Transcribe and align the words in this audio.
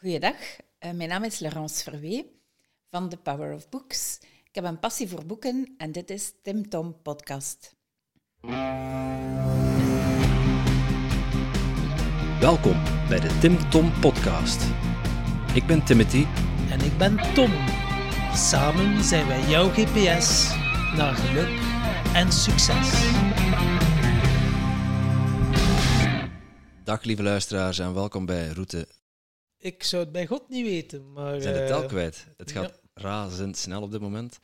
Goeiedag, 0.00 0.34
uh, 0.34 0.92
mijn 0.92 1.08
naam 1.08 1.24
is 1.24 1.38
Laurence 1.38 1.82
Verwee 1.82 2.40
van 2.90 3.08
The 3.08 3.16
Power 3.16 3.54
of 3.54 3.68
Books. 3.68 4.18
Ik 4.20 4.54
heb 4.54 4.64
een 4.64 4.78
passie 4.78 5.08
voor 5.08 5.26
boeken 5.26 5.74
en 5.78 5.92
dit 5.92 6.10
is 6.10 6.32
Tim 6.42 6.68
Tom 6.68 7.02
Podcast. 7.02 7.76
Welkom 12.40 12.82
bij 13.08 13.20
de 13.20 13.38
Tim 13.40 13.70
Tom 13.70 14.00
Podcast. 14.00 14.62
Ik 15.54 15.66
ben 15.66 15.84
Timothy. 15.84 16.24
En 16.70 16.80
ik 16.80 16.98
ben 16.98 17.34
Tom. 17.34 17.50
Samen 18.34 19.04
zijn 19.04 19.26
wij 19.26 19.48
jouw 19.48 19.68
GPS 19.68 20.54
naar 20.96 21.14
geluk 21.14 21.60
en 22.14 22.32
succes. 22.32 22.90
Dag 26.84 27.02
lieve 27.02 27.22
luisteraars 27.22 27.78
en 27.78 27.94
welkom 27.94 28.26
bij 28.26 28.48
Route 28.48 28.97
ik 29.58 29.82
zou 29.82 30.02
het 30.02 30.12
bij 30.12 30.26
God 30.26 30.48
niet 30.48 30.64
weten. 30.64 31.12
Maar, 31.12 31.34
We 31.34 31.40
zijn 31.40 31.54
de 31.54 31.66
tel 31.66 31.82
eh, 31.82 31.88
kwijt. 31.88 32.26
Het 32.36 32.52
gaat 32.52 32.80
razendsnel 32.94 33.82
op 33.82 33.90
dit 33.90 34.00
moment. 34.00 34.38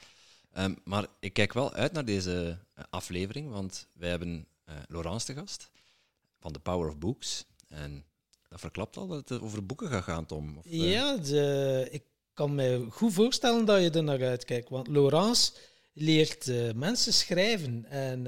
Um, 0.58 0.78
maar 0.84 1.06
ik 1.20 1.32
kijk 1.32 1.52
wel 1.52 1.72
uit 1.72 1.92
naar 1.92 2.04
deze 2.04 2.58
eh, 2.74 2.84
aflevering, 2.90 3.50
want 3.50 3.86
wij 3.94 4.08
hebben 4.10 4.46
uh, 4.68 4.74
Laurence 4.88 5.26
te 5.26 5.34
gast 5.34 5.70
van 6.40 6.52
The 6.52 6.60
Power 6.60 6.88
of 6.88 6.98
Books. 6.98 7.44
En 7.68 8.04
dat 8.48 8.60
verklapt 8.60 8.96
al 8.96 9.06
dat 9.06 9.28
het 9.28 9.40
over 9.40 9.66
boeken 9.66 9.88
gaat 9.88 10.02
gaan, 10.02 10.26
Tom. 10.26 10.58
Of, 10.58 10.64
ja, 10.68 11.16
de, 11.16 11.88
ik 11.90 12.02
kan 12.32 12.54
me 12.54 12.86
goed 12.90 13.12
voorstellen 13.12 13.64
dat 13.64 13.82
je 13.82 13.90
er 13.90 14.02
naar 14.02 14.22
uitkijkt. 14.22 14.68
Want 14.68 14.88
Laurence 14.88 15.52
leert 15.92 16.74
mensen 16.74 17.12
schrijven. 17.12 17.84
En 17.84 18.26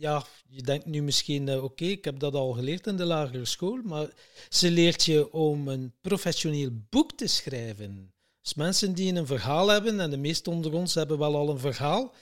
ja, 0.00 0.24
je 0.48 0.62
denkt 0.62 0.86
nu 0.86 1.02
misschien, 1.02 1.46
uh, 1.46 1.64
oké, 1.64 1.84
ik 1.84 2.04
heb 2.04 2.18
dat 2.18 2.34
al 2.34 2.52
geleerd 2.52 2.86
in 2.86 2.96
de 2.96 3.04
lagere 3.04 3.44
school, 3.44 3.80
maar 3.84 4.08
ze 4.48 4.70
leert 4.70 5.04
je 5.04 5.32
om 5.32 5.68
een 5.68 5.92
professioneel 6.00 6.70
boek 6.88 7.12
te 7.12 7.26
schrijven. 7.26 8.12
Dus 8.42 8.54
mensen 8.54 8.94
die 8.94 9.14
een 9.14 9.26
verhaal 9.26 9.68
hebben, 9.68 10.00
en 10.00 10.10
de 10.10 10.16
meesten 10.16 10.52
onder 10.52 10.72
ons 10.72 10.94
hebben 10.94 11.18
wel 11.18 11.36
al 11.36 11.50
een 11.50 11.58
verhaal, 11.58 12.14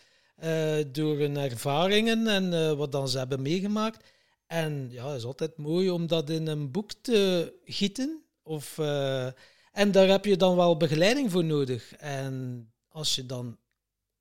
uh, 0.44 0.76
door 0.92 1.18
hun 1.18 1.36
ervaringen 1.36 2.26
en 2.26 2.52
uh, 2.52 2.72
wat 2.72 2.92
dan 2.92 3.08
ze 3.08 3.18
hebben 3.18 3.42
meegemaakt. 3.42 4.06
En 4.46 4.88
ja, 4.90 5.08
het 5.08 5.18
is 5.18 5.24
altijd 5.24 5.56
mooi 5.56 5.90
om 5.90 6.06
dat 6.06 6.30
in 6.30 6.46
een 6.46 6.70
boek 6.70 6.92
te 6.92 7.52
gieten. 7.64 8.22
Of, 8.42 8.78
en 9.72 9.92
daar 9.92 10.08
heb 10.08 10.24
je 10.24 10.36
dan 10.36 10.56
wel 10.56 10.76
begeleiding 10.76 11.30
voor 11.30 11.44
nodig. 11.44 11.92
En 11.92 12.66
als 12.88 13.14
je 13.14 13.26
dan 13.26 13.58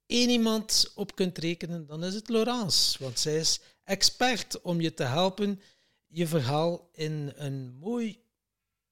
één 0.08 0.30
iemand 0.30 0.91
op 0.95 1.16
kunt 1.16 1.38
rekenen, 1.38 1.86
dan 1.86 2.03
is 2.03 2.13
het 2.13 2.30
Laurence. 2.30 3.03
Want 3.03 3.19
zij 3.19 3.36
is 3.36 3.59
expert 3.83 4.61
om 4.61 4.81
je 4.81 4.94
te 4.94 5.03
helpen 5.03 5.61
je 6.08 6.27
verhaal 6.27 6.89
in 6.94 7.33
een 7.36 7.77
mooi 7.80 8.19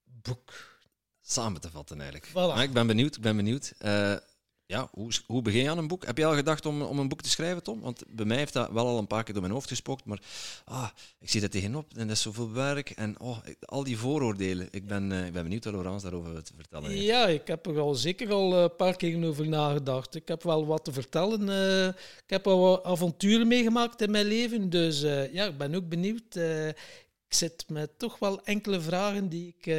boek 0.04 0.80
samen 1.22 1.62
te 1.62 1.70
vatten 1.70 2.02
eigenlijk. 2.02 2.30
Voilà. 2.30 2.62
ik 2.62 2.74
ben 2.74 2.88
benieuwd, 2.88 3.16
ik 3.16 3.22
ben 3.22 3.36
benieuwd. 3.36 3.74
Uh, 3.82 4.16
ja, 4.68 4.90
hoe, 4.92 5.12
hoe 5.26 5.42
begin 5.42 5.64
je 5.64 5.70
aan 5.70 5.78
een 5.78 5.88
boek? 5.88 6.06
Heb 6.06 6.18
je 6.18 6.26
al 6.26 6.36
gedacht 6.36 6.66
om, 6.66 6.82
om 6.82 7.00
een 7.00 7.08
boek 7.08 7.22
te 7.22 7.30
schrijven, 7.30 7.64
Tom? 7.64 7.82
Want 7.82 8.04
bij 8.08 8.26
mij 8.26 8.38
heeft 8.38 8.54
dat 8.54 8.72
wel 8.72 8.88
al 8.88 8.98
een 8.98 9.08
paar 9.08 9.24
keer 9.24 9.34
door 9.34 9.42
mijn 9.42 9.54
hoofd 9.54 9.68
gespookt, 9.68 10.06
maar 10.06 10.22
ah, 10.66 10.90
ik 11.20 11.30
zie 11.30 11.42
dat 11.42 11.52
tegenop 11.52 11.94
en 11.94 12.08
dat 12.08 12.16
is 12.16 12.22
zoveel 12.22 12.52
werk 12.52 12.90
en 12.90 13.20
oh, 13.20 13.38
al 13.60 13.84
die 13.84 13.98
vooroordelen. 13.98 14.68
Ik 14.72 14.88
ben, 14.88 15.12
uh, 15.12 15.26
ik 15.26 15.34
ben 15.34 15.44
benieuwd 15.44 15.64
wat 15.64 15.74
Laurence 15.74 16.10
daarover 16.10 16.44
te 16.44 16.54
vertellen 16.56 16.90
heeft. 16.90 17.04
Ja, 17.04 17.28
ik 17.28 17.48
heb 17.48 17.66
er 17.66 17.80
al 17.80 17.96
zeker 17.96 18.32
al 18.32 18.54
een 18.54 18.76
paar 18.76 18.96
keer 18.96 19.28
over 19.28 19.48
nagedacht. 19.48 20.16
Ik 20.16 20.28
heb 20.28 20.44
wel 20.44 20.66
wat 20.66 20.84
te 20.84 20.94
vertellen. 20.94 21.48
Uh, 21.48 21.88
ik 21.88 22.24
heb 22.28 22.48
al 22.48 22.60
wat 22.60 22.84
avonturen 22.84 23.48
meegemaakt 23.48 24.02
in 24.02 24.12
mijn 24.12 24.26
leven, 24.26 24.70
dus 24.70 25.04
uh, 25.04 25.34
ja, 25.34 25.46
ik 25.46 25.58
ben 25.58 25.76
ook 25.76 25.90
benieuwd. 25.90 26.36
ik 26.36 27.34
zit 27.34 27.66
met 27.68 28.00
toch 28.00 28.20
wel 28.20 28.44
enkele 28.44 28.82
vragen 28.82 29.30
die 29.30 29.56
ik 29.58 29.74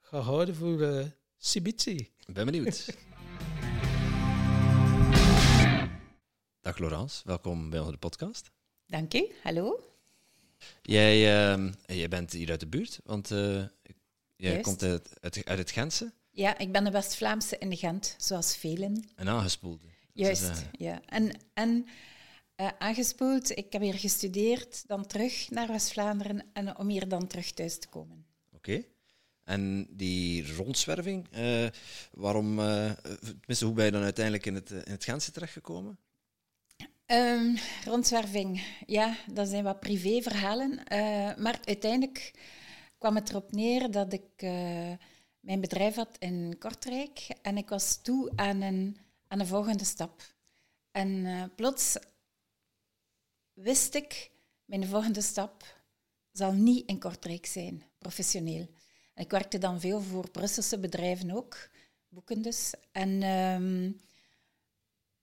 ga 0.00 0.18
houden 0.18 0.54
voor 0.54 1.04
Sibitsi. 1.38 1.96
Ik 2.26 2.34
ben 2.34 2.44
benieuwd. 2.44 2.86
Dag 6.62 6.78
Laurence, 6.78 7.22
welkom 7.24 7.70
bij 7.70 7.80
onze 7.80 7.96
podcast. 7.96 8.50
Dank 8.86 9.14
u, 9.14 9.32
hallo. 9.42 9.80
Jij, 10.82 11.16
uh, 11.56 11.72
jij 11.86 12.08
bent 12.08 12.32
hier 12.32 12.50
uit 12.50 12.60
de 12.60 12.66
buurt, 12.66 13.00
want 13.04 13.30
uh, 13.30 13.64
jij 14.36 14.60
komt 14.60 14.82
uit, 14.82 15.10
uit, 15.20 15.44
uit, 15.44 15.58
het 15.58 15.70
Gentse. 15.70 16.12
Ja, 16.30 16.58
ik 16.58 16.72
ben 16.72 16.84
de 16.84 16.90
West-Vlaamse 16.90 17.58
in 17.58 17.76
Gent, 17.76 18.14
zoals 18.18 18.56
velen. 18.56 19.08
Een 19.14 19.28
aangespoelde. 19.28 19.84
Juist, 20.12 20.48
uh, 20.48 20.56
ja. 20.72 21.00
En, 21.06 21.32
en 21.54 21.86
uh, 22.56 22.68
aangespoeld, 22.78 23.56
ik 23.56 23.72
heb 23.72 23.82
hier 23.82 23.98
gestudeerd, 23.98 24.88
dan 24.88 25.06
terug 25.06 25.50
naar 25.50 25.68
West-Vlaanderen 25.68 26.44
en 26.52 26.78
om 26.78 26.88
hier 26.88 27.08
dan 27.08 27.26
terug 27.26 27.52
thuis 27.52 27.78
te 27.78 27.88
komen. 27.88 28.26
Oké. 28.52 28.84
En 29.44 29.86
die 29.90 30.54
rondzwerving, 30.54 31.28
waarom, 32.12 32.56
tenminste, 32.56 33.64
hoe 33.64 33.74
ben 33.74 33.84
je 33.84 33.90
dan 33.90 34.02
uiteindelijk 34.02 34.46
in 34.46 34.54
het, 34.54 34.70
in 34.70 34.92
het 34.92 35.04
Gentse 35.04 35.32
terechtgekomen? 35.32 35.98
Um, 37.12 37.56
rondzwerving, 37.84 38.62
ja, 38.86 39.16
dat 39.32 39.48
zijn 39.48 39.64
wat 39.64 39.80
privéverhalen. 39.80 40.70
Uh, 40.70 41.36
maar 41.36 41.60
uiteindelijk 41.64 42.32
kwam 42.98 43.14
het 43.14 43.28
erop 43.30 43.52
neer 43.52 43.90
dat 43.90 44.12
ik 44.12 44.42
uh, 44.42 44.92
mijn 45.40 45.60
bedrijf 45.60 45.94
had 45.94 46.16
in 46.18 46.56
Kortrijk 46.58 47.26
en 47.42 47.56
ik 47.56 47.68
was 47.68 48.02
toe 48.02 48.32
aan 48.36 48.60
een, 48.60 48.96
aan 49.28 49.38
de 49.38 49.46
volgende 49.46 49.84
stap. 49.84 50.22
En 50.90 51.08
uh, 51.08 51.44
plots 51.56 51.96
wist 53.52 53.94
ik, 53.94 54.30
mijn 54.64 54.86
volgende 54.86 55.22
stap 55.22 55.82
zal 56.32 56.52
niet 56.52 56.88
in 56.88 56.98
Kortrijk 56.98 57.46
zijn, 57.46 57.82
professioneel. 57.98 58.66
Ik 59.14 59.30
werkte 59.30 59.58
dan 59.58 59.80
veel 59.80 60.00
voor 60.00 60.30
Brusselse 60.30 60.78
bedrijven 60.78 61.30
ook, 61.30 61.68
boeken 62.08 62.42
dus. 62.42 62.74
En... 62.92 63.22
Um, 63.22 64.00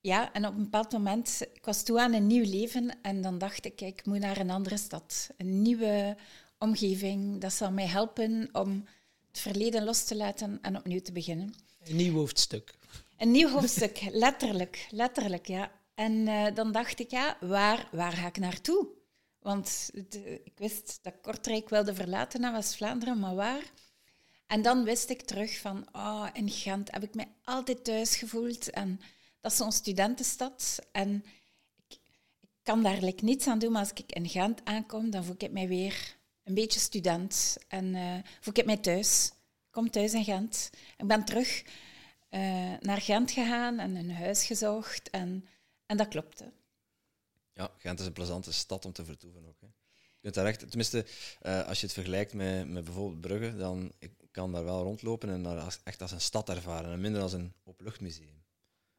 ja, 0.07 0.33
en 0.33 0.45
op 0.45 0.55
een 0.55 0.63
bepaald 0.63 0.91
moment, 0.91 1.41
ik 1.53 1.65
was 1.65 1.83
toe 1.83 1.99
aan 2.01 2.13
een 2.13 2.27
nieuw 2.27 2.45
leven 2.45 3.01
en 3.01 3.21
dan 3.21 3.37
dacht 3.37 3.65
ik, 3.65 3.81
ik 3.81 4.05
moet 4.05 4.19
naar 4.19 4.37
een 4.37 4.49
andere 4.49 4.77
stad. 4.77 5.29
Een 5.37 5.61
nieuwe 5.61 6.17
omgeving, 6.57 7.41
dat 7.41 7.53
zal 7.53 7.71
mij 7.71 7.87
helpen 7.87 8.49
om 8.51 8.85
het 9.27 9.39
verleden 9.39 9.83
los 9.83 10.03
te 10.03 10.15
laten 10.15 10.59
en 10.61 10.77
opnieuw 10.77 11.01
te 11.01 11.11
beginnen. 11.11 11.53
Een 11.83 11.95
nieuw 11.95 12.13
hoofdstuk. 12.13 12.75
Een 13.17 13.31
nieuw 13.31 13.49
hoofdstuk, 13.49 14.01
letterlijk, 14.25 14.87
letterlijk, 14.91 15.47
ja. 15.47 15.71
En 15.95 16.13
uh, 16.13 16.45
dan 16.53 16.71
dacht 16.71 16.99
ik, 16.99 17.11
ja, 17.11 17.37
waar, 17.39 17.89
waar 17.91 18.11
ga 18.11 18.27
ik 18.27 18.37
naartoe? 18.37 18.87
Want 19.39 19.89
de, 20.09 20.41
ik 20.43 20.57
wist 20.57 20.99
dat 21.01 21.21
Kortrijk 21.21 21.69
wilde 21.69 21.93
verlaten 21.93 22.41
naar 22.41 22.51
West-Vlaanderen, 22.51 23.19
maar 23.19 23.35
waar? 23.35 23.63
En 24.47 24.61
dan 24.61 24.83
wist 24.83 25.09
ik 25.09 25.21
terug 25.21 25.59
van, 25.59 25.87
oh, 25.91 26.27
in 26.33 26.49
Gent 26.49 26.91
heb 26.91 27.03
ik 27.03 27.15
mij 27.15 27.27
altijd 27.43 27.83
thuis 27.83 28.15
gevoeld 28.15 28.69
en 28.69 28.99
dat 29.47 29.55
is 29.55 29.63
zo'n 29.63 29.71
studentenstad. 29.71 30.79
En 30.91 31.25
ik, 31.75 31.99
ik 32.39 32.49
kan 32.63 32.83
daar 32.83 33.13
niets 33.21 33.47
aan 33.47 33.59
doen, 33.59 33.71
maar 33.71 33.81
als 33.81 33.91
ik 33.91 34.11
in 34.11 34.29
Gent 34.29 34.61
aankom, 34.65 35.09
dan 35.09 35.23
voel 35.23 35.35
ik 35.37 35.51
mij 35.51 35.67
weer 35.67 36.15
een 36.43 36.53
beetje 36.53 36.79
student. 36.79 37.57
En 37.67 37.85
uh, 37.85 38.17
voel 38.39 38.53
ik 38.57 38.65
mij 38.65 38.77
thuis. 38.77 39.31
Kom 39.69 39.89
thuis 39.91 40.13
in 40.13 40.23
Gent. 40.23 40.69
Ik 40.97 41.07
ben 41.07 41.25
terug 41.25 41.63
uh, 42.29 42.73
naar 42.79 43.01
Gent 43.01 43.31
gegaan 43.31 43.79
en 43.79 43.95
een 43.95 44.11
huis 44.11 44.45
gezocht. 44.45 45.09
En, 45.09 45.47
en 45.85 45.97
dat 45.97 46.07
klopte. 46.07 46.51
Ja, 47.53 47.71
Gent 47.77 47.99
is 47.99 48.05
een 48.05 48.13
plezante 48.13 48.53
stad 48.53 48.85
om 48.85 48.91
te 48.91 49.05
vertoeven 49.05 49.45
ook. 49.47 49.61
Hè. 49.61 49.67
Je 49.67 50.21
kunt 50.21 50.33
daar 50.33 50.45
echt, 50.45 50.59
tenminste, 50.59 51.05
uh, 51.41 51.67
als 51.67 51.79
je 51.79 51.85
het 51.85 51.95
vergelijkt 51.95 52.33
met, 52.33 52.67
met 52.69 52.83
bijvoorbeeld 52.83 53.21
Brugge, 53.21 53.57
dan 53.57 53.91
ik 53.99 54.11
kan 54.31 54.51
daar 54.51 54.63
wel 54.63 54.83
rondlopen 54.83 55.29
en 55.29 55.43
daar 55.43 55.77
echt 55.83 56.01
als 56.01 56.11
een 56.11 56.21
stad 56.21 56.49
ervaren 56.49 56.91
en 56.91 57.01
minder 57.01 57.21
als 57.21 57.33
een 57.33 57.53
openluchtmuseum. 57.63 58.36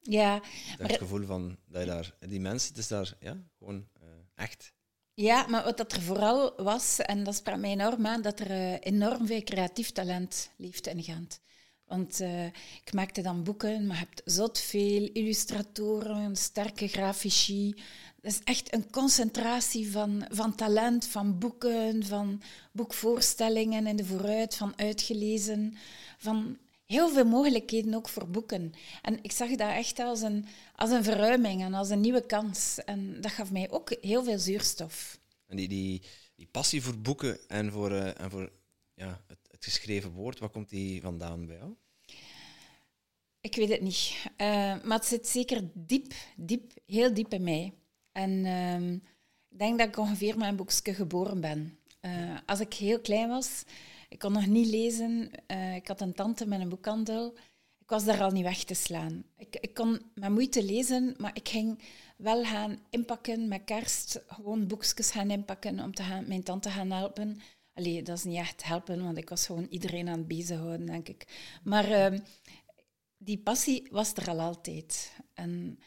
Ja. 0.09 0.41
Maar... 0.79 0.89
Het 0.89 0.99
gevoel 0.99 1.27
van 1.27 1.57
dat 1.67 1.83
je 1.83 1.89
daar, 1.89 2.15
die 2.29 2.41
mensen, 2.41 2.69
het 2.69 2.79
is 2.79 2.89
daar 2.89 3.15
ja, 3.21 3.37
gewoon 3.59 3.89
uh, 4.03 4.09
echt. 4.35 4.73
Ja, 5.15 5.47
maar 5.47 5.65
wat 5.65 5.77
dat 5.77 5.93
er 5.93 6.03
vooral 6.03 6.53
was, 6.57 6.99
en 6.99 7.25
dat 7.25 7.35
sprak 7.35 7.59
mij 7.59 7.71
enorm 7.71 8.07
aan, 8.07 8.23
dat 8.23 8.41
er 8.41 8.51
uh, 8.51 8.77
enorm 8.81 9.27
veel 9.27 9.43
creatief 9.43 9.91
talent 9.91 10.51
leeft 10.57 10.87
in 10.87 11.03
Gent. 11.03 11.41
Want 11.85 12.21
uh, 12.21 12.45
ik 12.85 12.93
maakte 12.93 13.23
dan 13.23 13.43
boeken, 13.43 13.87
maar 13.87 13.97
je 13.97 14.05
hebt 14.05 14.23
zot 14.25 14.59
veel 14.59 15.09
illustratoren, 15.13 16.37
sterke 16.37 16.89
grafici. 16.89 17.75
Dat 18.21 18.33
is 18.33 18.41
echt 18.45 18.75
een 18.75 18.91
concentratie 18.91 19.91
van, 19.91 20.25
van 20.31 20.55
talent, 20.55 21.07
van 21.07 21.39
boeken, 21.39 22.05
van 22.05 22.43
boekvoorstellingen 22.73 23.87
in 23.87 23.97
de 23.97 24.05
vooruit, 24.05 24.55
van 24.55 24.73
uitgelezen, 24.77 25.77
van 26.19 26.59
heel 26.89 27.09
veel 27.09 27.25
mogelijkheden 27.25 27.95
ook 27.95 28.09
voor 28.09 28.29
boeken. 28.29 28.73
En 29.03 29.19
ik 29.23 29.33
zag 29.33 29.49
dat 29.49 29.71
echt 29.71 29.99
als 29.99 30.21
een, 30.21 30.47
als 30.77 30.91
een 30.91 31.05
verruiming 31.05 31.63
en 31.63 31.75
als 31.75 31.91
een 31.91 32.01
nieuwe 32.01 32.27
kans. 32.27 32.79
En 32.85 33.21
dat 33.21 33.31
gaf 33.31 33.51
mij 33.51 33.71
ook 33.71 33.97
heel 34.01 34.25
veel 34.25 34.39
zuurstof. 34.39 35.21
En 35.47 35.57
die, 35.57 35.69
die, 35.69 36.03
die 36.35 36.47
passie 36.47 36.83
voor 36.83 36.99
boeken 36.99 37.49
en 37.49 37.73
voor, 37.73 37.91
uh, 37.91 38.21
en 38.21 38.31
voor 38.31 38.53
ja, 38.95 39.21
het, 39.27 39.39
het, 39.51 39.65
geschreven 39.65 40.11
woord, 40.11 40.39
waar 40.39 40.49
komt 40.49 40.69
die 40.69 41.01
vandaan 41.01 41.47
bij 41.47 41.57
jou? 41.57 41.75
Ik 43.41 43.55
weet 43.55 43.69
het 43.69 43.81
niet. 43.81 44.15
Uh, 44.25 44.37
maar 44.83 44.99
het 44.99 45.07
zit 45.07 45.27
zeker 45.27 45.69
diep, 45.75 46.13
diep, 46.37 46.73
heel 46.87 47.15
diep 47.15 47.33
in 47.33 47.43
mij. 47.43 47.73
En 48.13 48.31
uh, 48.31 48.93
ik 49.49 49.59
denk 49.59 49.79
dat 49.79 49.89
ik 49.89 49.97
ongeveer 49.97 50.39
met 50.39 50.49
een 50.49 50.57
boekje 50.57 50.95
geboren 50.95 51.41
ben. 51.41 51.79
Uh, 52.01 52.39
als 52.47 52.61
ik 52.61 52.75
heel 52.75 53.01
klein 53.01 53.29
was, 53.29 53.65
Ik 54.09 54.19
kon 54.19 54.33
nog 54.33 54.47
niet 54.47 54.67
lezen. 54.67 55.31
Uh, 55.47 55.75
ik 55.75 55.89
had 55.89 56.01
een 56.01 56.15
tante 56.15 56.47
met 56.47 56.61
een 56.61 56.69
boekhandel. 56.69 57.35
Ik 57.79 57.89
was 57.95 58.05
daar 58.05 58.23
al 58.23 58.31
niet 58.31 58.43
weg 58.43 58.65
te 58.65 58.75
slaan. 58.75 59.25
Ik, 59.37 59.57
ik 59.61 59.75
kon 59.75 60.01
met 60.15 60.31
moeite 60.31 60.65
lezen, 60.65 61.15
maar 61.19 61.31
ik 61.35 61.49
ging 61.49 61.79
wel 62.17 62.45
gaan 62.45 62.79
inpakken 62.91 63.49
met 63.49 63.65
kerst. 63.65 64.23
Gewoon 64.27 64.67
boekjes 64.67 65.11
gaan 65.11 65.31
inpakken 65.31 65.81
om 65.81 65.95
te 65.95 66.03
gaan, 66.03 66.29
mijn 66.29 66.43
tante 66.43 66.71
gaan 66.71 66.91
helpen. 66.91 67.41
Allee, 67.75 68.03
dat 68.03 68.17
is 68.17 68.25
niet 68.25 68.37
echt 68.37 68.65
helpen, 68.65 69.03
want 69.03 69.17
ik 69.17 69.29
was 69.29 69.47
gewoon 69.47 69.67
iedereen 69.71 70.09
aan 70.09 70.19
het 70.19 70.29
bezighouden, 70.29 70.87
denk 70.87 71.09
ik. 71.09 71.27
Maar 71.63 72.13
uh, 72.13 72.21
die 73.17 73.39
passie 73.39 73.89
was 73.91 74.13
er 74.15 74.29
al 74.29 74.41
altijd. 74.41 75.13
En 75.35 75.79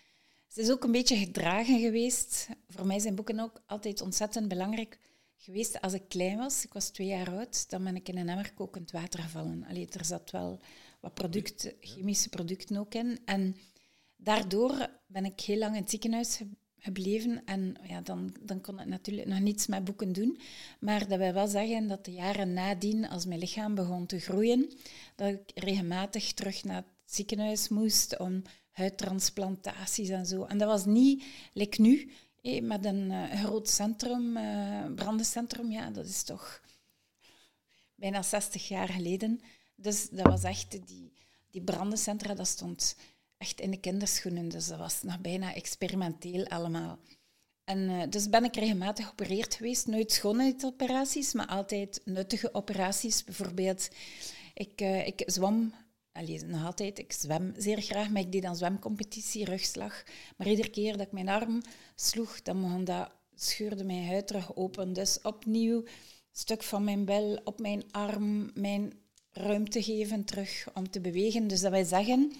ze 0.48 0.62
is 0.62 0.72
ook 0.72 0.84
een 0.84 0.92
beetje 0.92 1.18
gedragen 1.18 1.80
geweest. 1.80 2.50
Voor 2.70 2.86
mij 2.86 3.00
zijn 3.00 3.16
boeken 3.16 3.40
ook 3.40 3.62
altijd 3.66 4.02
ontzettend 4.02 4.48
belangrijk 4.48 5.00
geweest. 5.42 5.82
Als 5.82 5.94
ik 5.94 6.04
klein 6.08 6.38
was, 6.38 6.66
ik 6.66 6.74
was 6.74 6.90
twee 6.90 7.08
jaar 7.08 7.30
oud, 7.30 7.70
dan 7.70 7.84
ben 7.84 7.96
ik 7.96 8.10
in 8.10 8.18
een 8.18 8.30
emmer 8.30 8.54
kokend 8.54 8.92
water 8.92 9.24
gevallen. 9.24 9.66
Allee, 9.70 9.88
er 9.90 10.06
zat 10.06 10.32
wel 10.32 10.60
wat 11.00 11.14
product, 11.14 11.74
chemische 11.80 12.30
producten 12.30 12.78
ook 12.78 12.94
in. 12.94 13.20
En 13.26 13.56
daardoor 14.16 14.90
ben 15.08 15.26
ik 15.26 15.40
heel 15.40 15.58
lang 15.58 15.76
in 15.76 15.82
het 15.82 15.90
ziekenhuis 15.90 16.42
gebleven. 16.78 17.42
En 17.46 17.76
ja, 17.88 18.02
dan, 18.02 18.36
dan 18.42 18.62
kon 18.62 18.80
ik 18.80 18.86
natuurlijk 18.86 19.28
nog 19.28 19.40
niets 19.40 19.68
met 19.68 19.84
boeken 19.84 20.14
doen. 20.14 20.40
Maar 20.80 21.08
dat 21.08 21.18
wil 21.18 21.34
wel 21.34 21.48
zeggen 21.48 21.88
dat 21.88 22.06
de 22.06 22.12
jaren 22.12 22.54
nadien, 22.54 23.10
als 23.10 23.26
mijn 23.26 23.40
lichaam 23.40 23.76
begon 23.76 24.06
te 24.06 24.20
groeien, 24.20 24.72
dat 25.16 25.34
ik 25.34 25.52
regelmatig 25.56 26.34
terug 26.34 26.64
naar 26.64 26.76
het 26.76 26.86
ziekenhuis 27.06 27.70
moest 27.70 28.20
om 28.20 28.42
huidtransplantaties 28.72 30.10
en 30.10 30.26
zo. 30.26 30.44
En 30.44 30.58
dat 30.58 30.68
was 30.68 30.86
niet, 30.86 31.24
like 31.54 31.82
nu, 31.82 32.12
met 32.42 32.86
een 32.86 33.12
uh, 33.12 33.44
groot 33.44 33.70
centrum, 33.70 34.38
uh, 34.38 34.86
brandencentrum, 34.96 35.72
ja, 35.72 35.90
dat 35.90 36.06
is 36.06 36.24
toch 36.24 36.62
bijna 37.96 38.22
60 38.22 38.68
jaar 38.68 38.90
geleden. 38.90 39.42
Dus 39.76 40.10
dat 40.10 40.26
was 40.26 40.44
echt, 40.44 40.88
die, 40.88 41.14
die 41.50 41.62
brandencentra, 41.62 42.34
dat 42.34 42.48
stond 42.48 42.96
echt 43.38 43.60
in 43.60 43.72
de 43.72 43.80
kinderschoenen. 43.80 44.50
Dus 44.50 44.68
dat 44.68 44.78
was 44.78 45.04
nog 45.04 45.20
bijna 45.20 45.54
experimenteel 45.54 46.48
allemaal. 46.48 47.00
En 47.64 47.78
uh, 47.78 48.04
dus 48.10 48.30
ben 48.30 48.44
ik 48.44 48.56
regelmatig 48.56 49.06
geopereerd 49.06 49.56
geweest. 49.56 49.88
Nooit 49.88 50.12
schoonheidsoperaties, 50.12 51.34
maar 51.34 51.48
altijd 51.48 52.02
nuttige 52.06 52.54
operaties. 52.54 53.24
Bijvoorbeeld, 53.24 53.90
ik, 54.54 54.82
ik 54.82 55.24
zwam, 55.26 55.74
allez, 56.13 56.42
nog 56.42 56.66
altijd, 56.66 57.00
ik 57.00 57.12
zwem 57.12 57.54
zeer 57.58 57.81
graag, 57.81 58.10
maar 58.10 58.22
ik 58.22 58.31
deed 58.31 58.42
dan 58.42 58.56
zwemcompetitie, 58.56 59.46
rugslag. 59.46 60.04
Maar 60.38 60.48
iedere 60.48 60.69
keer 60.69 60.92
dat 60.98 61.08
ik 61.08 61.12
mijn 61.12 61.30
arm 61.30 61.62
sloeg, 61.96 62.42
dan 62.42 62.84
dat, 62.84 63.12
scheurde 63.36 63.84
mijn 63.84 64.08
huid 64.08 64.28
terug 64.28 64.56
open. 64.56 64.94
Dus 64.94 65.22
opnieuw 65.22 65.78
een 65.78 65.88
stuk 66.31 66.63
van 66.63 66.84
mijn 66.84 67.06
bel 67.06 67.40
op 67.44 67.60
mijn 67.60 67.84
arm, 67.92 68.52
mijn 68.54 68.94
ruimte 69.31 69.84
geven 69.84 70.25
terug 70.25 70.68
om 70.74 70.90
te 70.90 71.02
bewegen. 71.02 71.48
Dus 71.48 71.62
dat 71.62 71.72
wij 71.72 71.84
zeggen, 71.84 72.31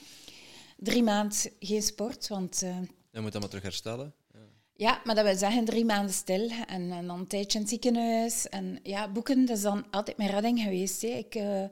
drie 0.78 1.04
maanden 1.04 1.38
geen 1.60 1.82
sport, 1.82 2.28
want... 2.28 2.62
Uh, 2.64 2.78
je 3.12 3.20
moet 3.20 3.32
dan 3.32 3.42
maar 3.42 3.50
terug 3.50 3.64
herstellen. 3.64 4.14
Ja. 4.34 4.40
ja, 4.76 5.02
maar 5.04 5.16
dat 5.16 5.26
wil 5.26 5.36
zeggen 5.36 5.66
drie 5.66 5.86
maanden 5.86 6.14
stil 6.14 6.50
en, 6.68 6.92
en 6.92 7.08
dan 7.08 7.20
een 7.20 7.28
tijdje 7.28 7.58
in 7.58 7.64
het 7.64 7.70
ziekenhuis. 7.70 8.50
En 8.50 8.80
ja, 8.84 9.12
boeken, 9.12 9.46
dat 9.46 9.58
is 9.58 9.64
dan 9.64 9.86
altijd 9.92 10.18
mijn 10.18 10.30
redding 10.30 10.60
geweest. 10.60 11.02
Hè. 11.02 11.08
Ik, 11.08 11.36
uh, 11.36 11.64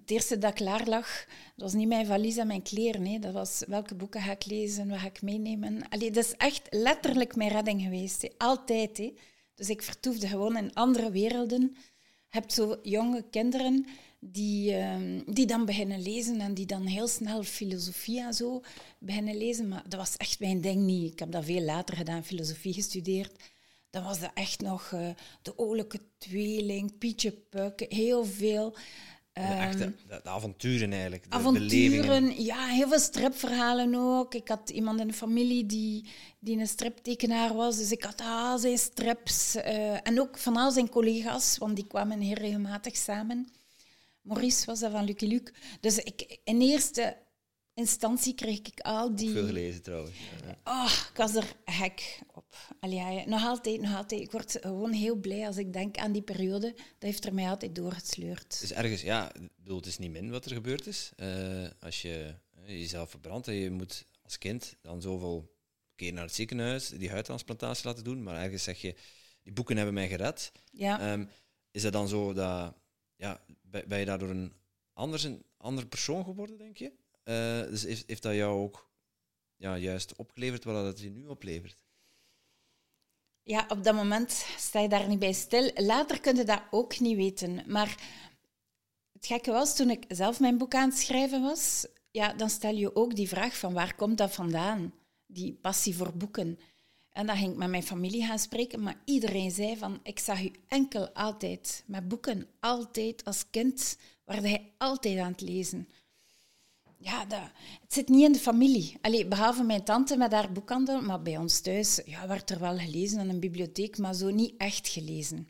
het 0.00 0.10
eerste 0.10 0.38
dat 0.38 0.52
klaar 0.52 0.88
lag, 0.88 1.24
dat 1.56 1.64
was 1.64 1.72
niet 1.72 1.88
mijn 1.88 2.06
valies 2.06 2.36
en 2.36 2.46
mijn 2.46 2.62
kleren. 2.62 3.06
Hè. 3.06 3.18
Dat 3.18 3.32
was 3.32 3.62
welke 3.66 3.94
boeken 3.94 4.20
ga 4.20 4.32
ik 4.32 4.46
lezen, 4.46 4.88
wat 4.88 4.98
ga 4.98 5.06
ik 5.06 5.22
meenemen. 5.22 5.88
Allee, 5.88 6.10
dat 6.10 6.24
is 6.24 6.32
echt 6.36 6.66
letterlijk 6.70 7.36
mijn 7.36 7.50
redding 7.50 7.82
geweest. 7.82 8.28
Altijd. 8.38 8.98
Hè. 8.98 9.14
Dus 9.54 9.68
ik 9.68 9.82
vertoefde 9.82 10.28
gewoon 10.28 10.56
in 10.56 10.74
andere 10.74 11.10
werelden. 11.10 11.60
Je 12.28 12.40
hebt 12.40 12.52
zo 12.52 12.78
jonge 12.82 13.24
kinderen 13.30 13.86
die, 14.20 14.72
uh, 14.72 14.96
die 15.26 15.46
dan 15.46 15.64
beginnen 15.64 16.02
lezen 16.02 16.40
en 16.40 16.54
die 16.54 16.66
dan 16.66 16.86
heel 16.86 17.08
snel 17.08 17.42
filosofie 17.42 18.20
en 18.20 18.34
zo 18.34 18.62
beginnen 18.98 19.36
lezen. 19.36 19.68
Maar 19.68 19.82
dat 19.88 20.00
was 20.00 20.16
echt 20.16 20.40
mijn 20.40 20.60
ding 20.60 20.82
niet. 20.82 21.12
Ik 21.12 21.18
heb 21.18 21.32
dat 21.32 21.44
veel 21.44 21.62
later 21.62 21.96
gedaan, 21.96 22.24
filosofie 22.24 22.72
gestudeerd. 22.72 23.32
Dan 23.90 24.04
was 24.04 24.20
dat 24.20 24.30
echt 24.34 24.60
nog 24.60 24.90
uh, 24.94 25.08
de 25.42 25.58
oorlijke 25.58 26.00
tweeling, 26.18 26.98
Pietje 26.98 27.32
Puk, 27.32 27.86
heel 27.88 28.24
veel. 28.24 28.76
De, 29.34 29.40
echte, 29.40 29.82
ehm, 29.82 30.22
de, 30.22 30.30
avonturen 30.30 30.92
eigenlijk. 30.92 31.30
De 31.30 31.36
avonturen, 31.36 32.44
ja, 32.44 32.66
heel 32.66 32.88
veel 32.88 32.98
stripverhalen 32.98 33.94
ook. 33.94 34.34
Ik 34.34 34.48
had 34.48 34.70
iemand 34.70 35.00
in 35.00 35.06
de 35.06 35.12
familie 35.12 35.66
die, 35.66 36.04
die 36.38 36.58
een 36.58 36.68
striptekenaar 36.68 37.54
was, 37.54 37.76
dus 37.76 37.92
ik 37.92 38.02
had 38.02 38.20
al 38.20 38.58
zijn 38.58 38.78
strips. 38.78 39.56
Uh, 39.56 40.06
en 40.06 40.20
ook 40.20 40.38
van 40.38 40.56
al 40.56 40.70
zijn 40.70 40.88
collega's, 40.88 41.58
want 41.58 41.76
die 41.76 41.86
kwamen 41.86 42.20
heel 42.20 42.34
regelmatig 42.34 42.96
samen. 42.96 43.48
Maurice 44.22 44.66
was 44.66 44.80
dat 44.80 44.90
van 44.90 45.04
Lucky 45.04 45.26
Luke. 45.26 45.52
Dus 45.80 45.98
ik, 45.98 46.38
in 46.44 46.60
eerste 46.60 47.16
instantie 47.74 48.34
kreeg 48.34 48.58
ik 48.58 48.80
al 48.80 49.14
die... 49.14 49.30
veel 49.30 49.46
gelezen 49.46 49.82
trouwens. 49.82 50.16
Oh, 50.64 50.92
ik 51.10 51.16
was 51.16 51.34
er 51.34 51.56
gek 51.64 52.20
op. 52.32 52.56
Allee, 52.80 53.26
nog 53.26 53.44
altijd, 53.44 53.80
nog 53.80 53.94
altijd. 53.96 54.20
Ik 54.20 54.30
word 54.30 54.56
gewoon 54.60 54.92
heel 54.92 55.16
blij 55.16 55.46
als 55.46 55.56
ik 55.56 55.72
denk 55.72 55.96
aan 55.96 56.12
die 56.12 56.22
periode. 56.22 56.72
Dat 56.72 56.84
heeft 56.98 57.24
er 57.24 57.34
mij 57.34 57.48
altijd 57.48 57.74
doorgesleurd. 57.74 58.60
Dus 58.60 58.72
ergens, 58.72 59.02
ja, 59.02 59.32
bedoel, 59.56 59.76
het 59.76 59.86
is 59.86 59.98
niet 59.98 60.10
min 60.10 60.30
wat 60.30 60.44
er 60.44 60.52
gebeurd 60.52 60.86
is. 60.86 61.10
Uh, 61.16 61.68
als 61.80 62.02
je 62.02 62.34
jezelf 62.66 63.10
verbrandt 63.10 63.48
en 63.48 63.54
je 63.54 63.70
moet 63.70 64.06
als 64.22 64.38
kind 64.38 64.76
dan 64.80 65.02
zoveel 65.02 65.52
keer 65.94 66.12
naar 66.12 66.24
het 66.24 66.34
ziekenhuis 66.34 66.88
die 66.88 67.10
huidtransplantatie 67.10 67.86
laten 67.86 68.04
doen, 68.04 68.22
maar 68.22 68.42
ergens 68.42 68.62
zeg 68.62 68.80
je, 68.80 68.94
die 69.42 69.52
boeken 69.52 69.76
hebben 69.76 69.94
mij 69.94 70.08
gered. 70.08 70.52
Ja. 70.70 71.12
Um, 71.12 71.28
is 71.70 71.82
dat 71.82 71.92
dan 71.92 72.08
zo 72.08 72.32
dat 72.32 72.74
ja, 73.16 73.44
ben 73.62 73.98
je 73.98 74.04
daardoor 74.04 74.30
een 74.30 74.52
anders 74.92 75.22
een 75.22 75.44
ander 75.56 75.86
persoon 75.86 76.24
geworden, 76.24 76.58
denk 76.58 76.76
je? 76.76 76.92
Uh, 77.24 77.60
dus 77.60 77.82
heeft, 77.82 78.22
dat 78.22 78.34
jou 78.34 78.62
ook 78.62 78.90
ja, 79.56 79.76
juist 79.76 80.16
opgeleverd 80.16 80.64
wat 80.64 80.84
het 80.84 81.00
je 81.00 81.10
nu 81.10 81.26
oplevert? 81.26 81.78
Ja, 83.42 83.66
op 83.68 83.84
dat 83.84 83.94
moment 83.94 84.46
sta 84.56 84.80
je 84.80 84.88
daar 84.88 85.08
niet 85.08 85.18
bij 85.18 85.32
stil. 85.32 85.70
Later 85.74 86.20
kun 86.20 86.36
je 86.36 86.44
dat 86.44 86.62
ook 86.70 87.00
niet 87.00 87.16
weten. 87.16 87.62
Maar 87.66 87.88
het 89.12 89.26
gekke 89.26 89.50
was, 89.50 89.76
toen 89.76 89.90
ik 89.90 90.04
zelf 90.08 90.40
mijn 90.40 90.58
boek 90.58 90.74
aan 90.74 90.88
het 90.88 90.98
schrijven 90.98 91.42
was, 91.42 91.86
ja, 92.10 92.32
dan 92.32 92.50
stel 92.50 92.74
je 92.74 92.96
ook 92.96 93.14
die 93.14 93.28
vraag 93.28 93.58
van 93.58 93.72
waar 93.72 93.94
komt 93.94 94.18
dat 94.18 94.34
vandaan? 94.34 94.94
Die 95.26 95.52
passie 95.52 95.96
voor 95.96 96.16
boeken. 96.16 96.58
En 97.10 97.26
dan 97.26 97.36
ging 97.36 97.50
ik 97.50 97.56
met 97.56 97.68
mijn 97.68 97.82
familie 97.82 98.24
gaan 98.24 98.38
spreken, 98.38 98.82
maar 98.82 99.02
iedereen 99.04 99.50
zei 99.50 99.76
van, 99.76 100.00
ik 100.02 100.18
zag 100.18 100.42
u 100.42 100.50
enkel 100.68 101.08
altijd 101.10 101.84
met 101.86 102.08
boeken, 102.08 102.48
altijd 102.60 103.24
als 103.24 103.50
kind, 103.50 103.98
waar 104.24 104.40
hij 104.40 104.72
altijd 104.78 105.18
aan 105.18 105.32
het 105.32 105.40
lezen. 105.40 105.88
Ja, 107.04 107.24
dat, 107.24 107.40
het 107.80 107.92
zit 107.92 108.08
niet 108.08 108.24
in 108.24 108.32
de 108.32 108.38
familie. 108.38 108.96
Allee, 109.00 109.26
behalve 109.26 109.62
mijn 109.62 109.84
tante 109.84 110.16
met 110.16 110.32
haar 110.32 110.52
boekhandel, 110.52 111.02
maar 111.02 111.22
bij 111.22 111.36
ons 111.36 111.60
thuis 111.60 112.00
ja, 112.04 112.28
werd 112.28 112.50
er 112.50 112.60
wel 112.60 112.78
gelezen 112.78 113.20
in 113.20 113.28
een 113.28 113.40
bibliotheek, 113.40 113.98
maar 113.98 114.14
zo 114.14 114.30
niet 114.30 114.54
echt 114.56 114.88
gelezen. 114.88 115.48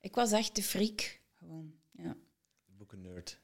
Ik 0.00 0.14
was 0.14 0.32
echt 0.32 0.56
de 0.56 0.62
freak, 0.62 1.20
gewoon. 1.38 1.72
Ja. 1.92 2.16
Boekennerd. 2.66 3.38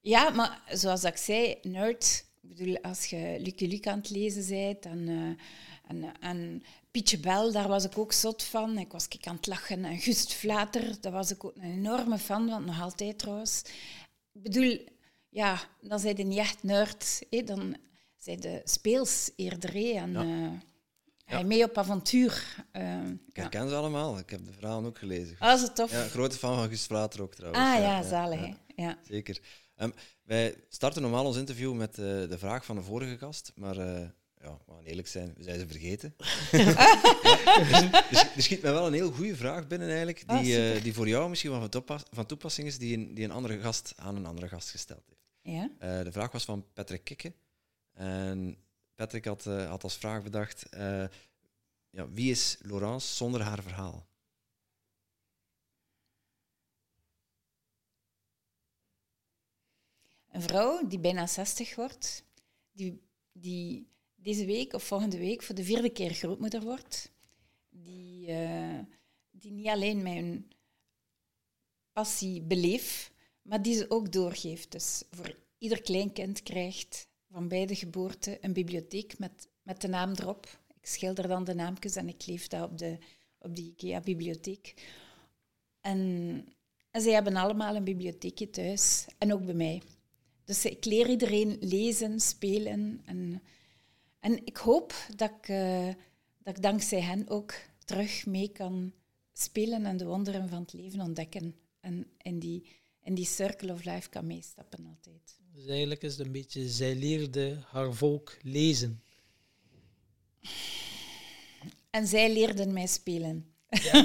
Ja, 0.00 0.30
maar 0.30 0.62
zoals 0.72 1.04
ik 1.04 1.16
zei, 1.16 1.58
nerd. 1.62 2.24
Ik 2.40 2.48
bedoel, 2.48 2.80
als 2.80 3.06
je 3.06 3.36
Lucky 3.40 3.66
Luke 3.66 3.90
aan 3.90 3.98
het 3.98 4.10
lezen 4.10 4.48
bent, 4.48 4.82
dan... 4.82 4.98
Uh, 4.98 5.36
en, 5.86 6.20
en 6.20 6.62
Pietje 6.90 7.18
Bel, 7.18 7.52
daar 7.52 7.68
was 7.68 7.84
ik 7.84 7.98
ook 7.98 8.12
zot 8.12 8.42
van. 8.42 8.78
Ik 8.78 8.92
was 8.92 9.08
kijk 9.08 9.26
aan 9.26 9.36
het 9.36 9.46
lachen. 9.46 9.84
En 9.84 9.98
Gust 9.98 10.34
Vlater, 10.34 11.00
daar 11.00 11.12
was 11.12 11.30
ik 11.30 11.44
ook 11.44 11.56
een 11.56 11.72
enorme 11.72 12.18
fan 12.18 12.48
van, 12.48 12.64
nog 12.64 12.80
altijd 12.80 13.18
trouwens. 13.18 13.62
Ik 14.32 14.42
bedoel, 14.42 14.78
ja, 15.30 15.60
dan 15.80 15.98
zijn 15.98 16.16
je 16.16 16.24
niet 16.24 16.38
echt 16.38 16.62
nerd. 16.62 17.22
Hè? 17.30 17.42
Dan 17.42 17.76
zijn 18.18 18.40
de 18.40 18.60
speels 18.64 19.30
eerder. 19.36 19.74
En, 19.74 20.12
ja. 20.12 20.24
Uh, 20.24 20.52
ja. 21.26 21.42
mee 21.42 21.64
op 21.64 21.78
avontuur. 21.78 22.64
Uh, 22.72 23.08
ik 23.28 23.36
herken 23.36 23.62
ja. 23.62 23.68
ze 23.68 23.74
allemaal. 23.74 24.18
Ik 24.18 24.30
heb 24.30 24.44
de 24.44 24.52
verhalen 24.52 24.84
ook 24.84 24.98
gelezen. 24.98 25.36
Ah, 25.38 25.54
is 25.54 25.62
het 25.62 25.74
tof? 25.74 25.90
Ja, 25.90 26.08
grote 26.08 26.38
fan 26.38 26.56
van 26.56 26.68
Gust 26.68 26.86
Vlater 26.86 27.22
ook 27.22 27.34
trouwens. 27.34 27.64
Ah 27.64 27.80
ja, 27.80 28.02
zalig. 28.02 28.56
Ja. 28.76 28.98
Zeker. 29.02 29.40
Um, 29.76 29.94
wij 30.22 30.54
starten 30.68 31.02
normaal 31.02 31.26
ons 31.26 31.36
interview 31.36 31.74
met 31.74 31.98
uh, 31.98 32.06
de 32.06 32.38
vraag 32.38 32.64
van 32.64 32.76
de 32.76 32.82
vorige 32.82 33.18
gast, 33.18 33.52
maar 33.54 33.76
uh, 33.76 33.84
ja, 34.42 34.58
we 34.66 34.72
gaan 34.72 34.84
eerlijk 34.84 35.08
zijn, 35.08 35.34
we 35.36 35.42
zijn 35.42 35.58
ze 35.58 35.66
vergeten. 35.66 36.14
dus, 38.10 38.22
er 38.36 38.42
schiet 38.42 38.62
mij 38.62 38.72
wel 38.72 38.86
een 38.86 38.92
heel 38.92 39.12
goede 39.12 39.36
vraag 39.36 39.66
binnen 39.66 39.88
eigenlijk, 39.88 40.28
die, 40.28 40.58
ah, 40.58 40.74
uh, 40.74 40.82
die 40.82 40.94
voor 40.94 41.08
jou 41.08 41.28
misschien 41.28 41.50
wel 41.50 41.68
van 42.10 42.26
toepassing 42.26 42.66
is, 42.66 42.78
die 42.78 42.96
een, 42.96 43.14
die 43.14 43.24
een 43.24 43.30
andere 43.30 43.60
gast 43.60 43.92
aan 43.96 44.16
een 44.16 44.26
andere 44.26 44.48
gast 44.48 44.70
gesteld 44.70 45.02
heeft. 45.08 45.19
Ja? 45.42 45.70
Uh, 45.70 46.02
de 46.02 46.12
vraag 46.12 46.32
was 46.32 46.44
van 46.44 46.66
Patrick 46.72 47.04
Kikke. 47.04 47.32
En 47.92 48.56
Patrick 48.94 49.24
had, 49.24 49.46
uh, 49.46 49.68
had 49.68 49.82
als 49.82 49.96
vraag 49.96 50.22
bedacht, 50.22 50.66
ja, 51.90 52.08
wie 52.10 52.30
is 52.30 52.58
Laurence 52.60 53.14
zonder 53.14 53.42
haar 53.42 53.62
verhaal? 53.62 54.08
Een 60.30 60.42
vrouw 60.42 60.86
die 60.86 60.98
bijna 60.98 61.26
60 61.26 61.74
wordt, 61.74 62.24
die, 62.72 63.02
die 63.32 63.88
deze 64.14 64.44
week 64.44 64.72
of 64.72 64.82
volgende 64.82 65.18
week 65.18 65.42
voor 65.42 65.54
de 65.54 65.64
vierde 65.64 65.90
keer 65.90 66.14
grootmoeder 66.14 66.62
wordt. 66.62 67.12
Die, 67.68 68.26
die 69.30 69.52
niet 69.52 69.66
alleen 69.66 70.02
mijn 70.02 70.52
passie 71.92 72.42
beleef, 72.42 73.09
maar 73.50 73.62
die 73.62 73.74
ze 73.74 73.90
ook 73.90 74.12
doorgeeft. 74.12 74.72
Dus 74.72 75.02
voor 75.10 75.36
ieder 75.58 75.82
kleinkind 75.82 76.42
krijgt 76.42 77.08
van 77.30 77.48
bij 77.48 77.66
de 77.66 77.74
geboorte 77.74 78.38
een 78.40 78.52
bibliotheek 78.52 79.18
met, 79.18 79.48
met 79.62 79.80
de 79.80 79.88
naam 79.88 80.12
erop. 80.12 80.60
Ik 80.68 80.86
schilder 80.86 81.28
dan 81.28 81.44
de 81.44 81.54
naamjes 81.54 81.96
en 81.96 82.08
ik 82.08 82.26
leef 82.26 82.46
dat 82.46 82.70
op, 82.70 82.78
de, 82.78 82.98
op 83.38 83.56
die 83.56 83.70
IKEA-bibliotheek. 83.70 84.74
En, 85.80 86.00
en 86.90 87.00
zij 87.00 87.12
hebben 87.12 87.36
allemaal 87.36 87.76
een 87.76 87.84
bibliotheekje 87.84 88.50
thuis 88.50 89.06
en 89.18 89.32
ook 89.32 89.44
bij 89.44 89.54
mij. 89.54 89.82
Dus 90.44 90.64
ik 90.64 90.84
leer 90.84 91.08
iedereen 91.08 91.56
lezen, 91.60 92.20
spelen. 92.20 93.02
En, 93.04 93.42
en 94.20 94.46
ik 94.46 94.56
hoop 94.56 94.94
dat 95.16 95.30
ik, 95.30 95.48
uh, 95.48 95.86
dat 96.38 96.56
ik 96.56 96.62
dankzij 96.62 97.00
hen 97.00 97.28
ook 97.28 97.54
terug 97.84 98.26
mee 98.26 98.48
kan 98.48 98.92
spelen 99.32 99.86
en 99.86 99.96
de 99.96 100.06
wonderen 100.06 100.48
van 100.48 100.60
het 100.60 100.72
leven 100.72 101.00
ontdekken. 101.00 101.54
En 101.80 102.06
in 102.18 102.38
die, 102.38 102.79
in 103.02 103.14
die 103.14 103.26
circle 103.26 103.72
of 103.72 103.84
life 103.84 104.08
kan 104.08 104.26
meestappen 104.26 104.86
altijd. 104.86 105.38
Dus 105.54 105.66
eigenlijk 105.66 106.02
is 106.02 106.16
het 106.16 106.26
een 106.26 106.32
beetje, 106.32 106.68
zij 106.68 106.94
leerde 106.94 107.58
haar 107.66 107.94
volk 107.94 108.36
lezen. 108.42 109.02
En 111.90 112.06
zij 112.06 112.32
leerden 112.32 112.72
mij 112.72 112.86
spelen. 112.86 113.54
Ja. 113.68 114.04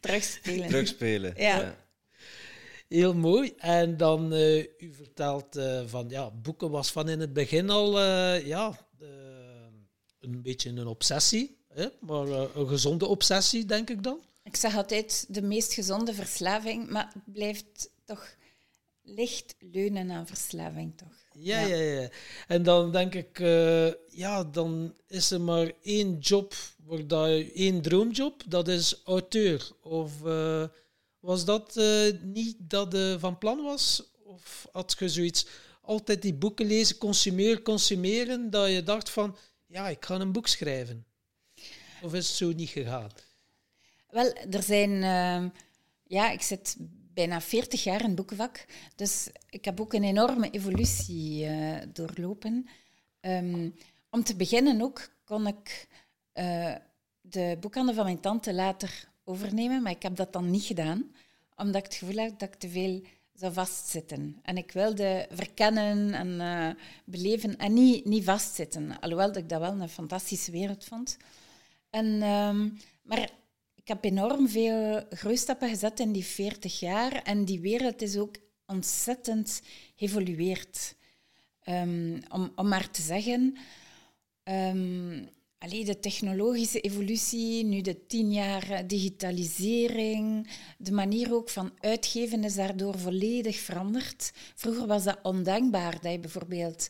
Terugspelen. 0.00 0.68
Terugspelen. 0.68 1.34
ja. 1.36 1.76
Heel 2.88 3.14
mooi. 3.14 3.52
En 3.56 3.96
dan, 3.96 4.32
uh, 4.32 4.58
u 4.58 4.92
vertelt 4.92 5.56
uh, 5.56 5.82
van, 5.86 6.08
ja, 6.08 6.30
boeken 6.30 6.70
was 6.70 6.90
van 6.90 7.08
in 7.08 7.20
het 7.20 7.32
begin 7.32 7.70
al, 7.70 8.00
uh, 8.00 8.46
ja, 8.46 8.88
een 10.20 10.42
beetje 10.42 10.70
een 10.70 10.86
obsessie. 10.86 11.58
Hè? 11.68 11.86
Maar 12.00 12.26
een 12.28 12.68
gezonde 12.68 13.06
obsessie, 13.06 13.64
denk 13.64 13.90
ik 13.90 14.02
dan. 14.02 14.20
Ik 14.50 14.56
zeg 14.56 14.76
altijd 14.76 15.26
de 15.28 15.42
meest 15.42 15.72
gezonde 15.72 16.14
verslaving, 16.14 16.90
maar 16.90 17.10
het 17.12 17.32
blijft 17.32 17.90
toch 18.04 18.34
licht 19.02 19.54
leunen 19.58 20.10
aan 20.10 20.26
verslaving, 20.26 20.96
toch? 20.96 21.12
Ja, 21.32 21.60
ja, 21.60 21.76
ja. 21.76 22.08
En 22.46 22.62
dan 22.62 22.92
denk 22.92 23.14
ik, 23.14 23.38
ja, 24.08 24.44
dan 24.44 24.94
is 25.06 25.30
er 25.30 25.40
maar 25.40 25.72
één 25.82 26.18
job, 26.18 26.54
dat, 27.06 27.28
één 27.54 27.82
droomjob, 27.82 28.42
dat 28.48 28.68
is 28.68 29.00
auteur. 29.04 29.70
Of 29.82 30.12
was 31.20 31.44
dat 31.44 31.76
uh, 31.76 32.12
niet 32.22 32.56
dat 32.58 32.96
van 33.18 33.38
plan 33.38 33.62
was? 33.62 34.10
Of 34.24 34.68
had 34.72 34.96
je 34.98 35.08
zoiets 35.08 35.46
altijd 35.80 36.22
die 36.22 36.34
boeken 36.34 36.66
lezen, 36.66 36.98
consumeren, 36.98 37.62
consumeren, 37.62 38.50
dat 38.50 38.70
je 38.70 38.82
dacht 38.82 39.10
van, 39.10 39.36
ja, 39.66 39.88
ik 39.88 40.04
ga 40.04 40.14
een 40.14 40.32
boek 40.32 40.46
schrijven? 40.46 41.06
Of 42.02 42.14
is 42.14 42.26
het 42.26 42.36
zo 42.36 42.52
niet 42.52 42.70
gegaan? 42.70 43.10
Wel, 44.10 44.32
er 44.50 44.62
zijn... 44.62 44.90
Uh, 44.90 45.50
ja, 46.06 46.30
ik 46.30 46.42
zit 46.42 46.76
bijna 47.14 47.40
40 47.40 47.84
jaar 47.84 48.00
in 48.00 48.06
het 48.06 48.14
boekenvak. 48.14 48.66
Dus 48.96 49.28
ik 49.50 49.64
heb 49.64 49.80
ook 49.80 49.92
een 49.92 50.04
enorme 50.04 50.50
evolutie 50.50 51.44
uh, 51.44 51.76
doorlopen. 51.92 52.68
Um, 53.20 53.74
om 54.10 54.22
te 54.22 54.36
beginnen 54.36 54.82
ook 54.82 55.08
kon 55.24 55.46
ik 55.46 55.88
uh, 56.34 56.74
de 57.20 57.56
boekhandel 57.60 57.94
van 57.94 58.04
mijn 58.04 58.20
tante 58.20 58.54
later 58.54 59.08
overnemen, 59.24 59.82
maar 59.82 59.92
ik 59.92 60.02
heb 60.02 60.16
dat 60.16 60.32
dan 60.32 60.50
niet 60.50 60.64
gedaan, 60.64 61.14
omdat 61.56 61.76
ik 61.76 61.84
het 61.84 61.94
gevoel 61.94 62.16
had 62.16 62.38
dat 62.38 62.48
ik 62.48 62.54
te 62.54 62.68
veel 62.68 63.02
zou 63.34 63.52
vastzitten. 63.52 64.38
En 64.42 64.56
ik 64.56 64.72
wilde 64.72 65.26
verkennen 65.30 66.14
en 66.14 66.28
uh, 66.28 66.82
beleven 67.04 67.56
en 67.56 67.72
niet, 67.72 68.04
niet 68.04 68.24
vastzitten. 68.24 69.00
Alhoewel 69.00 69.26
dat 69.26 69.36
ik 69.36 69.48
dat 69.48 69.60
wel 69.60 69.80
een 69.80 69.88
fantastische 69.88 70.50
wereld 70.50 70.84
vond. 70.84 71.16
En, 71.90 72.22
um, 72.22 72.78
maar 73.02 73.30
ik 73.82 73.88
heb 73.88 74.04
enorm 74.04 74.48
veel 74.48 75.02
groeistappen 75.10 75.68
gezet 75.68 76.00
in 76.00 76.12
die 76.12 76.24
40 76.24 76.80
jaar 76.80 77.12
en 77.12 77.44
die 77.44 77.60
wereld 77.60 78.02
is 78.02 78.16
ook 78.16 78.36
ontzettend 78.66 79.62
geëvolueerd. 79.96 80.94
Um, 81.64 82.20
om, 82.28 82.52
om 82.54 82.68
maar 82.68 82.90
te 82.90 83.02
zeggen, 83.02 83.56
um, 84.44 85.28
de 85.58 85.98
technologische 86.00 86.80
evolutie, 86.80 87.64
nu 87.64 87.80
de 87.80 88.06
tien 88.06 88.32
jaar 88.32 88.86
digitalisering, 88.86 90.48
de 90.78 90.92
manier 90.92 91.34
ook 91.34 91.48
van 91.48 91.72
uitgeven 91.78 92.44
is 92.44 92.54
daardoor 92.54 92.98
volledig 92.98 93.58
veranderd. 93.58 94.32
Vroeger 94.54 94.86
was 94.86 95.04
dat 95.04 95.18
ondenkbaar 95.22 96.00
dat 96.00 96.12
je 96.12 96.18
bijvoorbeeld... 96.18 96.88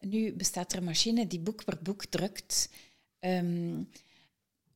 Nu 0.00 0.32
bestaat 0.32 0.72
er 0.72 0.78
een 0.78 0.84
machine 0.84 1.26
die 1.26 1.40
boek 1.40 1.64
per 1.64 1.78
boek 1.82 2.04
drukt. 2.04 2.68
Um, 3.20 3.88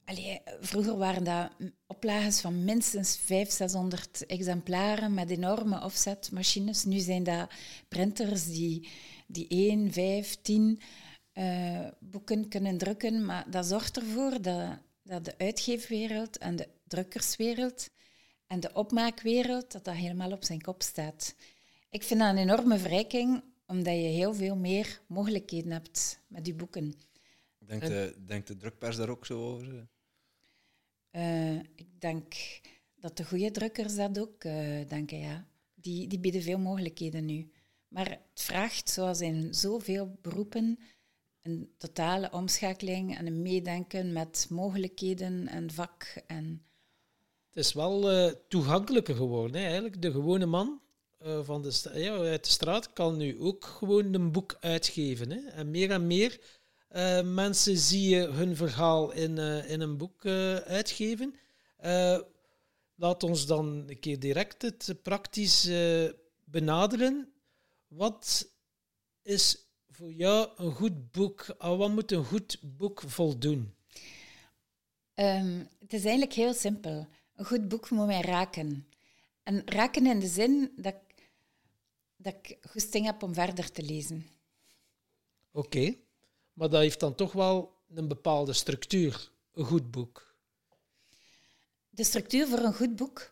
allee, 0.06 0.40
vroeger 0.60 0.96
waren 0.96 1.24
dat 1.24 1.50
oplages 1.86 2.40
van 2.40 2.64
minstens 2.64 3.16
500, 3.16 3.52
600 3.52 4.26
exemplaren 4.26 5.14
met 5.14 5.30
enorme 5.30 5.82
offsetmachines. 5.84 6.84
Nu 6.84 6.98
zijn 6.98 7.22
dat 7.22 7.50
printers 7.88 8.46
die, 8.46 8.88
die 9.26 9.48
1, 9.48 9.92
5, 9.92 10.36
10 10.42 10.80
uh, 11.34 11.88
boeken 12.00 12.48
kunnen 12.48 12.78
drukken. 12.78 13.24
Maar 13.24 13.50
dat 13.50 13.66
zorgt 13.66 13.96
ervoor 13.96 14.42
dat, 14.42 14.78
dat 15.02 15.24
de 15.24 15.38
uitgeefwereld 15.38 16.38
en 16.38 16.56
de 16.56 16.68
drukkerswereld 16.86 17.90
en 18.46 18.60
de 18.60 18.72
opmaakwereld, 18.72 19.72
dat 19.72 19.84
dat 19.84 19.94
helemaal 19.94 20.32
op 20.32 20.44
zijn 20.44 20.60
kop 20.60 20.82
staat. 20.82 21.34
Ik 21.90 22.02
vind 22.02 22.20
dat 22.20 22.28
een 22.28 22.38
enorme 22.38 22.78
verrijking, 22.78 23.42
omdat 23.66 23.94
je 23.94 24.00
heel 24.00 24.34
veel 24.34 24.56
meer 24.56 25.00
mogelijkheden 25.06 25.72
hebt 25.72 26.20
met 26.26 26.44
die 26.44 26.54
boeken. 26.54 26.94
Denkt 27.58 27.86
de, 27.86 28.16
denkt 28.26 28.46
de 28.46 28.56
drukpers 28.56 28.96
daar 28.96 29.08
ook 29.08 29.26
zo 29.26 29.52
over? 29.52 29.88
Uh, 31.16 31.54
ik 31.54 32.00
denk 32.00 32.34
dat 32.94 33.16
de 33.16 33.24
goede 33.24 33.50
drukkers 33.50 33.94
dat 33.94 34.20
ook 34.20 34.44
uh, 34.44 34.88
denken, 34.88 35.18
ja. 35.18 35.46
Die, 35.74 36.08
die 36.08 36.18
bieden 36.18 36.42
veel 36.42 36.58
mogelijkheden 36.58 37.24
nu. 37.24 37.50
Maar 37.88 38.10
het 38.10 38.42
vraagt, 38.42 38.90
zoals 38.90 39.20
in 39.20 39.54
zoveel 39.54 40.18
beroepen, 40.22 40.78
een 41.42 41.70
totale 41.78 42.32
omschakeling 42.32 43.16
en 43.18 43.26
een 43.26 43.42
meedenken 43.42 44.12
met 44.12 44.46
mogelijkheden 44.50 45.48
en 45.48 45.70
vak. 45.70 46.22
En 46.26 46.64
het 47.52 47.64
is 47.64 47.72
wel 47.72 48.12
uh, 48.12 48.32
toegankelijker 48.48 49.14
geworden. 49.14 49.56
Hè? 49.56 49.64
Eigenlijk 49.66 50.02
de 50.02 50.10
gewone 50.10 50.46
man 50.46 50.80
van 51.42 51.62
de 51.62 51.90
ja, 51.94 52.16
uit 52.16 52.44
de 52.44 52.50
straat 52.50 52.92
kan 52.92 53.16
nu 53.16 53.40
ook 53.40 53.64
gewoon 53.64 54.14
een 54.14 54.32
boek 54.32 54.56
uitgeven. 54.60 55.30
Hè? 55.30 55.38
En 55.38 55.70
meer 55.70 55.90
en 55.90 56.06
meer 56.06 56.40
uh, 56.96 57.22
mensen 57.22 57.76
zie 57.76 58.08
je 58.08 58.26
hun 58.26 58.56
verhaal 58.56 59.12
in, 59.12 59.38
in 59.68 59.80
een 59.80 59.96
boek 59.96 60.26
uitgeven. 60.66 61.34
laat 62.94 63.22
ons 63.22 63.46
dan 63.46 63.84
een 63.86 64.00
keer 64.00 64.18
direct 64.18 64.62
het 64.62 64.94
praktisch 65.02 65.70
benaderen. 66.44 67.32
Wat 67.86 68.48
is 69.22 69.66
voor 69.88 70.12
jou 70.12 70.50
een 70.56 70.72
goed 70.72 71.10
boek? 71.10 71.46
Wat 71.58 71.90
moet 71.90 72.12
een 72.12 72.24
goed 72.24 72.58
boek 72.62 73.02
voldoen? 73.06 73.74
Um, 75.14 75.68
het 75.80 75.92
is 75.92 76.02
eigenlijk 76.02 76.32
heel 76.32 76.54
simpel. 76.54 77.06
Een 77.34 77.44
goed 77.44 77.68
boek 77.68 77.90
moet 77.90 78.06
mij 78.06 78.20
raken. 78.20 78.88
En 79.42 79.62
raken 79.64 80.06
in 80.06 80.20
de 80.20 80.26
zin 80.26 80.72
dat 80.76 80.94
ik, 80.94 81.30
dat 82.16 82.34
ik 82.34 82.58
goesting 82.70 83.06
heb 83.06 83.22
om 83.22 83.34
verder 83.34 83.70
te 83.72 83.82
lezen. 83.82 84.26
Oké, 85.52 85.94
maar 86.56 86.68
dat 86.68 86.80
heeft 86.80 87.00
dan 87.00 87.14
toch 87.14 87.32
wel 87.32 87.74
een 87.94 88.08
bepaalde 88.08 88.52
structuur, 88.52 89.30
een 89.54 89.64
goed 89.64 89.90
boek. 89.90 90.34
De 91.90 92.04
structuur 92.04 92.46
voor 92.46 92.58
een 92.58 92.74
goed 92.74 92.96
boek 92.96 93.30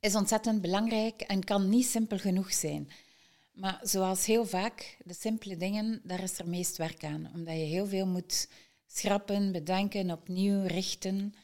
is 0.00 0.14
ontzettend 0.14 0.60
belangrijk 0.60 1.20
en 1.20 1.44
kan 1.44 1.68
niet 1.68 1.86
simpel 1.86 2.18
genoeg 2.18 2.52
zijn. 2.52 2.90
Maar 3.52 3.80
zoals 3.82 4.26
heel 4.26 4.46
vaak, 4.46 4.96
de 5.04 5.14
simpele 5.14 5.56
dingen, 5.56 6.00
daar 6.04 6.22
is 6.22 6.38
er 6.38 6.48
meest 6.48 6.76
werk 6.76 7.04
aan. 7.04 7.30
Omdat 7.34 7.54
je 7.54 7.60
heel 7.60 7.86
veel 7.86 8.06
moet 8.06 8.48
schrappen, 8.86 9.52
bedenken, 9.52 10.10
opnieuw 10.10 10.66
richten. 10.66 11.34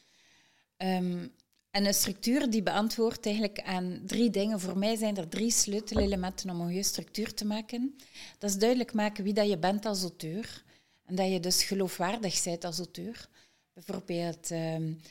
Um, 0.77 1.33
en 1.71 1.85
een 1.85 1.93
structuur 1.93 2.49
die 2.49 2.63
beantwoordt 2.63 3.25
eigenlijk 3.25 3.61
aan 3.61 4.01
drie 4.05 4.29
dingen. 4.29 4.59
Voor 4.59 4.77
mij 4.77 4.95
zijn 4.95 5.17
er 5.17 5.27
drie 5.27 5.51
sleutelelementen 5.51 6.49
om 6.49 6.59
een 6.59 6.65
goede 6.65 6.83
structuur 6.83 7.33
te 7.33 7.45
maken. 7.45 7.95
Dat 8.37 8.49
is 8.49 8.57
duidelijk 8.57 8.93
maken 8.93 9.23
wie 9.23 9.33
dat 9.33 9.49
je 9.49 9.57
bent 9.57 9.85
als 9.85 10.01
auteur. 10.01 10.64
En 11.05 11.15
dat 11.15 11.31
je 11.31 11.39
dus 11.39 11.63
geloofwaardig 11.63 12.43
bent 12.43 12.63
als 12.63 12.77
auteur. 12.77 13.29
Bijvoorbeeld, 13.73 14.51
um, 14.51 15.01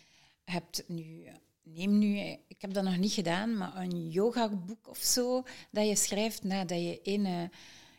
hebt 0.45 0.85
nu 0.87 1.27
neem 1.65 1.99
nu, 1.99 2.19
ik 2.47 2.57
heb 2.59 2.73
dat 2.73 2.85
nog 2.85 2.97
niet 2.97 3.13
gedaan, 3.13 3.57
maar 3.57 3.77
een 3.77 4.11
yogaboek 4.11 4.89
of 4.89 4.99
zo, 4.99 5.43
dat 5.71 5.87
je 5.87 5.97
schrijft 5.97 6.43
nadat 6.43 6.79
je 6.79 7.01
een 7.03 7.27
uh, 7.27 7.43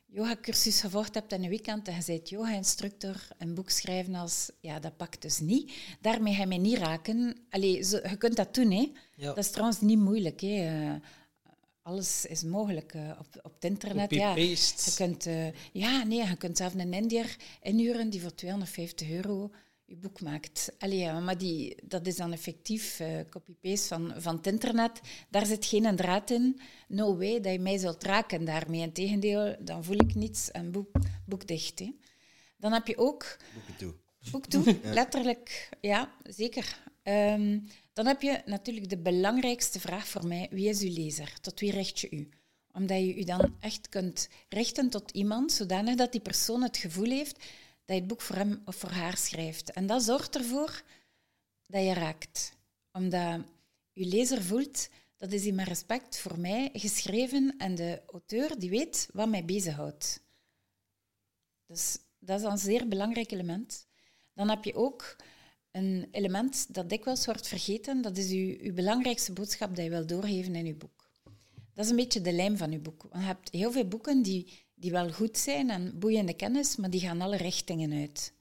yogacursus 0.06 0.82
gevolgd 0.82 1.14
hebt 1.14 1.32
en 1.32 1.44
een 1.44 1.50
weekend 1.50 1.88
en 1.88 1.96
je 1.96 2.04
bent 2.06 2.30
yoga-instructor, 2.30 3.28
een 3.38 3.54
boek 3.54 3.70
schrijven 3.70 4.16
als, 4.16 4.52
ja, 4.60 4.80
dat 4.80 4.98
pakt 4.98 5.22
dus 5.22 5.40
niet. 5.40 5.74
Daarmee 6.02 6.34
ga 6.34 6.42
je 6.42 6.48
mij 6.48 6.58
niet 6.58 6.78
raken. 6.78 7.38
Allee, 7.50 7.84
zo, 7.84 8.00
je 8.10 8.18
kunt 8.18 8.36
dat 8.36 8.54
doen, 8.54 8.72
hè. 8.72 8.92
Dat 9.18 9.38
is 9.38 9.52
trouwens 9.52 9.82
niet 9.82 10.00
moeilijk, 10.00 10.42
hè. 10.42 10.96
Alles 11.86 12.26
is 12.26 12.44
mogelijk 12.44 12.94
uh, 12.94 13.10
op, 13.20 13.28
op 13.42 13.54
het 13.54 13.64
internet. 13.64 14.12
Ja, 14.12 14.36
je 14.36 14.94
kunt, 14.96 15.28
uh, 15.28 15.52
ja, 15.72 16.04
nee, 16.04 16.28
je 16.28 16.38
kunt 16.38 16.58
zelf 16.58 16.74
een 16.74 16.94
Indiër 16.94 17.36
inhuren 17.62 18.10
die 18.10 18.22
voor 18.22 18.36
250 18.36 19.10
euro 19.10 19.52
je 19.86 19.96
boek 19.96 20.22
maakt. 20.22 20.72
Allee, 20.80 20.98
ja, 20.98 21.20
maar 21.20 21.38
die, 21.38 21.78
dat 21.84 22.08
is 22.08 22.16
dan 22.16 22.32
effectief 22.32 23.00
uh, 23.00 23.08
copy-paste 23.30 23.88
van, 23.88 24.14
van 24.18 24.36
het 24.36 24.48
internet. 24.48 25.02
Daar 25.30 25.46
zit 25.46 25.66
geen 25.66 25.96
draad 25.96 26.30
in. 26.30 26.60
No 26.88 27.18
way 27.18 27.40
dat 27.40 27.52
je 27.52 27.60
mij 27.60 27.78
zult 27.78 28.04
raken 28.04 28.46
daarmee. 28.46 28.82
Integendeel, 28.82 29.56
dan 29.60 29.84
voel 29.84 30.00
ik 30.00 30.16
niets 30.16 30.52
en 30.52 30.72
boek, 30.72 30.90
boek 31.26 31.48
dicht. 31.48 31.80
Hè. 31.80 31.92
Dan 32.58 32.72
heb 32.72 32.88
je 32.88 32.98
ook... 32.98 33.38
Boeken 33.54 33.76
toe. 33.78 33.94
Boek 34.32 34.46
toe, 34.46 34.80
letterlijk. 35.00 35.70
Ja, 35.82 36.12
zeker. 36.24 36.84
Um, 37.08 37.68
dan 37.94 38.06
heb 38.06 38.22
je 38.22 38.42
natuurlijk 38.46 38.90
de 38.90 38.98
belangrijkste 38.98 39.80
vraag 39.80 40.08
voor 40.08 40.28
mij. 40.28 40.48
Wie 40.52 40.70
is 40.70 40.82
uw 40.82 40.94
lezer? 40.94 41.40
Tot 41.42 41.60
wie 41.60 41.72
richt 41.72 42.00
je 42.00 42.10
u? 42.10 42.30
Omdat 42.74 42.98
je 42.98 43.16
je 43.16 43.26
dan 43.26 43.56
echt 43.60 43.90
kunt 43.90 44.30
richten 44.50 44.90
tot 44.90 45.12
iemand, 45.12 45.52
zodanig 45.52 45.96
dat 45.96 46.12
die 46.12 46.22
persoon 46.22 46.62
het 46.62 46.78
gevoel 46.78 47.10
heeft 47.10 47.38
dat 47.86 47.96
je 47.96 48.02
het 48.02 48.08
boek 48.08 48.22
voor 48.22 48.36
hem 48.36 48.62
of 48.66 48.76
voor 48.76 48.90
haar 48.90 49.18
schrijft. 49.18 49.72
En 49.72 49.88
dat 49.88 50.04
zorgt 50.04 50.36
ervoor 50.36 50.84
dat 51.68 51.84
je 51.84 51.94
raakt. 51.94 52.54
Omdat 52.92 53.42
je 53.94 54.06
lezer 54.06 54.44
voelt, 54.44 54.90
dat 55.18 55.32
is 55.32 55.46
in 55.46 55.56
met 55.56 55.68
respect 55.68 56.18
voor 56.18 56.40
mij 56.40 56.70
geschreven 56.74 57.56
en 57.58 57.76
de 57.76 58.02
auteur 58.12 58.60
die 58.60 58.70
weet 58.70 59.10
wat 59.14 59.30
mij 59.30 59.46
bezighoudt. 59.46 60.24
Dus 61.66 61.98
dat 62.20 62.40
is 62.40 62.46
een 62.46 62.58
zeer 62.58 62.88
belangrijk 62.88 63.32
element. 63.32 63.88
Dan 64.34 64.50
heb 64.50 64.64
je 64.64 64.76
ook 64.76 65.16
een 65.76 66.08
element 66.12 66.74
dat 66.74 66.90
dikwijls 66.90 67.26
wordt 67.26 67.48
vergeten. 67.48 68.02
Dat 68.02 68.18
is 68.18 68.30
uw, 68.30 68.56
uw 68.60 68.74
belangrijkste 68.74 69.34
boodschap 69.34 69.76
dat 69.76 69.86
je 69.86 69.90
wil 69.90 70.06
doorgeven 70.06 70.56
in 70.56 70.66
uw 70.66 70.78
boek. 70.78 71.10
Dat 71.74 71.86
is 71.86 71.90
een 71.90 71.98
beetje 71.98 72.22
de 72.22 72.34
lijm 72.34 72.58
van 72.58 72.72
uw 72.72 72.82
boek. 72.82 73.02
Want 73.02 73.24
je 73.24 73.28
hebt 73.28 73.50
heel 73.52 73.72
veel 73.72 73.88
boeken 73.88 74.22
die 74.22 74.64
die 74.76 74.92
wel 74.92 75.12
goed 75.12 75.38
zijn 75.38 75.70
en 75.70 76.00
boeiende 76.00 76.34
kennis, 76.34 76.76
maar 76.76 76.90
die 76.90 77.00
gaan 77.00 77.22
alle 77.22 77.38
richtingen 77.38 77.92
uit. 77.92 78.34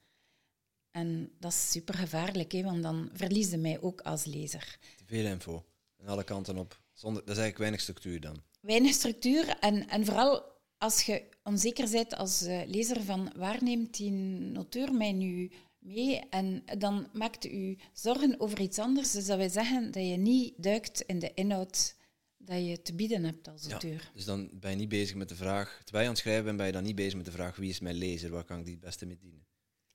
En 0.91 1.33
dat 1.38 1.53
is 1.53 1.71
super 1.71 1.95
gevaarlijk, 1.95 2.53
hè, 2.53 2.62
want 2.62 2.83
dan 2.83 3.11
verlies 3.12 3.50
je 3.50 3.57
mij 3.57 3.81
ook 3.81 4.00
als 4.00 4.25
lezer. 4.25 4.79
Te 4.97 5.05
veel 5.07 5.26
info, 5.26 5.64
aan 6.00 6.07
alle 6.07 6.25
kanten 6.25 6.59
op. 6.59 6.81
Zonder, 6.93 7.23
dat 7.25 7.37
is 7.37 7.43
eigenlijk 7.43 7.59
weinig 7.59 7.81
structuur 7.81 8.21
dan. 8.21 8.43
Weinig 8.61 8.93
structuur 8.93 9.49
en, 9.49 9.88
en 9.88 10.05
vooral 10.05 10.43
als 10.79 11.03
je 11.03 11.23
onzeker 11.43 11.91
bent 11.91 12.17
als 12.17 12.43
uh, 12.43 12.62
lezer 12.67 13.03
van 13.03 13.33
waar 13.37 13.62
neemt 13.62 13.97
die 13.97 14.53
auteur 14.55 14.93
mij 14.93 15.12
nu 15.12 15.53
mee 15.85 16.21
en 16.31 16.64
dan 16.79 17.09
maakt 17.12 17.45
u 17.45 17.79
zorgen 17.93 18.41
over 18.41 18.61
iets 18.61 18.79
anders. 18.79 19.11
Dus 19.11 19.26
dat 19.26 19.37
wij 19.37 19.49
zeggen 19.49 19.91
dat 19.91 20.07
je 20.07 20.17
niet 20.17 20.55
duikt 20.57 21.00
in 21.00 21.19
de 21.19 21.35
inhoud 21.35 21.97
dat 22.37 22.67
je 22.67 22.83
te 22.83 22.95
bieden 22.95 23.25
hebt 23.25 23.49
als 23.49 23.71
auteur. 23.71 24.11
dus 24.14 24.25
dan 24.25 24.50
ben 24.53 24.71
je 24.71 24.76
niet 24.76 24.88
bezig 24.88 25.17
met 25.17 25.29
de 25.29 25.37
vraag, 25.37 25.81
terwijl 25.85 26.03
je 26.03 26.09
aan 26.09 26.14
het 26.14 26.19
schrijven 26.19 26.45
bent, 26.45 26.57
ben 26.57 26.67
je 26.67 26.73
dan 26.73 26.83
niet 26.83 26.95
bezig 26.95 27.14
met 27.14 27.25
de 27.25 27.31
vraag 27.33 27.57
wie 27.57 27.71
is 27.71 27.81
mijn 27.81 27.97
lezer, 27.97 28.31
waar 28.31 28.45
kan 28.45 28.59
ik 28.59 28.64
die 28.64 28.75
het 28.75 28.85
beste 28.85 29.07
mee 29.07 29.17
dienen? 29.17 29.47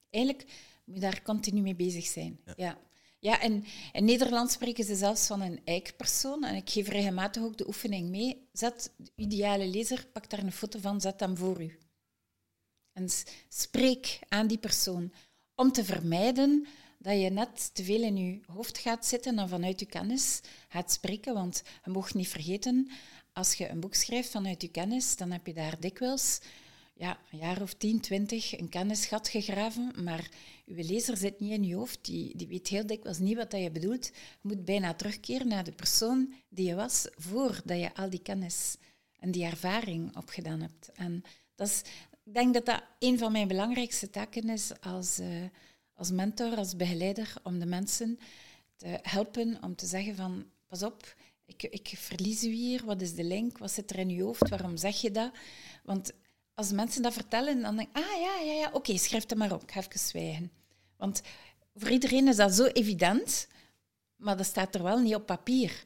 Eigenlijk 0.10 0.51
moet 0.86 0.96
je 0.96 1.01
daar 1.01 1.22
continu 1.22 1.62
mee 1.62 1.75
bezig 1.75 2.05
zijn. 2.05 2.39
Ja. 2.55 2.77
ja. 3.19 3.41
en 3.41 3.65
in 3.91 4.05
Nederland 4.05 4.51
spreken 4.51 4.84
ze 4.84 4.96
zelfs 4.96 5.27
van 5.27 5.41
een 5.41 5.62
eikpersoon. 5.65 6.43
En 6.43 6.55
ik 6.55 6.69
geef 6.69 6.88
regelmatig 6.88 7.43
ook 7.43 7.58
de 7.58 7.67
oefening 7.67 8.10
mee. 8.10 8.48
Zet 8.51 8.93
de 8.98 9.12
ideale 9.15 9.67
lezer, 9.67 10.05
pak 10.13 10.29
daar 10.29 10.43
een 10.43 10.51
foto 10.51 10.79
van, 10.79 11.01
zet 11.01 11.19
hem 11.19 11.38
voor 11.38 11.62
u. 11.62 11.77
En 12.93 13.10
spreek 13.50 14.19
aan 14.27 14.48
die 14.48 14.58
persoon. 14.58 15.13
Om 15.59 15.71
te 15.71 15.85
vermijden 15.85 16.65
dat 16.97 17.21
je 17.21 17.29
net 17.29 17.75
te 17.75 17.83
veel 17.83 18.01
in 18.01 18.17
je 18.17 18.39
hoofd 18.45 18.77
gaat 18.77 19.05
zitten 19.05 19.39
en 19.39 19.49
vanuit 19.49 19.79
je 19.79 19.85
kennis 19.85 20.41
gaat 20.67 20.91
spreken. 20.91 21.33
Want 21.33 21.63
je 21.85 21.91
mag 21.91 22.13
niet 22.13 22.27
vergeten, 22.27 22.89
als 23.33 23.53
je 23.53 23.69
een 23.69 23.79
boek 23.79 23.93
schrijft 23.93 24.29
vanuit 24.29 24.61
je 24.61 24.67
kennis, 24.67 25.15
dan 25.15 25.31
heb 25.31 25.47
je 25.47 25.53
daar 25.53 25.79
dikwijls 25.79 26.39
ja, 26.93 27.19
een 27.31 27.39
jaar 27.39 27.61
of 27.61 27.73
tien, 27.73 27.99
twintig 27.99 28.59
een 28.59 28.69
kennisgat 28.69 29.27
gegraven, 29.27 30.03
maar 30.03 30.29
je 30.65 30.83
lezer 30.83 31.17
zit 31.17 31.39
niet 31.39 31.51
in 31.51 31.63
je 31.63 31.75
hoofd, 31.75 32.05
die, 32.05 32.37
die 32.37 32.47
weet 32.47 32.67
heel 32.67 32.85
dikwijls 32.85 33.19
niet 33.19 33.37
wat 33.37 33.51
je 33.51 33.71
bedoelt. 33.71 34.05
Je 34.05 34.13
moet 34.41 34.65
bijna 34.65 34.93
terugkeren 34.93 35.47
naar 35.47 35.63
de 35.63 35.71
persoon 35.71 36.33
die 36.49 36.67
je 36.67 36.75
was 36.75 37.07
voordat 37.15 37.79
je 37.79 37.95
al 37.95 38.09
die 38.09 38.21
kennis 38.21 38.75
en 39.19 39.31
die 39.31 39.45
ervaring 39.45 40.17
opgedaan 40.17 40.61
hebt. 40.61 40.91
En 40.93 41.23
dat 41.55 41.67
is, 41.67 41.81
ik 42.29 42.36
denk 42.36 42.53
dat 42.53 42.65
dat 42.65 42.84
een 42.99 43.17
van 43.17 43.32
mijn 43.32 43.47
belangrijkste 43.47 44.10
taken 44.10 44.49
is 44.49 44.71
als, 44.82 45.19
uh, 45.19 45.43
als 45.93 46.12
mentor, 46.12 46.56
als 46.56 46.75
begeleider, 46.75 47.34
om 47.43 47.60
de 47.60 47.65
mensen 47.65 48.19
te 48.75 48.99
helpen 49.01 49.58
om 49.63 49.75
te 49.75 49.86
zeggen 49.86 50.15
van, 50.15 50.45
pas 50.67 50.84
op, 50.84 51.15
ik, 51.45 51.63
ik 51.63 51.93
verlies 51.97 52.43
u 52.43 52.51
hier, 52.51 52.86
wat 52.86 53.01
is 53.01 53.13
de 53.13 53.23
link, 53.23 53.58
wat 53.58 53.71
zit 53.71 53.91
er 53.91 53.99
in 53.99 54.10
uw 54.10 54.25
hoofd, 54.25 54.49
waarom 54.49 54.77
zeg 54.77 55.01
je 55.01 55.12
dat? 55.12 55.32
Want 55.84 56.12
als 56.53 56.71
mensen 56.71 57.01
dat 57.01 57.13
vertellen, 57.13 57.62
dan 57.62 57.75
denk 57.75 57.89
ik, 57.89 57.95
ah 57.95 58.21
ja, 58.21 58.39
ja, 58.39 58.53
ja, 58.53 58.69
oké, 58.73 58.97
schrijf 58.97 59.30
het 59.30 59.38
maar 59.38 59.53
op, 59.53 59.62
ik 59.62 59.75
even 59.75 59.99
zwijgen. 59.99 60.51
Want 60.97 61.21
voor 61.75 61.89
iedereen 61.89 62.27
is 62.27 62.36
dat 62.36 62.53
zo 62.53 62.65
evident, 62.65 63.47
maar 64.15 64.38
dat 64.38 64.45
staat 64.45 64.75
er 64.75 64.84
wel 64.84 64.99
niet 64.99 65.15
op 65.15 65.25
papier. 65.25 65.86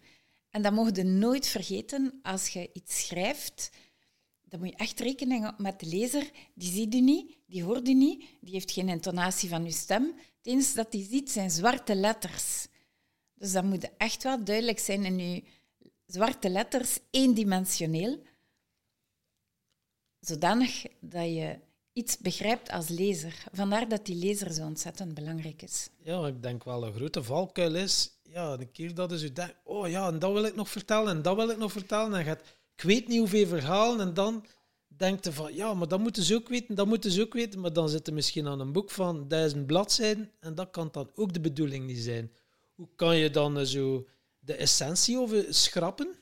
En 0.50 0.62
dat 0.62 0.74
mocht 0.74 0.96
je 0.96 1.04
nooit 1.04 1.48
vergeten 1.48 2.20
als 2.22 2.48
je 2.48 2.70
iets 2.74 3.06
schrijft 3.06 3.70
dan 4.54 4.62
moet 4.62 4.72
je 4.72 4.78
echt 4.78 5.00
rekening 5.00 5.52
met 5.58 5.80
de 5.80 5.86
lezer. 5.86 6.32
Die 6.54 6.72
ziet 6.72 6.94
u 6.94 7.02
niet, 7.02 7.38
die 7.48 7.64
hoort 7.64 7.88
u 7.88 7.94
niet, 7.94 8.26
die 8.42 8.54
heeft 8.54 8.72
geen 8.72 8.90
intonatie 8.90 9.50
van 9.50 9.64
uw 9.64 9.72
stem. 9.72 10.04
Het 10.38 10.48
enige 10.48 10.76
dat 10.76 10.94
hij 10.94 11.06
ziet 11.10 11.32
zijn 11.32 11.52
zwarte 11.52 11.96
letters. 11.96 12.68
Dus 13.34 13.52
dat 13.52 13.64
moet 13.64 13.90
echt 13.98 14.24
wel 14.24 14.44
duidelijk 14.44 14.80
zijn 14.80 15.06
in 15.06 15.20
uw 15.20 15.42
zwarte 16.06 16.50
letters, 16.50 17.00
eendimensioneel. 17.12 18.22
Zodanig 20.20 20.86
dat 21.00 21.26
je 21.26 21.60
iets 21.94 22.18
begrijpt 22.18 22.70
als 22.70 22.88
lezer. 22.88 23.44
Vandaar 23.52 23.90
dat 23.90 24.06
die 24.06 24.16
lezer 24.16 24.54
zo 24.54 24.66
ontzettend 24.66 25.14
belangrijk 25.14 25.62
is. 25.62 25.90
Ja, 25.98 26.28
ik 26.28 26.42
denk 26.42 26.64
wel 26.64 26.86
een 26.86 26.94
grote 26.94 27.24
valkuil 27.24 27.76
is. 27.76 28.12
Ja, 28.24 28.58
de 28.58 28.66
keer 28.66 28.94
dat 28.94 29.12
is 29.12 29.24
u 29.24 29.34
denkt, 29.34 29.56
oh 29.64 29.90
ja, 29.90 30.08
en 30.08 30.20
dat 30.20 30.34
wil 30.34 30.44
ik 30.44 30.56
nog 30.56 30.70
vertellen 30.70 31.16
en 31.16 31.22
dat 31.22 31.36
wil 31.36 31.50
ik 31.50 31.58
nog 31.58 31.72
vertellen. 31.72 32.20
En 32.20 32.26
gaat 32.26 32.42
ik 32.76 32.82
weet 32.84 33.08
niet 33.08 33.20
hoeveel 33.20 33.48
verhalen. 33.48 34.08
En 34.08 34.14
dan 34.14 34.46
denkt 34.88 35.26
je 35.26 35.34
van, 35.34 35.56
ja, 35.56 35.74
maar 35.74 35.88
dat 35.88 36.00
moeten 36.00 36.24
ze 36.24 36.36
ook 36.36 36.48
weten, 36.48 36.76
dat 36.76 36.88
moeten 36.88 37.12
ze 37.12 37.22
ook 37.22 37.34
weten. 37.34 37.60
Maar 37.60 37.74
dan 37.74 37.90
zit 37.90 38.08
er 38.08 38.14
misschien 38.14 38.48
aan 38.48 38.60
een 38.60 38.72
boek 38.72 38.92
van 38.92 39.28
duizend 39.28 39.68
bladzijden. 39.68 40.32
En 40.40 40.56
dat 40.56 40.72
kan 40.72 40.90
dan 40.92 41.12
ook 41.16 41.34
de 41.34 41.42
bedoeling 41.42 41.86
niet 41.86 42.00
zijn. 42.00 42.32
Hoe 42.76 42.90
kan 42.96 43.18
je 43.18 43.30
dan 43.30 43.66
zo 43.66 44.08
de 44.40 44.56
essentie 44.56 45.20
over 45.20 45.46
schrappen? 45.50 46.16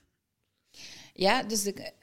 Ja, 1.13 1.43
dus 1.43 1.63
de, 1.63 1.93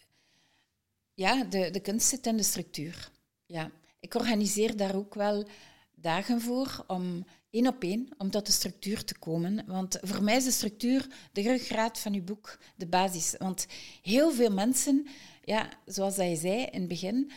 ja, 1.15 1.45
de, 1.45 1.71
de 1.71 1.81
kunst 1.81 2.09
zit 2.09 2.27
in 2.27 2.37
de 2.37 2.43
structuur. 2.43 3.11
Ja. 3.47 3.71
Ik 4.01 4.15
organiseer 4.15 4.77
daar 4.77 4.95
ook 4.95 5.15
wel 5.15 5.49
dagen 5.95 6.41
voor 6.41 6.85
om 6.87 7.27
één 7.51 7.67
op 7.67 7.83
één 7.83 8.09
om 8.19 8.31
tot 8.31 8.47
de 8.47 8.53
structuur 8.53 9.05
te 9.05 9.19
komen. 9.19 9.65
Want 9.67 9.99
voor 10.03 10.23
mij 10.23 10.37
is 10.37 10.45
de 10.45 10.51
structuur 10.51 11.07
de 11.33 11.43
ruggraat 11.43 11.99
van 11.99 12.15
uw 12.15 12.25
boek, 12.25 12.59
de 12.77 12.87
basis. 12.87 13.35
Want 13.39 13.67
heel 14.03 14.33
veel 14.33 14.53
mensen, 14.53 15.07
ja, 15.45 15.69
zoals 15.87 16.17
je 16.17 16.37
zei 16.37 16.63
in 16.63 16.81
het 16.81 16.89
begin, 16.89 17.31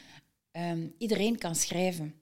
um, 0.51 0.93
iedereen 0.97 1.37
kan 1.37 1.55
schrijven. 1.55 2.15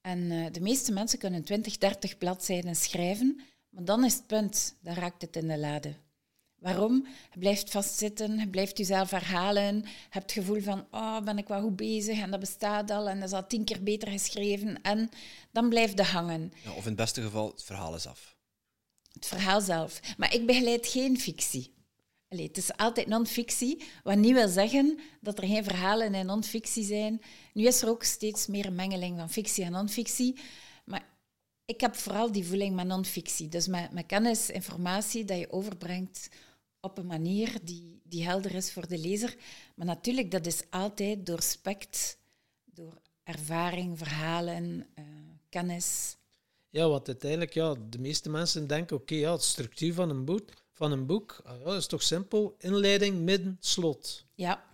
En 0.00 0.18
uh, 0.18 0.46
de 0.52 0.60
meeste 0.60 0.92
mensen 0.92 1.18
kunnen 1.18 1.44
20, 1.44 1.78
30 1.78 2.18
bladzijden 2.18 2.76
schrijven, 2.76 3.40
maar 3.68 3.84
dan 3.84 4.04
is 4.04 4.14
het 4.14 4.26
punt, 4.26 4.76
dan 4.80 4.94
raakt 4.94 5.22
het 5.22 5.36
in 5.36 5.48
de 5.48 5.58
lade. 5.58 5.94
Waarom? 6.58 7.06
Je 7.32 7.38
blijft 7.38 7.70
vastzitten, 7.70 8.38
je 8.38 8.48
blijft 8.48 8.78
jezelf 8.78 9.10
herhalen, 9.10 9.76
je 9.76 9.82
hebt 10.10 10.34
het 10.34 10.44
gevoel 10.44 10.60
van, 10.60 10.86
oh, 10.90 11.20
ben 11.20 11.38
ik 11.38 11.48
wel 11.48 11.60
goed 11.60 11.76
bezig 11.76 12.18
en 12.18 12.30
dat 12.30 12.40
bestaat 12.40 12.90
al 12.90 13.08
en 13.08 13.20
dat 13.20 13.28
is 13.28 13.34
al 13.34 13.46
tien 13.46 13.64
keer 13.64 13.82
beter 13.82 14.08
geschreven 14.08 14.82
en 14.82 15.10
dan 15.50 15.68
blijft 15.68 15.98
het 15.98 16.08
hangen. 16.08 16.52
Ja, 16.64 16.70
of 16.70 16.82
in 16.82 16.84
het 16.84 16.96
beste 16.96 17.22
geval, 17.22 17.50
het 17.50 17.62
verhaal 17.62 17.94
is 17.94 18.06
af. 18.06 18.36
Het 19.12 19.26
verhaal 19.26 19.60
zelf. 19.60 20.00
Maar 20.16 20.34
ik 20.34 20.46
begeleid 20.46 20.86
geen 20.86 21.20
fictie. 21.20 21.74
Allee, 22.28 22.46
het 22.46 22.56
is 22.56 22.76
altijd 22.76 23.06
non-fictie, 23.06 23.82
wat 24.02 24.16
niet 24.16 24.32
wil 24.32 24.48
zeggen 24.48 24.98
dat 25.20 25.38
er 25.38 25.46
geen 25.46 25.64
verhalen 25.64 26.14
in 26.14 26.26
non-fictie 26.26 26.84
zijn. 26.84 27.20
Nu 27.52 27.66
is 27.66 27.82
er 27.82 27.88
ook 27.88 28.02
steeds 28.02 28.46
meer 28.46 28.66
een 28.66 28.74
mengeling 28.74 29.18
van 29.18 29.30
fictie 29.30 29.64
en 29.64 29.72
non-fictie, 29.72 30.38
maar 30.84 31.08
ik 31.64 31.80
heb 31.80 31.96
vooral 31.96 32.32
die 32.32 32.46
voeling 32.46 32.74
met 32.74 32.86
non-fictie. 32.86 33.48
Dus 33.48 33.66
met, 33.66 33.92
met 33.92 34.06
kennis, 34.06 34.50
informatie 34.50 35.24
dat 35.24 35.38
je 35.38 35.52
overbrengt 35.52 36.28
op 36.86 36.98
een 36.98 37.06
manier 37.06 37.58
die, 37.62 38.00
die 38.02 38.24
helder 38.24 38.54
is 38.54 38.72
voor 38.72 38.88
de 38.88 38.98
lezer. 38.98 39.36
Maar 39.74 39.86
natuurlijk, 39.86 40.30
dat 40.30 40.46
is 40.46 40.62
altijd 40.70 41.26
door 41.26 41.42
spect, 41.42 42.18
door 42.64 43.00
ervaring, 43.22 43.98
verhalen, 43.98 44.86
uh, 44.98 45.04
kennis. 45.48 46.16
Ja, 46.70 46.88
wat 46.88 47.06
uiteindelijk, 47.06 47.52
ja, 47.52 47.74
de 47.88 47.98
meeste 47.98 48.30
mensen 48.30 48.66
denken, 48.66 48.96
oké, 48.96 49.14
ja, 49.14 49.34
de 49.34 49.42
structuur 49.42 49.94
van 49.94 50.10
een 50.10 50.24
boek, 50.24 50.50
van 50.72 50.92
een 50.92 51.06
boek 51.06 51.40
ah, 51.44 51.60
ja, 51.64 51.76
is 51.76 51.86
toch 51.86 52.02
simpel. 52.02 52.54
Inleiding, 52.58 53.20
midden, 53.20 53.56
slot. 53.60 54.24
Ja. 54.34 54.64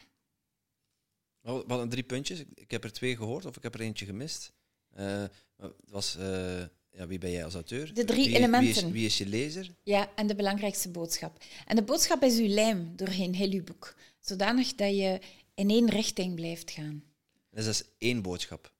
Wat, 1.40 1.64
wat 1.66 1.90
drie 1.90 2.02
puntjes. 2.02 2.44
Ik, 2.54 2.70
heb 2.70 2.84
er 2.84 2.92
twee 2.92 3.16
gehoord, 3.16 3.44
of 3.44 3.56
ik 3.56 3.62
heb 3.62 3.74
er 3.74 3.80
eentje 3.80 4.06
gemist. 4.06 4.52
Uh, 4.98 5.24
het 5.56 5.90
was... 5.90 6.16
Uh, 6.16 6.64
ja, 6.92 7.06
wie 7.06 7.18
ben 7.18 7.30
jij 7.30 7.44
als 7.44 7.54
auteur? 7.54 7.94
De 7.94 8.04
drie 8.04 8.26
wie, 8.26 8.36
elementen. 8.36 8.74
Wie 8.74 8.84
is, 8.84 8.92
wie 8.92 9.06
is, 9.06 9.18
je 9.18 9.26
lezer? 9.26 9.70
Ja, 9.82 10.10
en 10.14 10.26
de 10.26 10.34
belangrijkste 10.34 10.88
boodschap. 10.88 11.44
En 11.66 11.76
de 11.76 11.82
boodschap 11.82 12.22
is 12.22 12.38
uw 12.38 12.48
lijm 12.48 12.92
doorheen 12.96 13.34
heel 13.34 13.50
uw 13.50 13.64
boek. 13.64 13.94
Zodanig 14.20 14.74
dat 14.74 14.96
je 14.96 15.20
in 15.54 15.70
één 15.70 15.90
richting 15.90 16.34
blijft 16.34 16.70
gaan. 16.70 17.04
Dus 17.50 17.64
dat 17.64 17.74
is 17.74 17.84
één 17.98 18.22
boodschap. 18.22 18.72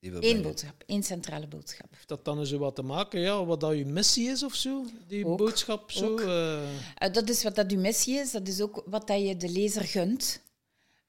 Eén 0.00 0.42
boodschap, 0.42 0.82
één 0.86 1.02
centrale 1.02 1.46
boodschap. 1.46 1.86
Heeft 1.90 2.08
dat 2.08 2.24
dan 2.24 2.46
zo 2.46 2.58
wat 2.58 2.74
te 2.74 2.82
maken, 2.82 3.20
ja, 3.20 3.44
wat 3.44 3.60
dat 3.60 3.72
uw 3.72 3.86
missie 3.86 4.28
is 4.28 4.42
of 4.42 4.54
zo? 4.54 4.84
Die 5.06 5.24
boodschap 5.24 5.90
zo? 5.90 6.18
Uh... 6.18 7.12
dat 7.12 7.28
is 7.28 7.42
wat 7.42 7.54
dat 7.54 7.72
uw 7.72 7.80
missie 7.80 8.18
is, 8.18 8.30
dat 8.30 8.48
is 8.48 8.60
ook 8.60 8.82
wat 8.86 9.06
dat 9.06 9.20
je 9.20 9.36
de 9.36 9.48
lezer 9.48 9.84
gunt. 9.84 10.40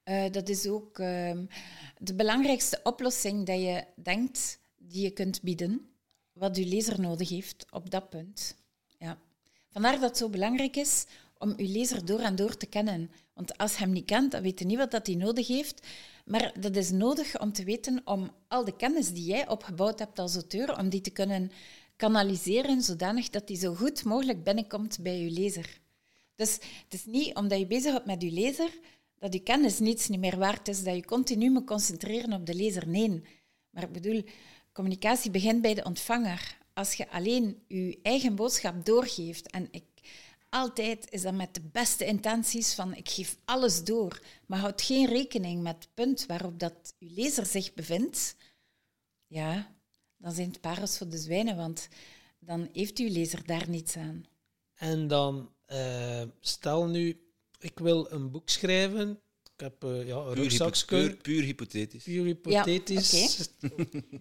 Uh, 0.05 0.31
dat 0.31 0.49
is 0.49 0.67
ook 0.67 0.99
ehm, 0.99 1.45
de 1.97 2.13
belangrijkste 2.13 2.79
oplossing 2.83 3.45
dat 3.45 3.59
je 3.59 3.83
denkt 3.95 4.59
die 4.77 5.03
je 5.03 5.11
kunt 5.11 5.41
bieden, 5.41 5.89
wat 6.35 6.57
uw 6.57 6.65
lezer 6.65 7.01
nodig 7.01 7.29
heeft 7.29 7.65
op 7.71 7.89
dat 7.89 8.09
punt. 8.09 8.55
Ja. 8.99 9.17
Vandaar 9.69 9.91
dat 9.91 10.01
het 10.01 10.17
zo 10.17 10.29
belangrijk 10.29 10.75
is 10.75 11.05
om 11.37 11.53
uw 11.57 11.67
lezer 11.67 12.05
door 12.05 12.19
en 12.19 12.35
door 12.35 12.57
te 12.57 12.65
kennen. 12.65 13.11
Want 13.33 13.57
als 13.57 13.71
je 13.71 13.79
hem 13.79 13.91
niet 13.91 14.05
kent, 14.05 14.31
dan 14.31 14.41
weet 14.41 14.59
je 14.59 14.65
niet 14.65 14.77
wat 14.77 15.05
hij 15.05 15.15
nodig 15.15 15.47
heeft. 15.47 15.87
Maar 16.25 16.53
dat 16.59 16.75
is 16.75 16.91
nodig 16.91 17.39
om 17.39 17.51
te 17.51 17.63
weten 17.63 18.01
om 18.05 18.31
al 18.47 18.65
de 18.65 18.75
kennis 18.75 19.09
die 19.11 19.25
jij 19.25 19.49
opgebouwd 19.49 19.99
hebt 19.99 20.19
als 20.19 20.33
auteur, 20.33 20.77
om 20.77 20.89
die 20.89 21.01
te 21.01 21.09
kunnen 21.09 21.51
kanaliseren 21.95 22.81
zodanig 22.81 23.29
dat 23.29 23.47
die 23.47 23.57
zo 23.57 23.73
goed 23.73 24.03
mogelijk 24.03 24.43
binnenkomt 24.43 24.99
bij 25.01 25.19
je 25.19 25.31
lezer. 25.31 25.79
Dus 26.35 26.53
het 26.53 26.93
is 26.93 27.05
niet 27.05 27.35
omdat 27.35 27.59
je 27.59 27.67
bezig 27.67 27.93
bent 27.93 28.05
met 28.05 28.21
je 28.21 28.31
lezer 28.31 28.79
dat 29.19 29.33
je 29.33 29.39
kennis 29.39 29.79
niets 29.79 30.07
niet 30.07 30.19
meer 30.19 30.37
waard 30.37 30.67
is, 30.67 30.83
dat 30.83 30.95
je 30.95 31.05
continu 31.05 31.49
moet 31.49 31.65
concentreren 31.65 32.33
op 32.33 32.45
de 32.45 32.53
lezer. 32.53 32.87
Nee. 32.87 33.23
Maar 33.69 33.83
ik 33.83 33.91
bedoel, 33.91 34.23
communicatie 34.75 35.31
begint 35.31 35.61
bij 35.61 35.73
de 35.73 35.83
ontvanger. 35.83 36.57
Als 36.73 36.93
je 36.93 37.09
alleen 37.09 37.63
je 37.67 37.99
eigen 38.01 38.35
boodschap 38.35 38.85
doorgeeft 38.85 39.51
en 39.51 39.67
ik 39.71 39.83
altijd 40.49 41.11
is 41.11 41.21
dat 41.21 41.33
met 41.33 41.53
de 41.53 41.61
beste 41.61 42.05
intenties 42.05 42.73
van 42.73 42.95
ik 42.95 43.09
geef 43.09 43.37
alles 43.45 43.83
door, 43.83 44.21
maar 44.45 44.59
houd 44.59 44.81
geen 44.81 45.07
rekening 45.07 45.61
met 45.61 45.75
het 45.75 45.93
punt 45.93 46.25
waarop 46.25 46.59
dat 46.59 46.95
uw 46.99 47.09
lezer 47.11 47.45
zich 47.45 47.73
bevindt, 47.73 48.35
ja, 49.27 49.75
dan 50.17 50.31
zijn 50.31 50.49
het 50.49 50.61
parels 50.61 50.97
voor 50.97 51.09
de 51.09 51.17
zwijnen, 51.17 51.55
want 51.55 51.87
dan 52.39 52.69
heeft 52.73 52.97
uw 52.97 53.09
lezer 53.09 53.45
daar 53.45 53.69
niets 53.69 53.97
aan. 53.97 54.25
En 54.73 55.07
dan, 55.07 55.51
uh, 55.67 56.23
stel 56.39 56.87
nu, 56.87 57.29
ik 57.59 57.79
wil 57.79 58.11
een 58.11 58.31
boek 58.31 58.49
schrijven 58.49 59.19
ik 59.57 59.61
heb 59.61 59.83
uh, 59.83 60.07
ja, 60.07 60.15
een 60.15 60.73
puur, 60.87 61.15
puur, 61.15 61.43
hypothetisch. 61.43 62.03
Puur 62.03 62.25
hypothetisch. 62.25 63.49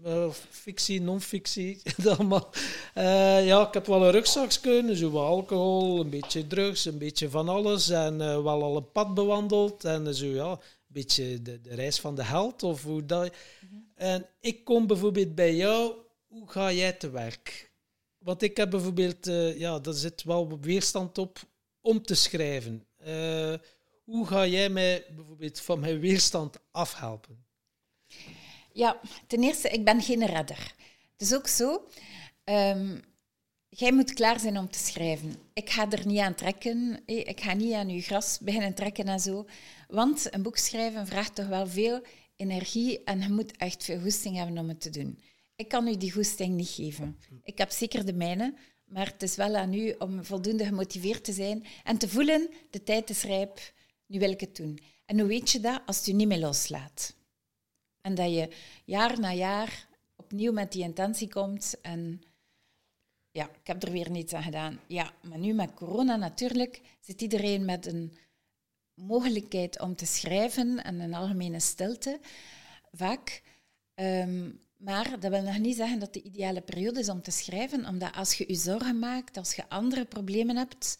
Ja, 0.03 0.31
fictie, 0.65 1.01
non-fictie, 1.01 1.83
allemaal. 2.17 2.51
Uh, 2.95 3.47
ja, 3.47 3.67
ik 3.67 3.75
heb 3.75 3.87
wel 3.87 4.05
een 4.05 4.11
rugzakskeuze, 4.11 4.97
zo 4.97 5.11
wat 5.11 5.27
alcohol, 5.27 6.01
een 6.01 6.11
beetje 6.11 6.47
drugs, 6.47 6.85
een 6.85 6.99
beetje 6.99 7.31
van 7.31 7.49
alles. 7.49 7.89
En 7.89 8.15
uh, 8.15 8.43
wel 8.43 8.63
al 8.63 8.77
een 8.77 8.93
pad 8.93 9.15
bewandeld. 9.15 9.85
En 9.85 10.15
zo, 10.15 10.27
ja, 10.27 10.51
een 10.51 10.59
beetje 10.87 11.43
de, 11.43 11.61
de 11.61 11.75
reis 11.75 12.01
van 12.01 12.15
de 12.15 12.25
held, 12.25 12.63
of 12.63 12.83
hoe 12.83 13.07
dat... 13.07 13.33
Mhm. 13.61 13.75
En 13.95 14.27
ik 14.41 14.65
kom 14.65 14.87
bijvoorbeeld 14.87 15.35
bij 15.35 15.55
jou, 15.55 15.93
hoe 16.27 16.51
ga 16.51 16.73
jij 16.73 16.93
te 16.93 17.11
werk? 17.11 17.73
Want 18.19 18.43
ik 18.43 18.57
heb 18.57 18.71
bijvoorbeeld, 18.71 19.27
ja, 19.57 19.79
daar 19.79 19.95
zit 19.95 20.23
wel 20.23 20.59
weerstand 20.61 21.19
op 21.19 21.39
om 21.81 22.03
te 22.03 22.15
schrijven. 22.15 22.87
Hoe 24.05 24.27
ga 24.27 24.47
jij 24.47 24.69
mij 24.69 25.05
bijvoorbeeld 25.15 25.61
van 25.61 25.81
mijn 25.81 25.99
weerstand 25.99 26.59
afhelpen? 26.71 27.45
Ja, 28.73 29.01
ten 29.27 29.43
eerste, 29.43 29.69
ik 29.69 29.85
ben 29.85 30.03
geen 30.03 30.27
redder. 30.27 30.75
Het 31.13 31.21
is 31.21 31.35
ook 31.35 31.47
zo, 31.47 31.89
um, 32.45 33.01
jij 33.69 33.93
moet 33.93 34.13
klaar 34.13 34.41
zijn 34.41 34.59
om 34.59 34.71
te 34.71 34.79
schrijven. 34.79 35.35
Ik 35.53 35.71
ga 35.71 35.91
er 35.91 36.07
niet 36.07 36.19
aan 36.19 36.35
trekken, 36.35 37.03
ik 37.07 37.41
ga 37.41 37.55
niet 37.55 37.73
aan 37.73 37.89
je 37.89 38.01
gras 38.01 38.39
beginnen 38.39 38.75
trekken 38.75 39.05
en 39.05 39.21
zo. 39.21 39.47
Want 39.89 40.35
een 40.35 40.43
boek 40.43 40.57
schrijven 40.57 41.07
vraagt 41.07 41.35
toch 41.35 41.47
wel 41.47 41.67
veel 41.67 42.03
energie 42.37 43.05
en 43.05 43.21
je 43.21 43.29
moet 43.29 43.57
echt 43.57 43.85
veel 43.85 44.01
goesting 44.01 44.37
hebben 44.37 44.59
om 44.59 44.69
het 44.69 44.81
te 44.81 44.91
doen. 44.91 45.19
Ik 45.57 45.69
kan 45.69 45.89
u 45.89 45.97
die 45.97 46.13
goesting 46.13 46.55
niet 46.55 46.69
geven. 46.69 47.19
Ik 47.43 47.59
heb 47.59 47.71
zeker 47.71 48.07
de 48.07 48.13
mijne, 48.13 48.55
maar 48.85 49.07
het 49.07 49.23
is 49.23 49.37
wel 49.37 49.57
aan 49.57 49.75
u 49.75 49.95
om 49.99 50.25
voldoende 50.25 50.65
gemotiveerd 50.65 51.25
te 51.25 51.33
zijn 51.33 51.67
en 51.85 51.99
te 51.99 52.09
voelen, 52.09 52.51
de 52.71 52.83
tijd 52.83 53.11
is 53.11 53.23
rijp, 53.23 53.73
nu 54.07 54.19
wil 54.19 54.31
ik 54.31 54.41
het 54.41 54.57
doen. 54.57 54.79
En 55.05 55.19
hoe 55.19 55.29
weet 55.29 55.51
je 55.51 55.61
dat? 55.61 55.83
Als 55.87 56.05
je 56.05 56.15
niet 56.15 56.29
meer 56.29 56.39
loslaat. 56.39 57.15
En 58.01 58.15
dat 58.15 58.31
je 58.31 58.49
jaar 58.85 59.21
na 59.21 59.33
jaar 59.33 59.89
opnieuw 60.17 60.53
met 60.53 60.73
die 60.73 60.83
intentie 60.83 61.29
komt 61.29 61.81
en 61.81 62.23
ja, 63.31 63.51
ik 63.51 63.67
heb 63.67 63.83
er 63.83 63.91
weer 63.91 64.11
niets 64.11 64.33
aan 64.33 64.43
gedaan. 64.43 64.81
Ja, 64.87 65.13
maar 65.23 65.39
nu 65.39 65.53
met 65.53 65.75
corona 65.75 66.17
natuurlijk 66.17 66.81
zit 67.01 67.23
iedereen 67.23 67.65
met 67.65 67.87
een 67.87 68.17
mogelijkheid 68.95 69.81
om 69.81 69.97
te 69.97 70.07
schrijven 70.07 70.85
en 70.85 71.01
een 71.01 71.15
algemene 71.15 71.61
stilte, 71.61 72.21
vaak. 72.93 73.43
Ehm, 73.95 74.51
maar 74.77 75.21
dat 75.21 75.31
wil 75.31 75.43
nog 75.43 75.59
niet 75.59 75.77
zeggen 75.77 75.99
dat 75.99 76.13
de 76.13 76.23
ideale 76.23 76.61
periode 76.61 77.01
is 77.01 77.09
om 77.09 77.23
te 77.23 77.31
schrijven, 77.31 77.87
omdat 77.87 78.15
als 78.15 78.35
je 78.35 78.45
je 78.49 78.55
zorgen 78.55 78.99
maakt, 78.99 79.37
als 79.37 79.55
je 79.55 79.69
andere 79.69 80.05
problemen 80.05 80.57
hebt, 80.57 80.99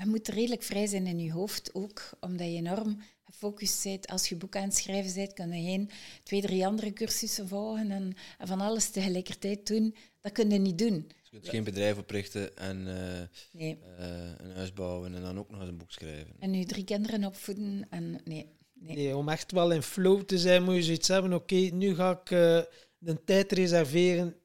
je 0.00 0.06
moet 0.06 0.28
redelijk 0.28 0.62
vrij 0.62 0.86
zijn 0.86 1.06
in 1.06 1.18
je 1.18 1.32
hoofd 1.32 1.74
ook, 1.74 2.10
omdat 2.20 2.46
je 2.46 2.56
enorm 2.56 3.02
gefocust 3.24 3.84
bent. 3.84 4.06
Als 4.06 4.28
je 4.28 4.36
boek 4.36 4.56
aan 4.56 4.62
het 4.62 4.76
schrijven 4.76 5.14
bent, 5.14 5.32
kun 5.32 5.62
je 5.62 5.70
geen 5.70 5.90
twee, 6.22 6.40
drie 6.40 6.66
andere 6.66 6.92
cursussen 6.92 7.48
volgen 7.48 7.90
en, 7.90 8.14
van 8.38 8.60
alles 8.60 8.90
tegelijkertijd 8.90 9.66
doen. 9.66 9.94
Dat 10.20 10.32
kun 10.32 10.50
je 10.50 10.58
niet 10.58 10.78
doen. 10.78 11.06
Dus 11.06 11.30
je 11.30 11.30
kunt 11.30 11.48
geen 11.48 11.64
bedrijf 11.64 11.98
oprichten 11.98 12.56
en 12.56 12.86
uh, 12.86 13.20
nee. 13.52 13.78
uh, 13.98 14.30
een 14.36 14.52
huis 14.54 14.72
bouwen 14.72 15.14
en 15.14 15.22
dan 15.22 15.38
ook 15.38 15.50
nog 15.50 15.60
eens 15.60 15.68
een 15.68 15.76
boek 15.76 15.92
schrijven. 15.92 16.34
En 16.38 16.50
nu 16.50 16.64
drie 16.64 16.84
kinderen 16.84 17.24
opvoeden 17.24 17.86
en 17.90 18.20
nee. 18.24 18.58
Nee. 18.72 18.96
nee 18.96 19.16
om 19.16 19.28
echt 19.28 19.52
wel 19.52 19.72
in 19.72 19.82
flow 19.82 20.22
te 20.22 20.38
zijn, 20.38 20.62
moet 20.62 20.74
je 20.74 20.82
zoiets 20.82 21.08
hebben. 21.08 21.32
Oké, 21.32 21.54
nu 21.54 21.94
ga 21.94 22.10
ik 22.10 22.30
uh, 22.30 22.60
de 22.98 23.24
tijd 23.24 23.52
reserveren. 23.52 24.36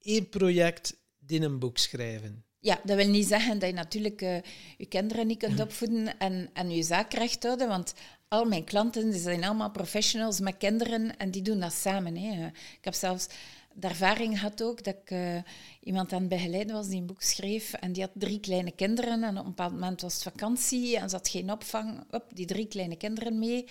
één 0.00 0.28
project 0.28 0.96
in 1.26 1.42
een 1.42 1.58
boek 1.58 1.78
schrijven. 1.78 2.45
Ja, 2.66 2.78
dat 2.84 2.96
wil 2.96 3.08
niet 3.08 3.26
zeggen 3.26 3.58
dat 3.58 3.68
je 3.68 3.74
natuurlijk 3.74 4.22
uh, 4.22 4.36
je 4.76 4.86
kinderen 4.86 5.26
niet 5.26 5.38
kunt 5.38 5.60
opvoeden 5.60 6.18
en, 6.18 6.50
en 6.52 6.70
je 6.70 6.82
zaak 6.82 7.12
recht 7.12 7.42
houden, 7.42 7.68
want 7.68 7.94
al 8.28 8.44
mijn 8.44 8.64
klanten 8.64 9.10
die 9.10 9.20
zijn 9.20 9.44
allemaal 9.44 9.70
professionals 9.70 10.40
met 10.40 10.56
kinderen 10.56 11.16
en 11.16 11.30
die 11.30 11.42
doen 11.42 11.60
dat 11.60 11.72
samen. 11.72 12.16
Hè. 12.16 12.46
Ik 12.46 12.84
heb 12.84 12.94
zelfs 12.94 13.26
de 13.74 13.88
ervaring 13.88 14.38
gehad 14.38 14.62
ook 14.62 14.84
dat 14.84 14.94
ik 14.94 15.10
uh, 15.10 15.36
iemand 15.80 16.12
aan 16.12 16.20
het 16.20 16.28
begeleiden 16.28 16.76
was 16.76 16.88
die 16.88 17.00
een 17.00 17.06
boek 17.06 17.22
schreef 17.22 17.72
en 17.72 17.92
die 17.92 18.02
had 18.02 18.12
drie 18.14 18.40
kleine 18.40 18.70
kinderen 18.70 19.24
en 19.24 19.38
op 19.38 19.44
een 19.44 19.50
bepaald 19.50 19.72
moment 19.72 20.00
was 20.00 20.14
het 20.14 20.22
vakantie 20.22 20.98
en 20.98 21.08
ze 21.08 21.16
had 21.16 21.28
geen 21.28 21.50
opvang. 21.50 22.04
Op, 22.10 22.24
die 22.34 22.46
drie 22.46 22.66
kleine 22.66 22.96
kinderen 22.96 23.38
mee. 23.38 23.64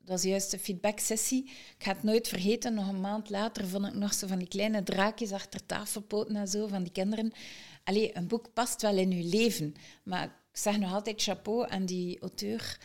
Dat 0.00 0.14
was 0.14 0.22
juist 0.22 0.50
de 0.50 0.58
feedback-sessie. 0.58 1.44
Ik 1.44 1.84
ga 1.84 1.92
het 1.92 2.02
nooit 2.02 2.28
vergeten, 2.28 2.74
nog 2.74 2.88
een 2.88 3.00
maand 3.00 3.30
later 3.30 3.68
vond 3.68 3.86
ik 3.86 3.94
nog 3.94 4.14
zo 4.14 4.26
van 4.26 4.38
die 4.38 4.48
kleine 4.48 4.82
draakjes 4.82 5.32
achter 5.32 5.66
tafelpoten 5.66 6.36
en 6.36 6.48
zo 6.48 6.66
van 6.66 6.82
die 6.82 6.92
kinderen. 6.92 7.32
Allee, 7.86 8.16
een 8.16 8.26
boek 8.26 8.52
past 8.52 8.82
wel 8.82 8.96
in 8.96 9.12
uw 9.12 9.30
leven, 9.30 9.74
maar 10.02 10.24
ik 10.24 10.58
zeg 10.58 10.78
nog 10.78 10.92
altijd 10.92 11.22
chapeau 11.22 11.70
aan 11.70 11.86
die 11.86 12.20
auteur. 12.20 12.78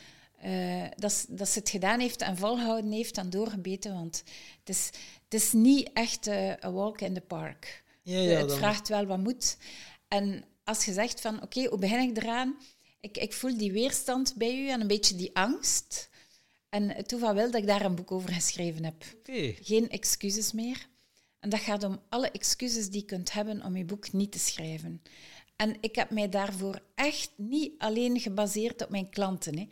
Uh, 0.46 0.84
dat, 0.96 1.26
dat 1.30 1.50
ze 1.50 1.60
het 1.60 1.70
gedaan 1.70 2.00
heeft 2.00 2.22
en 2.22 2.38
volhouden 2.38 2.92
heeft 2.92 3.18
en 3.18 3.30
doorgebeten, 3.30 3.94
want 3.94 4.24
het 4.60 4.70
is, 4.70 4.90
het 5.24 5.34
is 5.34 5.52
niet 5.52 5.90
echt 5.94 6.28
uh, 6.28 6.52
a 6.64 6.72
walk 6.72 7.02
in 7.02 7.14
the 7.14 7.22
park. 7.22 7.84
Ja, 8.02 8.20
ja, 8.20 8.40
het 8.40 8.54
vraagt 8.54 8.88
wel 8.88 9.06
wat 9.06 9.20
moed. 9.20 9.58
En 10.08 10.44
als 10.64 10.86
je 10.86 10.94
zegt 10.94 11.22
van, 11.22 11.42
oké, 11.42 11.66
hoe 11.66 11.80
begin 11.80 12.10
ik 12.10 12.18
eraan? 12.18 12.58
Ik, 13.00 13.18
ik 13.18 13.34
voel 13.34 13.58
die 13.58 13.72
weerstand 13.72 14.34
bij 14.36 14.56
u 14.56 14.70
en 14.70 14.82
een 14.82 14.88
beetje 14.88 15.16
die 15.16 15.36
angst. 15.36 16.10
En 16.70 16.90
het 16.90 17.08
toeval 17.08 17.34
wel 17.34 17.52
dat 17.52 17.62
ik 17.62 17.68
daar 17.68 17.86
een 17.86 17.96
boek 17.96 18.12
over 18.12 18.34
geschreven 18.34 18.84
heb. 18.84 19.04
Geen 19.62 19.90
excuses 19.90 20.52
meer. 20.52 20.88
En 21.42 21.50
dat 21.50 21.60
gaat 21.60 21.84
om 21.84 22.02
alle 22.10 22.32
excuses 22.32 22.90
die 22.90 23.00
je 23.00 23.06
kunt 23.06 23.32
hebben 23.32 23.64
om 23.64 23.78
je 23.78 23.86
boek 23.86 24.12
niet 24.12 24.32
te 24.32 24.40
schrijven. 24.40 25.02
En 25.56 25.76
ik 25.80 25.96
heb 25.96 26.10
mij 26.10 26.30
daarvoor 26.30 26.82
echt 26.96 27.32
niet 27.36 27.74
alleen 27.78 28.20
gebaseerd 28.20 28.82
op 28.84 28.90
mijn 28.90 29.10
klanten. 29.10 29.58
Hè. 29.58 29.68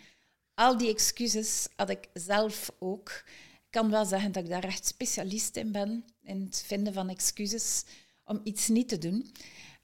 Al 0.53 0.77
die 0.77 0.89
excuses 0.89 1.67
had 1.75 1.89
ik 1.89 2.07
zelf 2.13 2.71
ook. 2.79 3.23
Ik 3.55 3.69
kan 3.69 3.89
wel 3.89 4.05
zeggen 4.05 4.31
dat 4.31 4.43
ik 4.43 4.49
daar 4.49 4.63
echt 4.63 4.85
specialist 4.85 5.55
in 5.55 5.71
ben, 5.71 6.05
in 6.23 6.41
het 6.41 6.63
vinden 6.65 6.93
van 6.93 7.09
excuses 7.09 7.83
om 8.23 8.41
iets 8.43 8.67
niet 8.67 8.89
te 8.89 8.97
doen. 8.97 9.31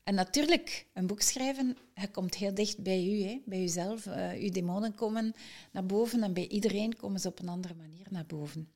En 0.04 0.16
natuurlijk, 0.16 0.88
een 0.94 1.08
boek 1.08 1.22
schrijven, 1.22 1.78
je 1.94 2.08
komt 2.08 2.36
heel 2.36 2.54
dicht 2.54 2.84
bij 2.84 3.06
u, 3.06 3.24
hè, 3.24 3.42
bij 3.46 3.60
jezelf. 3.60 4.06
Uh, 4.06 4.32
uw 4.32 4.50
demonen 4.50 4.96
komen 4.96 5.34
naar 5.72 5.86
boven 5.86 6.24
en 6.24 6.34
bij 6.34 6.48
iedereen 6.48 6.96
komen 6.96 7.20
ze 7.20 7.28
op 7.28 7.40
een 7.40 7.50
andere 7.50 7.74
manier 7.74 8.08
naar 8.10 8.26
boven. 8.26 8.75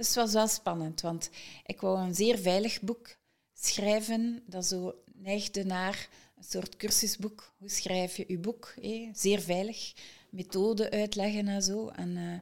Dus 0.00 0.08
het 0.08 0.16
was 0.16 0.32
wel 0.32 0.48
spannend, 0.48 1.00
want 1.00 1.30
ik 1.66 1.80
wou 1.80 1.98
een 1.98 2.14
zeer 2.14 2.38
veilig 2.38 2.80
boek 2.80 3.16
schrijven 3.54 4.42
dat 4.46 4.66
zo 4.66 4.94
neigde 5.14 5.64
naar 5.64 6.08
een 6.36 6.44
soort 6.44 6.76
cursusboek. 6.76 7.52
Hoe 7.58 7.68
schrijf 7.68 8.16
je 8.16 8.24
je 8.28 8.38
boek? 8.38 8.74
Zeer 9.12 9.40
veilig, 9.40 9.92
methode 10.30 10.90
uitleggen 10.90 11.48
en 11.48 11.62
zo. 11.62 11.88
En 11.88 12.16
uh, 12.16 12.38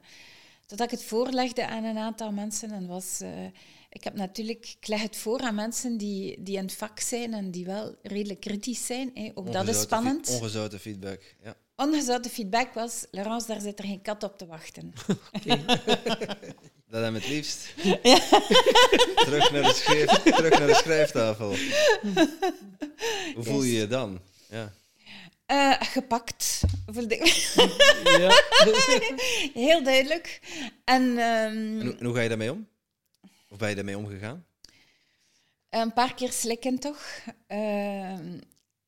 totdat 0.65 0.91
ik 0.91 0.99
het 0.99 1.07
voorlegde 1.07 1.67
aan 1.67 1.83
een 1.83 1.97
aantal 1.97 2.31
mensen 2.31 2.71
en 2.71 2.87
was... 2.87 3.19
Uh, 3.21 3.45
ik 3.89 4.03
heb 4.03 4.13
natuurlijk, 4.13 4.75
ik 4.79 4.87
leg 4.87 5.01
het 5.01 5.15
voor 5.15 5.39
aan 5.39 5.55
mensen 5.55 5.97
die, 5.97 6.43
die 6.43 6.57
in 6.57 6.63
het 6.63 6.73
vak 6.73 6.99
zijn 6.99 7.33
en 7.33 7.51
die 7.51 7.65
wel 7.65 7.95
redelijk 8.01 8.39
kritisch 8.39 8.85
zijn. 8.85 9.31
Ook 9.33 9.51
dat 9.51 9.67
is 9.67 9.81
spannend. 9.81 10.29
Ongezouten 10.29 10.79
feedback, 10.79 11.35
ja. 11.43 11.55
ongezouten 11.75 12.31
feedback 12.31 12.73
was, 12.73 13.05
Laurence, 13.11 13.47
daar 13.47 13.61
zit 13.61 13.79
er 13.79 13.85
geen 13.85 14.01
kat 14.01 14.23
op 14.23 14.37
te 14.37 14.45
wachten. 14.45 14.93
Dat 16.89 17.01
hem 17.01 17.13
het 17.13 17.27
liefst. 17.27 17.73
Ja. 17.83 17.97
terug, 19.25 19.51
naar 19.51 19.63
de 19.63 19.73
schrijf, 19.73 20.09
terug 20.09 20.59
naar 20.59 20.67
de 20.67 20.73
schrijftafel. 20.73 21.55
Hoe 23.35 23.43
voel 23.43 23.63
je 23.63 23.73
je 23.73 23.87
dan? 23.87 24.19
Ja. 24.49 24.73
Uh, 25.51 25.75
gepakt, 25.79 26.61
voelde 26.85 27.17
ik. 27.17 27.25
ja. 28.03 28.43
Heel 29.63 29.83
duidelijk. 29.83 30.39
En, 30.83 31.01
um, 31.01 31.17
en, 31.17 31.81
hoe, 31.81 31.95
en, 31.97 32.05
hoe, 32.05 32.15
ga 32.15 32.21
je 32.21 32.29
daarmee 32.29 32.51
om? 32.51 32.67
Of 33.49 33.57
ben 33.57 33.69
je 33.69 33.75
daarmee 33.75 33.97
omgegaan? 33.97 34.45
Een 35.69 35.93
paar 35.93 36.13
keer 36.13 36.31
slikken 36.31 36.79
toch. 36.79 37.05
Uh, 37.47 38.09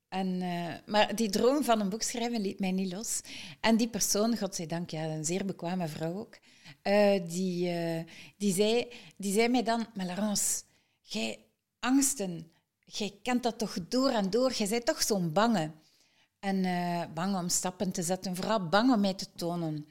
en, 0.09 0.41
uh, 0.41 0.73
maar 0.85 1.15
die 1.15 1.29
droom 1.29 1.63
van 1.63 1.79
een 1.79 1.89
boek 1.89 2.01
schrijven 2.01 2.41
liet 2.41 2.59
mij 2.59 2.71
niet 2.71 2.91
los. 2.93 3.21
En 3.59 3.77
die 3.77 3.89
persoon, 3.89 4.37
godzijdank, 4.37 4.89
ja, 4.89 5.03
een 5.03 5.25
zeer 5.25 5.45
bekwame 5.45 5.87
vrouw 5.87 6.17
ook, 6.17 6.37
uh, 6.83 7.29
die, 7.29 7.73
uh, 7.73 8.03
die, 8.37 8.53
zei, 8.53 8.87
die 9.17 9.33
zei 9.33 9.47
mij 9.47 9.63
dan, 9.63 9.87
maar 9.93 10.05
Laurence, 10.05 10.63
jij 11.01 11.45
angsten, 11.79 12.51
jij 12.85 13.19
kent 13.23 13.43
dat 13.43 13.57
toch 13.57 13.77
door 13.87 14.09
en 14.09 14.29
door, 14.29 14.51
jij 14.53 14.67
bent 14.67 14.85
toch 14.85 15.01
zo'n 15.01 15.33
bange. 15.33 15.71
En 16.39 16.63
bang 17.13 17.35
om 17.35 17.49
stappen 17.49 17.91
te 17.91 18.03
zetten, 18.03 18.35
vooral 18.35 18.67
bang 18.67 18.93
om 18.93 18.99
mij 18.99 19.13
te 19.13 19.27
tonen. 19.35 19.87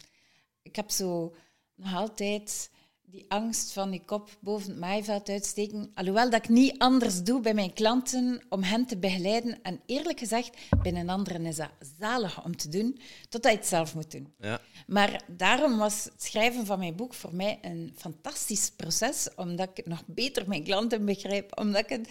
Ik 0.63 0.77
heb 0.77 0.91
zo 0.91 1.35
nog 1.75 1.95
altijd 1.95 2.71
die 3.11 3.25
angst 3.29 3.73
van 3.73 3.91
die 3.91 4.05
kop 4.05 4.37
boven 4.41 4.71
het 4.71 4.79
maaiveld 4.79 5.29
uitsteken. 5.29 5.91
Alhoewel 5.95 6.31
dat 6.31 6.45
ik 6.45 6.49
niet 6.49 6.79
anders 6.79 7.23
doe 7.23 7.41
bij 7.41 7.55
mijn 7.55 7.73
klanten 7.73 8.43
om 8.49 8.63
hen 8.63 8.87
te 8.87 8.97
begeleiden. 8.99 9.63
En 9.63 9.81
eerlijk 9.87 10.19
gezegd, 10.19 10.57
binnen 10.83 11.09
anderen 11.09 11.47
is 11.47 11.57
dat 11.57 11.71
zalig 11.99 12.45
om 12.45 12.57
te 12.57 12.69
doen, 12.69 13.01
totdat 13.29 13.53
je 13.53 13.59
het 13.59 13.67
zelf 13.67 13.95
moet 13.95 14.11
doen. 14.11 14.35
Ja. 14.39 14.61
Maar 14.87 15.23
daarom 15.27 15.79
was 15.79 16.05
het 16.05 16.23
schrijven 16.23 16.67
van 16.67 16.79
mijn 16.79 16.97
boek 16.97 17.15
voor 17.15 17.35
mij 17.35 17.59
een 17.63 17.95
fantastisch 17.97 18.71
proces, 18.71 19.29
omdat 19.37 19.71
ik 19.75 19.87
nog 19.87 20.03
beter 20.07 20.49
mijn 20.49 20.65
klanten 20.65 21.05
begrijp, 21.05 21.59
omdat 21.59 21.83
ik 21.83 21.89
het 21.89 22.09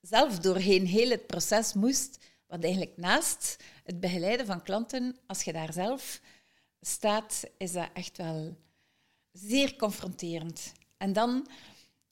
zelf 0.00 0.38
doorheen 0.38 0.86
heel 0.86 1.10
het 1.10 1.26
proces 1.26 1.72
moest. 1.72 2.18
Wat 2.46 2.62
eigenlijk 2.62 2.96
naast 2.96 3.56
het 3.84 4.00
begeleiden 4.00 4.46
van 4.46 4.62
klanten, 4.62 5.16
als 5.26 5.42
je 5.42 5.52
daar 5.52 5.72
zelf 5.72 6.20
staat, 6.80 7.42
is 7.56 7.72
dat 7.72 7.88
echt 7.94 8.16
wel 8.16 8.56
zeer 9.32 9.76
confronterend. 9.76 10.72
En 10.96 11.12
dan 11.12 11.48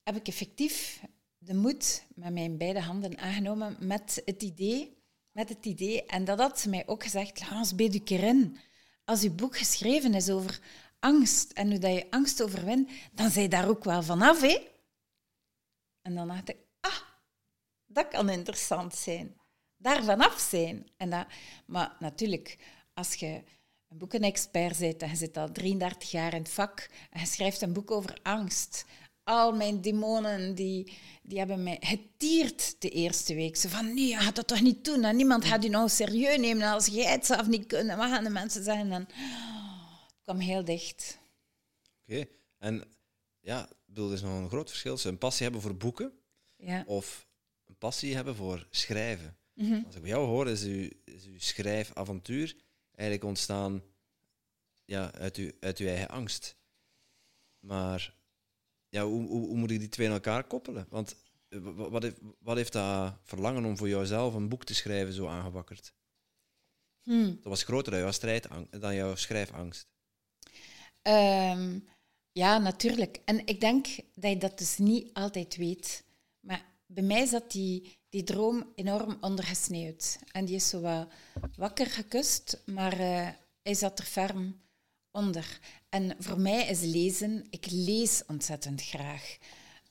heb 0.02 0.16
ik 0.16 0.28
effectief 0.28 1.02
de 1.38 1.54
moed 1.54 2.04
met 2.14 2.33
mijn 2.33 2.56
beide 2.56 2.80
handen 2.80 3.18
aangenomen 3.18 3.76
met 3.80 4.22
het 4.24 4.42
idee. 4.42 4.98
Met 5.33 5.48
het 5.48 5.66
idee. 5.66 6.04
En 6.04 6.24
dat 6.24 6.38
had 6.38 6.61
ze 6.61 6.68
mij 6.68 6.87
ook 6.87 7.02
gezegd, 7.02 7.40
Laurence 7.40 7.74
Bedukerin, 7.74 8.59
als 9.04 9.22
je 9.22 9.30
boek 9.30 9.56
geschreven 9.56 10.14
is 10.14 10.30
over 10.30 10.61
angst 10.98 11.52
en 11.52 11.70
hoe 11.70 11.78
dat 11.78 11.92
je 11.92 12.11
angst 12.11 12.42
overwint, 12.42 12.90
dan 13.12 13.30
zij 13.30 13.48
daar 13.48 13.68
ook 13.68 13.85
wel 13.85 14.02
vanaf, 14.02 14.40
hè? 14.40 14.68
En 16.02 16.14
dan 16.14 16.28
dacht 16.28 16.48
ik, 16.48 16.56
ah, 16.80 17.00
dat 17.87 18.09
kan 18.09 18.28
interessant 18.28 18.94
zijn. 18.94 19.37
Daar 19.76 20.04
vanaf 20.04 20.40
zijn. 20.50 20.90
En 20.96 21.11
dat, 21.11 21.26
maar 21.66 21.96
natuurlijk, 21.98 22.59
als 22.94 23.14
je 23.14 23.42
een 23.90 23.98
boekenexpert 23.98 24.79
bent 24.79 25.03
en 25.03 25.09
je 25.09 25.16
zit 25.16 25.37
al 25.37 25.53
33 25.53 26.11
jaar 26.11 26.35
in 26.35 26.42
het 26.42 26.50
vak 26.50 26.90
en 27.11 27.20
je 27.20 27.26
schrijft 27.26 27.61
een 27.61 27.72
boek 27.72 27.90
over 27.90 28.18
angst. 28.22 28.85
Al 29.24 29.53
mijn 29.53 29.81
demonen 29.81 30.55
die, 30.55 30.98
die 31.22 31.38
hebben 31.38 31.62
mij 31.62 31.76
getierd 31.81 32.81
de 32.81 32.88
eerste 32.88 33.35
week. 33.35 33.57
Ze 33.57 33.68
van, 33.68 33.94
nee, 33.94 34.09
je 34.09 34.16
gaat 34.16 34.37
dat 34.37 34.46
toch 34.46 34.61
niet 34.61 34.85
doen? 34.85 35.05
En 35.05 35.16
niemand 35.16 35.44
gaat 35.44 35.62
je 35.62 35.70
nou 35.70 35.88
serieus 35.88 36.38
nemen 36.38 36.72
als 36.72 36.87
jij 36.87 37.12
het 37.12 37.26
zelf 37.26 37.46
niet 37.46 37.66
kunt. 37.66 37.88
Wat 37.88 38.11
gaan 38.11 38.24
de 38.24 38.31
mensen 38.31 38.64
zeggen? 38.64 38.92
En 38.92 39.00
het 39.00 40.22
kwam 40.22 40.38
heel 40.38 40.64
dicht. 40.64 41.18
Oké, 42.03 42.24
en 42.59 42.85
ja, 43.40 43.68
bedoel, 43.87 44.09
er 44.09 44.14
is 44.14 44.22
nog 44.22 44.33
een 44.33 44.48
groot 44.48 44.68
verschil 44.68 44.92
tussen 44.92 45.11
een 45.11 45.18
passie 45.18 45.42
hebben 45.42 45.62
voor 45.62 45.76
boeken 45.76 46.12
ja. 46.57 46.85
of 46.87 47.26
een 47.66 47.76
passie 47.79 48.14
hebben 48.14 48.35
voor 48.35 48.66
schrijven. 48.70 49.37
Mhm. 49.55 49.83
Als 49.87 49.94
ik 49.94 50.00
bij 50.00 50.11
jou 50.11 50.26
hoor, 50.26 50.48
is 50.48 50.62
uw, 50.62 50.88
is 51.05 51.24
uw 51.26 51.38
schrijfavontuur 51.38 52.57
eigenlijk 53.00 53.24
ontstaan 53.24 53.82
ja, 54.84 55.12
uit, 55.12 55.36
uw, 55.36 55.50
uit 55.60 55.78
uw 55.78 55.86
eigen 55.86 56.08
angst. 56.08 56.56
Maar 57.58 58.14
ja, 58.88 59.04
hoe, 59.04 59.26
hoe, 59.26 59.46
hoe 59.46 59.56
moet 59.56 59.70
ik 59.70 59.78
die 59.78 59.88
twee 59.88 60.06
aan 60.06 60.12
elkaar 60.12 60.44
koppelen? 60.44 60.86
Want 60.88 61.16
eh, 61.48 61.60
wat 61.74 62.02
heeft, 62.02 62.18
wat 62.38 62.56
heeft 62.56 62.72
dat 62.72 63.14
verlangen 63.22 63.64
om 63.64 63.76
voor 63.76 63.88
jouzelf 63.88 64.34
een 64.34 64.48
boek 64.48 64.64
te 64.64 64.74
schrijven 64.74 65.12
zo 65.12 65.26
aangewakkerd? 65.26 65.92
Hmm. 67.02 67.34
Dat 67.34 67.44
was 67.44 67.62
groter 67.62 67.92
dan 67.92 68.00
jouw, 68.00 68.10
strijdangst, 68.10 68.80
dan 68.80 68.94
jouw 68.94 69.14
schrijfangst. 69.14 69.88
Ehm, 71.02 71.78
ja, 72.32 72.58
natuurlijk. 72.58 73.20
En 73.24 73.46
ik 73.46 73.60
denk 73.60 73.86
dat 74.14 74.30
je 74.30 74.38
dat 74.38 74.58
dus 74.58 74.78
niet 74.78 75.14
altijd 75.14 75.56
weet. 75.56 76.04
Maar 76.40 76.64
bij 76.86 77.02
mij 77.04 77.26
zat 77.26 77.50
die, 77.50 77.99
die 78.10 78.22
droom 78.22 78.72
enorm 78.74 79.16
ondergesneeuwd. 79.20 80.18
En 80.32 80.44
die 80.44 80.54
is 80.54 80.68
zo 80.68 80.80
wat 80.80 81.08
wakker 81.56 81.86
gekust, 81.86 82.62
maar 82.66 83.00
uh, 83.00 83.28
hij 83.62 83.74
zat 83.74 83.98
er 83.98 84.04
ferm 84.04 84.60
onder. 85.10 85.60
En 85.88 86.16
voor 86.18 86.40
mij 86.40 86.66
is 86.66 86.80
lezen, 86.80 87.46
ik 87.50 87.66
lees 87.70 88.22
ontzettend 88.26 88.82
graag. 88.82 89.38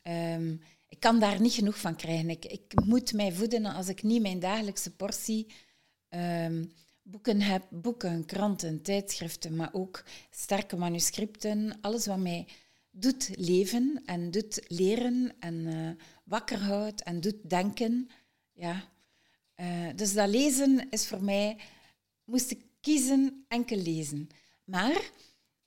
Ehm, 0.02 0.56
ik 0.88 1.00
kan 1.00 1.20
daar 1.20 1.42
niet 1.42 1.54
genoeg 1.54 1.80
van 1.80 1.96
krijgen. 1.96 2.30
Ik, 2.30 2.46
ik, 2.46 2.86
moet 2.86 3.14
mij 3.14 3.34
voeden 3.34 3.66
als 3.66 3.88
ik 3.88 4.04
niet 4.04 4.22
mijn 4.22 4.40
dagelijkse 4.40 4.96
portie 4.96 5.48
ehm, 6.10 6.66
boeken 7.04 7.42
heb. 7.42 7.64
Boeken, 7.70 8.26
kranten, 8.26 8.82
tijdschriften, 8.82 9.56
maar 9.56 9.70
ook 9.74 10.04
sterke 10.32 10.76
manuscripten. 10.76 11.78
Alles 11.82 12.06
wat 12.06 12.18
mij 12.18 12.48
doet 12.92 13.30
leven 13.36 14.02
en 14.06 14.32
doet 14.32 14.62
leren 14.68 15.34
en 15.40 15.56
uh, 15.56 15.90
wakker 16.30 16.60
houdt 16.60 17.04
en 17.04 17.22
doet 17.22 17.50
denken. 17.50 18.10
Ja. 18.54 18.84
Uh, 19.56 19.90
dus 19.96 20.14
dat 20.14 20.30
lezen 20.30 20.88
is 20.90 21.08
voor 21.08 21.24
mij, 21.24 21.58
moest 22.24 22.52
ik 22.52 22.62
kiezen, 22.82 23.46
enkel 23.48 23.78
lezen. 23.78 24.30
Maar 24.64 25.12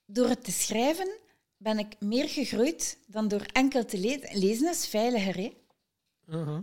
door 0.07 0.29
het 0.29 0.45
te 0.45 0.53
schrijven 0.53 1.19
ben 1.57 1.79
ik 1.79 2.01
meer 2.01 2.29
gegroeid 2.29 2.99
dan 3.07 3.29
door 3.29 3.47
enkel 3.53 3.85
te 3.85 3.99
lezen. 3.99 4.39
Lezen 4.39 4.71
is 4.71 4.87
veiliger, 4.87 5.35
hè? 5.35 5.53
Uh 6.27 6.59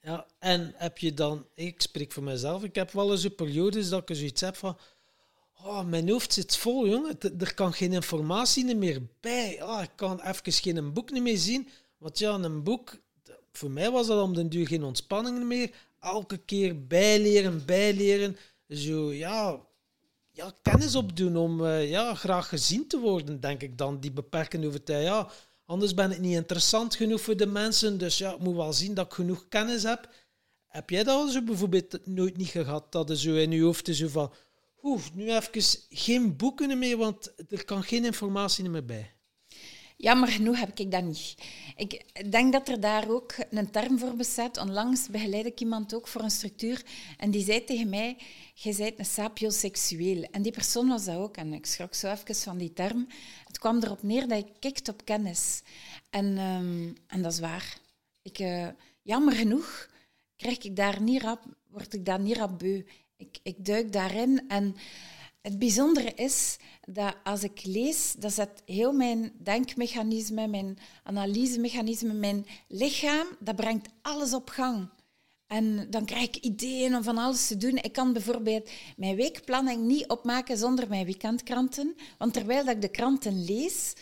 Ja, 0.00 0.26
en 0.38 0.72
heb 0.76 0.98
je 0.98 1.14
dan... 1.14 1.46
Ik 1.54 1.80
spreek 1.80 2.12
voor 2.12 2.22
mezelf. 2.22 2.64
Ik 2.64 2.74
heb 2.74 2.90
wel 2.90 3.10
eens 3.10 3.24
een 3.24 3.34
periodes 3.34 3.88
dat 3.88 4.10
ik 4.10 4.16
zoiets 4.16 4.40
heb 4.40 4.56
van... 4.56 4.78
Oh, 5.62 5.84
mijn 5.84 6.08
hoofd 6.08 6.32
zit 6.32 6.56
vol, 6.56 6.88
jongen. 6.88 7.18
Er 7.38 7.54
kan 7.54 7.72
geen 7.72 7.92
informatie 7.92 8.74
meer 8.74 9.02
bij. 9.20 9.62
Oh, 9.62 9.82
ik 9.82 9.90
kan 9.94 10.20
even 10.20 10.52
geen 10.52 10.92
boek 10.92 11.10
meer 11.10 11.38
zien. 11.38 11.68
Want 12.00 12.18
ja, 12.18 12.34
een 12.34 12.62
boek... 12.62 12.98
Voor 13.52 13.70
mij 13.70 13.90
was 13.90 14.06
dat 14.06 14.22
om 14.22 14.34
den 14.34 14.48
duur 14.48 14.66
geen 14.66 14.84
ontspanning 14.84 15.44
meer. 15.44 15.70
Elke 16.00 16.36
keer 16.36 16.86
bijleren, 16.86 17.66
bijleren. 17.66 18.36
Zo, 18.68 19.12
ja... 19.12 19.60
Ja, 20.32 20.52
kennis 20.62 20.94
opdoen 20.94 21.36
om 21.36 21.60
uh, 21.60 21.90
ja, 21.90 22.14
graag 22.14 22.48
gezien 22.48 22.86
te 22.86 22.98
worden, 22.98 23.40
denk 23.40 23.62
ik 23.62 23.78
dan. 23.78 24.00
Die 24.00 24.12
beperkende 24.12 24.66
overtuiging. 24.66 25.14
Ja, 25.14 25.28
anders 25.66 25.94
ben 25.94 26.10
ik 26.10 26.18
niet 26.18 26.34
interessant 26.34 26.94
genoeg 26.94 27.20
voor 27.20 27.36
de 27.36 27.46
mensen. 27.46 27.98
Dus 27.98 28.18
ja, 28.18 28.32
ik 28.32 28.38
moet 28.38 28.54
wel 28.54 28.72
zien 28.72 28.94
dat 28.94 29.06
ik 29.06 29.12
genoeg 29.12 29.48
kennis 29.48 29.82
heb. 29.82 30.08
Heb 30.66 30.90
jij 30.90 31.02
dat 31.02 31.30
zo 31.30 31.42
bijvoorbeeld 31.42 32.06
nooit 32.06 32.36
niet 32.36 32.48
gehad? 32.48 32.92
Dat 32.92 33.10
er 33.10 33.16
zo 33.16 33.34
in 33.34 33.50
je 33.50 33.62
hoofd 33.62 33.88
is 33.88 33.98
zo 33.98 34.08
van 34.08 34.32
Oeh, 34.82 35.02
nu 35.14 35.30
even 35.30 35.62
geen 35.90 36.36
boeken 36.36 36.78
meer, 36.78 36.96
want 36.96 37.32
er 37.48 37.64
kan 37.64 37.82
geen 37.82 38.04
informatie 38.04 38.68
meer 38.68 38.84
bij. 38.84 39.12
Jammer 40.00 40.28
genoeg 40.28 40.58
heb 40.58 40.78
ik 40.78 40.90
dat 40.90 41.04
niet. 41.04 41.34
Ik 41.76 42.04
denk 42.30 42.52
dat 42.52 42.68
er 42.68 42.80
daar 42.80 43.10
ook 43.10 43.34
een 43.50 43.70
term 43.70 43.98
voor 43.98 44.16
bestaat. 44.16 44.56
Onlangs 44.56 45.08
begeleid 45.08 45.46
ik 45.46 45.60
iemand 45.60 45.94
ook 45.94 46.08
voor 46.08 46.20
een 46.20 46.30
structuur 46.30 46.82
en 47.16 47.30
die 47.30 47.44
zei 47.44 47.64
tegen 47.64 47.88
mij, 47.88 48.16
je 48.54 48.74
bent 48.76 48.98
een 48.98 49.04
sapioseksueel. 49.04 50.22
En 50.30 50.42
die 50.42 50.52
persoon 50.52 50.88
was 50.88 51.04
dat 51.04 51.16
ook 51.16 51.36
en 51.36 51.52
ik 51.52 51.66
schrok 51.66 51.94
zo 51.94 52.10
even 52.10 52.34
van 52.34 52.58
die 52.58 52.72
term. 52.72 53.06
Het 53.46 53.58
kwam 53.58 53.82
erop 53.82 54.02
neer 54.02 54.28
dat 54.28 54.38
ik 54.38 54.52
kikt 54.58 54.88
op 54.88 55.04
kennis. 55.04 55.62
En, 56.10 56.38
um, 56.38 56.94
en 57.06 57.22
dat 57.22 57.32
is 57.32 57.40
waar. 57.40 57.78
Ik, 58.22 58.38
uh, 58.38 58.68
jammer 59.02 59.34
genoeg 59.34 59.88
krijg 60.36 60.58
ik 60.58 60.76
daar 60.76 61.02
niet 61.02 61.22
rap, 61.22 61.42
word 61.70 61.94
ik 61.94 62.04
daar 62.04 62.20
niet 62.20 62.36
rap 62.36 62.62
ik, 63.20 63.38
ik 63.42 63.64
duik 63.64 63.92
daarin 63.92 64.48
en 64.48 64.76
het 65.42 65.58
bijzondere 65.58 66.12
is 66.14 66.56
dat 66.84 67.16
als 67.24 67.42
ik 67.42 67.60
lees, 67.64 68.14
dat 68.18 68.32
zet 68.32 68.62
heel 68.64 68.92
mijn 68.92 69.32
denkmechanisme, 69.42 70.46
mijn 70.46 70.78
analysemechanisme, 71.02 72.12
mijn 72.12 72.46
lichaam, 72.68 73.26
dat 73.38 73.56
brengt 73.56 73.88
alles 74.02 74.34
op 74.34 74.48
gang. 74.48 74.88
En 75.46 75.86
dan 75.90 76.04
krijg 76.04 76.24
ik 76.24 76.36
ideeën 76.36 76.96
om 76.96 77.02
van 77.02 77.18
alles 77.18 77.46
te 77.46 77.56
doen. 77.56 77.76
Ik 77.76 77.92
kan 77.92 78.12
bijvoorbeeld 78.12 78.70
mijn 78.96 79.16
weekplanning 79.16 79.82
niet 79.82 80.08
opmaken 80.08 80.56
zonder 80.56 80.88
mijn 80.88 81.04
weekendkranten. 81.04 81.94
Want 82.18 82.32
terwijl 82.32 82.64
dat 82.64 82.74
ik 82.74 82.80
de 82.80 82.88
kranten 82.88 83.44
lees, 83.44 83.92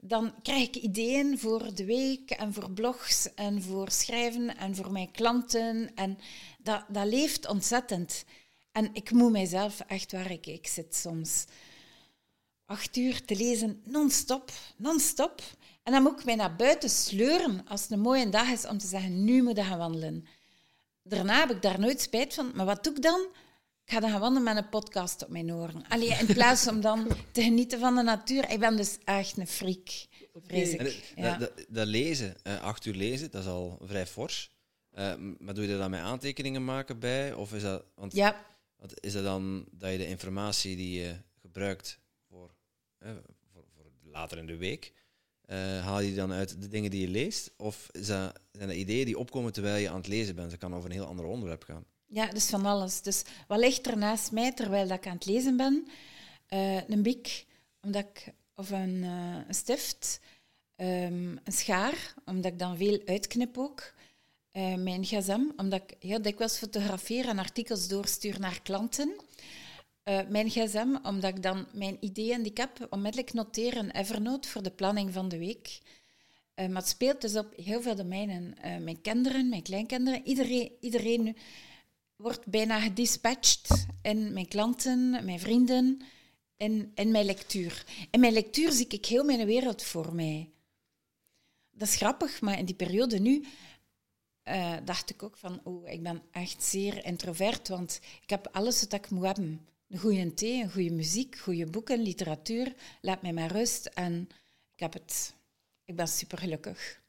dan 0.00 0.34
krijg 0.42 0.66
ik 0.66 0.76
ideeën 0.76 1.38
voor 1.38 1.74
de 1.74 1.84
week 1.84 2.30
en 2.30 2.52
voor 2.52 2.70
blogs 2.70 3.34
en 3.34 3.62
voor 3.62 3.90
schrijven 3.90 4.56
en 4.56 4.76
voor 4.76 4.92
mijn 4.92 5.10
klanten. 5.10 5.94
En 5.94 6.18
dat, 6.58 6.84
dat 6.88 7.06
leeft 7.06 7.48
ontzettend. 7.48 8.24
En 8.76 8.90
ik 8.92 9.10
moet 9.10 9.32
mijzelf 9.32 9.80
echt 9.86 10.12
waar 10.12 10.30
ik, 10.30 10.46
ik 10.46 10.66
zit 10.66 10.94
soms 10.94 11.44
acht 12.64 12.96
uur 12.96 13.24
te 13.24 13.36
lezen, 13.36 13.82
non-stop, 13.84 14.50
non-stop. 14.76 15.42
En 15.82 15.92
dan 15.92 16.02
moet 16.02 16.18
ik 16.18 16.24
mij 16.24 16.34
naar 16.34 16.56
buiten 16.56 16.90
sleuren 16.90 17.66
als 17.68 17.82
het 17.82 17.90
een 17.90 18.00
mooie 18.00 18.28
dag 18.28 18.48
is 18.48 18.66
om 18.66 18.78
te 18.78 18.86
zeggen, 18.86 19.24
nu 19.24 19.42
moet 19.42 19.58
ik 19.58 19.64
gaan 19.64 19.78
wandelen. 19.78 20.26
Daarna 21.02 21.38
heb 21.38 21.50
ik 21.50 21.62
daar 21.62 21.80
nooit 21.80 22.00
spijt 22.00 22.34
van. 22.34 22.52
Maar 22.54 22.66
wat 22.66 22.84
doe 22.84 22.94
ik 22.94 23.02
dan? 23.02 23.20
Ik 23.84 23.92
ga 23.92 24.00
dan 24.00 24.10
gaan 24.10 24.20
wandelen 24.20 24.54
met 24.54 24.56
een 24.56 24.68
podcast 24.68 25.22
op 25.22 25.28
mijn 25.28 25.52
oren. 25.52 25.88
Allee, 25.88 26.08
in 26.08 26.26
plaats 26.26 26.68
om 26.68 26.80
dan 26.80 27.06
te 27.32 27.42
genieten 27.42 27.78
van 27.78 27.94
de 27.94 28.02
natuur. 28.02 28.50
Ik 28.50 28.58
ben 28.60 28.76
dus 28.76 28.98
echt 29.04 29.36
een 29.36 29.46
freak, 29.46 30.06
vrees 30.46 30.72
ik. 30.72 31.12
Ja. 31.16 31.36
Dat, 31.36 31.52
dat, 31.68 31.86
lezen, 31.86 32.36
uh, 32.46 32.62
acht 32.62 32.84
uur 32.84 32.94
lezen, 32.94 33.30
dat 33.30 33.42
is 33.42 33.48
al 33.48 33.78
vrij 33.82 34.06
fors. 34.06 34.50
Uh, 34.92 35.14
maar 35.38 35.54
doe 35.54 35.66
je 35.66 35.72
er 35.72 35.78
dan 35.78 35.90
met 35.90 36.00
aantekeningen 36.00 36.64
maken 36.64 36.98
bij? 36.98 37.32
Of 37.34 37.52
is 37.52 37.62
dat, 37.62 37.84
want, 37.94 38.14
ja. 38.14 38.54
Is 38.94 39.12
dat 39.12 39.24
dan 39.24 39.66
dat 39.70 39.92
je 39.92 39.98
de 39.98 40.06
informatie 40.06 40.76
die 40.76 41.00
je 41.00 41.16
gebruikt 41.40 41.98
voor, 42.28 42.54
uh, 42.98 43.10
voor, 43.52 43.64
voor, 43.74 43.84
later 44.02 44.38
in 44.38 44.46
de 44.46 44.56
week, 44.56 44.92
haal 45.80 46.00
je 46.00 46.14
dan 46.14 46.32
uit 46.32 46.62
de 46.62 46.68
dingen 46.68 46.90
die 46.90 47.00
je 47.00 47.08
leest? 47.08 47.52
Of 47.56 47.88
zijn 47.92 48.32
dat 48.50 48.70
ideeën 48.70 49.04
die 49.04 49.18
opkomen 49.18 49.52
terwijl 49.52 49.76
je 49.76 49.88
aan 49.88 49.96
het 49.96 50.06
lezen 50.06 50.34
bent? 50.34 50.50
Dat 50.50 50.58
kan 50.58 50.74
over 50.74 50.90
een 50.90 50.96
heel 50.96 51.06
ander 51.06 51.24
onderwerp 51.24 51.62
gaan. 51.62 51.84
Ja, 52.06 52.26
dus 52.26 52.46
van 52.46 52.66
alles. 52.66 53.02
Dus 53.02 53.22
wat 53.46 53.58
ligt 53.58 53.86
er 53.86 53.96
naast 53.96 54.32
mij 54.32 54.52
terwijl 54.52 54.88
dat 54.88 54.96
ik 54.96 55.06
aan 55.06 55.14
het 55.14 55.26
lezen 55.26 55.56
ben? 55.56 55.88
Uh, 56.48 56.88
een 56.88 57.02
bik, 57.02 57.46
omdat 57.80 58.04
ik, 58.04 58.32
of 58.54 58.70
een, 58.70 58.94
uh, 58.94 59.36
een 59.46 59.54
stift, 59.54 60.20
um, 60.76 61.38
een 61.44 61.52
schaar, 61.52 62.14
omdat 62.24 62.52
ik 62.52 62.58
dan 62.58 62.76
veel 62.76 63.00
uitknip 63.04 63.58
ook. 63.58 63.94
Uh, 64.56 64.74
mijn 64.74 65.04
gsm, 65.04 65.40
omdat 65.56 65.82
ik 65.82 65.96
heel 65.98 66.22
dikwijls 66.22 66.58
fotografeer 66.58 67.28
en 67.28 67.38
artikels 67.38 67.88
doorstuur 67.88 68.40
naar 68.40 68.62
klanten. 68.62 69.14
mijn 70.28 70.50
gsm, 70.50 70.96
omdat 71.02 71.36
ik 71.36 71.42
dan 71.42 71.66
mijn 71.72 71.96
ideeën 72.00 72.42
die 72.42 72.50
ik 72.50 72.56
heb 72.56 72.86
onmiddellijk 72.90 73.32
noteer 73.32 73.76
in 73.76 73.90
Evernote 73.90 74.48
voor 74.48 74.62
de 74.62 74.70
planning 74.70 75.12
van 75.12 75.28
de 75.28 75.38
week. 75.38 75.80
maar 76.54 76.68
het 76.68 76.88
speelt 76.88 77.20
dus 77.20 77.36
op 77.36 77.52
heel 77.56 77.82
veel 77.82 77.94
domeinen. 77.94 78.54
mijn 78.60 79.00
kinderen, 79.00 79.48
mijn 79.48 79.62
kleinkinderen, 79.62 80.26
iedereen, 80.26 80.72
iedereen 80.80 81.36
wordt 82.16 82.46
bijna 82.46 82.80
gedispatcht 82.80 83.86
in 84.02 84.32
mijn 84.32 84.48
klanten, 84.48 85.10
mijn 85.10 85.40
vrienden, 85.40 86.00
in, 86.56 86.92
in 86.94 87.10
mijn 87.10 87.24
lectuur. 87.24 87.84
In 88.10 88.20
mijn 88.20 88.32
lectuur 88.32 88.72
zie 88.72 88.88
ik 88.88 89.06
heel 89.06 89.24
mijn 89.24 89.46
wereld 89.46 89.82
voor 89.82 90.14
mij. 90.14 90.50
Dat 91.70 91.88
is 91.88 91.94
grappig, 91.96 92.40
maar 92.40 92.58
in 92.58 92.64
die 92.64 92.74
periode 92.74 93.18
nu 93.18 93.44
uh, 94.48 94.76
dacht 94.84 95.10
ik 95.10 95.22
ook 95.22 95.36
van, 95.36 95.60
oh, 95.64 95.88
ik 95.88 96.02
ben 96.02 96.22
echt 96.30 96.62
zeer 96.62 97.04
introvert, 97.04 97.68
want 97.68 98.00
ik 98.22 98.30
heb 98.30 98.48
alles 98.52 98.80
wat 98.80 98.92
ik 98.92 99.10
moet 99.10 99.24
hebben. 99.24 99.66
Een 99.88 99.98
goede 99.98 100.34
thee, 100.34 100.62
een 100.62 100.72
goede 100.72 100.90
muziek, 100.90 101.38
goede 101.38 101.66
boeken, 101.66 102.02
literatuur. 102.02 102.74
Laat 103.00 103.22
mij 103.22 103.32
maar 103.32 103.52
rust 103.52 103.86
en 103.86 104.28
ik 104.74 104.80
heb 104.80 104.92
het. 104.92 105.34
Ik 105.84 105.96
ben 105.96 106.08
super 106.08 106.38
gelukkig. 106.38 107.00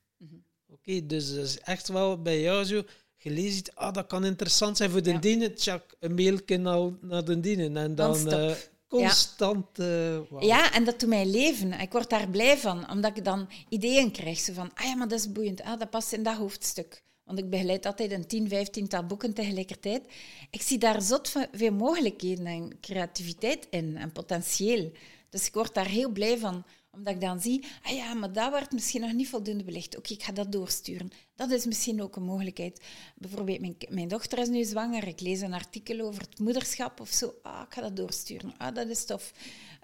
Oké, 0.69 1.05
dus 1.05 1.35
dat 1.35 1.45
is 1.45 1.59
echt 1.59 1.87
wel 1.87 2.21
bij 2.21 2.41
jou 2.41 2.63
zo 2.63 2.83
je 3.17 3.63
ah, 3.73 3.93
dat 3.93 4.07
kan 4.07 4.25
interessant 4.25 4.77
zijn 4.77 4.89
voor 4.89 5.03
de 5.03 5.11
ja. 5.11 5.17
dienen, 5.17 5.55
tjak, 5.55 5.95
een 5.99 6.13
mailje 6.13 6.57
naar, 6.57 6.89
naar 7.01 7.25
de 7.25 7.39
dienen. 7.39 7.77
En 7.77 7.95
dan 7.95 8.33
uh, 8.33 8.51
constant... 8.87 9.65
Ja. 9.73 10.13
Uh, 10.13 10.19
wow. 10.29 10.43
ja. 10.43 10.73
en 10.73 10.83
dat 10.83 10.99
doet 10.99 11.09
mij 11.09 11.25
leven. 11.25 11.73
Ik 11.73 11.91
word 11.91 12.09
daar 12.09 12.29
blij 12.29 12.57
van, 12.57 12.91
omdat 12.91 13.17
ik 13.17 13.23
dan 13.23 13.49
ideeën 13.69 14.11
krijg. 14.11 14.39
Zo 14.39 14.53
van, 14.53 14.71
ah 14.73 14.85
ja, 14.85 14.95
maar 14.95 15.07
dat 15.07 15.19
is 15.19 15.31
boeiend. 15.31 15.61
Ah, 15.61 15.79
dat 15.79 15.89
past 15.89 16.13
in 16.13 16.23
dat 16.23 16.35
hoofdstuk. 16.35 17.03
Want 17.27 17.39
ik 17.39 17.49
begeleid 17.49 17.85
altijd 17.85 18.11
een 18.11 18.27
10, 18.27 18.49
15 18.49 18.87
tal 18.87 19.05
boeken 19.05 19.33
tegelijkertijd. 19.33 20.03
Ik 20.49 20.61
zie 20.61 20.77
daar 20.77 21.01
zot 21.01 21.33
veel 21.51 21.73
mogelijkheden 21.73 22.45
en 22.45 22.79
creativiteit 22.81 23.67
in 23.69 23.97
en 23.97 24.11
potentieel. 24.11 24.91
Dus 25.29 25.47
ik 25.47 25.53
word 25.53 25.73
daar 25.73 25.87
heel 25.87 26.09
blij 26.09 26.37
van 26.37 26.65
omdat 26.97 27.13
ik 27.13 27.21
dan 27.21 27.39
zie, 27.41 27.65
ah 27.83 27.95
ja, 27.95 28.13
maar 28.13 28.33
dat 28.33 28.49
wordt 28.49 28.71
misschien 28.71 29.01
nog 29.01 29.13
niet 29.13 29.29
voldoende 29.29 29.63
belicht. 29.63 29.97
Oké, 29.97 30.13
ik 30.13 30.23
ga 30.23 30.31
dat 30.31 30.51
doorsturen. 30.51 31.09
Dat 31.35 31.51
is 31.51 31.65
misschien 31.65 32.01
ook 32.01 32.15
een 32.15 32.23
mogelijkheid. 32.23 32.81
Bijvoorbeeld, 33.15 33.59
mijn, 33.59 33.75
mijn 33.89 34.07
dochter 34.07 34.39
is 34.39 34.47
nu 34.47 34.63
zwanger. 34.63 35.07
Ik 35.07 35.19
lees 35.19 35.41
een 35.41 35.53
artikel 35.53 35.99
over 35.99 36.21
het 36.21 36.39
moederschap 36.39 36.99
of 36.99 37.09
zo. 37.09 37.33
Ah, 37.41 37.61
ik 37.67 37.73
ga 37.73 37.81
dat 37.81 37.95
doorsturen. 37.95 38.57
Ah, 38.57 38.75
dat 38.75 38.87
is 38.87 39.05
tof. 39.05 39.31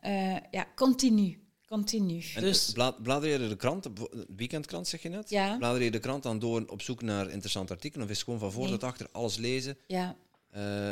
Uh, 0.06 0.38
ja, 0.52 0.68
continu. 0.76 1.43
Continu. 1.74 2.24
En 2.36 2.42
dus 2.42 2.72
blader 3.02 3.30
je 3.30 3.48
de 3.48 3.56
krant, 3.56 3.84
de 3.84 4.26
weekendkrant 4.36 4.88
zeg 4.88 5.02
je 5.02 5.10
net? 5.10 5.30
Ja. 5.30 5.58
Blader 5.58 5.82
je 5.82 5.92
de 5.92 6.00
krant 6.00 6.24
dan 6.24 6.40
door 6.40 6.66
op 6.68 6.82
zoek 6.82 7.02
naar 7.02 7.30
interessante 7.30 7.74
artikelen? 7.74 8.06
Of 8.06 8.12
is 8.12 8.18
het 8.18 8.26
gewoon 8.26 8.40
van 8.40 8.52
voor 8.52 8.68
tot 8.68 8.84
achter 8.84 9.08
alles 9.12 9.38
lezen? 9.38 9.78
Ja. 9.88 10.16
Uh, 10.56 10.92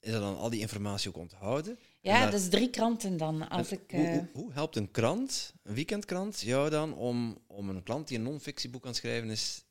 is 0.00 0.12
dat 0.12 0.20
dan 0.20 0.36
al 0.36 0.50
die 0.50 0.60
informatie 0.60 1.08
ook 1.08 1.16
onthouden? 1.16 1.78
Ja, 2.00 2.24
dat 2.24 2.40
is 2.40 2.48
drie 2.48 2.70
kranten 2.70 3.16
dan. 3.16 3.48
Als 3.48 3.72
ik, 3.72 3.80
hoe, 3.90 4.06
hoe, 4.06 4.28
hoe, 4.32 4.52
helpt 4.52 4.76
een 4.76 4.90
krant, 4.90 5.54
een 5.62 5.74
weekendkrant, 5.74 6.40
jou 6.40 6.70
dan 6.70 6.94
om, 6.94 7.38
om 7.46 7.68
een 7.68 7.82
klant 7.82 8.08
die 8.08 8.18
een 8.18 8.24
non-fictieboek 8.24 8.82
aan 8.82 8.88
het 8.88 8.98
schrijven 8.98 9.30
is, 9.30 9.64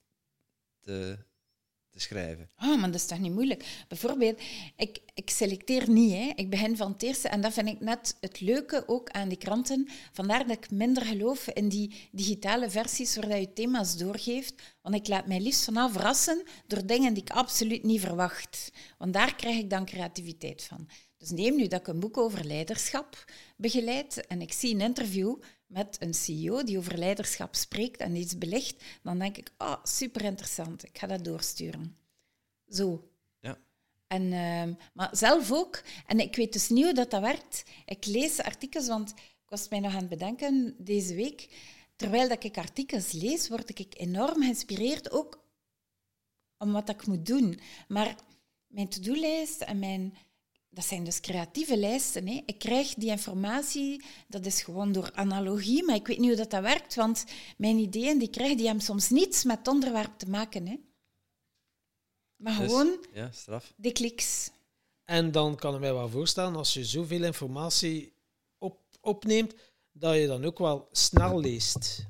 te, 0.79 1.17
te 1.93 1.99
schrijven? 1.99 2.49
Ah, 2.55 2.79
maar 2.79 2.91
dat 2.91 3.01
is 3.01 3.05
toch 3.05 3.19
niet 3.19 3.31
moeilijk? 3.31 3.85
Bijvoorbeeld, 3.87 4.41
ik, 4.75 4.99
ik 5.13 5.29
selecteer 5.29 5.89
niet. 5.89 6.11
Hè. 6.11 6.31
Ik 6.35 6.49
begin 6.49 6.77
van 6.77 6.91
het 6.91 7.03
eerste. 7.03 7.27
En 7.27 7.41
dat 7.41 7.53
vind 7.53 7.67
ik 7.67 7.79
net 7.79 8.17
het 8.19 8.41
leuke 8.41 8.83
ook 8.87 9.09
aan 9.09 9.29
die 9.29 9.37
kranten. 9.37 9.87
Vandaar 10.11 10.47
dat 10.47 10.57
ik 10.57 10.71
minder 10.71 11.05
geloof 11.05 11.47
in 11.47 11.69
die 11.69 12.09
digitale 12.11 12.69
versies 12.69 13.15
waar 13.15 13.39
je 13.39 13.53
thema's 13.53 13.97
doorgeeft. 13.97 14.53
Want 14.81 14.95
ik 14.95 15.07
laat 15.07 15.27
mij 15.27 15.39
liefst 15.39 15.63
vanaf 15.63 15.91
verrassen 15.91 16.43
door 16.67 16.85
dingen 16.85 17.13
die 17.13 17.23
ik 17.23 17.29
absoluut 17.29 17.83
niet 17.83 18.01
verwacht. 18.01 18.71
Want 18.97 19.13
daar 19.13 19.35
krijg 19.35 19.57
ik 19.57 19.69
dan 19.69 19.85
creativiteit 19.85 20.63
van. 20.63 20.87
Dus 21.17 21.31
neem 21.31 21.55
nu 21.55 21.67
dat 21.67 21.79
ik 21.79 21.87
een 21.87 21.99
boek 21.99 22.17
over 22.17 22.45
leiderschap 22.45 23.25
begeleid 23.57 24.27
en 24.27 24.41
ik 24.41 24.53
zie 24.53 24.73
een 24.73 24.81
interview 24.81 25.35
met 25.73 25.97
een 25.99 26.13
CEO 26.13 26.63
die 26.63 26.77
over 26.77 26.97
leiderschap 26.97 27.55
spreekt 27.55 27.99
en 27.99 28.15
iets 28.15 28.37
belicht, 28.37 28.83
dan 29.03 29.19
denk 29.19 29.37
ik, 29.37 29.51
ah, 29.57 29.71
oh, 29.71 29.83
super 29.83 30.21
interessant, 30.21 30.83
ik 30.83 30.97
ga 30.97 31.07
dat 31.07 31.23
doorsturen. 31.23 31.97
Zo. 32.67 33.09
Ja. 33.39 33.57
En, 34.07 34.23
uh, 34.23 34.75
maar 34.93 35.09
zelf 35.11 35.51
ook, 35.51 35.83
en 36.07 36.19
ik 36.19 36.35
weet 36.35 36.53
dus 36.53 36.69
niet 36.69 36.83
hoe 36.83 36.93
dat, 36.93 37.11
dat 37.11 37.21
werkt. 37.21 37.63
Ik 37.85 38.05
lees 38.05 38.39
artikels, 38.39 38.87
want 38.87 39.09
ik 39.17 39.49
was 39.49 39.69
mij 39.69 39.79
nog 39.79 39.93
aan 39.93 39.99
het 39.99 40.09
bedenken 40.09 40.75
deze 40.77 41.15
week. 41.15 41.49
Terwijl 41.95 42.29
dat 42.29 42.43
ik 42.43 42.57
artikels 42.57 43.11
lees, 43.11 43.49
word 43.49 43.79
ik 43.79 43.93
enorm 43.97 44.41
geïnspireerd, 44.41 45.11
ook 45.11 45.43
om 46.57 46.71
wat 46.71 46.89
ik 46.89 47.05
moet 47.05 47.25
doen. 47.25 47.59
Maar 47.87 48.15
mijn 48.67 48.89
to-do-lijst 48.89 49.61
en 49.61 49.79
mijn 49.79 50.17
dat 50.73 50.85
zijn 50.85 51.03
dus 51.03 51.19
creatieve 51.19 51.77
lijsten. 51.77 52.27
Hè. 52.27 52.41
Ik 52.45 52.59
krijg 52.59 52.93
die 52.93 53.09
informatie, 53.09 54.03
dat 54.27 54.45
is 54.45 54.61
gewoon 54.61 54.91
door 54.91 55.11
analogie, 55.13 55.83
maar 55.83 55.95
ik 55.95 56.07
weet 56.07 56.17
niet 56.17 56.27
hoe 56.27 56.37
dat, 56.37 56.51
dat 56.51 56.61
werkt, 56.61 56.95
want 56.95 57.25
mijn 57.57 57.77
ideeën 57.77 58.19
die 58.19 58.29
krijg, 58.29 58.55
die 58.55 58.65
hebben 58.65 58.83
soms 58.83 59.09
niets 59.09 59.43
met 59.43 59.57
het 59.57 59.67
onderwerp 59.67 60.17
te 60.17 60.29
maken. 60.29 60.67
Hè. 60.67 60.75
Maar 62.35 62.57
dus, 62.57 62.67
gewoon 62.67 63.05
ja, 63.13 63.31
straf. 63.31 63.73
de 63.75 63.91
kliks. 63.91 64.49
En 65.05 65.31
dan 65.31 65.55
kan 65.55 65.73
ik 65.73 65.79
mij 65.79 65.93
wel 65.93 66.09
voorstellen, 66.09 66.55
als 66.55 66.73
je 66.73 66.85
zoveel 66.85 67.23
informatie 67.23 68.13
op, 68.57 68.79
opneemt, 69.01 69.53
dat 69.91 70.15
je 70.15 70.27
dan 70.27 70.45
ook 70.45 70.59
wel 70.59 70.87
snel 70.91 71.39
leest. 71.39 72.05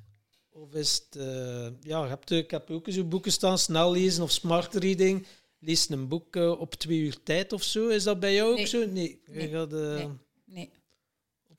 Of 0.49 0.73
is 0.73 0.93
het, 0.93 1.21
uh, 1.21 1.67
ja, 1.81 2.07
heb, 2.07 2.29
ik 2.29 2.51
heb 2.51 2.69
ook 2.69 2.85
zo'n 2.89 3.09
boeken 3.09 3.31
staan, 3.31 3.57
snel 3.57 3.91
lezen 3.91 4.23
of 4.23 4.31
smart 4.31 4.73
reading 4.73 5.25
leest 5.65 5.89
een 5.89 6.07
boek 6.07 6.35
uh, 6.35 6.59
op 6.59 6.73
twee 6.73 6.99
uur 6.99 7.23
tijd 7.23 7.53
of 7.53 7.63
zo. 7.63 7.87
Is 7.87 8.03
dat 8.03 8.19
bij 8.19 8.33
jou 8.33 8.59
ook 8.59 8.67
zo? 8.67 8.85
Nee. 8.85 9.21
Nee. 9.25 9.49
Gaat, 9.49 9.73
uh... 9.73 9.95
nee. 9.95 10.09
nee. 10.45 10.71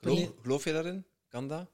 Geloof, 0.01 0.33
geloof, 0.43 0.64
je 0.64 0.73
daarin? 0.73 1.05
Kan 1.29 1.49
dat? 1.49 1.67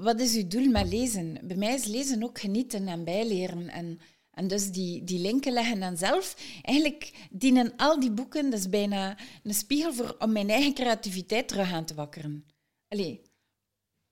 Wat 0.00 0.20
is 0.20 0.34
uw 0.34 0.46
doel 0.48 0.66
met 0.66 0.88
lezen? 0.88 1.38
Bij 1.42 1.56
mij 1.56 1.74
is 1.74 1.84
lezen 1.84 2.22
ook 2.22 2.38
genieten 2.38 2.88
en 2.88 3.04
bijleren. 3.04 3.68
En, 3.68 4.00
en 4.30 4.48
dus 4.48 4.70
die, 4.70 5.04
die 5.04 5.18
linken 5.18 5.52
leggen 5.52 5.82
en 5.82 5.96
zelf. 5.96 6.36
Eigenlijk 6.62 7.12
dienen 7.30 7.76
al 7.76 8.00
die 8.00 8.10
boeken, 8.10 8.50
dat 8.50 8.58
is 8.58 8.68
bijna 8.68 9.18
een 9.42 9.54
spiegel 9.54 9.92
voor, 9.92 10.16
om 10.18 10.32
mijn 10.32 10.50
eigen 10.50 10.74
creativiteit 10.74 11.48
terug 11.48 11.72
aan 11.72 11.84
te 11.84 11.94
wakkeren. 11.94 12.46
Allee. 12.88 13.20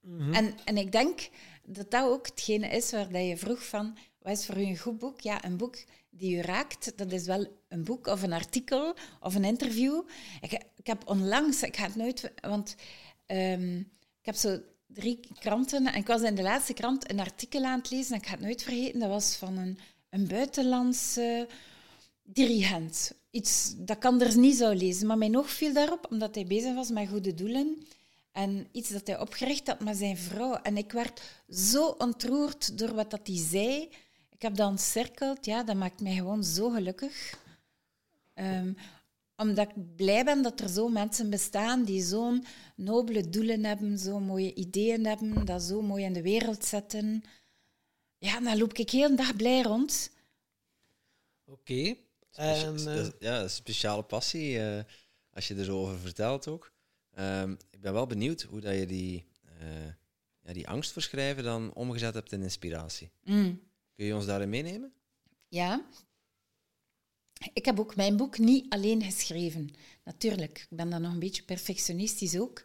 Mm 0.00 0.18
-hmm. 0.18 0.34
en, 0.34 0.54
en 0.64 0.76
ik 0.76 0.92
denk 0.92 1.28
dat 1.64 1.90
dat 1.90 2.08
ook 2.08 2.26
hetgene 2.26 2.66
is 2.68 2.90
waar 2.90 3.20
je 3.20 3.36
vroeg 3.36 3.66
van, 3.66 3.96
wat 4.18 4.38
is 4.38 4.46
voor 4.46 4.56
u 4.56 4.62
een 4.62 4.78
goed 4.78 4.98
boek? 4.98 5.20
Ja, 5.20 5.44
een 5.44 5.56
boek 5.56 5.76
die 6.14 6.36
u 6.36 6.40
raakt, 6.40 6.98
dat 6.98 7.12
is 7.12 7.26
wel 7.26 7.46
een 7.68 7.84
boek 7.84 8.06
of 8.06 8.22
een 8.22 8.32
artikel 8.32 8.94
of 9.20 9.34
een 9.34 9.44
interview. 9.44 10.02
Ik, 10.40 10.52
ik 10.52 10.86
heb 10.86 11.08
onlangs, 11.08 11.62
ik 11.62 11.76
ga 11.76 11.84
het 11.84 11.96
nooit, 11.96 12.32
want 12.40 12.74
um, 13.26 13.78
ik 14.20 14.26
heb 14.26 14.34
zo 14.34 14.60
drie 14.86 15.20
kranten 15.38 15.86
en 15.86 16.00
ik 16.00 16.06
was 16.06 16.22
in 16.22 16.34
de 16.34 16.42
laatste 16.42 16.72
krant 16.72 17.10
een 17.10 17.20
artikel 17.20 17.64
aan 17.64 17.78
het 17.78 17.90
lezen 17.90 18.14
en 18.14 18.20
ik 18.20 18.26
ga 18.26 18.32
het 18.32 18.40
nooit 18.40 18.62
vergeten, 18.62 19.00
dat 19.00 19.08
was 19.08 19.36
van 19.36 19.58
een, 19.58 19.78
een 20.10 20.26
buitenlandse 20.26 21.48
dirigent. 22.22 23.12
Iets 23.30 23.74
dat 23.76 23.98
kan 23.98 24.20
er 24.20 24.38
niet 24.38 24.56
zou 24.56 24.74
lezen, 24.74 25.06
maar 25.06 25.18
mij 25.18 25.28
nog 25.28 25.50
viel 25.50 25.72
daarop, 25.72 26.06
omdat 26.10 26.34
hij 26.34 26.46
bezig 26.46 26.74
was 26.74 26.90
met 26.90 27.08
goede 27.08 27.34
doelen. 27.34 27.82
En 28.32 28.66
iets 28.72 28.88
dat 28.90 29.06
hij 29.06 29.20
opgericht 29.20 29.66
had 29.66 29.80
met 29.80 29.96
zijn 29.96 30.16
vrouw. 30.16 30.54
En 30.54 30.76
ik 30.76 30.92
werd 30.92 31.22
zo 31.48 31.86
ontroerd 31.86 32.78
door 32.78 32.94
wat 32.94 33.10
dat 33.10 33.26
hij 33.26 33.36
zei. 33.36 33.88
Ik 34.42 34.48
heb 34.48 34.56
dat 34.56 34.70
ontcirkeld, 34.70 35.44
ja, 35.44 35.62
dat 35.62 35.76
maakt 35.76 36.00
mij 36.00 36.14
gewoon 36.14 36.44
zo 36.44 36.70
gelukkig. 36.70 37.38
Um, 38.34 38.76
omdat 39.36 39.68
ik 39.68 39.96
blij 39.96 40.24
ben 40.24 40.42
dat 40.42 40.60
er 40.60 40.68
zo 40.68 40.88
mensen 40.88 41.30
bestaan 41.30 41.84
die 41.84 42.02
zo'n 42.02 42.44
nobele 42.76 43.28
doelen 43.28 43.64
hebben, 43.64 43.98
zo 43.98 44.20
mooie 44.20 44.54
ideeën 44.54 45.06
hebben, 45.06 45.44
dat 45.44 45.62
zo 45.62 45.82
mooi 45.82 46.04
in 46.04 46.12
de 46.12 46.22
wereld 46.22 46.64
zetten. 46.64 47.24
Ja, 48.18 48.40
dan 48.40 48.58
loop 48.58 48.72
ik 48.72 48.90
heel 48.90 49.08
de 49.08 49.14
dag 49.14 49.36
blij 49.36 49.62
rond. 49.62 50.10
Oké. 51.44 51.60
Okay. 51.60 51.98
ja, 53.18 53.40
een 53.40 53.50
speciale 53.50 54.02
passie, 54.02 54.58
uh, 54.58 54.80
als 55.32 55.48
je 55.48 55.54
er 55.54 55.64
zo 55.64 55.80
over 55.80 55.98
vertelt 55.98 56.48
ook. 56.48 56.72
Um, 57.18 57.58
ik 57.70 57.80
ben 57.80 57.92
wel 57.92 58.06
benieuwd 58.06 58.42
hoe 58.42 58.60
dat 58.60 58.74
je 58.74 58.86
die, 58.86 59.26
uh, 59.60 59.86
ja, 60.42 60.52
die 60.52 60.68
angst 60.68 60.92
voor 60.92 61.02
schrijven 61.02 61.44
dan 61.44 61.74
omgezet 61.74 62.14
hebt 62.14 62.32
in 62.32 62.42
inspiratie. 62.42 63.10
Mm. 63.24 63.70
Kun 63.94 64.04
je 64.04 64.14
ons 64.14 64.26
daarin 64.26 64.48
meenemen? 64.48 64.92
Ja. 65.48 65.86
Ik 67.52 67.64
heb 67.64 67.80
ook 67.80 67.96
mijn 67.96 68.16
boek 68.16 68.38
niet 68.38 68.72
alleen 68.72 69.02
geschreven. 69.02 69.70
Natuurlijk, 70.04 70.58
ik 70.58 70.76
ben 70.76 70.90
dan 70.90 71.02
nog 71.02 71.12
een 71.12 71.18
beetje 71.18 71.42
perfectionistisch 71.42 72.38
ook. 72.38 72.64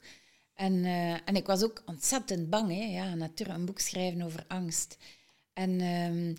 En, 0.53 0.73
uh, 0.73 1.13
en 1.13 1.35
ik 1.35 1.45
was 1.45 1.63
ook 1.63 1.83
ontzettend 1.85 2.49
bang. 2.49 2.69
Hè? 2.69 2.83
Ja, 2.83 3.15
natuurlijk, 3.15 3.59
een 3.59 3.65
boek 3.65 3.79
schrijven 3.79 4.21
over 4.21 4.45
angst. 4.47 4.97
En 5.53 5.81
um, 5.81 6.35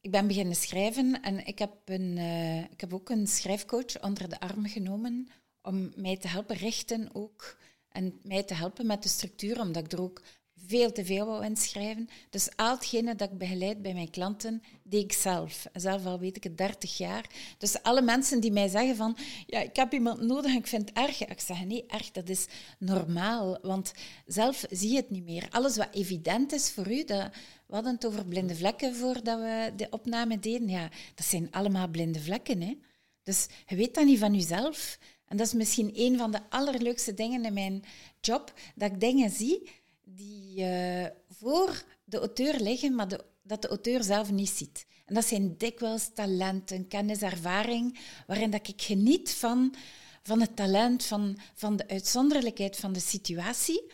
ik 0.00 0.10
ben 0.10 0.26
beginnen 0.26 0.56
schrijven 0.56 1.22
en 1.22 1.46
ik 1.46 1.58
heb, 1.58 1.72
een, 1.84 2.16
uh, 2.16 2.58
ik 2.58 2.80
heb 2.80 2.94
ook 2.94 3.08
een 3.08 3.26
schrijfcoach 3.26 4.02
onder 4.02 4.28
de 4.28 4.40
arm 4.40 4.66
genomen 4.66 5.28
om 5.62 5.92
mij 5.96 6.16
te 6.16 6.28
helpen 6.28 6.56
richten 6.56 7.08
ook. 7.12 7.58
En 7.88 8.20
mij 8.22 8.42
te 8.42 8.54
helpen 8.54 8.86
met 8.86 9.02
de 9.02 9.08
structuur, 9.08 9.60
omdat 9.60 9.84
ik 9.84 9.92
er 9.92 10.00
ook 10.00 10.22
veel 10.70 10.92
te 10.92 11.04
veel 11.04 11.26
wou 11.26 11.44
inschrijven. 11.44 12.08
Dus 12.30 12.48
al 12.56 12.70
hetgene 12.74 13.14
dat 13.14 13.30
ik 13.30 13.38
begeleid 13.38 13.82
bij 13.82 13.94
mijn 13.94 14.10
klanten, 14.10 14.62
deed 14.82 15.04
ik 15.04 15.12
zelf. 15.12 15.66
Zelf 15.72 16.06
al 16.06 16.18
weet 16.18 16.36
ik 16.36 16.44
het 16.44 16.58
30 16.58 16.98
jaar. 16.98 17.26
Dus 17.58 17.82
alle 17.82 18.02
mensen 18.02 18.40
die 18.40 18.52
mij 18.52 18.68
zeggen 18.68 18.96
van, 18.96 19.16
ja, 19.46 19.60
ik 19.60 19.76
heb 19.76 19.92
iemand 19.92 20.20
nodig 20.20 20.50
en 20.50 20.58
ik 20.58 20.66
vind 20.66 20.88
het 20.88 20.98
erg. 20.98 21.24
Ik 21.26 21.40
zeg, 21.40 21.64
nee, 21.64 21.84
erg, 21.86 22.10
dat 22.10 22.28
is 22.28 22.46
normaal. 22.78 23.58
Want 23.62 23.92
zelf 24.26 24.64
zie 24.70 24.90
je 24.90 24.96
het 24.96 25.10
niet 25.10 25.24
meer. 25.24 25.46
Alles 25.50 25.76
wat 25.76 25.88
evident 25.90 26.52
is 26.52 26.70
voor 26.70 26.90
u, 26.90 27.04
dat, 27.04 27.30
we 27.66 27.74
hadden 27.74 27.94
het 27.94 28.06
over 28.06 28.24
blinde 28.24 28.56
vlekken 28.56 28.94
voordat 28.94 29.38
we 29.38 29.72
de 29.76 29.86
opname 29.90 30.38
deden. 30.38 30.68
Ja, 30.68 30.88
dat 31.14 31.26
zijn 31.26 31.50
allemaal 31.50 31.88
blinde 31.88 32.20
vlekken. 32.20 32.60
Hè? 32.60 32.78
Dus 33.22 33.46
je 33.66 33.76
weet 33.76 33.94
dat 33.94 34.04
niet 34.04 34.18
van 34.18 34.34
jezelf. 34.34 34.98
En 35.26 35.36
dat 35.36 35.46
is 35.46 35.52
misschien 35.52 35.90
een 35.94 36.18
van 36.18 36.30
de 36.30 36.40
allerleukste 36.48 37.14
dingen 37.14 37.44
in 37.44 37.52
mijn 37.52 37.82
job, 38.20 38.52
dat 38.74 38.92
ik 38.92 39.00
dingen 39.00 39.30
zie 39.30 39.70
die 40.20 40.64
uh, 40.64 41.06
voor 41.28 41.84
de 42.04 42.18
auteur 42.18 42.60
liggen, 42.60 42.94
maar 42.94 43.08
dat 43.42 43.62
de 43.62 43.68
auteur 43.68 44.02
zelf 44.02 44.30
niet 44.30 44.50
ziet. 44.50 44.86
En 45.06 45.14
dat 45.14 45.24
zijn 45.24 45.56
dikwijls 45.56 46.10
talenten, 46.14 46.88
kennis, 46.88 47.22
ervaring, 47.22 47.98
waarin 48.26 48.50
dat 48.50 48.68
ik 48.68 48.82
geniet 48.82 49.30
van, 49.30 49.74
van 50.22 50.40
het 50.40 50.56
talent, 50.56 51.04
van, 51.04 51.38
van 51.54 51.76
de 51.76 51.88
uitzonderlijkheid 51.88 52.76
van 52.76 52.92
de 52.92 53.00
situatie. 53.00 53.92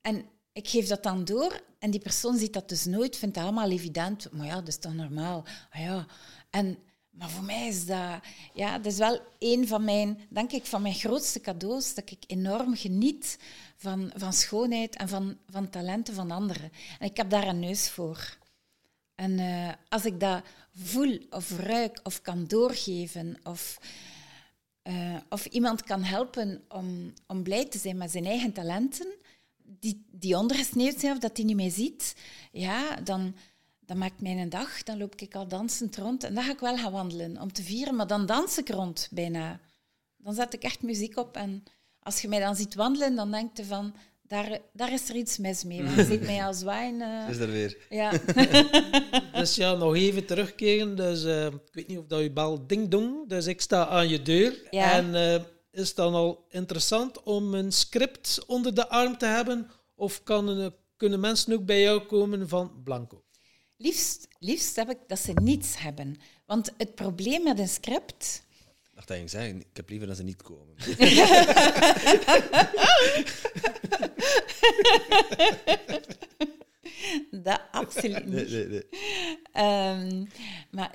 En 0.00 0.24
ik 0.52 0.68
geef 0.68 0.86
dat 0.86 1.02
dan 1.02 1.24
door 1.24 1.60
en 1.78 1.90
die 1.90 2.00
persoon 2.00 2.38
ziet 2.38 2.52
dat 2.52 2.68
dus 2.68 2.84
nooit, 2.84 3.16
vindt 3.16 3.36
het 3.36 3.44
allemaal 3.44 3.70
evident. 3.70 4.32
Maar 4.32 4.46
ja, 4.46 4.54
dat 4.54 4.68
is 4.68 4.78
toch 4.78 4.94
normaal. 4.94 5.44
Ah 5.70 5.80
ja. 5.80 6.06
en, 6.50 6.78
maar 7.10 7.30
voor 7.30 7.44
mij 7.44 7.68
is 7.68 7.86
dat, 7.86 8.20
ja, 8.54 8.76
dat 8.78 8.92
is 8.92 8.98
wel 8.98 9.20
een 9.38 9.68
van 9.68 9.84
mijn, 9.84 10.20
denk 10.30 10.52
ik, 10.52 10.66
van 10.66 10.82
mijn 10.82 10.94
grootste 10.94 11.40
cadeaus, 11.40 11.94
dat 11.94 12.10
ik 12.10 12.24
enorm 12.26 12.76
geniet 12.76 13.38
van, 13.78 14.10
van 14.14 14.32
schoonheid 14.32 14.96
en 14.96 15.08
van, 15.08 15.36
van 15.50 15.70
talenten 15.70 16.14
van 16.14 16.30
anderen. 16.30 16.72
En 16.98 17.06
ik 17.06 17.16
heb 17.16 17.30
daar 17.30 17.48
een 17.48 17.60
neus 17.60 17.90
voor. 17.90 18.36
En 19.14 19.38
uh, 19.38 19.72
als 19.88 20.04
ik 20.04 20.20
dat 20.20 20.42
voel 20.74 21.18
of 21.30 21.58
ruik 21.58 22.00
of 22.02 22.22
kan 22.22 22.46
doorgeven 22.46 23.36
of, 23.42 23.78
uh, 24.82 25.16
of 25.28 25.46
iemand 25.46 25.82
kan 25.82 26.02
helpen 26.02 26.64
om, 26.68 27.12
om 27.26 27.42
blij 27.42 27.66
te 27.66 27.78
zijn 27.78 27.96
met 27.96 28.10
zijn 28.10 28.24
eigen 28.24 28.52
talenten, 28.52 29.06
die, 29.56 30.04
die 30.10 30.36
ondergesneeuwd 30.36 31.00
zijn 31.00 31.12
of 31.12 31.18
dat 31.18 31.36
hij 31.36 31.46
niet 31.46 31.56
meer 31.56 31.70
ziet, 31.70 32.16
ja, 32.52 32.96
dan, 32.96 33.34
dan 33.80 33.98
maakt 33.98 34.20
mij 34.20 34.36
een 34.36 34.48
dag. 34.48 34.82
Dan 34.82 34.98
loop 34.98 35.14
ik 35.14 35.34
al 35.34 35.48
dansend 35.48 35.96
rond 35.96 36.24
en 36.24 36.34
dan 36.34 36.44
ga 36.44 36.52
ik 36.52 36.60
wel 36.60 36.76
gaan 36.76 36.92
wandelen 36.92 37.40
om 37.40 37.52
te 37.52 37.62
vieren, 37.62 37.96
maar 37.96 38.06
dan 38.06 38.26
dans 38.26 38.58
ik 38.58 38.68
rond 38.68 39.08
bijna. 39.10 39.60
Dan 40.16 40.34
zet 40.34 40.54
ik 40.54 40.62
echt 40.62 40.82
muziek 40.82 41.16
op 41.16 41.36
en 41.36 41.64
als 42.08 42.20
je 42.20 42.28
mij 42.28 42.40
dan 42.40 42.56
ziet 42.56 42.74
wandelen, 42.74 43.14
dan 43.14 43.30
denk 43.30 43.56
je 43.56 43.64
van, 43.64 43.94
daar, 44.22 44.58
daar 44.72 44.92
is 44.92 45.08
er 45.08 45.16
iets 45.16 45.38
mis 45.38 45.64
mee. 45.64 45.82
Want 45.82 45.94
je 45.94 46.04
ziet 46.04 46.20
mij 46.20 46.44
als 46.44 46.62
wijn. 46.62 47.00
Uh... 47.00 47.28
Is 47.28 47.36
er 47.36 47.50
weer. 47.50 47.76
Ja. 47.90 48.12
dus 49.40 49.54
ja, 49.54 49.74
nog 49.74 49.94
even 49.94 50.26
terugkeren. 50.26 50.96
Dus 50.96 51.24
uh, 51.24 51.46
ik 51.46 51.72
weet 51.72 51.88
niet 51.88 51.98
of 51.98 52.06
dat 52.06 52.20
je 52.20 52.30
bal 52.30 52.66
ding 52.66 52.88
dong. 52.88 53.28
Dus 53.28 53.46
ik 53.46 53.60
sta 53.60 53.86
aan 53.86 54.08
je 54.08 54.22
deur. 54.22 54.68
Ja. 54.70 54.92
En 54.92 55.14
uh, 55.14 55.34
is 55.70 55.88
het 55.88 55.96
dan 55.96 56.14
al 56.14 56.46
interessant 56.48 57.22
om 57.22 57.54
een 57.54 57.72
script 57.72 58.44
onder 58.46 58.74
de 58.74 58.88
arm 58.88 59.18
te 59.18 59.26
hebben? 59.26 59.70
Of 59.94 60.22
kan, 60.22 60.72
kunnen 60.96 61.20
mensen 61.20 61.52
ook 61.52 61.64
bij 61.64 61.80
jou 61.80 62.00
komen 62.00 62.48
van 62.48 62.82
blanco? 62.84 63.22
Liefst, 63.76 64.28
liefst 64.38 64.76
heb 64.76 64.90
ik 64.90 64.98
dat 65.06 65.18
ze 65.18 65.32
niets 65.32 65.78
hebben. 65.78 66.16
Want 66.46 66.72
het 66.76 66.94
probleem 66.94 67.42
met 67.42 67.58
een 67.58 67.68
script 67.68 68.42
dacht 68.98 69.10
dat 69.10 69.18
je 69.18 69.28
zei, 69.28 69.58
ik 69.58 69.76
heb 69.76 69.88
liever 69.88 70.06
dat 70.08 70.16
ze 70.16 70.22
niet 70.22 70.42
komen. 70.42 70.74
dat 77.44 77.60
absoluut 77.70 78.26
niet. 78.26 78.50
Nee, 78.50 78.66
nee, 78.66 78.88
ehm, 79.52 80.24
maar 80.70 80.94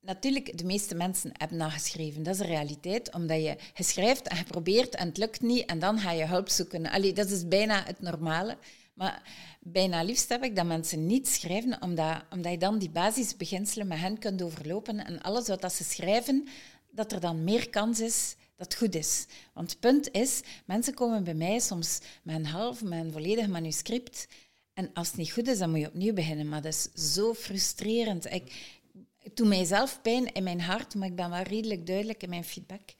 natuurlijk, 0.00 0.58
de 0.58 0.64
meeste 0.64 0.94
mensen 0.94 1.30
hebben 1.32 1.58
dat 1.58 1.70
geschreven. 1.70 2.22
Dat 2.22 2.34
is 2.34 2.40
de 2.40 2.46
realiteit, 2.46 3.14
omdat 3.14 3.42
je, 3.42 3.56
schrijft 3.74 4.28
en 4.28 4.36
je 4.36 4.44
probeert 4.44 4.94
en 4.94 5.08
het 5.08 5.16
lukt 5.16 5.40
niet 5.40 5.64
en 5.64 5.78
dan 5.78 5.98
ga 5.98 6.12
je 6.12 6.26
hulp 6.26 6.48
zoeken. 6.48 6.86
Allee, 6.86 7.12
dat 7.12 7.30
is 7.30 7.48
bijna 7.48 7.84
het 7.84 8.00
normale. 8.00 8.58
Maar 8.94 9.22
bijna 9.60 10.02
liefst 10.02 10.28
heb 10.28 10.44
ik 10.44 10.56
dat 10.56 10.66
mensen 10.66 11.06
niet 11.06 11.28
schrijven, 11.28 11.82
omdat, 11.82 12.24
omdat 12.30 12.52
je 12.52 12.58
dan 12.58 12.78
die 12.78 12.90
basisbeginselen 12.90 13.86
met 13.86 13.98
hen 13.98 14.18
kunt 14.18 14.42
overlopen 14.42 15.04
en 15.04 15.22
alles 15.22 15.48
wat 15.48 15.60
dat 15.60 15.72
ze 15.72 15.84
schrijven, 15.84 16.48
dat 16.96 17.12
er 17.12 17.20
dan 17.20 17.44
meer 17.44 17.70
kans 17.70 18.00
is 18.00 18.36
dat 18.56 18.66
het 18.66 18.76
goed 18.76 18.94
is. 18.94 19.26
Want 19.52 19.70
het 19.70 19.80
punt 19.80 20.10
is, 20.10 20.40
mensen 20.64 20.94
komen 20.94 21.24
bij 21.24 21.34
mij 21.34 21.58
soms 21.58 21.98
met 22.22 22.36
een 22.36 22.46
half, 22.46 22.82
met 22.82 23.04
een 23.04 23.12
volledig 23.12 23.48
manuscript. 23.48 24.28
En 24.72 24.90
als 24.92 25.08
het 25.08 25.16
niet 25.16 25.32
goed 25.32 25.48
is, 25.48 25.58
dan 25.58 25.70
moet 25.70 25.80
je 25.80 25.86
opnieuw 25.86 26.12
beginnen. 26.12 26.48
Maar 26.48 26.62
dat 26.62 26.72
is 26.72 27.14
zo 27.14 27.34
frustrerend. 27.34 28.32
Ik, 28.32 28.76
ik 29.22 29.36
doe 29.36 29.46
mijzelf 29.46 30.02
pijn 30.02 30.32
in 30.32 30.42
mijn 30.42 30.60
hart, 30.60 30.94
maar 30.94 31.08
ik 31.08 31.16
ben 31.16 31.30
wel 31.30 31.42
redelijk 31.42 31.86
duidelijk 31.86 32.22
in 32.22 32.28
mijn 32.28 32.44
feedback. 32.44 32.94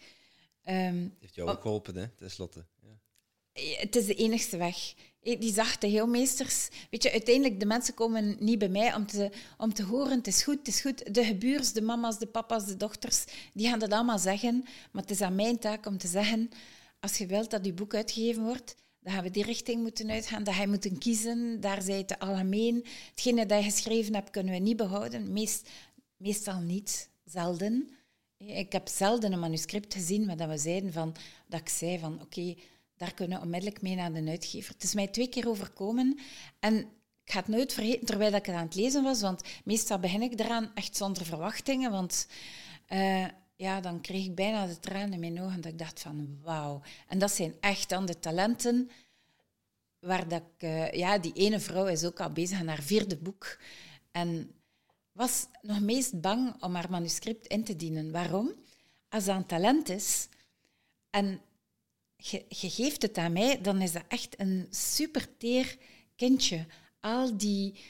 Um, 0.64 1.14
heeft 1.20 1.34
jou 1.34 1.50
ook 1.50 1.60
geholpen, 1.60 1.96
hè, 1.96 2.08
tenslotte. 2.08 2.66
Ja. 2.80 2.98
Het 3.76 3.96
is 3.96 4.06
de 4.06 4.14
enigste 4.14 4.56
weg. 4.56 4.94
Eh, 5.26 5.40
die 5.40 5.52
zachte 5.52 5.86
heelmeesters. 5.86 6.68
Weet 6.90 7.02
je, 7.02 7.12
uiteindelijk, 7.12 7.60
de 7.60 7.66
mensen 7.66 7.94
komen 7.94 8.36
niet 8.38 8.58
bij 8.58 8.68
mij 8.68 8.94
om 8.94 9.06
te, 9.06 9.30
om 9.58 9.74
te 9.74 9.82
horen, 9.82 10.16
het 10.16 10.26
is 10.26 10.42
goed, 10.42 10.58
het 10.58 10.68
is 10.68 10.80
goed. 10.80 11.14
De 11.14 11.24
gebuurs, 11.24 11.72
de 11.72 11.82
mama's, 11.82 12.18
de 12.18 12.26
papa's, 12.26 12.66
de 12.66 12.76
dochters, 12.76 13.24
die 13.52 13.68
gaan 13.68 13.78
dat 13.78 13.92
allemaal 13.92 14.18
zeggen. 14.18 14.64
Maar 14.92 15.02
het 15.02 15.10
is 15.10 15.20
aan 15.20 15.34
mijn 15.34 15.58
taak 15.58 15.86
om 15.86 15.98
te 15.98 16.08
zeggen, 16.08 16.48
als 17.00 17.18
je 17.18 17.26
wilt 17.26 17.50
dat 17.50 17.64
je 17.64 17.72
boek 17.72 17.94
uitgegeven 17.94 18.42
wordt, 18.42 18.76
dan 19.00 19.12
gaan 19.12 19.22
we 19.22 19.30
die 19.30 19.44
richting 19.44 19.82
moeten 19.82 20.10
uitgaan. 20.10 20.44
Dat 20.44 20.56
je 20.56 20.68
moeten 20.68 20.98
kiezen, 20.98 21.60
daar 21.60 21.82
zij 21.82 22.04
te 22.04 22.18
algemeen. 22.18 22.84
Hetgene 23.10 23.46
dat 23.46 23.58
je 23.58 23.70
geschreven 23.70 24.14
hebt, 24.14 24.30
kunnen 24.30 24.52
we 24.52 24.58
niet 24.58 24.76
behouden. 24.76 25.32
Meest, 25.32 25.68
meestal 26.16 26.60
niet, 26.60 27.08
zelden. 27.24 27.90
Ik 28.36 28.72
heb 28.72 28.88
zelden 28.88 29.32
een 29.32 29.38
manuscript 29.38 29.94
gezien 29.94 30.36
waar 30.36 30.48
we 30.48 30.58
zeiden 30.58 30.92
van, 30.92 31.14
dat 31.46 31.60
ik 31.60 31.68
zei 31.68 31.98
van, 31.98 32.20
oké, 32.22 32.54
daar 32.96 33.14
kunnen 33.14 33.40
onmiddellijk 33.40 33.82
mee 33.82 33.94
naar 33.94 34.12
de 34.12 34.28
uitgever. 34.28 34.72
Het 34.72 34.82
is 34.82 34.94
mij 34.94 35.06
twee 35.06 35.28
keer 35.28 35.48
overkomen 35.48 36.18
en 36.60 36.78
ik 37.24 37.32
ga 37.32 37.38
het 37.38 37.48
nooit 37.48 37.72
vergeten 37.72 38.06
terwijl 38.06 38.32
ik 38.32 38.46
het 38.46 38.54
aan 38.54 38.64
het 38.64 38.74
lezen 38.74 39.02
was, 39.02 39.20
want 39.20 39.42
meestal 39.64 39.98
begin 39.98 40.22
ik 40.22 40.40
eraan 40.40 40.70
echt 40.74 40.96
zonder 40.96 41.24
verwachtingen, 41.24 41.90
want 41.90 42.26
uh, 42.88 43.26
ja, 43.56 43.80
dan 43.80 44.00
kreeg 44.00 44.24
ik 44.24 44.34
bijna 44.34 44.66
de 44.66 44.78
tranen 44.78 45.12
in 45.12 45.20
mijn 45.20 45.42
ogen 45.42 45.60
dat 45.60 45.72
ik 45.72 45.78
dacht 45.78 46.00
van 46.00 46.38
wauw. 46.42 46.82
En 47.08 47.18
dat 47.18 47.30
zijn 47.30 47.54
echt 47.60 47.88
dan 47.88 48.06
de 48.06 48.18
talenten 48.18 48.90
waar 49.98 50.28
dat 50.28 50.42
ik... 50.56 50.62
Uh, 50.62 50.92
ja, 50.92 51.18
die 51.18 51.32
ene 51.32 51.60
vrouw 51.60 51.86
is 51.86 52.04
ook 52.04 52.20
al 52.20 52.30
bezig 52.32 52.58
aan 52.58 52.68
haar 52.68 52.82
vierde 52.82 53.16
boek 53.16 53.58
en 54.12 54.50
was 55.12 55.46
nog 55.62 55.80
meest 55.80 56.20
bang 56.20 56.62
om 56.62 56.74
haar 56.74 56.90
manuscript 56.90 57.46
in 57.46 57.64
te 57.64 57.76
dienen. 57.76 58.12
Waarom? 58.12 58.52
Als 59.08 59.24
dat 59.24 59.36
een 59.36 59.46
talent 59.46 59.88
is 59.88 60.28
en 61.10 61.40
je, 62.16 62.44
geeft 62.48 63.02
het 63.02 63.18
aan 63.18 63.32
mij, 63.32 63.60
dan 63.60 63.80
is 63.82 63.92
dat 63.92 64.04
echt 64.08 64.40
een 64.40 64.66
super 64.70 65.36
teer 65.36 65.76
kindje. 66.16 66.66
Al 67.00 67.36
die, 67.36 67.80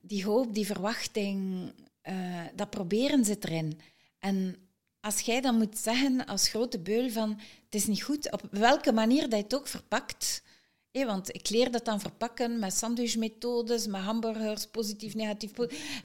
die 0.00 0.24
hoop, 0.24 0.54
die 0.54 0.66
verwachting, 0.66 1.70
uh, 2.08 2.44
dat 2.54 2.70
proberen 2.70 3.24
ze 3.24 3.36
erin. 3.40 3.80
En 4.18 4.56
als 5.00 5.20
jij 5.20 5.40
dan 5.40 5.56
moet 5.56 5.78
zeggen 5.78 6.26
als 6.26 6.48
grote 6.48 6.78
beul 6.78 7.10
van 7.10 7.40
het 7.64 7.74
is 7.74 7.86
niet 7.86 8.02
goed, 8.02 8.32
op 8.32 8.42
welke 8.50 8.92
manier 8.92 9.22
dat 9.22 9.38
je 9.38 9.44
het 9.44 9.54
ook 9.54 9.68
verpakt, 9.68 10.42
want 11.04 11.34
ik 11.34 11.48
leer 11.48 11.70
dat 11.70 11.84
dan 11.84 12.00
verpakken 12.00 12.58
met 12.58 12.74
sandwichmethodes, 12.74 13.86
met 13.86 14.00
hamburgers, 14.00 14.66
positief, 14.66 15.14
negatief. 15.14 15.50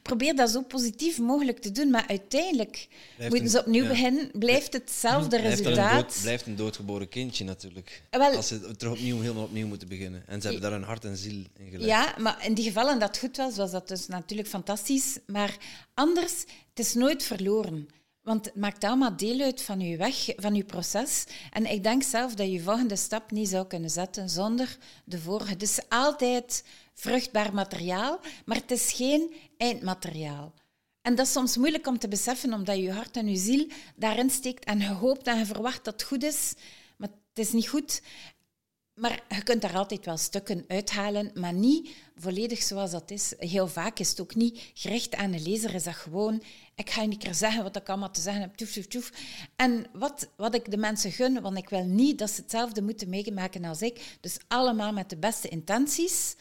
probeer 0.01 0.35
dat 0.35 0.49
zo 0.49 0.61
positief 0.61 1.19
mogelijk 1.19 1.59
te 1.59 1.71
doen, 1.71 1.89
maar 1.89 2.07
uiteindelijk 2.07 2.87
moeten 3.29 3.49
ze 3.49 3.59
opnieuw 3.59 3.87
beginnen. 3.87 4.31
Blijft 4.33 4.73
hetzelfde 4.73 5.37
resultaat. 5.37 6.13
Het 6.13 6.21
blijft 6.21 6.45
een 6.45 6.55
doodgeboren 6.55 7.09
kindje 7.09 7.43
natuurlijk. 7.43 8.03
Als 8.11 8.47
ze 8.47 8.75
terug 8.75 8.93
opnieuw, 8.93 9.19
helemaal 9.21 9.43
opnieuw 9.43 9.67
moeten 9.67 9.87
beginnen. 9.87 10.23
En 10.27 10.41
ze 10.41 10.47
hebben 10.47 10.69
daar 10.69 10.79
een 10.79 10.87
hart 10.87 11.05
en 11.05 11.17
ziel 11.17 11.43
in 11.57 11.69
gelegd. 11.69 11.85
Ja, 11.85 12.15
maar 12.17 12.45
in 12.45 12.53
die 12.53 12.65
gevallen 12.65 12.99
dat 12.99 13.17
goed 13.17 13.37
was, 13.37 13.55
was 13.55 13.71
dat 13.71 13.87
dus 13.87 14.07
natuurlijk 14.07 14.49
fantastisch. 14.49 15.19
Maar 15.25 15.57
anders, 15.93 16.33
het 16.69 16.79
is 16.79 16.93
nooit 16.93 17.23
verloren. 17.23 17.87
Want 18.21 18.45
het 18.45 18.55
maakt 18.55 18.83
allemaal 18.83 19.17
deel 19.17 19.39
uit 19.39 19.61
van 19.61 19.79
je 19.79 19.97
weg, 19.97 20.33
van 20.35 20.55
je 20.55 20.63
proces. 20.63 21.25
En 21.51 21.65
ik 21.65 21.83
denk 21.83 22.03
zelf 22.03 22.35
dat 22.35 22.51
je 22.51 22.59
volgende 22.59 22.95
stap 22.95 23.31
niet 23.31 23.49
zou 23.49 23.67
kunnen 23.67 23.89
zetten 23.89 24.29
zonder 24.29 24.77
de 25.05 25.19
vorige. 25.19 25.51
Het 25.51 25.61
is 25.61 25.79
altijd 25.89 26.63
vruchtbaar 26.93 27.53
materiaal, 27.53 28.19
maar 28.45 28.57
het 28.57 28.71
is 28.71 28.91
geen 28.91 29.33
eindmateriaal. 29.57 30.53
En 31.01 31.15
dat 31.15 31.25
is 31.25 31.31
soms 31.31 31.57
moeilijk 31.57 31.87
om 31.87 31.99
te 31.99 32.07
beseffen, 32.07 32.53
omdat 32.53 32.77
je 32.77 32.91
hart 32.91 33.17
en 33.17 33.27
je 33.27 33.37
ziel 33.37 33.67
daarin 33.95 34.29
steekt 34.29 34.65
en 34.65 34.79
je 34.79 34.89
hoopt 34.89 35.27
en 35.27 35.37
je 35.37 35.45
verwacht 35.45 35.83
dat 35.85 35.93
het 35.93 36.03
goed 36.03 36.23
is, 36.23 36.53
maar 36.97 37.09
het 37.09 37.45
is 37.45 37.51
niet 37.51 37.67
goed. 37.67 38.01
Maar 38.93 39.23
je 39.29 39.43
kunt 39.43 39.61
daar 39.61 39.77
altijd 39.77 40.05
wel 40.05 40.17
stukken 40.17 40.65
uithalen, 40.67 41.31
maar 41.33 41.53
niet 41.53 41.89
volledig 42.15 42.61
zoals 42.61 42.91
dat 42.91 43.11
is. 43.11 43.33
Heel 43.37 43.67
vaak 43.67 43.99
is 43.99 44.09
het 44.09 44.21
ook 44.21 44.35
niet 44.35 44.71
gericht 44.73 45.15
aan 45.15 45.31
de 45.31 45.39
lezer, 45.39 45.73
is 45.73 45.83
dat 45.83 45.95
gewoon, 45.95 46.43
ik 46.81 46.89
ga 46.89 47.01
je 47.01 47.07
niet 47.07 47.23
keer 47.23 47.33
zeggen 47.33 47.63
wat 47.63 47.75
ik 47.75 47.89
allemaal 47.89 48.11
te 48.11 48.21
zeggen 48.21 48.41
heb, 48.41 48.55
toef, 48.55 48.71
toef. 48.71 49.11
En 49.55 49.85
wat, 49.93 50.29
wat 50.35 50.55
ik 50.55 50.71
de 50.71 50.77
mensen 50.77 51.11
gun, 51.11 51.41
want 51.41 51.57
ik 51.57 51.69
wil 51.69 51.85
niet 51.85 52.19
dat 52.19 52.29
ze 52.29 52.41
hetzelfde 52.41 52.81
moeten 52.81 53.09
meemaken 53.09 53.63
als 53.63 53.81
ik, 53.81 54.17
dus 54.21 54.37
allemaal 54.47 54.93
met 54.93 55.09
de 55.09 55.17
beste 55.17 55.47
intenties. 55.47 56.35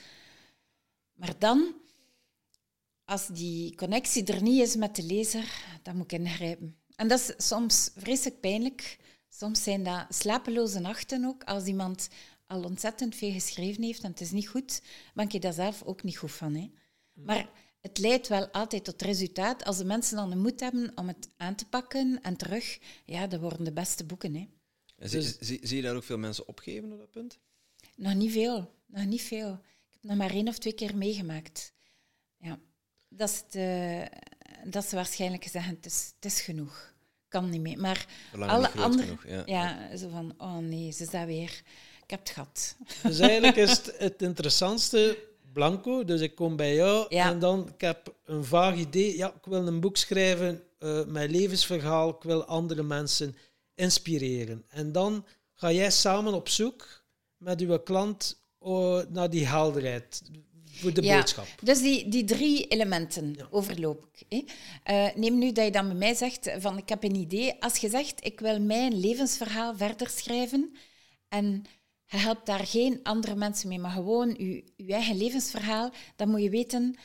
Maar 1.14 1.38
dan, 1.38 1.74
als 3.04 3.26
die 3.26 3.74
connectie 3.74 4.24
er 4.24 4.42
niet 4.42 4.60
is 4.60 4.76
met 4.76 4.96
de 4.96 5.02
lezer, 5.02 5.64
dan 5.82 5.96
moet 5.96 6.12
ik 6.12 6.18
ingrijpen. 6.18 6.76
En 6.96 7.08
dat 7.08 7.18
is 7.20 7.46
soms 7.46 7.90
vreselijk 7.96 8.40
pijnlijk. 8.40 8.98
Soms 9.28 9.62
zijn 9.62 9.82
dat 9.82 10.06
slapeloze 10.08 10.78
nachten 10.78 11.24
ook, 11.24 11.44
als 11.44 11.64
iemand 11.64 12.08
al 12.46 12.64
ontzettend 12.64 13.14
veel 13.14 13.32
geschreven 13.32 13.82
heeft 13.82 14.02
en 14.02 14.10
het 14.10 14.20
is 14.20 14.30
niet 14.30 14.48
goed, 14.48 14.82
ben 15.14 15.26
je 15.28 15.40
daar 15.40 15.52
zelf 15.52 15.82
ook 15.82 16.02
niet 16.02 16.16
goed 16.16 16.32
van. 16.32 16.54
Hè? 16.54 16.70
Maar 17.12 17.48
het 17.80 17.98
leidt 17.98 18.28
wel 18.28 18.48
altijd 18.48 18.84
tot 18.84 19.02
resultaat. 19.02 19.64
Als 19.64 19.78
de 19.78 19.84
mensen 19.84 20.16
dan 20.16 20.30
de 20.30 20.36
moed 20.36 20.60
hebben 20.60 20.92
om 20.94 21.08
het 21.08 21.28
aan 21.36 21.54
te 21.54 21.66
pakken 21.66 22.18
en 22.22 22.36
terug, 22.36 22.78
ja, 23.04 23.26
dat 23.26 23.40
worden 23.40 23.64
de 23.64 23.72
beste 23.72 24.04
boeken. 24.04 24.34
Hè? 24.34 24.48
Dus, 24.96 25.38
zie, 25.38 25.58
zie, 25.62 25.76
je 25.76 25.82
daar 25.82 25.96
ook 25.96 26.04
veel 26.04 26.18
mensen 26.18 26.48
opgeven 26.48 26.92
op 26.92 26.98
dat 26.98 27.10
punt? 27.10 27.38
Nog 27.96 28.14
niet 28.14 28.32
veel. 28.32 28.74
Nog 28.86 29.04
niet 29.04 29.22
veel. 29.22 29.52
Ik 29.52 29.90
heb 29.90 30.02
nog 30.02 30.16
maar 30.16 30.30
één 30.30 30.48
of 30.48 30.58
twee 30.58 30.72
keer 30.72 30.96
meegemaakt. 30.96 31.72
Ja. 32.36 32.58
Dat, 33.08 33.30
is 33.30 33.44
de, 33.50 34.08
dat 34.64 34.84
ze 34.84 34.94
waarschijnlijk 34.94 35.44
zeggen, 35.50 35.74
het 35.74 35.86
is, 35.86 36.12
het 36.14 36.32
is 36.32 36.40
genoeg. 36.40 36.94
Kan 37.28 37.50
niet 37.50 37.60
meer. 37.60 37.78
Maar 37.78 38.06
alle 38.32 38.70
andere... 38.70 39.16
ja. 39.26 39.42
ja, 39.46 39.96
zo 39.96 40.08
van, 40.08 40.34
oh 40.38 40.56
nee, 40.56 40.92
ze 40.92 41.02
is 41.02 41.10
dat 41.10 41.26
weer 41.26 41.62
ik 42.10 42.16
heb 42.16 42.26
het 42.26 42.34
gehad. 42.34 42.76
Dus 43.02 43.18
eigenlijk 43.18 43.56
is 43.56 43.70
het, 43.70 43.94
het 43.98 44.22
interessantste 44.22 45.18
blanco. 45.52 46.04
Dus 46.04 46.20
ik 46.20 46.34
kom 46.34 46.56
bij 46.56 46.74
jou 46.74 47.06
en 47.08 47.38
dan 47.38 47.68
ik 47.74 47.80
heb 47.80 48.14
een 48.24 48.44
vaag 48.44 48.76
idee. 48.76 49.16
Ja, 49.16 49.28
ik 49.28 49.44
wil 49.44 49.66
een 49.66 49.80
boek 49.80 49.96
schrijven, 49.96 50.62
uh, 50.78 51.04
mijn 51.04 51.30
levensverhaal. 51.30 52.08
Ik 52.08 52.22
wil 52.22 52.44
andere 52.44 52.82
mensen 52.82 53.36
inspireren. 53.74 54.64
En 54.68 54.92
dan 54.92 55.24
ga 55.54 55.72
jij 55.72 55.90
samen 55.90 56.34
op 56.34 56.48
zoek 56.48 57.04
met 57.36 57.60
uw 57.60 57.78
klant 57.78 58.44
uh, 58.62 59.00
naar 59.08 59.30
die 59.30 59.46
helderheid. 59.46 60.22
Voor 60.72 60.92
de 60.92 61.02
boodschap. 61.02 61.46
Dus 61.62 61.80
die, 61.80 62.08
die 62.08 62.24
drie 62.24 62.66
elementen 62.66 63.36
overloop 63.50 64.08
ik. 64.12 64.24
Hè. 64.28 64.44
Uh, 64.94 65.14
neem 65.14 65.38
nu 65.38 65.52
dat 65.52 65.64
je 65.64 65.70
dan 65.70 65.86
bij 65.86 65.96
mij 65.96 66.14
zegt 66.14 66.50
van 66.58 66.78
ik 66.78 66.88
heb 66.88 67.04
een 67.04 67.14
idee. 67.14 67.62
Als 67.62 67.76
je 67.76 67.88
zegt 67.88 68.24
ik 68.24 68.40
wil 68.40 68.60
mijn 68.60 69.00
levensverhaal 69.00 69.76
verder 69.76 70.08
schrijven 70.08 70.72
en 71.28 71.64
je 72.10 72.16
helpt 72.16 72.46
daar 72.46 72.66
geen 72.66 73.00
andere 73.02 73.34
mensen 73.34 73.68
mee, 73.68 73.78
maar 73.78 73.90
gewoon 73.90 74.34
je, 74.76 74.92
eigen 74.92 75.16
levensverhaal. 75.16 75.90
Dan 76.16 76.30
moet 76.30 76.42
je 76.42 76.50
weten, 76.50 76.96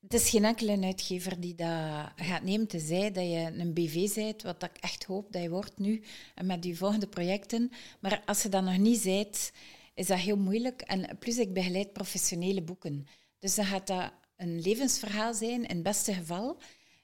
het 0.00 0.14
is 0.14 0.30
geen 0.30 0.44
enkele 0.44 0.80
uitgever 0.80 1.40
die 1.40 1.54
dat 1.54 2.12
gaat 2.16 2.42
nemen. 2.42 2.66
Tenzij 2.66 3.12
dat 3.12 3.24
je 3.24 3.52
een 3.56 3.74
BV 3.74 4.14
bent, 4.14 4.42
wat 4.42 4.62
ik 4.62 4.76
echt 4.80 5.04
hoop 5.04 5.32
dat 5.32 5.42
je 5.42 5.50
wordt 5.50 5.78
nu 5.78 6.02
met 6.42 6.64
je 6.64 6.76
volgende 6.76 7.06
projecten. 7.06 7.70
Maar 8.00 8.22
als 8.26 8.42
je 8.42 8.48
dat 8.48 8.62
nog 8.62 8.78
niet 8.78 9.02
bent, 9.02 9.52
is 9.94 10.06
dat 10.06 10.18
heel 10.18 10.36
moeilijk. 10.36 10.80
En 10.80 11.18
plus, 11.18 11.38
ik 11.38 11.52
begeleid 11.52 11.92
professionele 11.92 12.62
boeken. 12.62 13.06
Dus 13.38 13.54
dan 13.54 13.64
gaat 13.64 13.86
dat 13.86 14.12
een 14.36 14.60
levensverhaal 14.60 15.34
zijn, 15.34 15.66
in 15.66 15.74
het 15.74 15.82
beste 15.82 16.14
geval, 16.14 16.60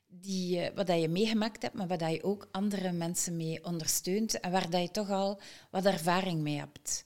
die, 0.07 0.70
wat 0.74 0.87
dat 0.87 1.01
je 1.01 1.09
meegemaakt 1.09 1.62
hebt, 1.62 1.74
maar 1.74 1.87
waar 1.87 1.99
dat 1.99 2.12
je 2.12 2.22
ook 2.22 2.49
andere 2.51 2.93
mensen 2.93 3.37
mee 3.37 3.64
ondersteunt 3.64 4.41
en 4.41 4.51
waar 4.51 4.70
dat 4.70 4.81
je 4.81 4.91
toch 4.91 5.11
al 5.11 5.41
wat 5.70 5.85
ervaring 5.87 6.41
mee 6.41 6.59
hebt. 6.59 7.05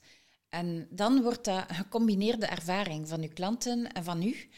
En 0.51 0.87
dan 0.89 1.21
wordt 1.21 1.45
dat 1.45 1.69
een 1.69 1.75
gecombineerde 1.75 2.45
ervaring 2.45 3.07
van 3.07 3.21
uw 3.21 3.33
klanten 3.33 3.91
en 3.91 4.03
van 4.03 4.23
u. 4.23 4.49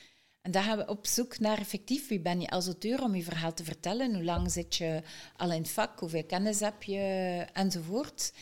En 0.41 0.52
daar 0.52 0.64
gaan 0.64 0.78
we 0.78 0.88
op 0.88 1.08
zoek 1.08 1.39
naar 1.39 1.58
effectief 1.58 2.08
wie 2.08 2.20
ben 2.20 2.41
je 2.41 2.50
als 2.50 2.66
auteur 2.66 3.04
om 3.04 3.16
je 3.16 3.24
verhaal 3.24 3.54
te 3.54 3.64
vertellen. 3.64 4.14
Hoe 4.14 4.24
lang 4.24 4.52
zit 4.52 4.76
je 4.76 5.02
al 5.38 5.52
in 5.52 5.62
het 5.62 5.70
vak, 5.70 6.00
hoeveel 6.00 6.24
kennis 6.24 6.60
heb 6.60 6.84
je 6.84 7.00
enzovoort. 7.54 8.34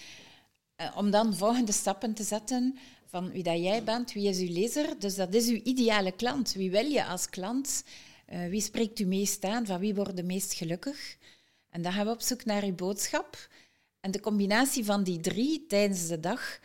Eh, 0.75 0.97
om 0.97 1.11
dan 1.11 1.35
volgende 1.35 1.71
stappen 1.71 2.13
te 2.13 2.23
zetten 2.23 2.77
van 3.05 3.31
wie 3.31 3.43
dat 3.43 3.57
jij 3.57 3.83
bent, 3.83 4.13
wie 4.13 4.27
is 4.27 4.39
uw 4.39 4.53
lezer. 4.53 4.99
Dus 4.99 5.15
dat 5.15 5.33
is 5.33 5.47
uw 5.47 5.59
ideale 5.63 6.11
klant. 6.11 6.53
Wie 6.53 6.71
wil 6.71 6.85
je 6.85 7.05
als 7.05 7.29
klant? 7.29 7.83
Uh, 8.33 8.47
wie 8.47 8.61
spreekt 8.61 8.99
u 8.99 9.05
meest 9.05 9.43
aan? 9.43 9.65
Van 9.65 9.79
wie 9.79 9.95
wordt 9.95 10.15
de 10.15 10.23
meest 10.23 10.53
gelukkig? 10.53 11.17
En 11.69 11.81
dan 11.81 11.91
gaan 11.93 12.05
we 12.05 12.11
op 12.11 12.21
zoek 12.21 12.45
naar 12.45 12.63
uw 12.63 12.75
boodschap. 12.75 13.47
En 13.99 14.11
de 14.11 14.19
combinatie 14.19 14.85
van 14.85 15.03
die 15.03 15.19
drie 15.19 15.65
tijdens 15.67 16.07
de 16.07 16.19
dag 16.19 16.59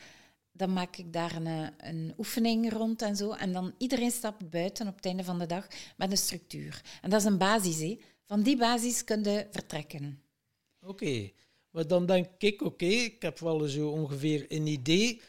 dan 0.57 0.73
maak 0.73 0.97
ik 0.97 1.13
daar 1.13 1.37
een, 1.37 1.47
eh, 1.47 1.89
een, 1.91 2.15
oefening 2.19 2.73
rond 2.73 3.03
en 3.03 3.17
zo. 3.17 3.33
En 3.33 3.53
dan 3.53 3.75
iedereen 3.79 4.11
stapt 4.11 4.51
buiten 4.51 4.89
op 4.89 4.97
het 4.97 5.05
einde 5.05 5.25
van 5.25 5.39
de 5.39 5.47
dag 5.47 5.67
met 5.97 6.11
een 6.11 6.17
structuur. 6.17 6.83
En 7.03 7.11
dat 7.11 7.21
is 7.21 7.27
een 7.27 7.39
basis. 7.39 7.79
Hè. 7.79 7.99
Van 8.25 8.43
die 8.43 8.57
basis 8.57 9.05
kun 9.05 9.25
je 9.25 9.47
vertrekken. 9.51 10.23
Oké, 10.81 11.31
maar 11.71 11.87
dan 11.87 12.07
denk 12.07 12.27
ik, 12.39 12.63
oké, 12.63 12.85
ik 12.85 13.23
heb 13.23 13.39
wel 13.39 13.69
zo 13.69 13.89
ongeveer 13.89 14.47
een 14.49 14.67
idee. 14.67 15.21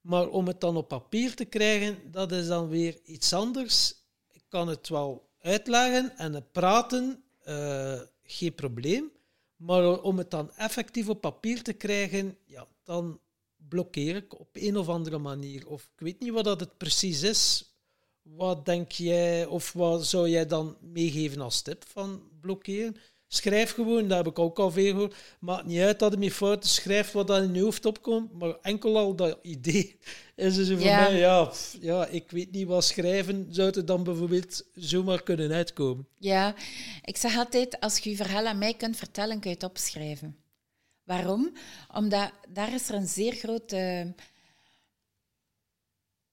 Maar 0.00 0.28
om 0.28 0.46
het 0.46 0.60
dan 0.60 0.76
op 0.76 0.88
papier 0.88 1.34
te 1.34 1.44
krijgen, 1.44 2.10
dat 2.10 2.32
is 2.32 2.46
dan 2.46 2.68
weer 2.68 2.98
iets 3.04 3.32
anders. 3.32 3.94
Ik 4.32 4.42
kan 4.48 4.68
het 4.68 4.88
wel 4.88 5.28
uitleggen 5.38 6.16
en 6.18 6.46
praten, 6.52 7.22
uh, 7.48 8.00
geen 8.22 8.54
probleem. 8.54 9.10
Maar 9.56 10.00
om 10.02 10.18
het 10.18 10.30
dan 10.30 10.52
effectief 10.52 11.08
op 11.08 11.20
papier 11.20 11.62
te 11.62 11.72
krijgen, 11.72 12.38
ja, 12.44 12.66
dan 12.84 13.20
blokkeer 13.68 14.16
ik 14.16 14.40
op 14.40 14.48
een 14.52 14.76
of 14.76 14.88
andere 14.88 15.18
manier. 15.18 15.66
Of 15.66 15.82
ik 15.82 16.04
weet 16.04 16.20
niet 16.20 16.32
wat 16.32 16.44
dat 16.44 16.60
het 16.60 16.76
precies 16.76 17.22
is. 17.22 17.70
Wat 18.22 18.64
denk 18.64 18.92
jij, 18.92 19.46
of 19.46 19.72
wat 19.72 20.06
zou 20.06 20.28
jij 20.28 20.46
dan 20.46 20.76
meegeven 20.80 21.40
als 21.40 21.62
tip 21.62 21.84
van 21.88 22.22
blokkeren? 22.40 22.96
Schrijf 23.28 23.72
gewoon, 23.72 24.08
dat 24.08 24.16
heb 24.16 24.26
ik 24.26 24.38
ook 24.38 24.58
al 24.58 24.70
veel 24.70 24.92
gehoord. 24.92 25.14
Maakt 25.40 25.66
niet 25.66 25.80
uit 25.80 25.98
dat 25.98 26.12
je 26.12 26.18
met 26.18 26.32
fouten 26.32 26.68
schrijft 26.68 27.12
wat 27.12 27.26
dan 27.26 27.42
in 27.42 27.54
je 27.54 27.62
hoofd 27.62 27.86
opkomt, 27.86 28.32
maar 28.32 28.56
enkel 28.62 28.96
al 28.96 29.16
dat 29.16 29.38
idee 29.42 29.98
is 30.34 30.54
zo 30.54 30.76
voor 30.76 30.84
mij, 30.84 31.18
ja, 31.18 31.52
ja, 31.80 32.06
ik 32.06 32.30
weet 32.30 32.50
niet 32.50 32.66
wat 32.66 32.84
schrijven, 32.84 33.46
zou 33.50 33.70
het 33.70 33.86
dan 33.86 34.04
bijvoorbeeld 34.04 34.64
zomaar 34.74 35.22
kunnen 35.22 35.52
uitkomen? 35.52 36.08
Ja, 36.18 36.54
ik 37.02 37.16
zeg 37.16 37.36
altijd, 37.36 37.80
als 37.80 37.98
je 37.98 38.10
je 38.10 38.16
verhaal 38.16 38.46
aan 38.46 38.58
mij 38.58 38.74
kunt 38.74 38.96
vertellen, 38.96 39.40
kun 39.40 39.50
je 39.50 39.56
het 39.56 39.64
opschrijven. 39.64 40.36
Waarom? 41.06 41.52
Omdat 41.94 42.32
daar 42.48 42.74
is 42.74 42.88
er 42.88 42.94
een 42.94 43.06
zeer 43.06 43.32
grote... 43.32 44.14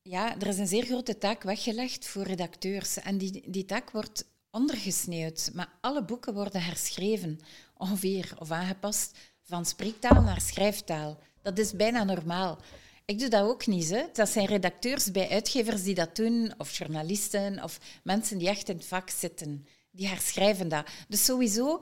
Ja, 0.02 0.40
er 0.40 0.48
is 0.48 0.58
een 0.58 0.68
zeer 0.68 0.86
grote 0.86 1.18
taak 1.18 1.44
weggelegd 1.44 2.08
voor 2.08 2.24
redacteurs. 2.24 2.98
En 2.98 3.18
die, 3.18 3.52
die 3.52 3.66
taak 3.66 3.92
wordt 3.92 4.26
ondergesneeuwd. 4.52 5.50
Maar 5.54 5.74
alle 5.82 6.04
boeken 6.04 6.34
worden 6.34 6.64
herschreven, 6.64 7.40
ongeveer, 7.78 8.34
of 8.40 8.52
aangepast, 8.52 9.18
van 9.42 9.66
spreektaal 9.66 10.22
naar 10.22 10.42
schrijftaal. 10.42 11.20
Dat 11.42 11.58
is 11.58 11.76
bijna 11.76 12.04
normaal. 12.04 12.60
Ik 13.06 13.20
doe 13.20 13.30
dat 13.30 13.44
ook 13.44 13.68
niet. 13.68 13.90
Hè. 13.90 14.04
Dat 14.14 14.30
zijn 14.30 14.46
redacteurs 14.46 15.12
bij 15.12 15.30
uitgevers 15.30 15.84
die 15.84 15.96
dat 15.96 16.16
doen, 16.16 16.54
of 16.58 16.78
journalisten, 16.78 17.64
of 17.64 17.80
mensen 18.04 18.38
die 18.38 18.48
echt 18.48 18.70
in 18.70 18.76
het 18.76 18.86
vak 18.86 19.10
zitten. 19.10 19.68
Die 19.92 20.08
herschrijven 20.08 20.70
dat. 20.70 20.88
Dus 21.08 21.26
sowieso 21.26 21.82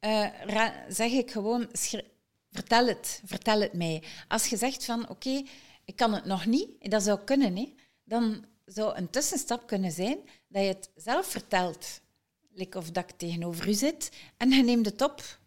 uh, 0.00 0.68
zeg 0.88 1.10
ik 1.10 1.30
gewoon, 1.30 1.68
Vertel 2.54 2.86
het, 2.86 3.22
vertel 3.24 3.60
het 3.60 3.72
mij. 3.72 4.02
Als 4.28 4.46
je 4.46 4.56
zegt 4.56 4.84
van 4.84 5.08
oké, 5.08 5.42
ik 5.84 5.96
kan 5.96 6.14
het 6.14 6.24
nog 6.24 6.46
niet, 6.46 6.90
dat 6.90 7.02
zou 7.02 7.18
kunnen, 7.24 7.56
hè, 7.56 7.74
dan 8.04 8.44
zou 8.64 8.96
een 8.96 9.10
tussenstap 9.10 9.66
kunnen 9.66 9.92
zijn 9.92 10.18
dat 10.48 10.62
je 10.62 10.68
het 10.68 10.90
zelf 10.94 11.26
vertelt. 11.26 12.00
Like 12.50 12.78
of 12.78 12.90
dat 12.90 13.10
ik 13.10 13.16
tegenover 13.16 13.68
u 13.68 13.72
zit 13.72 14.10
en 14.36 14.50
je 14.50 14.62
neemt 14.62 14.86
het 14.86 15.02
op. 15.02 15.38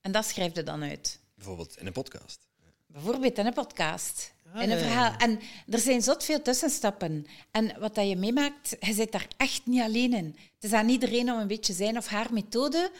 En 0.00 0.12
dat 0.12 0.24
schrijf 0.24 0.54
je 0.54 0.62
dan 0.62 0.82
uit. 0.82 1.20
Bijvoorbeeld 1.34 1.76
in 1.78 1.86
een 1.86 1.92
podcast. 1.92 2.48
Bijvoorbeeld 2.86 3.38
in 3.38 3.46
een 3.46 3.52
podcast. 3.52 4.32
Ah, 4.54 4.62
in 4.62 4.70
een 4.70 4.78
verhaal. 4.78 5.16
En 5.16 5.40
er 5.68 5.78
zijn 5.78 6.02
zot 6.02 6.24
veel 6.24 6.42
tussenstappen. 6.42 7.26
En 7.50 7.80
wat 7.80 7.94
dat 7.94 8.08
je 8.08 8.16
meemaakt, 8.16 8.76
je 8.80 8.92
zit 8.92 9.12
daar 9.12 9.28
echt 9.36 9.66
niet 9.66 9.82
alleen 9.82 10.12
in. 10.12 10.36
Het 10.54 10.64
is 10.64 10.72
aan 10.72 10.88
iedereen 10.88 11.32
om 11.32 11.38
een 11.38 11.46
beetje 11.46 11.72
zijn 11.72 11.96
of 11.96 12.06
haar 12.06 12.32
methode 12.32 12.90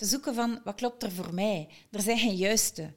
te 0.00 0.06
zoeken 0.06 0.34
van 0.34 0.60
wat 0.64 0.74
klopt 0.74 1.02
er 1.02 1.12
voor 1.12 1.34
mij. 1.34 1.68
Er 1.90 2.00
zijn 2.00 2.18
geen 2.18 2.36
juiste. 2.36 2.92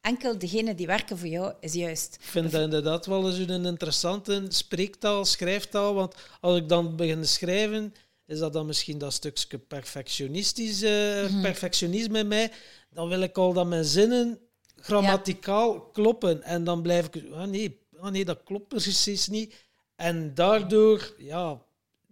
Enkel 0.00 0.38
degene 0.38 0.74
die 0.74 0.86
werken 0.86 1.18
voor 1.18 1.28
jou 1.28 1.54
is 1.60 1.72
juist. 1.72 2.14
Ik 2.14 2.26
vind 2.26 2.50
dat 2.50 2.62
inderdaad 2.62 3.06
wel 3.06 3.28
eens 3.28 3.38
een 3.38 3.64
interessante 3.64 4.44
spreektaal, 4.48 5.24
schrijftaal. 5.24 5.94
Want 5.94 6.14
als 6.40 6.56
ik 6.56 6.68
dan 6.68 6.96
begin 6.96 7.22
te 7.22 7.28
schrijven, 7.28 7.94
is 8.26 8.38
dat 8.38 8.52
dan 8.52 8.66
misschien 8.66 8.98
dat 8.98 9.12
stukje 9.12 9.58
perfectionistisch, 9.58 10.82
uh, 10.82 11.42
perfectionisme 11.42 12.18
in 12.18 12.28
mij. 12.28 12.52
Dan 12.90 13.08
wil 13.08 13.20
ik 13.20 13.38
al 13.38 13.52
dat 13.52 13.66
mijn 13.66 13.84
zinnen 13.84 14.38
grammaticaal 14.76 15.80
kloppen. 15.80 16.42
En 16.42 16.64
dan 16.64 16.82
blijf 16.82 17.06
ik, 17.06 17.32
ah 17.32 17.48
nee, 17.48 17.80
ah 18.00 18.10
nee, 18.10 18.24
dat 18.24 18.42
klopt 18.44 18.68
precies 18.68 19.28
niet. 19.28 19.54
En 19.96 20.34
daardoor 20.34 21.14
ja, 21.18 21.62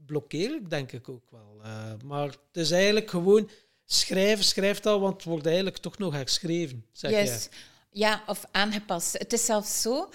blokkeer 0.07 0.55
ik 0.55 0.71
denk 0.71 0.93
ik 0.93 1.09
ook 1.09 1.31
wel. 1.31 1.61
Uh, 1.65 1.93
maar 2.05 2.27
het 2.27 2.39
is 2.53 2.71
eigenlijk 2.71 3.11
gewoon 3.11 3.49
schrijven, 3.87 4.45
schrijftaal, 4.45 5.01
want 5.01 5.15
het 5.15 5.25
wordt 5.25 5.47
eigenlijk 5.47 5.77
toch 5.77 5.99
nog 5.99 6.13
herschreven, 6.13 6.87
zeg 6.93 7.11
yes. 7.11 7.49
Ja, 7.91 8.23
of 8.27 8.45
aangepast. 8.51 9.13
Het 9.13 9.33
is 9.33 9.45
zelfs 9.45 9.83
zo 9.83 10.09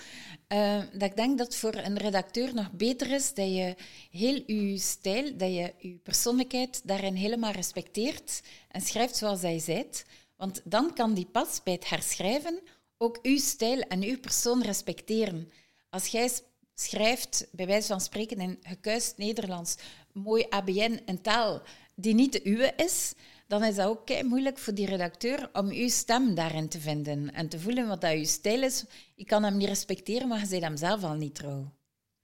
uh, 0.53 0.81
dat 0.93 1.09
ik 1.09 1.15
denk 1.15 1.37
dat 1.37 1.47
het 1.47 1.55
voor 1.55 1.75
een 1.75 1.97
redacteur 1.97 2.53
nog 2.53 2.71
beter 2.71 3.11
is 3.11 3.33
dat 3.33 3.47
je 3.47 3.75
heel 4.11 4.43
je 4.45 4.77
stijl, 4.77 5.37
dat 5.37 5.49
je 5.49 5.73
je 5.77 5.99
persoonlijkheid 6.03 6.81
daarin 6.83 7.15
helemaal 7.15 7.51
respecteert 7.51 8.41
en 8.69 8.81
schrijft 8.81 9.15
zoals 9.15 9.41
hij 9.41 9.59
zijt. 9.59 10.05
Want 10.35 10.61
dan 10.63 10.93
kan 10.93 11.13
die 11.13 11.25
pas 11.25 11.63
bij 11.63 11.73
het 11.73 11.89
herschrijven 11.89 12.59
ook 12.97 13.19
uw 13.21 13.37
stijl 13.37 13.79
en 13.79 14.03
uw 14.03 14.19
persoon 14.19 14.61
respecteren. 14.61 15.51
Als 15.89 16.07
jij 16.07 16.29
schrijft, 16.75 17.47
bij 17.51 17.65
wijze 17.65 17.87
van 17.87 18.01
spreken 18.01 18.39
in 18.39 18.59
gekuist 18.61 19.17
Nederlands, 19.17 19.75
mooi 20.13 20.45
ABN, 20.49 20.99
een 21.05 21.21
taal 21.21 21.61
die 21.95 22.13
niet 22.13 22.31
de 22.31 22.47
uwe 22.47 22.73
is, 22.75 23.13
dan 23.51 23.63
is 23.63 23.75
dat 23.75 23.87
ook 23.87 24.23
moeilijk 24.23 24.57
voor 24.57 24.73
die 24.73 24.85
redacteur 24.85 25.49
om 25.53 25.69
uw 25.69 25.89
stem 25.89 26.35
daarin 26.35 26.69
te 26.69 26.79
vinden 26.79 27.33
en 27.33 27.47
te 27.47 27.59
voelen 27.59 27.87
wat 27.87 28.01
dat 28.01 28.11
uw 28.11 28.25
stijl 28.25 28.63
is. 28.63 28.85
Je 29.15 29.25
kan 29.25 29.43
hem 29.43 29.57
niet 29.57 29.67
respecteren, 29.67 30.27
maar 30.27 30.47
je 30.49 30.59
hem 30.59 30.77
zelf 30.77 31.03
al 31.03 31.13
niet 31.13 31.35
trouw. 31.35 31.71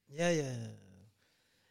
Ja, 0.06 0.28
ja. 0.28 0.52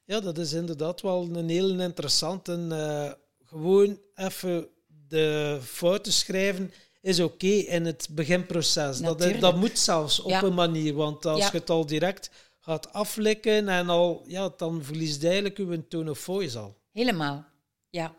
Ja, 0.04 0.20
dat 0.20 0.38
is 0.38 0.52
inderdaad 0.52 1.00
wel 1.00 1.28
een 1.32 1.48
heel 1.48 1.80
interessante. 1.80 2.66
Uh, 2.68 3.12
gewoon 3.44 4.00
even 4.14 4.68
de 5.09 5.59
fouten 5.62 6.12
schrijven 6.12 6.72
is 7.00 7.20
oké 7.20 7.46
in 7.46 7.84
het 7.84 8.09
beginproces. 8.11 8.98
Dat, 8.98 9.40
dat 9.40 9.57
moet 9.57 9.78
zelfs 9.78 10.20
op 10.20 10.42
een 10.42 10.54
manier, 10.54 10.94
want 10.94 11.26
als 11.26 11.46
je 11.50 11.59
het 11.59 11.70
al 11.70 11.86
direct 11.86 12.30
gaat 12.59 12.92
aflikken 12.92 13.68
en 13.68 13.88
al, 13.88 14.22
ja, 14.26 14.52
dan 14.57 14.84
verliest 14.84 15.24
eigenlijk 15.24 15.59
uw 15.59 15.86
tone 15.88 16.11
of 16.11 16.18
voice 16.18 16.59
al. 16.59 16.76
Helemaal, 16.92 17.44
ja. 17.90 18.14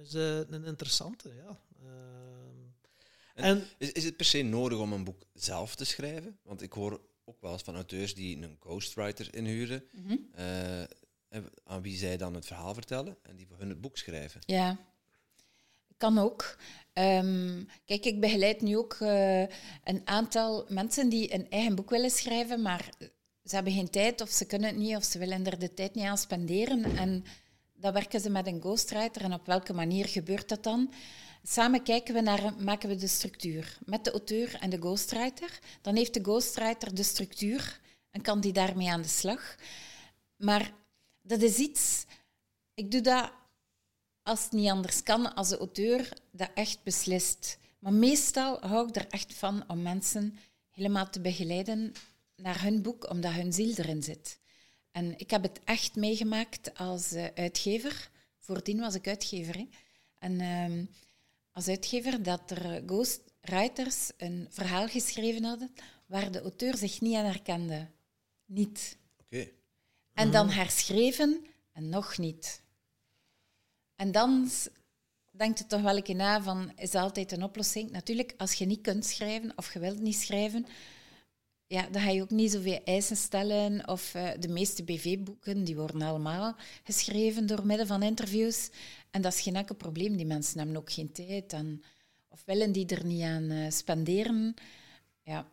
Dat 0.00 0.08
is 0.08 0.14
uh, 0.14 0.36
een 0.36 0.64
interessante, 0.64 1.34
ja. 1.34 1.60
Uh, 1.84 3.48
en, 3.48 3.64
is, 3.78 3.92
is 3.92 4.04
het 4.04 4.16
per 4.16 4.26
se 4.26 4.42
nodig 4.42 4.78
om 4.78 4.92
een 4.92 5.04
boek 5.04 5.22
zelf 5.34 5.74
te 5.74 5.84
schrijven? 5.84 6.38
Want 6.42 6.62
ik 6.62 6.72
hoor 6.72 7.00
ook 7.24 7.40
wel 7.40 7.52
eens 7.52 7.62
van 7.62 7.74
auteurs 7.74 8.14
die 8.14 8.42
een 8.42 8.56
ghostwriter 8.60 9.34
inhuren, 9.34 9.84
mm 9.92 10.28
aan 11.64 11.82
wie 11.82 11.96
zij 11.96 12.16
dan 12.16 12.34
het 12.34 12.46
verhaal 12.46 12.74
vertellen 12.74 13.16
en 13.22 13.36
die 13.36 13.46
voor 13.46 13.58
hun 13.58 13.68
het 13.68 13.80
boek 13.80 13.96
schrijven. 13.96 14.40
Ja, 14.46 14.78
kan 15.96 16.18
ook. 16.18 16.56
Um, 16.92 17.68
kijk, 17.84 18.04
ik 18.04 18.20
begeleid 18.20 18.60
nu 18.60 18.76
ook 18.76 18.98
uh, 19.00 19.40
een 19.84 20.02
aantal 20.04 20.66
mensen 20.68 21.08
die 21.08 21.34
een 21.34 21.50
eigen 21.50 21.74
boek 21.74 21.90
willen 21.90 22.10
schrijven, 22.10 22.62
maar 22.62 22.88
ze 23.44 23.54
hebben 23.54 23.72
geen 23.72 23.90
tijd 23.90 24.20
of 24.20 24.30
ze 24.30 24.46
kunnen 24.46 24.68
het 24.68 24.78
niet 24.78 24.96
of 24.96 25.04
ze 25.04 25.18
willen 25.18 25.46
er 25.46 25.58
de 25.58 25.74
tijd 25.74 25.94
niet 25.94 26.04
aan 26.04 26.18
spenderen. 26.18 26.84
En 26.84 27.24
dan 27.80 27.92
werken 27.92 28.20
ze 28.20 28.30
met 28.30 28.46
een 28.46 28.60
ghostwriter 28.60 29.22
en 29.22 29.32
op 29.32 29.46
welke 29.46 29.72
manier 29.72 30.06
gebeurt 30.06 30.48
dat 30.48 30.62
dan? 30.62 30.92
Samen 31.42 31.82
kijken 31.82 32.14
we 32.14 32.20
naar, 32.20 32.54
maken 32.58 32.88
we 32.88 32.96
de 32.96 33.06
structuur 33.06 33.78
met 33.84 34.04
de 34.04 34.10
auteur 34.10 34.56
en 34.60 34.70
de 34.70 34.76
ghostwriter. 34.76 35.58
Dan 35.80 35.96
heeft 35.96 36.14
de 36.14 36.22
ghostwriter 36.22 36.94
de 36.94 37.02
structuur 37.02 37.80
en 38.10 38.22
kan 38.22 38.40
die 38.40 38.52
daarmee 38.52 38.90
aan 38.90 39.02
de 39.02 39.08
slag. 39.08 39.56
Maar 40.36 40.72
dat 41.22 41.42
is 41.42 41.56
iets, 41.56 42.04
ik 42.74 42.90
doe 42.90 43.00
dat 43.00 43.32
als 44.22 44.42
het 44.42 44.52
niet 44.52 44.70
anders 44.70 45.02
kan, 45.02 45.34
als 45.34 45.48
de 45.48 45.58
auteur 45.58 46.12
dat 46.30 46.50
echt 46.54 46.82
beslist. 46.82 47.58
Maar 47.78 47.92
meestal 47.92 48.60
hou 48.60 48.88
ik 48.88 48.96
er 48.96 49.06
echt 49.08 49.34
van 49.34 49.64
om 49.68 49.82
mensen 49.82 50.38
helemaal 50.70 51.10
te 51.10 51.20
begeleiden 51.20 51.92
naar 52.36 52.62
hun 52.62 52.82
boek, 52.82 53.10
omdat 53.10 53.32
hun 53.32 53.52
ziel 53.52 53.74
erin 53.76 54.02
zit. 54.02 54.39
En 54.90 55.18
ik 55.18 55.30
heb 55.30 55.42
het 55.42 55.60
echt 55.64 55.96
meegemaakt 55.96 56.74
als 56.74 57.12
uh, 57.12 57.26
uitgever. 57.34 58.10
Voordien 58.38 58.80
was 58.80 58.94
ik 58.94 59.08
uitgever. 59.08 59.56
Hè. 59.56 59.68
En 60.18 60.40
uh, 60.40 60.86
als 61.52 61.68
uitgever 61.68 62.22
dat 62.22 62.50
er 62.50 62.82
ghostwriters 62.86 64.10
een 64.16 64.46
verhaal 64.50 64.88
geschreven 64.88 65.44
hadden 65.44 65.74
waar 66.06 66.32
de 66.32 66.40
auteur 66.40 66.76
zich 66.76 67.00
niet 67.00 67.16
aan 67.16 67.24
herkende. 67.24 67.86
Niet. 68.44 68.96
Oké. 69.20 69.48
En 70.14 70.30
dan 70.30 70.50
herschreven 70.50 71.44
en 71.72 71.88
nog 71.88 72.18
niet. 72.18 72.62
En 73.96 74.12
dan 74.12 74.50
denkt 75.30 75.58
het 75.58 75.68
toch 75.68 75.82
wel 75.82 75.96
een 75.96 76.02
keer 76.02 76.14
na 76.14 76.42
van, 76.42 76.72
is 76.76 76.94
altijd 76.94 77.32
een 77.32 77.42
oplossing? 77.42 77.90
Natuurlijk, 77.90 78.34
als 78.36 78.52
je 78.52 78.66
niet 78.66 78.80
kunt 78.80 79.04
schrijven 79.04 79.52
of 79.56 79.72
je 79.72 79.78
wilt 79.78 80.00
niet 80.00 80.16
schrijven, 80.16 80.66
ja, 81.70 81.86
dan 81.90 82.02
ga 82.02 82.10
je 82.10 82.22
ook 82.22 82.30
niet 82.30 82.50
zoveel 82.50 82.80
eisen 82.84 83.16
stellen. 83.16 83.88
Of 83.88 84.14
uh, 84.14 84.30
de 84.38 84.48
meeste 84.48 84.84
BV-boeken, 84.84 85.64
die 85.64 85.76
worden 85.76 86.02
allemaal 86.02 86.56
geschreven 86.84 87.46
door 87.46 87.66
middel 87.66 87.86
van 87.86 88.02
interviews. 88.02 88.70
En 89.10 89.22
dat 89.22 89.32
is 89.32 89.40
geen 89.40 89.56
enkel 89.56 89.74
probleem. 89.74 90.16
Die 90.16 90.26
mensen 90.26 90.58
hebben 90.58 90.76
ook 90.76 90.92
geen 90.92 91.12
tijd. 91.12 91.52
En, 91.52 91.82
of 92.28 92.42
willen 92.44 92.72
die 92.72 92.86
er 92.86 93.04
niet 93.04 93.22
aan 93.22 93.50
uh, 93.50 93.70
spenderen. 93.70 94.54
Ja, 95.22 95.46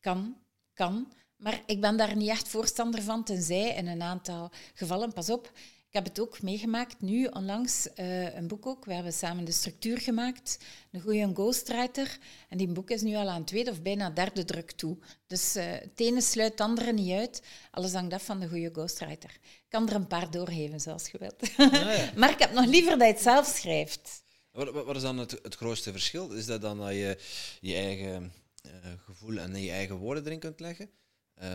kan, 0.00 0.36
kan. 0.72 1.12
Maar 1.36 1.62
ik 1.66 1.80
ben 1.80 1.96
daar 1.96 2.16
niet 2.16 2.28
echt 2.28 2.48
voorstander 2.48 3.02
van, 3.02 3.24
tenzij 3.24 3.74
in 3.74 3.86
een 3.86 4.02
aantal 4.02 4.50
gevallen, 4.74 5.12
pas 5.12 5.30
op, 5.30 5.52
ik 5.94 6.04
heb 6.04 6.08
het 6.08 6.20
ook 6.20 6.42
meegemaakt, 6.42 7.00
nu 7.00 7.26
onlangs 7.26 7.88
uh, 7.96 8.34
een 8.34 8.46
boek 8.46 8.66
ook. 8.66 8.84
We 8.84 8.94
hebben 8.94 9.12
samen 9.12 9.44
de 9.44 9.52
structuur 9.52 10.00
gemaakt, 10.00 10.58
een 10.90 11.00
goede 11.00 11.30
ghostwriter. 11.34 12.18
En 12.48 12.58
die 12.58 12.68
boek 12.68 12.90
is 12.90 13.02
nu 13.02 13.14
al 13.14 13.28
aan 13.28 13.44
tweede 13.44 13.70
of 13.70 13.82
bijna 13.82 14.10
derde 14.10 14.44
druk 14.44 14.70
toe. 14.70 14.96
Dus 15.26 15.56
uh, 15.56 15.64
het 15.64 16.00
ene 16.00 16.20
sluit 16.20 16.50
het 16.50 16.60
andere 16.60 16.92
niet 16.92 17.12
uit. 17.12 17.42
Alles 17.70 17.92
hangt 17.92 18.12
af 18.12 18.24
van 18.24 18.40
de 18.40 18.48
goede 18.48 18.70
ghostwriter. 18.72 19.30
Ik 19.42 19.64
kan 19.68 19.88
er 19.88 19.94
een 19.94 20.06
paar 20.06 20.30
doorgeven, 20.30 20.80
zoals 20.80 21.08
je 21.08 21.18
wilt. 21.18 21.46
Ja, 21.56 22.10
maar 22.20 22.30
ik 22.30 22.38
heb 22.38 22.52
nog 22.52 22.66
liever 22.66 22.98
dat 22.98 23.06
je 23.06 23.12
het 23.12 23.22
zelf 23.22 23.46
schrijft. 23.46 24.22
Wat, 24.50 24.72
wat 24.72 24.96
is 24.96 25.02
dan 25.02 25.18
het, 25.18 25.30
het, 25.30 25.54
grootste 25.54 25.92
verschil? 25.92 26.30
Is 26.30 26.46
dat 26.46 26.60
dan 26.60 26.78
dat 26.78 26.92
je 26.92 27.18
je 27.60 27.74
eigen 27.74 28.32
uh, 28.66 28.72
gevoel 29.04 29.38
en 29.38 29.62
je 29.62 29.70
eigen 29.70 29.96
woorden 29.96 30.24
erin 30.24 30.38
kunt 30.38 30.60
leggen? 30.60 30.90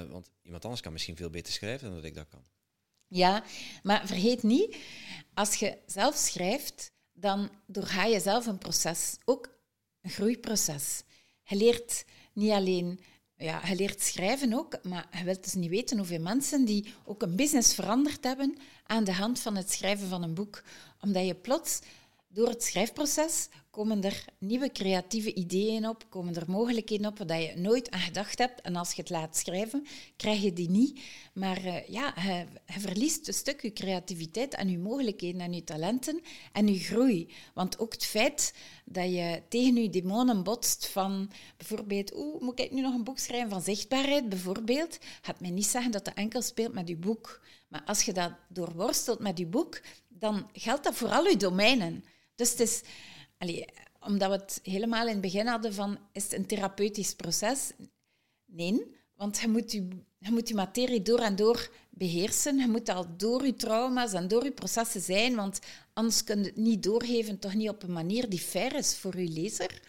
want 0.09 0.31
iemand 0.41 0.63
anders 0.63 0.81
kan 0.81 0.91
misschien 0.91 1.15
veel 1.15 1.29
beter 1.29 1.53
schrijven 1.53 1.87
dan 1.87 1.95
dat 1.95 2.05
ik 2.05 2.15
dat 2.15 2.27
kan. 2.29 2.43
Ja, 3.09 3.43
maar 3.83 4.07
vergeet 4.07 4.43
niet, 4.43 4.77
als 5.33 5.55
je 5.55 5.77
zelf 5.85 6.15
schrijft, 6.15 6.91
dan 7.13 7.49
doorga 7.65 8.05
je 8.05 8.19
zelf 8.19 8.45
een 8.45 8.57
proces, 8.57 9.17
ook 9.25 9.49
een 10.01 10.09
groeiproces. 10.09 11.03
Je 11.43 11.55
leert 11.55 12.05
niet 12.33 12.51
alleen, 12.51 12.99
ja, 13.35 13.67
je 13.67 13.75
leert 13.75 14.01
schrijven 14.01 14.53
ook, 14.53 14.83
maar 14.83 15.07
je 15.17 15.23
wilt 15.23 15.43
dus 15.43 15.53
niet 15.53 15.69
weten 15.69 15.97
hoeveel 15.97 16.21
mensen 16.21 16.65
die 16.65 16.93
ook 17.05 17.21
een 17.21 17.35
business 17.35 17.73
veranderd 17.73 18.23
hebben 18.23 18.57
aan 18.83 19.03
de 19.03 19.13
hand 19.13 19.39
van 19.39 19.55
het 19.55 19.71
schrijven 19.71 20.07
van 20.07 20.23
een 20.23 20.33
boek. 20.33 20.63
Omdat 21.01 21.25
je 21.25 21.35
plots 21.35 21.79
door 22.31 22.47
het 22.47 22.63
schrijfproces 22.63 23.49
komen 23.69 24.03
er 24.03 24.25
nieuwe 24.39 24.71
creatieve 24.71 25.33
ideeën 25.33 25.87
op, 25.87 26.05
komen 26.09 26.35
er 26.35 26.51
mogelijkheden 26.51 27.05
op 27.05 27.17
waar 27.17 27.41
je 27.41 27.53
nooit 27.55 27.91
aan 27.91 27.99
gedacht 27.99 28.37
hebt. 28.37 28.61
En 28.61 28.75
als 28.75 28.93
je 28.93 29.01
het 29.01 29.09
laat 29.09 29.37
schrijven, 29.37 29.85
krijg 30.15 30.41
je 30.41 30.53
die 30.53 30.69
niet. 30.69 30.99
Maar 31.33 31.65
uh, 31.65 31.87
ja, 31.87 32.13
je, 32.21 32.45
verliest 32.65 33.27
een 33.27 33.33
stuk 33.33 33.61
je 33.61 33.73
creativiteit 33.73 34.55
en 34.55 34.69
je 34.69 34.77
mogelijkheden 34.77 35.41
en 35.41 35.53
je 35.53 35.63
talenten 35.63 36.21
en 36.53 36.67
je 36.67 36.79
groei. 36.79 37.33
Want 37.53 37.79
ook 37.79 37.93
het 37.93 38.05
feit 38.05 38.53
dat 38.85 39.09
je 39.13 39.41
tegen 39.49 39.81
je 39.81 39.89
demonen 39.89 40.43
botst 40.43 40.87
van 40.87 41.31
bijvoorbeeld, 41.57 42.15
oeh, 42.15 42.41
moet 42.41 42.59
ik 42.59 42.71
nu 42.71 42.81
nog 42.81 42.93
een 42.93 43.03
boek 43.03 43.19
schrijven 43.19 43.49
van 43.49 43.61
zichtbaarheid 43.61 44.29
bijvoorbeeld, 44.29 44.97
gaat 45.21 45.39
mij 45.39 45.49
niet 45.49 45.65
zeggen 45.65 45.91
dat 45.91 46.05
dat 46.05 46.13
enkel 46.13 46.41
speelt 46.41 46.73
met 46.73 46.87
je 46.87 46.97
boek. 46.97 47.41
Maar 47.67 47.83
als 47.85 48.03
je 48.03 48.13
dat 48.13 48.31
doorworstelt 48.47 49.19
met 49.19 49.37
je 49.37 49.45
boek, 49.45 49.81
dan 50.07 50.49
geldt 50.53 50.83
dat 50.83 50.95
voor 50.95 51.09
al 51.09 51.25
je 51.25 51.37
domeinen. 51.37 52.03
Dus 52.39 52.49
het 52.49 52.59
is, 52.59 52.81
omdat 53.99 54.29
we 54.29 54.35
het 54.35 54.59
helemaal 54.63 55.05
in 55.05 55.11
het 55.11 55.21
begin 55.21 55.47
hadden 55.47 55.73
van, 55.73 55.97
is 56.11 56.23
het 56.23 56.33
een 56.33 56.45
therapeutisch 56.45 57.15
proces? 57.15 57.71
Nee, 58.45 58.95
want 59.15 59.39
je 59.39 59.47
moet 59.47 59.71
je, 59.71 59.87
je 60.17 60.31
moet 60.31 60.47
je 60.47 60.55
materie 60.55 61.01
door 61.01 61.19
en 61.19 61.35
door 61.35 61.69
beheersen. 61.89 62.57
Je 62.57 62.67
moet 62.67 62.89
al 62.89 63.05
door 63.17 63.45
je 63.45 63.55
trauma's 63.55 64.13
en 64.13 64.27
door 64.27 64.43
je 64.43 64.51
processen 64.51 65.01
zijn, 65.01 65.35
want 65.35 65.59
anders 65.93 66.23
kun 66.23 66.39
je 66.39 66.45
het 66.45 66.55
niet 66.55 66.83
doorgeven, 66.83 67.39
toch 67.39 67.53
niet 67.53 67.69
op 67.69 67.83
een 67.83 67.93
manier 67.93 68.29
die 68.29 68.39
fair 68.39 68.75
is 68.75 68.97
voor 68.97 69.19
je 69.19 69.29
lezer. 69.29 69.81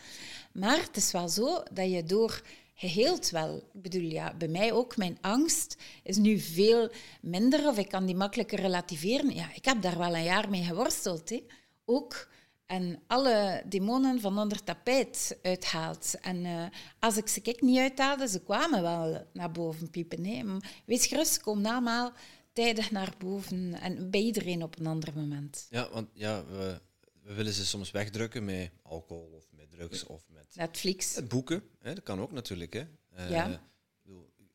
Maar 0.53 0.82
het 0.82 0.96
is 0.96 1.12
wel 1.12 1.28
zo 1.28 1.62
dat 1.72 1.90
je 1.90 2.05
door 2.05 2.42
geheeld 2.74 3.30
wel. 3.30 3.57
Ik 3.57 3.82
bedoel, 3.82 4.11
ja, 4.11 4.34
bij 4.34 4.48
mij 4.48 4.72
ook. 4.72 4.96
Mijn 4.96 5.18
angst 5.20 5.76
is 6.03 6.16
nu 6.16 6.38
veel 6.38 6.90
minder 7.20 7.68
of 7.68 7.78
ik 7.78 7.88
kan 7.88 8.07
die 8.07 8.16
makkelijker 8.16 8.61
relativeren. 8.61 9.34
Ja, 9.34 9.55
ik 9.55 9.64
heb 9.64 9.82
daar 9.82 9.98
wel 9.98 10.16
een 10.16 10.24
jaar 10.24 10.51
mee 10.51 10.62
geworsteld. 10.62 11.28
Hè. 11.30 11.42
Ook 11.84 12.28
en 12.70 13.02
alle 13.06 13.62
demonen 13.66 14.20
van 14.20 14.38
onder 14.38 14.64
tapijt 14.64 15.38
uithaalt. 15.42 16.14
En 16.20 16.44
uh, 16.44 16.66
als 16.98 17.16
ik 17.16 17.28
ze 17.28 17.40
kijk 17.40 17.60
niet 17.60 17.78
uithaalde, 17.78 18.28
ze 18.28 18.42
kwamen 18.42 18.82
wel 18.82 19.26
naar 19.32 19.50
boven 19.50 19.90
piepen. 19.90 20.24
Hè. 20.24 20.44
Wees 20.86 21.06
gerust, 21.06 21.32
ze 21.32 21.40
komen 21.40 21.66
allemaal 21.66 22.12
tijdig 22.52 22.90
naar 22.90 23.14
boven 23.18 23.80
en 23.80 24.10
bij 24.10 24.20
iedereen 24.20 24.62
op 24.62 24.78
een 24.78 24.86
ander 24.86 25.12
moment. 25.14 25.66
Ja, 25.70 25.90
want 25.90 26.08
ja, 26.12 26.44
we, 26.44 26.80
we 27.22 27.34
willen 27.34 27.52
ze 27.52 27.66
soms 27.66 27.90
wegdrukken 27.90 28.44
met 28.44 28.70
alcohol 28.82 29.30
of 29.36 29.46
met 29.50 29.70
drugs 29.70 30.06
of 30.06 30.22
met 30.28 30.46
Netflix. 30.54 31.26
Boeken, 31.28 31.62
hè, 31.78 31.94
dat 31.94 32.04
kan 32.04 32.20
ook 32.20 32.32
natuurlijk. 32.32 32.72
Hè. 32.72 32.84
Uh, 33.18 33.30
ja. 33.30 33.68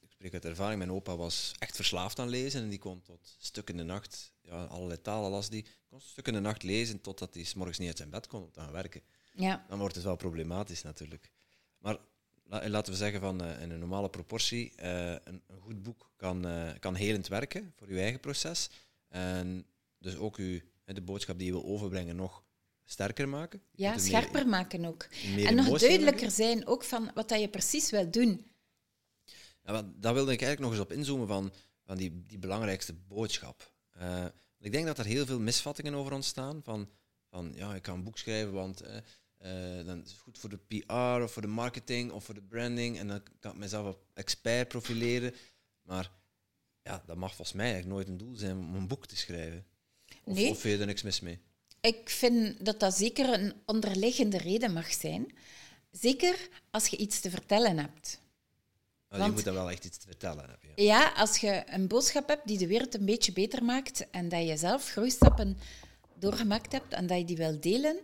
Ik 0.02 0.12
spreek 0.12 0.34
uit 0.34 0.46
ervaring, 0.46 0.78
mijn 0.78 0.92
opa 0.92 1.16
was 1.16 1.54
echt 1.60 1.76
verslaafd 1.76 2.20
aan 2.20 2.30
lezen 2.30 2.62
en 2.62 2.70
die 2.70 2.80
kon 2.80 3.02
tot 3.02 3.36
stuk 3.38 3.70
in 3.70 3.78
de 3.78 3.84
nacht, 3.84 4.34
ja, 4.46 4.64
allerlei 4.64 5.02
talen 5.02 5.32
las 5.32 5.50
die, 5.50 5.66
kon 5.90 6.02
stuk 6.02 6.28
in 6.28 6.34
de 6.34 6.40
nacht 6.40 6.64
lezen 6.64 7.02
totdat 7.02 7.34
hij 7.34 7.46
morgens 7.56 7.78
niet 7.78 7.88
uit 7.88 7.98
zijn 7.98 8.10
bed 8.10 8.28
kon 8.28 8.44
om 8.44 8.52
te 8.52 8.60
gaan 8.60 8.72
werken. 8.72 9.02
Ja. 9.34 9.66
Dan 9.70 9.80
wordt 9.80 9.96
het 9.96 10.04
wel 10.04 10.16
problematisch 10.16 10.82
natuurlijk. 10.82 11.32
Maar 11.78 11.98
laten 12.50 12.92
we 12.92 12.98
zeggen 12.98 13.20
van 13.20 13.44
uh, 13.44 13.62
in 13.62 13.72
een 13.72 13.80
normale 13.80 14.10
proportie, 14.10 14.74
uh, 14.80 15.12
een, 15.24 15.42
goed 15.60 15.84
boek 15.84 16.12
kan, 16.16 16.46
kan 16.80 16.96
helend 16.96 17.28
werken 17.28 17.74
voor 17.76 17.88
uw 17.88 17.98
eigen 17.98 18.20
proces. 18.20 18.70
En 19.08 19.66
dus 20.00 20.16
ook 20.16 20.36
uw, 20.38 20.60
de 20.86 21.02
boodschap 21.02 21.38
die 21.38 21.48
je 21.48 21.54
wil 21.54 21.66
overbrengen 21.66 22.16
nog 22.16 22.44
sterker 22.86 23.30
maken. 23.30 23.62
Ja, 23.72 23.98
scherper 23.98 24.48
maken 24.48 24.86
ook. 24.86 25.08
En 25.38 25.56
nog 25.56 25.80
duidelijker 25.80 26.32
zijn 26.32 26.68
ook 26.68 26.84
van 26.84 27.12
wat 27.14 27.30
dat 27.30 27.40
je 27.40 27.50
precies 27.50 27.90
wil 27.90 28.12
doen. 28.12 28.46
Ja, 29.64 29.92
daar 29.96 30.14
wilde 30.14 30.32
ik 30.32 30.42
eigenlijk 30.42 30.60
nog 30.60 30.72
eens 30.72 30.92
op 30.92 30.92
inzoomen 30.92 31.28
van, 31.28 31.54
van 31.86 31.98
die, 31.98 32.22
die 32.28 32.38
belangrijkste 32.38 32.94
boodschap. 32.94 33.74
Uh, 34.02 34.26
ik 34.60 34.72
denk 34.72 34.86
dat 34.86 34.98
er 34.98 35.06
heel 35.06 35.26
veel 35.26 35.40
misvattingen 35.40 35.94
over 35.94 36.14
ontstaan. 36.14 36.62
Van, 36.64 36.90
van 37.30 37.52
ja, 37.56 37.76
ik 37.76 37.82
kan 37.82 37.96
een 37.96 38.04
boek 38.04 38.18
schrijven, 38.18 38.54
want 38.54 38.84
uh, 38.84 39.86
dan 39.86 40.04
is 40.04 40.12
het 40.12 40.20
goed 40.20 40.38
voor 40.38 40.50
de 40.50 40.58
PR 40.58 41.22
of 41.24 41.32
voor 41.32 41.42
de 41.42 41.48
marketing 41.48 42.12
of 42.12 42.24
voor 42.24 42.34
de 42.34 42.42
branding. 42.42 42.98
En 43.00 43.08
dan 43.08 43.24
kan 43.40 43.52
ik 43.52 43.58
mezelf 43.58 43.86
als 43.86 43.96
expert 44.14 44.68
profileren. 44.68 45.34
Maar 45.82 46.12
ja, 46.82 47.04
dat 47.06 47.18
mag 47.18 47.36
volgens 47.36 47.58
mij 47.58 47.72
eigenlijk 47.72 47.96
nooit 47.96 48.08
een 48.08 48.18
doel 48.18 48.36
zijn 48.36 48.58
om 48.58 48.76
een 48.76 48.88
boek 48.88 49.06
te 49.06 49.18
schrijven. 49.18 49.66
Of, 50.24 50.36
nee. 50.36 50.50
of 50.50 50.60
vind 50.60 50.74
je 50.74 50.80
er 50.80 50.86
niks 50.86 51.04
mis 51.04 51.20
mee? 51.20 51.40
Ik 51.82 52.10
vind 52.10 52.66
dat 52.66 52.80
dat 52.80 52.98
zeker 52.98 53.34
een 53.34 53.54
onderliggende 53.66 54.38
reden 54.38 54.74
mag 54.74 54.94
zijn. 54.94 55.38
Zeker 55.92 56.50
als 56.72 56.88
je 56.88 56.98
iets 56.98 57.20
te 57.20 57.30
vertellen 57.30 57.78
hebt. 57.78 58.20
Want, 59.18 59.30
je 59.30 59.36
moet 59.36 59.44
dan 59.44 59.54
wel 59.54 59.72
echt 59.72 59.86
iets 59.86 59.98
te 59.98 60.08
vertellen 60.08 60.40
hebben. 60.40 60.70
Ja. 60.76 60.84
ja, 60.84 61.12
als 61.12 61.38
je 61.38 61.64
een 61.66 61.88
boodschap 61.88 62.28
hebt 62.28 62.48
die 62.48 62.58
de 62.58 62.68
wereld 62.68 62.96
een 62.96 63.06
beetje 63.06 63.32
beter 63.32 63.64
maakt 63.64 64.10
en 64.10 64.30
dat 64.30 64.48
je 64.48 64.58
zelf 64.58 64.90
groeistappen 64.90 65.58
doorgemaakt 66.20 66.72
hebt 66.72 66.94
en 66.94 67.08
dat 67.08 67.18
je 67.18 67.26
die 67.26 67.38
wil 67.38 67.60
delen, 67.60 68.00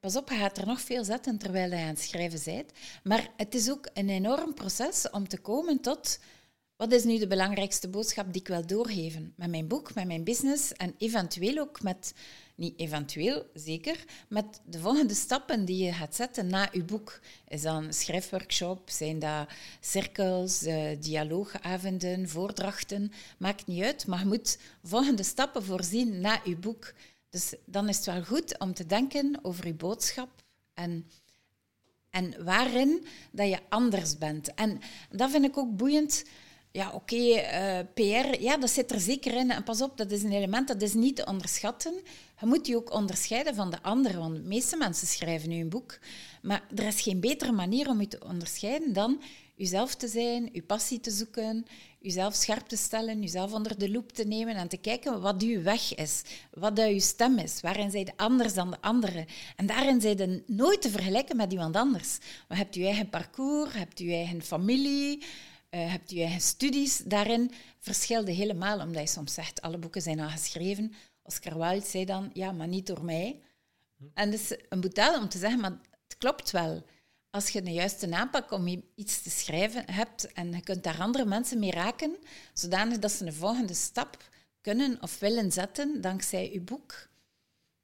pas 0.00 0.16
op, 0.16 0.28
je 0.28 0.36
gaat 0.36 0.58
er 0.58 0.66
nog 0.66 0.80
veel 0.80 1.04
zetten 1.04 1.38
terwijl 1.38 1.70
je 1.70 1.76
aan 1.76 1.86
het 1.86 2.00
schrijven 2.00 2.40
bent. 2.44 2.72
Maar 3.02 3.30
het 3.36 3.54
is 3.54 3.70
ook 3.70 3.88
een 3.94 4.08
enorm 4.08 4.54
proces 4.54 5.10
om 5.10 5.28
te 5.28 5.38
komen 5.38 5.80
tot 5.80 6.18
wat 6.82 6.92
is 6.92 7.04
nu 7.04 7.18
de 7.18 7.26
belangrijkste 7.26 7.88
boodschap 7.88 8.32
die 8.32 8.40
ik 8.40 8.48
wil 8.48 8.66
doorgeven 8.66 9.32
met 9.36 9.50
mijn 9.50 9.66
boek, 9.66 9.94
met 9.94 10.06
mijn 10.06 10.24
business 10.24 10.72
en 10.72 10.94
eventueel 10.98 11.58
ook 11.58 11.82
met 11.82 12.14
niet 12.54 12.78
eventueel, 12.80 13.46
zeker, 13.54 14.04
met 14.28 14.60
de 14.64 14.78
volgende 14.78 15.14
stappen 15.14 15.64
die 15.64 15.84
je 15.84 15.92
gaat 15.92 16.14
zetten 16.14 16.46
na 16.46 16.68
je 16.72 16.82
boek. 16.82 17.20
Is 17.48 17.62
dat 17.62 17.82
een 17.82 17.94
schrijfworkshop, 17.94 18.90
zijn 18.90 19.18
dat 19.18 19.48
cirkels, 19.80 20.62
uh, 20.62 20.90
dialoogavonden, 21.00 22.28
voordrachten, 22.28 23.12
maakt 23.38 23.66
niet 23.66 23.82
uit, 23.82 24.06
maar 24.06 24.18
je 24.18 24.26
moet 24.26 24.58
volgende 24.82 25.22
stappen 25.22 25.64
voorzien 25.64 26.20
na 26.20 26.40
je 26.44 26.56
boek. 26.56 26.94
Dus 27.30 27.54
dan 27.64 27.88
is 27.88 27.96
het 27.96 28.06
wel 28.06 28.24
goed 28.24 28.58
om 28.58 28.74
te 28.74 28.86
denken 28.86 29.38
over 29.42 29.66
je 29.66 29.74
boodschap 29.74 30.30
en, 30.74 31.10
en 32.10 32.44
waarin 32.44 33.06
dat 33.32 33.48
je 33.48 33.58
anders 33.68 34.18
bent. 34.18 34.54
En 34.54 34.80
dat 35.10 35.30
vind 35.30 35.44
ik 35.44 35.58
ook 35.58 35.76
boeiend 35.76 36.24
ja, 36.72 36.90
oké, 36.90 37.16
uh, 37.16 37.78
PR, 37.94 38.40
ja, 38.40 38.56
dat 38.56 38.70
zit 38.70 38.92
er 38.92 39.00
zeker 39.00 39.34
in. 39.34 39.50
En 39.50 39.62
pas 39.62 39.82
op, 39.82 39.96
dat 39.96 40.10
is 40.10 40.22
een 40.22 40.32
element 40.32 40.68
dat 40.68 40.82
is 40.82 40.94
niet 40.94 41.16
te 41.16 41.26
onderschatten. 41.26 41.94
Je 42.40 42.46
moet 42.46 42.66
je 42.66 42.76
ook 42.76 42.92
onderscheiden 42.92 43.54
van 43.54 43.70
de 43.70 43.82
anderen, 43.82 44.20
want 44.20 44.34
de 44.34 44.42
meeste 44.42 44.76
mensen 44.76 45.06
schrijven 45.06 45.48
nu 45.48 45.60
een 45.60 45.68
boek. 45.68 45.98
Maar 46.42 46.62
er 46.74 46.86
is 46.86 47.00
geen 47.00 47.20
betere 47.20 47.52
manier 47.52 47.88
om 47.88 48.00
je 48.00 48.08
te 48.08 48.20
onderscheiden 48.26 48.92
dan 48.92 49.20
jezelf 49.54 49.94
te 49.94 50.08
zijn, 50.08 50.48
je 50.52 50.62
passie 50.62 51.00
te 51.00 51.10
zoeken, 51.10 51.66
jezelf 51.98 52.34
scherp 52.34 52.66
te 52.68 52.76
stellen, 52.76 53.20
jezelf 53.20 53.52
onder 53.52 53.78
de 53.78 53.90
loep 53.90 54.12
te 54.12 54.24
nemen 54.24 54.54
en 54.54 54.68
te 54.68 54.76
kijken 54.76 55.20
wat 55.20 55.42
uw 55.42 55.62
weg 55.62 55.94
is, 55.94 56.22
wat 56.50 56.76
je 56.76 57.00
stem 57.00 57.38
is, 57.38 57.60
waarin 57.60 57.90
zij 57.90 58.04
de 58.04 58.12
anders 58.16 58.54
dan 58.54 58.70
de 58.70 58.80
anderen. 58.80 59.26
En 59.56 59.66
daarin 59.66 60.00
zijn 60.00 60.18
je 60.18 60.42
nooit 60.46 60.82
te 60.82 60.90
vergelijken 60.90 61.36
met 61.36 61.52
iemand 61.52 61.76
anders. 61.76 62.18
Maar 62.18 62.58
je 62.58 62.62
hebt 62.64 62.74
je 62.74 62.84
eigen 62.84 63.08
parcours, 63.08 63.72
je 63.72 63.78
hebt 63.78 63.98
je 63.98 64.12
eigen 64.12 64.42
familie, 64.42 65.22
uh, 65.74 65.90
hebt 65.90 66.10
je 66.10 66.20
eigen 66.20 66.40
studies. 66.40 66.96
Daarin 66.96 67.50
verschilde 67.78 68.32
helemaal, 68.32 68.80
omdat 68.80 69.02
je 69.02 69.08
soms 69.08 69.34
zegt, 69.34 69.62
alle 69.62 69.78
boeken 69.78 70.02
zijn 70.02 70.20
al 70.20 70.28
geschreven. 70.28 70.92
Oscar 71.22 71.58
Wilde 71.58 71.86
zei 71.86 72.04
dan, 72.04 72.30
ja, 72.32 72.52
maar 72.52 72.68
niet 72.68 72.86
door 72.86 73.04
mij. 73.04 73.40
En 74.14 74.30
dat 74.30 74.40
is 74.40 74.58
een 74.68 74.80
boetel 74.80 75.20
om 75.20 75.28
te 75.28 75.38
zeggen, 75.38 75.60
maar 75.60 75.70
het 76.08 76.16
klopt 76.18 76.50
wel. 76.50 76.82
Als 77.30 77.48
je 77.48 77.62
de 77.62 77.72
juiste 77.72 78.10
aanpak 78.10 78.50
om 78.50 78.82
iets 78.94 79.22
te 79.22 79.30
schrijven 79.30 79.90
hebt 79.90 80.32
en 80.32 80.52
je 80.52 80.60
kunt 80.60 80.84
daar 80.84 81.00
andere 81.00 81.24
mensen 81.24 81.58
mee 81.58 81.70
raken, 81.70 82.16
zodanig 82.52 82.98
dat 82.98 83.12
ze 83.12 83.26
een 83.26 83.32
volgende 83.32 83.74
stap 83.74 84.30
kunnen 84.60 84.98
of 85.00 85.18
willen 85.18 85.52
zetten 85.52 86.00
dankzij 86.00 86.52
je 86.52 86.60
boek, 86.60 87.08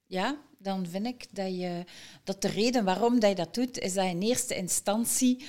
ja, 0.07 0.37
dan 0.59 0.87
vind 0.87 1.07
ik 1.07 1.27
dat, 1.31 1.59
je, 1.59 1.85
dat 2.25 2.43
de 2.43 2.49
reden 2.49 2.85
waarom 2.85 3.21
dat 3.21 3.31
je 3.31 3.37
dat 3.37 3.55
doet, 3.55 3.79
is 3.79 3.95
dat 3.95 4.05
in 4.05 4.23
eerste 4.23 4.57
instantie 4.57 5.47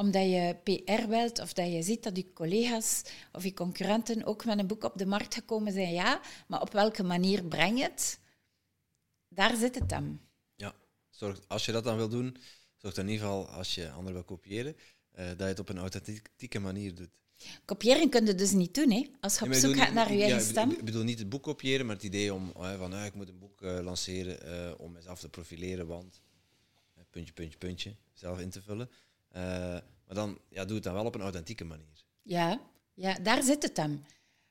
omdat 0.00 0.22
je 0.22 0.56
PR 0.62 1.08
wilt 1.08 1.38
of 1.40 1.52
dat 1.52 1.72
je 1.72 1.82
ziet 1.82 2.02
dat 2.02 2.16
je 2.16 2.32
collega's 2.32 3.02
of 3.32 3.44
je 3.44 3.54
concurrenten 3.54 4.24
ook 4.24 4.44
met 4.44 4.58
een 4.58 4.66
boek 4.66 4.84
op 4.84 4.98
de 4.98 5.06
markt 5.06 5.34
gekomen 5.34 5.72
zijn, 5.72 5.92
ja, 5.92 6.20
maar 6.48 6.60
op 6.60 6.72
welke 6.72 7.02
manier 7.02 7.44
breng 7.44 7.78
je 7.78 7.82
het? 7.82 8.18
Daar 9.28 9.56
zit 9.56 9.74
het 9.74 9.88
dan. 9.88 10.20
Ja, 10.56 10.74
zorg, 11.10 11.40
als 11.48 11.64
je 11.64 11.72
dat 11.72 11.84
dan 11.84 11.96
wil 11.96 12.08
doen, 12.08 12.36
zorg 12.76 12.94
dan 12.94 13.04
in 13.04 13.10
ieder 13.10 13.26
geval, 13.26 13.48
als 13.48 13.74
je 13.74 13.90
anderen 13.90 14.12
wil 14.12 14.24
kopiëren, 14.24 14.76
uh, 15.18 15.26
dat 15.28 15.38
je 15.38 15.44
het 15.44 15.58
op 15.58 15.68
een 15.68 15.78
authentieke 15.78 16.58
manier 16.58 16.94
doet. 16.94 17.10
Kopiëren 17.64 18.08
kun 18.08 18.26
je 18.26 18.34
dus 18.34 18.52
niet 18.52 18.74
doen, 18.74 18.90
hè? 18.90 19.06
als 19.20 19.38
je 19.38 19.44
op 19.44 19.52
zoek 19.52 19.76
gaat 19.76 19.92
naar 19.92 20.12
je 20.12 20.22
eigen 20.22 20.40
stem. 20.40 20.70
Ik 20.70 20.84
bedoel 20.84 21.04
niet 21.04 21.18
het 21.18 21.28
boek 21.28 21.42
kopiëren, 21.42 21.86
maar 21.86 21.94
het 21.94 22.04
idee 22.04 22.34
om 22.34 22.50
oh, 22.54 22.78
van 22.78 22.94
uh, 22.94 23.04
ik 23.04 23.14
moet 23.14 23.28
een 23.28 23.38
boek 23.38 23.62
uh, 23.62 23.80
lanceren 23.82 24.38
uh, 24.46 24.80
om 24.80 24.92
mezelf 24.92 25.20
te 25.20 25.28
profileren, 25.28 25.86
want 25.86 26.20
puntje, 27.10 27.32
puntje, 27.32 27.58
puntje, 27.58 27.96
zelf 28.12 28.40
in 28.40 28.50
te 28.50 28.62
vullen. 28.62 28.90
Uh, 29.36 29.42
maar 30.06 30.14
dan 30.14 30.38
ja, 30.48 30.64
doe 30.64 30.74
het 30.74 30.84
dan 30.84 30.94
wel 30.94 31.04
op 31.04 31.14
een 31.14 31.20
authentieke 31.20 31.64
manier. 31.64 32.04
Ja, 32.22 32.60
ja, 32.94 33.14
daar 33.14 33.42
zit 33.42 33.62
het 33.62 33.76
dan. 33.76 34.04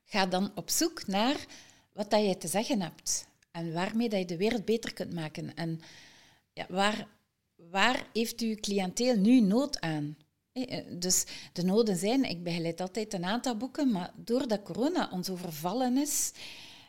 Ga 0.03 0.25
dan 0.25 0.51
op 0.55 0.69
zoek 0.69 1.07
naar 1.07 1.45
wat 1.93 2.09
dat 2.09 2.25
je 2.25 2.37
te 2.37 2.47
zeggen 2.47 2.81
hebt 2.81 3.27
en 3.51 3.73
waarmee 3.73 4.09
dat 4.09 4.19
je 4.19 4.25
de 4.25 4.37
wereld 4.37 4.65
beter 4.65 4.93
kunt 4.93 5.13
maken. 5.13 5.55
En 5.55 5.81
ja, 6.53 6.65
waar, 6.69 7.07
waar 7.55 8.07
heeft 8.13 8.39
uw 8.39 8.55
cliënteel 8.55 9.15
nu 9.15 9.39
nood 9.41 9.79
aan? 9.79 10.17
Eh, 10.51 10.83
dus 10.89 11.25
de 11.53 11.63
noden 11.63 11.95
zijn, 11.95 12.23
ik 12.23 12.43
begeleid 12.43 12.81
altijd 12.81 13.13
een 13.13 13.25
aantal 13.25 13.57
boeken, 13.57 13.91
maar 13.91 14.11
doordat 14.15 14.63
corona 14.63 15.09
ons 15.11 15.29
overvallen 15.29 15.97
is, 15.97 16.31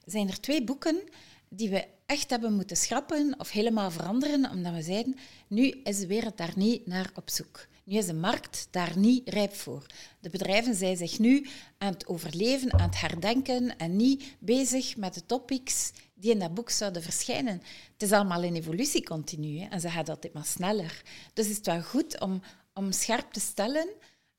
zijn 0.04 0.28
er 0.28 0.40
twee 0.40 0.64
boeken 0.64 1.02
die 1.48 1.70
we 1.70 1.86
echt 2.06 2.30
hebben 2.30 2.54
moeten 2.54 2.76
schrappen 2.76 3.34
of 3.38 3.50
helemaal 3.50 3.90
veranderen, 3.90 4.50
omdat 4.50 4.74
we 4.74 4.82
zeiden, 4.82 5.16
nu 5.46 5.68
is 5.68 5.98
de 5.98 6.06
wereld 6.06 6.36
daar 6.36 6.52
niet 6.56 6.86
naar 6.86 7.10
op 7.14 7.30
zoek. 7.30 7.66
Nu 7.90 7.96
is 7.96 8.06
de 8.06 8.14
markt 8.14 8.68
daar 8.70 8.98
niet 8.98 9.28
rijp 9.28 9.54
voor. 9.54 9.86
De 10.20 10.30
bedrijven 10.30 10.74
zijn 10.74 10.96
zich 10.96 11.18
nu 11.18 11.48
aan 11.78 11.92
het 11.92 12.06
overleven, 12.06 12.72
aan 12.72 12.88
het 12.88 13.00
herdenken 13.00 13.76
en 13.76 13.96
niet 13.96 14.36
bezig 14.38 14.96
met 14.96 15.14
de 15.14 15.26
topics 15.26 15.92
die 16.14 16.30
in 16.30 16.38
dat 16.38 16.54
boek 16.54 16.70
zouden 16.70 17.02
verschijnen. 17.02 17.62
Het 17.92 18.02
is 18.02 18.12
allemaal 18.12 18.42
in 18.42 18.54
evolutie 18.54 19.04
continu 19.04 19.60
en 19.60 19.80
ze 19.80 19.88
gaat 19.88 20.08
altijd 20.08 20.32
maar 20.32 20.44
sneller. 20.44 21.02
Dus 21.34 21.48
is 21.48 21.56
het 21.56 21.66
wel 21.66 21.82
goed 21.82 22.20
om, 22.20 22.42
om 22.74 22.92
scherp 22.92 23.32
te 23.32 23.40
stellen. 23.40 23.88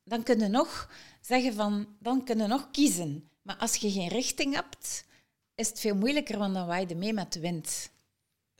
Dan 0.03 0.23
kunnen 0.23 0.51
nog 0.51 0.89
zeggen 1.21 1.53
van, 1.53 1.87
dan 1.99 2.23
kunnen 2.25 2.49
nog 2.49 2.71
kiezen. 2.71 3.29
Maar 3.41 3.57
als 3.57 3.75
je 3.75 3.91
geen 3.91 4.09
richting 4.09 4.55
hebt, 4.55 5.05
is 5.55 5.67
het 5.67 5.79
veel 5.79 5.95
moeilijker, 5.95 6.37
want 6.37 6.53
dan 6.53 6.67
waai 6.67 6.85
je 6.87 6.95
mee 6.95 7.13
met 7.13 7.33
de 7.33 7.39
wind. 7.39 7.89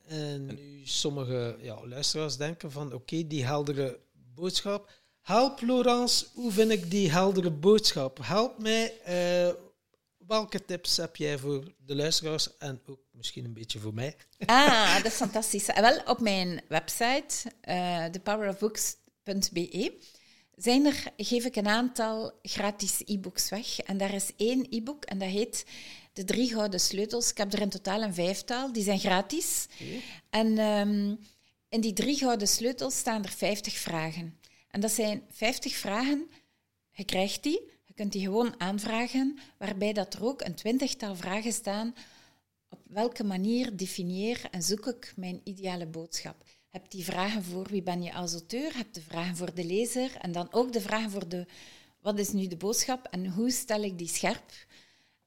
En 0.08 0.46
nu 0.46 0.82
sommige 0.84 1.58
ja, 1.62 1.88
luisteraars 1.88 2.38
denken 2.38 2.72
van 2.72 2.94
oké, 2.94 3.28
die 3.28 3.46
heldere 3.46 4.00
boodschap. 4.36 4.90
Help 5.22 5.62
Laurence, 5.62 6.26
hoe 6.34 6.52
vind 6.52 6.72
ik 6.72 6.92
die 6.92 7.12
heldere 7.12 7.52
boodschap? 7.52 8.20
Help 8.22 8.60
mij. 8.60 8.94
Uh, 9.08 9.54
welke 10.28 10.66
tips 10.66 10.98
heb 10.98 11.16
jij 11.16 11.38
voor 11.38 11.74
de 11.78 11.96
luisteraars 11.96 12.58
en 12.58 12.82
ook 12.86 13.00
misschien 13.12 13.46
een 13.46 13.54
beetje 13.54 13.80
voor 13.80 13.94
mij? 13.94 14.16
Ah, 14.46 14.96
dat 14.96 15.06
is 15.06 15.14
fantastisch. 15.14 15.66
Wel, 15.66 16.02
op 16.06 16.20
mijn 16.20 16.62
website, 16.68 17.52
uh, 17.70 18.06
thepowerofbooks.be, 18.06 19.94
zijn 20.56 20.86
er, 20.86 21.04
geef 21.18 21.46
ik 21.46 21.56
een 21.56 21.68
aantal 21.68 22.40
gratis 22.42 23.02
e-books 23.06 23.50
weg. 23.50 23.80
En 23.80 23.98
daar 23.98 24.14
is 24.14 24.32
één 24.38 24.68
e-book 24.70 25.06
en 25.06 25.18
dat 25.18 25.30
heet 25.30 25.66
De 26.14 26.24
Drie 26.24 26.50
Gouden 26.50 26.80
Sleutels. 26.80 27.32
Ik 27.32 27.38
heb 27.38 27.54
er 27.54 27.62
in 27.62 27.70
totaal 27.70 28.02
een 28.02 28.14
vijftal, 28.14 28.74
die 28.74 28.84
zijn 28.84 29.00
gratis. 29.00 29.68
En 30.30 30.60
um, 30.60 31.20
in 31.72 31.82
die 31.82 31.94
drie 31.94 32.18
gouden 32.18 32.48
sleutels 32.48 32.98
staan 32.98 33.24
er 33.24 33.30
50 33.30 33.74
vragen. 33.74 34.40
En 34.70 34.82
dat 34.82 34.92
zijn 34.92 35.24
50 35.30 35.76
vragen, 35.76 36.30
je 36.92 37.06
krijgt 37.06 37.44
die, 37.44 37.62
je 37.84 37.94
kunt 37.94 38.12
die 38.12 38.22
gewoon 38.22 38.60
aanvragen, 38.60 39.38
waarbij 39.58 39.94
dat 39.94 40.14
er 40.14 40.26
ook 40.26 40.42
een 40.42 40.56
twintigtal 40.56 41.16
vragen 41.16 41.54
staan. 41.54 41.94
Op 42.70 42.80
welke 42.84 43.24
manier 43.24 43.78
definieer 43.78 44.42
en 44.52 44.62
zoek 44.62 44.88
ik 44.88 45.14
mijn 45.16 45.42
ideale 45.44 45.88
boodschap? 45.88 46.44
Heb 46.70 46.92
die 46.92 47.04
vragen 47.04 47.44
voor 47.44 47.68
wie 47.68 47.84
ben 47.84 48.04
je 48.04 48.14
als 48.14 48.34
auteur, 48.34 48.78
heb 48.78 48.94
de 48.94 49.02
vragen 49.02 49.36
voor 49.36 49.54
de 49.54 49.66
lezer 49.66 50.16
en 50.18 50.32
dan 50.32 50.54
ook 50.54 50.74
de 50.74 50.82
vragen 50.82 51.12
voor 51.12 51.28
de 51.28 51.46
wat 52.02 52.20
is 52.20 52.32
nu 52.32 52.48
de 52.48 52.58
boodschap 52.58 53.06
en 53.06 53.28
hoe 53.28 53.52
stel 53.52 53.84
ik 53.84 53.98
die 53.98 54.08
scherp? 54.08 54.52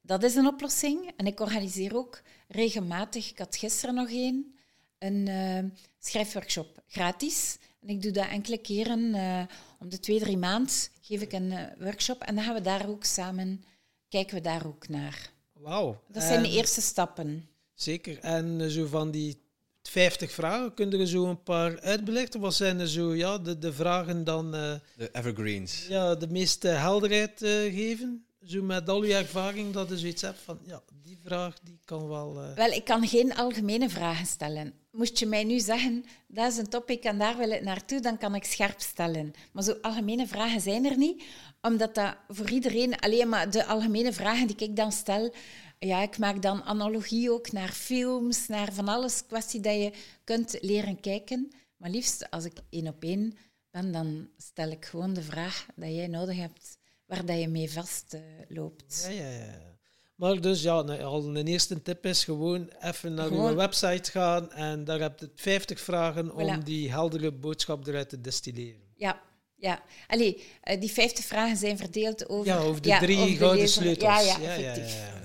Dat 0.01 0.23
is 0.23 0.35
een 0.35 0.47
oplossing 0.47 1.11
en 1.17 1.27
ik 1.27 1.41
organiseer 1.41 1.97
ook 1.97 2.23
regelmatig, 2.49 3.31
ik 3.31 3.39
had 3.39 3.57
gisteren 3.57 3.95
nog 3.95 4.09
één, 4.09 4.55
een 4.99 5.29
uh, 5.29 5.71
schrijfworkshop 5.99 6.83
gratis. 6.87 7.57
En 7.81 7.89
ik 7.89 8.03
doe 8.03 8.13
dat 8.13 8.29
enkele 8.29 8.59
keren, 8.59 9.15
uh, 9.15 9.43
om 9.79 9.89
de 9.89 10.01
twee, 10.01 10.19
drie 10.21 10.37
maand 10.37 10.91
geef 11.01 11.21
ik 11.21 11.33
een 11.33 11.51
uh, 11.51 11.61
workshop 11.79 12.23
en 12.23 12.35
dan 12.35 12.45
gaan 12.45 12.55
we 12.55 12.61
daar 12.61 12.89
ook 12.89 13.05
samen, 13.05 13.65
kijken 14.09 14.35
we 14.35 14.41
daar 14.41 14.67
ook 14.67 14.89
naar. 14.89 15.31
Wauw. 15.53 16.01
Dat 16.09 16.23
zijn 16.23 16.43
de 16.43 16.51
eerste 16.51 16.81
stappen. 16.81 17.49
Zeker. 17.75 18.19
En 18.19 18.71
zo 18.71 18.87
van 18.87 19.11
die 19.11 19.43
50 19.83 20.33
vragen. 20.33 20.75
Kun 20.75 20.91
je 20.91 20.99
er 20.99 21.07
zo 21.07 21.25
een 21.25 21.43
paar 21.43 21.81
uitbelichten? 21.81 22.41
Wat 22.41 22.55
zijn 22.55 22.81
er 22.81 22.89
zo 22.89 23.15
ja, 23.15 23.39
de, 23.39 23.59
de 23.59 23.73
vragen 23.73 24.25
dan... 24.25 24.55
Uh, 24.55 24.75
de 24.97 25.09
evergreens. 25.13 25.87
Ja, 25.89 26.15
de 26.15 26.29
meeste 26.29 26.69
helderheid 26.69 27.43
uh, 27.43 27.51
geven? 27.51 28.27
Zo 28.45 28.63
met 28.63 28.89
al 28.89 29.05
je 29.05 29.15
ervaring 29.15 29.73
dat 29.73 29.89
je 29.89 29.99
zoiets 29.99 30.23
hebt 30.23 30.41
van... 30.45 30.59
Ja, 30.63 30.83
die 31.03 31.19
vraag 31.25 31.55
die 31.63 31.79
kan 31.85 32.09
wel... 32.09 32.43
Uh... 32.43 32.55
Wel, 32.55 32.71
ik 32.71 32.85
kan 32.85 33.09
geen 33.09 33.35
algemene 33.35 33.89
vragen 33.89 34.27
stellen. 34.27 34.75
Moest 34.95 35.19
je 35.19 35.27
mij 35.27 35.45
nu 35.45 35.61
zeggen, 35.61 36.05
dat 36.27 36.53
is 36.53 36.59
een 36.59 36.69
topic 36.69 37.05
en 37.05 37.19
daar 37.19 37.37
wil 37.37 37.51
ik 37.51 37.63
naartoe, 37.63 38.01
dan 38.01 38.19
kan 38.19 38.35
ik 38.35 38.45
scherp 38.45 38.81
stellen. 38.81 39.33
Maar 39.53 39.63
zo 39.63 39.77
algemene 39.81 40.27
vragen 40.27 40.61
zijn 40.61 40.85
er 40.85 40.97
niet, 40.97 41.23
omdat 41.61 41.95
dat 41.95 42.17
voor 42.29 42.51
iedereen... 42.51 42.99
Alleen 42.99 43.29
maar 43.29 43.51
de 43.51 43.67
algemene 43.67 44.13
vragen 44.13 44.47
die 44.47 44.57
ik 44.57 44.77
dan 44.77 44.93
stel 44.93 45.33
ja, 45.79 46.03
ik 46.03 46.19
maak 46.19 46.43
dan 46.43 46.63
analogie 46.63 47.33
ook 47.33 47.53
naar 47.53 47.73
films, 47.73 48.47
naar 48.47 48.73
van 48.73 48.89
alles. 48.89 49.27
Kwestie 49.27 49.61
dat 49.61 49.75
je 49.75 49.93
kunt 50.25 50.57
leren 50.61 51.01
kijken. 51.01 51.53
Maar 51.77 51.91
liefst 51.91 52.31
als 52.31 52.45
ik 52.45 52.59
één 52.71 52.89
op 52.89 53.03
één 53.03 53.37
ben, 53.71 53.93
dan 53.93 54.29
stel 54.37 54.71
ik 54.71 54.85
gewoon 54.85 55.15
de 55.15 55.23
vraag 55.23 55.67
dat 55.77 55.89
jij 55.89 56.07
nodig 56.07 56.37
hebt, 56.37 56.79
waar 57.07 57.27
dat 57.27 57.41
je 57.41 57.49
mee 57.49 57.71
vastloopt. 57.71 59.07
Uh, 59.09 59.19
ja, 59.19 59.29
ja, 59.29 59.45
ja. 59.45 59.73
Maar 60.15 60.41
dus 60.41 60.63
ja, 60.63 60.73
al 60.73 61.37
een 61.37 61.47
eerste 61.47 61.83
tip 61.83 62.07
is 62.07 62.25
gewoon 62.25 62.71
even 62.81 63.15
naar 63.15 63.27
gewoon. 63.27 63.51
uw 63.51 63.57
website 63.57 64.11
gaan 64.11 64.53
en 64.53 64.85
daar 64.85 65.01
heb 65.01 65.21
je 65.21 65.31
50 65.35 65.81
vragen 65.81 66.35
om 66.35 66.65
die 66.65 66.91
heldere 66.91 67.33
boodschap 67.33 67.87
eruit 67.87 68.09
te 68.09 68.21
destilleren. 68.21 68.83
Ja, 68.95 69.23
ja, 69.57 69.83
allee, 70.07 70.45
uh, 70.65 70.81
die 70.81 70.91
50 70.91 71.25
vragen 71.25 71.57
zijn 71.57 71.77
verdeeld 71.77 72.29
over... 72.29 72.53
Ja, 72.53 72.59
over 72.59 72.83
de 72.83 72.89
ja, 72.89 72.99
drie 72.99 73.19
over 73.19 73.37
gouden 73.37 73.69
sleutels. 73.69 74.27
Ja, 74.27 74.39
ja, 74.39 74.39
ja, 74.39 74.55
ja, 74.55 74.75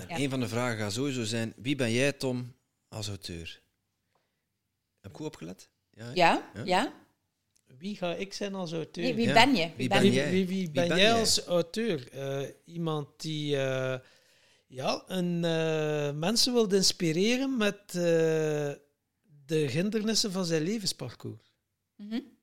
ja, 0.07 0.17
Een 0.17 0.29
van 0.29 0.39
de 0.39 0.47
vragen 0.47 0.77
gaat 0.77 0.93
sowieso 0.93 1.23
zijn, 1.23 1.53
wie 1.57 1.75
ben 1.75 1.91
jij, 1.91 2.11
Tom, 2.11 2.53
als 2.89 3.07
auteur? 3.07 3.61
Heb 5.01 5.11
ik 5.11 5.17
goed 5.17 5.25
opgelet? 5.25 5.69
Ja, 6.13 6.51
ja. 6.65 6.93
Wie 7.77 7.95
ga 7.95 8.15
ik 8.15 8.33
zijn 8.33 8.55
als 8.55 8.73
auteur? 8.73 9.03
Nee, 9.03 9.13
wie 9.13 9.33
ben 9.33 9.55
je? 9.55 9.65
Wie, 9.65 9.73
wie 9.75 9.87
ben, 9.87 10.11
jij? 10.11 10.29
Wie, 10.29 10.47
wie, 10.47 10.71
ben, 10.71 10.87
ben, 10.87 10.97
jij 10.97 11.13
als 11.13 11.45
auteur? 11.45 12.07
Uh, 12.15 12.47
iemand 12.65 13.07
die 13.17 13.55
uh, 13.55 13.95
ja, 14.69 15.03
een, 15.07 15.39
mensen 16.19 16.53
wil 16.53 16.73
inspireren 16.73 17.57
met 17.57 17.91
de 17.91 19.55
hindernissen 19.55 20.31
van 20.31 20.45
zijn 20.45 20.61
levensparcours. 20.61 21.53
Mm 21.95 22.09
-hmm 22.09 22.37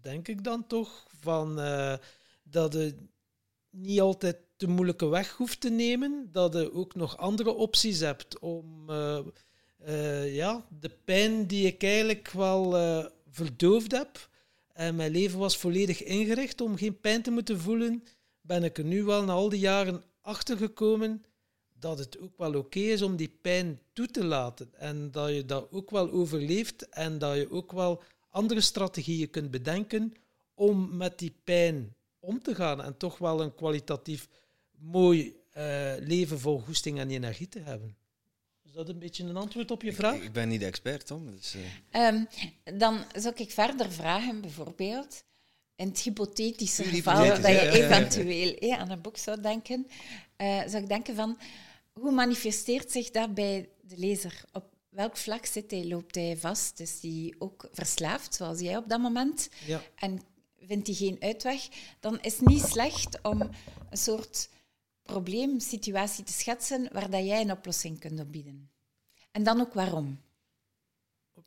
denk 0.00 0.28
ik 0.28 0.44
dan 0.44 0.66
toch, 0.66 1.06
van, 1.20 1.54
dat 2.42 2.72
je 2.72 2.94
niet 3.70 4.00
altijd 4.00 4.36
de 4.56 4.68
moeilijke 4.68 5.06
weg 5.06 5.30
hoeft 5.32 5.60
te 5.60 5.70
nemen, 5.70 6.28
dat 6.32 6.52
je 6.52 6.72
ook 6.72 6.94
nog 6.94 7.16
andere 7.16 7.52
opties 7.54 8.00
hebt 8.00 8.38
om 8.38 8.90
ja, 10.24 10.66
de 10.80 10.90
pijn 11.04 11.46
die 11.46 11.66
ik 11.66 11.82
eigenlijk 11.82 12.30
wel 12.30 12.70
verdoofd 13.30 13.92
heb, 13.92 14.28
en 14.72 14.96
mijn 14.96 15.10
leven 15.10 15.38
was 15.38 15.56
volledig 15.56 16.02
ingericht 16.02 16.60
om 16.60 16.76
geen 16.76 17.00
pijn 17.00 17.22
te 17.22 17.30
moeten 17.30 17.60
voelen, 17.60 18.04
ben 18.40 18.64
ik 18.64 18.78
er 18.78 18.84
nu 18.84 19.04
wel 19.04 19.24
na 19.24 19.32
al 19.32 19.48
die 19.48 19.60
jaren 19.60 20.02
achter 20.30 20.56
gekomen 20.56 21.24
dat 21.78 21.98
het 21.98 22.18
ook 22.18 22.38
wel 22.38 22.54
oké 22.54 22.78
is 22.78 23.02
om 23.02 23.16
die 23.16 23.38
pijn 23.40 23.80
toe 23.92 24.06
te 24.06 24.24
laten. 24.24 24.70
En 24.74 25.10
dat 25.10 25.34
je 25.34 25.44
dat 25.44 25.66
ook 25.70 25.90
wel 25.90 26.10
overleeft 26.10 26.88
en 26.88 27.18
dat 27.18 27.36
je 27.36 27.50
ook 27.50 27.72
wel 27.72 28.02
andere 28.30 28.60
strategieën 28.60 29.30
kunt 29.30 29.50
bedenken 29.50 30.14
om 30.54 30.96
met 30.96 31.18
die 31.18 31.34
pijn 31.44 31.94
om 32.20 32.42
te 32.42 32.54
gaan 32.54 32.82
en 32.82 32.96
toch 32.96 33.18
wel 33.18 33.40
een 33.40 33.54
kwalitatief 33.54 34.28
mooi 34.78 35.36
uh, 35.56 35.92
leven 35.98 36.40
vol 36.40 36.58
goesting 36.58 36.98
en 36.98 37.10
energie 37.10 37.48
te 37.48 37.60
hebben. 37.60 37.96
Is 38.62 38.72
dat 38.72 38.88
een 38.88 38.98
beetje 38.98 39.24
een 39.24 39.36
antwoord 39.36 39.70
op 39.70 39.82
je 39.82 39.92
vraag? 39.92 40.14
Ik, 40.14 40.22
ik 40.22 40.32
ben 40.32 40.48
niet 40.48 40.60
de 40.60 40.66
expert, 40.66 41.06
Tom. 41.06 41.30
Dus, 41.30 41.54
uh... 41.54 42.06
um, 42.06 42.28
dan 42.78 43.04
zou 43.14 43.34
ik 43.36 43.50
verder 43.50 43.92
vragen, 43.92 44.40
bijvoorbeeld, 44.40 45.24
in 45.80 45.88
het 45.88 46.00
hypothetische 46.00 46.84
geval 46.84 47.26
dat 47.26 47.46
je 47.46 47.70
eventueel 47.70 48.76
aan 48.76 48.90
een 48.90 49.00
boek 49.00 49.16
zou 49.16 49.40
denken, 49.40 49.86
uh, 50.36 50.60
zou 50.66 50.82
ik 50.82 50.88
denken 50.88 51.14
van, 51.14 51.38
hoe 51.92 52.12
manifesteert 52.12 52.90
zich 52.90 53.10
dat 53.10 53.34
bij 53.34 53.68
de 53.80 53.96
lezer? 53.96 54.44
Op 54.52 54.64
welk 54.88 55.16
vlak 55.16 55.46
zit 55.46 55.70
hij? 55.70 55.88
Loopt 55.88 56.14
hij 56.14 56.36
vast? 56.36 56.80
Is 56.80 56.98
hij 57.00 57.34
ook 57.38 57.68
verslaafd, 57.72 58.34
zoals 58.34 58.60
jij 58.60 58.76
op 58.76 58.88
dat 58.88 59.00
moment? 59.00 59.48
Ja. 59.66 59.82
En 59.94 60.20
vindt 60.58 60.86
hij 60.86 60.96
geen 60.96 61.16
uitweg? 61.20 61.68
Dan 62.00 62.20
is 62.20 62.36
het 62.36 62.48
niet 62.48 62.62
slecht 62.62 63.18
om 63.22 63.40
een 63.90 63.98
soort 63.98 64.48
probleemsituatie 65.02 66.24
te 66.24 66.32
schetsen 66.32 66.88
waar 66.92 67.10
dat 67.10 67.24
jij 67.24 67.40
een 67.40 67.52
oplossing 67.52 67.98
kunt 67.98 68.20
opbieden. 68.20 68.70
En 69.30 69.42
dan 69.42 69.60
ook 69.60 69.74
waarom. 69.74 70.20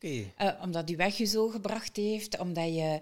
Okay. 0.03 0.33
Uh, 0.41 0.47
eh, 0.47 0.61
omdat 0.61 0.89
u 0.89 0.95
weg 0.95 1.17
je 1.17 1.25
zo 1.25 1.47
gebracht 1.47 1.95
heeft, 1.95 2.39
omdat 2.39 2.75
je 2.75 2.99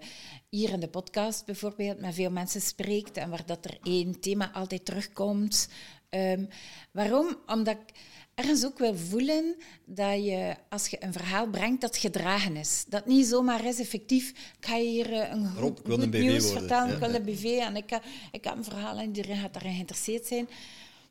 hier 0.48 0.70
in 0.70 0.80
de 0.80 0.88
podcast 0.88 1.44
bijvoorbeeld 1.46 2.00
met 2.00 2.14
veel 2.14 2.30
mensen 2.30 2.60
spreekt 2.60 3.16
en 3.16 3.30
waar 3.30 3.46
dat 3.46 3.64
er 3.64 3.78
één 3.82 4.20
thema 4.20 4.52
altijd 4.52 4.84
terugkomt. 4.84 5.68
Um, 6.10 6.48
waarom? 6.90 7.36
Omdat 7.46 7.76
ik 7.76 7.98
ergens 8.34 8.64
ook 8.64 8.78
wil 8.78 8.96
voelen 8.96 9.56
dat 9.84 10.24
je, 10.24 10.56
als 10.68 10.88
je 10.88 11.04
een 11.04 11.12
verhaal 11.12 11.48
brengt, 11.50 11.80
dat 11.80 11.96
gedragen 11.96 12.56
is. 12.56 12.84
Dat 12.88 13.06
niet 13.06 13.26
zomaar 13.26 13.64
is 13.64 13.80
effectief, 13.80 14.30
ik 14.30 14.66
ga 14.66 14.76
hier 14.76 15.12
eh, 15.12 15.30
een 15.30 15.46
goed, 15.46 15.80
goed 15.84 16.10
nieuws 16.10 16.52
vertellen, 16.52 16.88
ja. 16.88 16.94
ik 16.94 17.00
wil 17.00 17.14
een 17.14 17.24
BV 17.24 17.44
en 17.44 17.76
ik, 17.76 18.00
ik 18.32 18.44
heb 18.44 18.56
een 18.56 18.64
verhaal 18.64 18.98
en 18.98 19.06
iedereen 19.06 19.36
gaat 19.36 19.54
daarin 19.54 19.74
geïnteresseerd 19.74 20.26
zijn. 20.26 20.48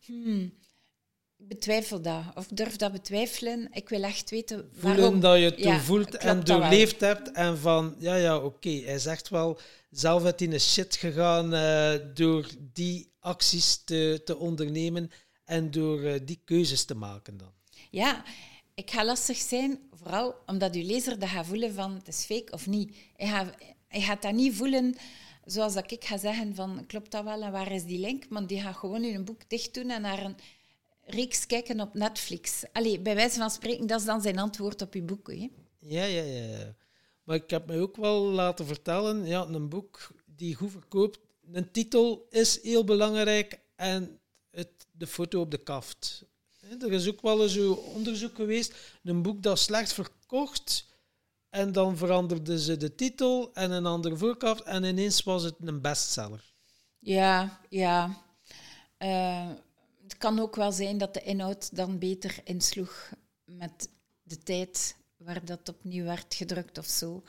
Hmm, 0.06 0.54
betwijfel 1.52 2.02
dat, 2.02 2.24
of 2.36 2.48
durf 2.48 2.76
dat 2.76 2.92
betwijfelen. 2.92 3.70
Ik 3.72 3.90
wil 3.90 4.04
echt 4.04 4.30
weten 4.30 4.70
waarom. 4.82 5.04
Voelen 5.04 5.20
dat 5.20 5.38
je 5.38 5.46
het 5.46 5.60
ja, 5.60 5.80
voelt 5.80 6.18
en 6.18 6.44
doorleefd 6.44 7.02
hebt 7.02 7.32
en 7.32 7.58
van, 7.58 7.96
ja, 8.00 8.16
ja, 8.16 8.36
oké, 8.36 8.46
okay. 8.46 8.84
hij 8.86 9.06
echt 9.06 9.30
wel 9.30 9.60
zelf 9.90 10.24
uit 10.24 10.42
in 10.42 10.50
de 10.50 10.60
shit 10.60 10.96
gegaan 10.96 11.54
uh, 11.54 11.94
door 12.14 12.48
die 12.74 13.12
acties 13.20 13.82
te, 13.84 14.22
te 14.26 14.38
ondernemen 14.38 15.12
en 15.46 15.72
door 15.72 16.00
uh, 16.00 16.14
die 16.26 16.42
keuzes 16.46 16.86
te 16.86 16.96
maken 16.96 17.38
dan? 17.38 17.52
Ja, 17.90 18.24
ik 18.74 18.92
ga 18.92 19.06
lastig 19.06 19.38
zijn, 19.38 19.80
vooral 19.92 20.36
omdat 20.46 20.76
uw 20.76 20.86
lezer 20.86 21.20
dat 21.20 21.30
gaat 21.30 21.46
voelen 21.46 21.74
van 21.74 21.94
het 21.94 22.08
is 22.08 22.26
fake 22.26 22.52
of 22.52 22.68
niet. 22.68 22.96
Hij 23.16 23.28
gaat, 23.28 23.56
hij 23.88 24.02
gaat 24.02 24.22
dat 24.22 24.34
niet 24.34 24.56
voelen 24.56 24.96
zoals 25.46 25.74
dat 25.74 25.92
ik 25.92 26.04
ga 26.04 26.18
zeggen 26.18 26.56
van 26.56 26.86
klopt 26.88 27.12
dat 27.12 27.24
wel 27.24 27.42
en 27.42 27.52
waar 27.52 27.72
is 27.72 27.84
die 27.84 28.00
link? 28.00 28.30
Maar 28.30 28.48
die 28.48 28.62
gaat 28.62 28.76
gewoon 28.76 29.04
in 29.04 29.16
een 29.16 29.26
boek 29.26 29.50
dicht 29.50 29.74
doen 29.74 29.90
en 29.90 30.02
naar 30.02 30.26
een 30.26 30.36
reeks 31.14 31.46
kijken 31.46 31.82
op 31.82 31.94
Netflix. 31.94 32.64
Allee, 32.72 33.00
bij 33.00 33.16
wijze 33.16 33.38
van 33.38 33.50
spreken, 33.50 33.88
dat 33.88 34.00
is 34.00 34.06
dan 34.06 34.22
zijn 34.22 34.40
antwoord 34.40 34.82
op 34.82 34.94
uw 34.94 35.06
boek. 35.06 35.28
Hè? 35.28 35.50
Ja, 35.80 36.04
ja, 36.04 36.22
ja. 36.22 36.76
Maar 37.24 37.36
ik 37.36 37.50
heb 37.50 37.68
me 37.68 37.80
ook 37.80 37.96
wel 37.96 38.22
laten 38.22 38.66
vertellen, 38.66 39.26
ja, 39.26 39.46
een 39.46 39.70
boek 39.70 40.12
die 40.26 40.56
goed 40.56 40.72
verkoopt, 40.72 41.20
een 41.52 41.72
titel 41.72 42.28
is 42.30 42.62
heel 42.62 42.84
belangrijk 42.84 43.60
en 43.76 44.20
het, 44.52 44.70
de 44.92 45.08
foto 45.08 45.42
op 45.42 45.52
de 45.52 45.58
kaft. 45.58 46.26
Er 46.80 46.92
is 46.92 47.08
ook 47.08 47.22
wel 47.22 47.44
eens 47.44 47.56
een 47.56 47.76
onderzoek 47.76 48.36
geweest, 48.36 48.76
een 49.04 49.22
boek 49.22 49.44
dat 49.44 49.60
slecht 49.60 49.94
verkocht, 49.94 50.86
en 51.50 51.72
dan 51.72 51.98
veranderden 51.98 52.60
ze 52.60 52.78
de 52.78 52.96
titel 52.96 53.54
en 53.54 53.72
een 53.72 53.86
andere 53.86 54.18
voorkaft, 54.18 54.62
en 54.64 54.84
ineens 54.84 55.24
was 55.24 55.44
het 55.44 55.56
een 55.60 55.82
bestseller. 55.82 56.54
Ja, 57.00 57.60
ja. 57.70 58.24
Uh, 59.00 59.50
het 60.12 60.20
kan 60.20 60.40
ook 60.40 60.56
wel 60.56 60.72
zijn 60.72 60.98
dat 60.98 61.14
de 61.14 61.22
inhoud 61.22 61.76
dan 61.76 62.00
beter 62.00 62.40
insloeg 62.44 63.12
met 63.46 63.90
de 64.24 64.38
tijd 64.38 64.96
waar 65.18 65.46
dat 65.46 65.70
opnieuw 65.70 66.04
werd 66.04 66.34
gedrukt 66.34 66.78
of 66.78 66.86
zo. 66.86 67.24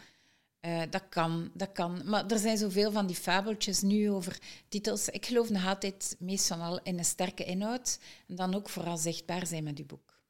Uh, 0.61 0.83
dat 0.91 1.03
kan, 1.09 1.51
dat 1.55 1.72
kan. 1.72 2.03
Maar 2.05 2.26
er 2.26 2.39
zijn 2.39 2.59
zoveel 2.59 2.93
van 2.93 3.07
die 3.07 3.16
fabeltjes 3.16 3.80
nu 3.80 4.11
over 4.11 4.39
titels. 4.68 5.09
Ik 5.09 5.26
geloof 5.26 5.51
nog 5.51 5.66
altijd 5.66 6.16
meestal 6.18 6.59
al 6.59 6.80
in 6.83 6.99
een 6.99 7.05
sterke 7.05 7.45
inhoud 7.45 7.99
en 8.28 8.35
dan 8.35 8.55
ook 8.55 8.68
vooral 8.68 8.97
zichtbaar 8.97 9.47
zijn 9.47 9.64
met 9.64 9.78
uw 9.78 9.87
boek. 9.87 10.20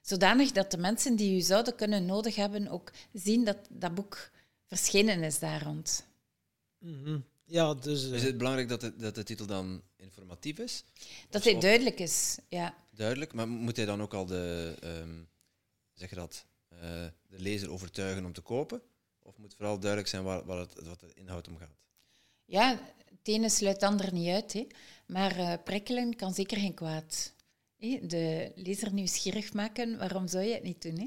Zodanig 0.00 0.52
dat 0.52 0.70
de 0.70 0.78
mensen 0.78 1.16
die 1.16 1.36
u 1.36 1.40
zouden 1.40 1.74
kunnen 1.74 2.06
nodig 2.06 2.36
hebben 2.36 2.68
ook 2.68 2.92
zien 3.12 3.44
dat 3.44 3.58
dat 3.70 3.94
boek 3.94 4.30
verschenen 4.66 5.22
is 5.22 5.38
daar 5.38 5.62
rond. 5.62 6.06
Mhm. 6.78 7.18
Ja, 7.44 7.74
dus, 7.74 8.04
Is 8.04 8.22
het 8.22 8.38
belangrijk 8.38 8.68
dat 8.68 8.80
de, 8.80 8.96
dat 8.96 9.14
de 9.14 9.22
titel 9.22 9.46
dan 9.46 9.82
informatief 9.96 10.58
is? 10.58 10.84
Dat 11.30 11.44
hij 11.44 11.60
duidelijk 11.60 11.98
is, 11.98 12.38
ja. 12.48 12.74
Duidelijk, 12.90 13.32
maar 13.32 13.48
moet 13.48 13.76
hij 13.76 13.84
dan 13.84 14.02
ook 14.02 14.14
al 14.14 14.26
de, 14.26 14.76
um, 14.84 15.28
zeg 15.94 16.10
je 16.10 16.16
dat, 16.16 16.46
uh, 16.72 16.78
de 17.28 17.38
lezer 17.38 17.70
overtuigen 17.70 18.24
om 18.24 18.32
te 18.32 18.40
kopen? 18.40 18.82
Of 19.18 19.38
moet 19.38 19.54
vooral 19.54 19.78
duidelijk 19.78 20.10
zijn 20.10 20.22
waar, 20.22 20.44
waar 20.44 20.58
het, 20.58 20.74
wat 20.84 21.00
de 21.00 21.10
inhoud 21.14 21.48
om 21.48 21.56
gaat? 21.56 21.76
Ja, 22.44 22.80
het 23.04 23.28
ene 23.28 23.48
sluit 23.48 23.74
het 23.74 23.90
ander 23.90 24.12
niet 24.12 24.28
uit. 24.28 24.52
Hè. 24.52 24.66
Maar 25.06 25.38
uh, 25.38 25.54
prikkelen 25.64 26.16
kan 26.16 26.34
zeker 26.34 26.58
geen 26.58 26.74
kwaad. 26.74 27.34
Hè? 27.76 27.98
De 28.06 28.52
lezer 28.54 28.92
nieuwsgierig 28.92 29.52
maken, 29.52 29.98
waarom 29.98 30.28
zou 30.28 30.44
je 30.44 30.54
het 30.54 30.62
niet 30.62 30.82
doen? 30.82 30.98
Hè? 30.98 31.06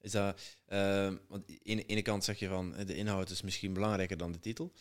Is 0.00 0.10
dat, 0.10 0.40
uh, 0.68 1.14
want 1.28 1.48
aan 1.48 1.76
de 1.76 1.86
ene 1.86 2.02
kant 2.02 2.24
zeg 2.24 2.38
je 2.38 2.48
van 2.48 2.74
de 2.86 2.96
inhoud 2.96 3.30
is 3.30 3.42
misschien 3.42 3.72
belangrijker 3.72 4.16
dan 4.16 4.32
de 4.32 4.40
titel. 4.40 4.72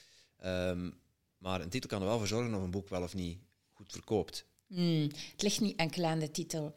Um, 0.46 1.00
maar 1.38 1.62
een 1.62 1.70
titel 1.70 1.90
kan 1.90 2.02
er 2.02 2.08
wel 2.08 2.18
voor 2.18 2.28
zorgen 2.28 2.54
of 2.54 2.62
een 2.62 2.72
boek 2.72 2.90
wel 2.90 3.04
of 3.04 3.14
niet 3.14 3.38
goed 3.74 3.92
verkoopt. 3.92 4.46
Hmm, 4.68 5.10
het 5.32 5.42
ligt 5.42 5.60
niet 5.60 5.76
enkel 5.76 6.06
aan 6.06 6.20
de 6.20 6.32
titel. 6.32 6.74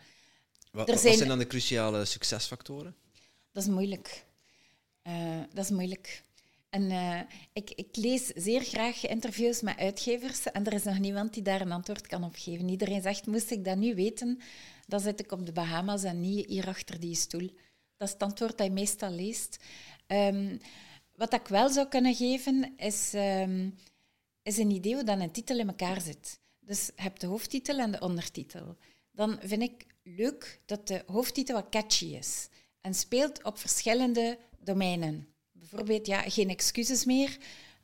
Wat, 0.73 0.89
wat 0.89 1.01
zijn 1.01 1.29
dan 1.29 1.39
de 1.39 1.47
cruciale 1.47 2.05
succesfactoren? 2.05 2.97
Dat 3.53 3.63
is 3.63 3.69
moeilijk. 3.69 4.25
Uh, 5.03 5.41
dat 5.53 5.65
is 5.65 5.71
moeilijk. 5.71 6.23
En 6.71 6.83
uh, 6.83 7.21
ik, 7.53 7.71
ik, 7.71 7.97
lees 7.97 8.27
zeer 8.27 8.61
graag 8.61 9.07
interviews 9.07 9.61
met 9.61 9.79
uitgevers 9.79 10.43
en 10.43 10.67
er 10.67 10.73
is 10.73 10.83
nog 10.83 10.99
niemand 10.99 11.35
die 11.35 11.43
daar 11.43 11.61
een 11.61 11.73
antwoord 11.73 12.07
kan 12.07 12.25
op 12.25 12.35
geven. 12.37 12.69
Iedereen 12.69 13.03
zegt, 13.03 13.27
moest 13.27 13.51
ik 13.51 13.65
dat 13.65 13.77
nu 13.77 13.95
weten, 13.95 14.41
dan 14.87 15.01
zit 15.01 15.21
ik 15.21 15.33
op 15.33 15.47
de 15.47 15.53
Bahama's 15.53 16.03
en 16.03 16.21
niet 16.21 16.47
hier 16.47 16.67
achter 16.67 17.01
die 17.01 17.15
stoel. 17.15 17.51
Dat 17.97 18.09
is 18.09 18.13
het 18.13 18.23
antwoord 18.23 18.59
dat 18.59 18.67
je 18.67 18.73
meestal 18.73 19.11
leest. 19.11 19.59
Um, 20.07 20.61
wat 21.19 21.33
ik 21.33 21.49
wel 21.49 21.71
zou 21.71 21.89
kunnen 21.89 22.15
geven, 22.15 22.73
is, 22.77 23.13
um, 23.15 23.75
is 24.43 24.59
een 24.59 24.71
idee 24.71 24.95
hoe 24.95 25.05
dan 25.05 25.21
een 25.21 25.31
titel 25.31 25.59
in 25.59 25.69
elkaar 25.69 26.01
zit. 26.01 26.41
Dus 26.61 26.87
je 26.87 27.03
hebt 27.03 27.21
de 27.21 27.27
hoofdtitel 27.27 27.79
en 27.79 27.91
de 27.91 28.01
ondertitel. 28.01 28.77
Dan 29.13 29.39
vind 29.43 29.63
ik 29.63 29.87
leuk 30.03 30.61
dat 30.67 30.89
de 30.89 31.03
hoofdtitel 31.07 31.55
wat 31.55 31.69
catchy 31.71 32.05
is 32.05 32.49
en 32.81 32.95
speelt 32.95 33.45
op 33.45 33.59
verschillende 33.59 34.39
domeinen. 34.59 35.29
Bijvoorbeeld, 35.53 36.07
ja, 36.07 36.21
geen 36.21 36.51
excuses 36.51 37.05
meer. 37.05 37.39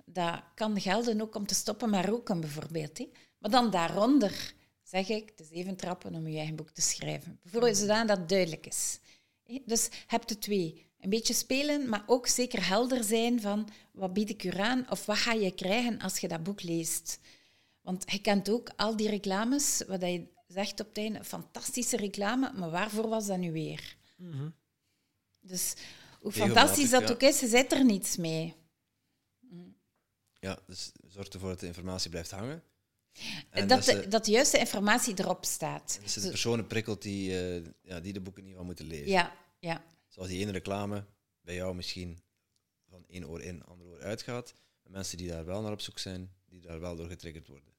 Dat 0.05 0.43
kan 0.55 0.81
gelden 0.81 1.21
ook 1.21 1.35
om 1.35 1.47
te 1.47 1.55
stoppen 1.55 1.91
met 1.91 2.05
roken, 2.05 2.41
bijvoorbeeld. 2.41 2.99
Maar 3.39 3.51
dan 3.51 3.71
daaronder 3.71 4.55
zeg 4.83 5.09
ik, 5.09 5.37
de 5.37 5.45
zeven 5.45 5.77
trappen 5.77 6.15
om 6.15 6.29
je 6.29 6.37
eigen 6.37 6.57
boek 6.57 6.71
te 6.71 6.83
schrijven. 6.83 7.39
Bijvoorbeeld, 7.43 7.77
zodat 7.77 8.09
dat 8.09 8.29
duidelijk 8.29 8.67
is. 8.67 8.99
Dus 9.65 9.89
heb 10.07 10.27
de 10.27 10.39
twee. 10.39 10.87
Een 11.05 11.11
beetje 11.11 11.35
spelen, 11.35 11.89
maar 11.89 12.05
ook 12.07 12.27
zeker 12.27 12.67
helder 12.67 13.05
zijn 13.05 13.41
van 13.41 13.69
wat 13.93 14.13
bied 14.13 14.31
ik 14.31 14.45
u 14.45 14.51
aan 14.51 14.91
of 14.91 15.07
wat 15.07 15.17
ga 15.17 15.33
je 15.33 15.55
krijgen 15.55 15.99
als 15.99 16.19
je 16.19 16.29
dat 16.29 16.43
boek 16.43 16.63
leest. 16.63 17.19
Want 17.81 18.13
je 18.13 18.21
kent 18.21 18.51
ook 18.51 18.71
al 18.77 18.97
die 18.97 19.09
reclames, 19.09 19.83
wat 19.87 20.01
je 20.01 20.27
zegt 20.47 20.81
op 20.81 20.89
het 20.89 20.99
einde, 20.99 21.25
fantastische 21.25 21.97
reclame, 21.97 22.53
maar 22.53 22.71
waarvoor 22.71 23.09
was 23.09 23.27
dat 23.27 23.39
nu 23.39 23.53
weer? 23.53 23.97
Mhm. 24.17 24.49
Dus 25.41 25.75
hoe 26.21 26.33
fantastisch 26.33 26.91
dat 26.91 27.11
ook 27.11 27.23
is, 27.23 27.41
je 27.41 27.49
zet 27.49 27.73
er 27.73 27.85
niets 27.85 28.17
mee. 28.17 28.55
Ja, 30.41 30.59
dus 30.67 30.93
zorg 31.07 31.29
ervoor 31.29 31.49
dat 31.49 31.61
de 31.61 31.67
informatie 31.67 32.11
blijft 32.11 32.31
hangen. 32.31 32.63
En 33.51 33.69
dat, 33.69 33.85
de, 33.85 34.09
dat 34.09 34.25
de 34.25 34.31
juiste 34.31 34.59
informatie 34.59 35.19
erop 35.19 35.45
staat. 35.45 35.99
Dat 36.01 36.11
ze 36.11 36.21
de 36.21 36.29
personen 36.29 36.67
prikkelt 36.67 37.03
die, 37.03 37.31
uh, 37.31 37.67
ja, 37.83 38.01
die 38.01 38.13
de 38.13 38.21
boeken 38.21 38.45
niet 38.45 38.55
wel 38.55 38.65
moeten 38.65 38.87
lezen. 38.87 39.09
Ja, 39.09 39.33
ja. 39.59 39.85
Zoals 40.15 40.29
die 40.29 40.41
ene 40.41 40.53
reclame 40.53 41.05
bij 41.41 41.55
jou 41.55 41.75
misschien 41.75 42.19
van 42.89 43.05
één 43.07 43.29
oor 43.29 43.43
in, 43.43 43.65
ander 43.65 43.87
oor 43.87 44.03
uitgaat. 44.03 44.55
Mensen 44.83 45.19
die 45.19 45.29
daar 45.29 45.45
wel 45.45 45.63
naar 45.63 45.73
op 45.73 45.81
zoek 45.81 45.99
zijn, 45.99 46.33
die 46.47 46.61
daar 46.61 46.81
wel 46.81 46.97
door 46.97 47.09
getriggerd 47.09 47.47
worden. 47.47 47.73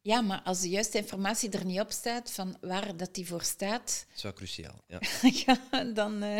Ja, 0.00 0.20
maar 0.20 0.42
als 0.42 0.60
de 0.60 0.68
juiste 0.68 0.98
informatie 0.98 1.50
er 1.50 1.64
niet 1.64 1.80
op 1.80 1.90
staat 1.90 2.30
van 2.30 2.56
waar 2.60 2.96
dat 2.96 3.14
die 3.14 3.26
voor 3.26 3.42
staat... 3.42 4.04
Dat 4.08 4.16
is 4.16 4.22
wel 4.22 4.32
cruciaal, 4.32 4.84
ja. 4.86 5.00
ja 5.46 5.84
dan 5.84 6.22
uh, 6.22 6.38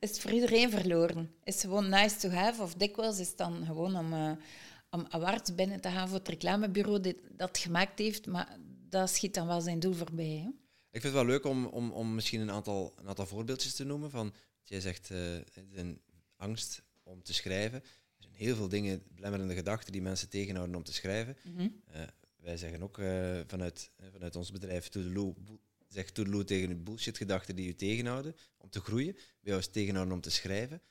is 0.00 0.10
het 0.10 0.20
voor 0.20 0.30
iedereen 0.30 0.70
verloren. 0.70 1.34
Is 1.44 1.60
gewoon 1.60 1.88
nice 1.88 2.16
to 2.16 2.28
have, 2.28 2.62
of 2.62 2.74
dikwijls 2.74 3.18
is 3.18 3.28
het 3.28 3.38
dan 3.38 3.64
gewoon 3.66 3.96
om, 3.96 4.12
uh, 4.12 4.32
om 4.90 5.06
awards 5.08 5.54
binnen 5.54 5.80
te 5.80 5.90
gaan 5.90 6.08
voor 6.08 6.18
het 6.18 6.28
reclamebureau 6.28 7.00
dat 7.00 7.16
dat 7.30 7.58
gemaakt 7.58 7.98
heeft, 7.98 8.26
maar 8.26 8.58
dat 8.88 9.10
schiet 9.10 9.34
dan 9.34 9.46
wel 9.46 9.60
zijn 9.60 9.80
doel 9.80 9.94
voorbij. 9.94 10.42
Hè? 10.44 10.65
Ik 10.96 11.02
vind 11.02 11.14
het 11.14 11.22
wel 11.22 11.32
leuk 11.32 11.44
om, 11.44 11.66
om, 11.66 11.90
om 11.90 12.14
misschien 12.14 12.40
een 12.40 12.50
aantal, 12.50 12.94
een 12.98 13.08
aantal 13.08 13.26
voorbeeldjes 13.26 13.74
te 13.74 13.84
noemen. 13.84 14.10
Van, 14.10 14.34
jij 14.62 14.80
zegt, 14.80 15.10
uh, 15.10 15.34
een 15.72 16.00
angst 16.36 16.82
om 17.02 17.22
te 17.22 17.34
schrijven. 17.34 17.82
Er 17.82 18.22
zijn 18.22 18.34
heel 18.34 18.56
veel 18.56 18.68
dingen, 18.68 19.02
belemmerende 19.14 19.54
gedachten 19.54 19.92
die 19.92 20.02
mensen 20.02 20.28
tegenhouden 20.28 20.76
om 20.76 20.82
te 20.82 20.92
schrijven. 20.92 21.36
Mm 21.44 21.84
wij 22.36 22.56
zeggen 22.56 22.82
ook 22.82 22.98
uh, 22.98 23.40
vanuit, 23.46 23.90
vanuit 24.12 24.36
ons 24.36 24.50
bedrijf 24.52 24.88
Toedeloe, 24.88 25.34
zegt 25.88 26.14
Toedeloe 26.14 26.44
tegen 26.44 26.68
de 26.68 26.74
bullshit-gedachten 26.74 27.56
die 27.56 27.68
u 27.68 27.74
tegenhouden 27.74 28.36
om 28.56 28.70
te 28.70 28.80
groeien. 28.80 29.12
Bij 29.12 29.22
jou 29.40 29.58
is 29.58 29.68
tegenhouden 29.68 30.14
om 30.14 30.20
te 30.20 30.30
schrijven. 30.30 30.82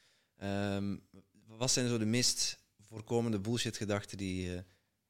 Um, 0.43 1.08
wat 1.47 1.72
zijn 1.72 1.88
zo 1.88 1.97
de 1.97 2.06
meest 2.06 2.60
voorkomende 2.80 3.39
bullshit-gedachten 3.39 4.18
die 4.18 4.47
uh, 4.47 4.60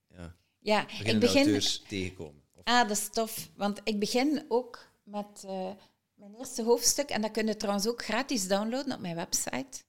ja, 0.08 0.36
ja, 0.60 0.90
ik 1.04 1.20
begin, 1.20 1.62
tegenkomen? 1.88 2.45
Ah, 2.66 2.88
dat 2.88 2.98
is 2.98 3.10
tof. 3.10 3.50
Want 3.56 3.82
ik 3.84 4.00
begin 4.00 4.46
ook 4.48 4.88
met 5.04 5.44
uh, 5.46 5.70
mijn 6.14 6.36
eerste 6.36 6.64
hoofdstuk, 6.64 7.10
en 7.10 7.22
dat 7.22 7.32
kun 7.32 7.48
je 7.48 7.58
trouwens 7.58 7.88
ook 7.88 8.04
gratis 8.04 8.48
downloaden 8.48 8.94
op 8.94 9.00
mijn 9.00 9.16
website. 9.16 9.84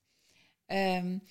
Um, 0.67 1.23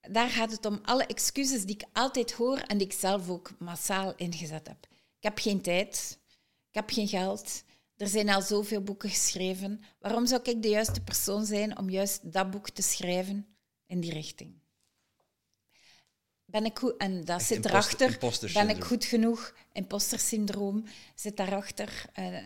daar 0.00 0.28
gaat 0.28 0.50
het 0.50 0.66
om 0.66 0.80
alle 0.82 1.06
excuses 1.06 1.64
die 1.64 1.74
ik 1.74 1.84
altijd 1.92 2.32
hoor 2.32 2.58
en 2.58 2.78
die 2.78 2.86
ik 2.86 2.92
zelf 2.92 3.28
ook 3.28 3.50
massaal 3.58 4.14
ingezet 4.16 4.68
heb. 4.68 4.86
Ik 4.90 5.22
heb 5.22 5.38
geen 5.38 5.60
tijd, 5.60 6.18
ik 6.68 6.74
heb 6.74 6.90
geen 6.90 7.08
geld, 7.08 7.62
er 7.96 8.08
zijn 8.08 8.28
al 8.28 8.42
zoveel 8.42 8.82
boeken 8.82 9.08
geschreven. 9.08 9.80
Waarom 10.00 10.26
zou 10.26 10.42
ik 10.42 10.62
de 10.62 10.68
juiste 10.68 11.00
persoon 11.00 11.44
zijn 11.44 11.78
om 11.78 11.90
juist 11.90 12.32
dat 12.32 12.50
boek 12.50 12.70
te 12.70 12.82
schrijven 12.82 13.46
in 13.86 14.00
die 14.00 14.12
richting? 14.12 14.61
Ben 16.52 16.64
ik 16.64 16.78
goed, 16.78 16.96
en 16.96 17.24
dat 17.24 17.42
zit 17.42 17.64
erachter, 17.64 18.18
ben 18.52 18.68
ik 18.68 18.84
goed 18.84 19.04
genoeg? 19.04 19.54
Imposter 19.72 20.18
syndroom 20.18 20.84
zit 21.14 21.36
daarachter. 21.36 22.04
Uh, 22.18 22.38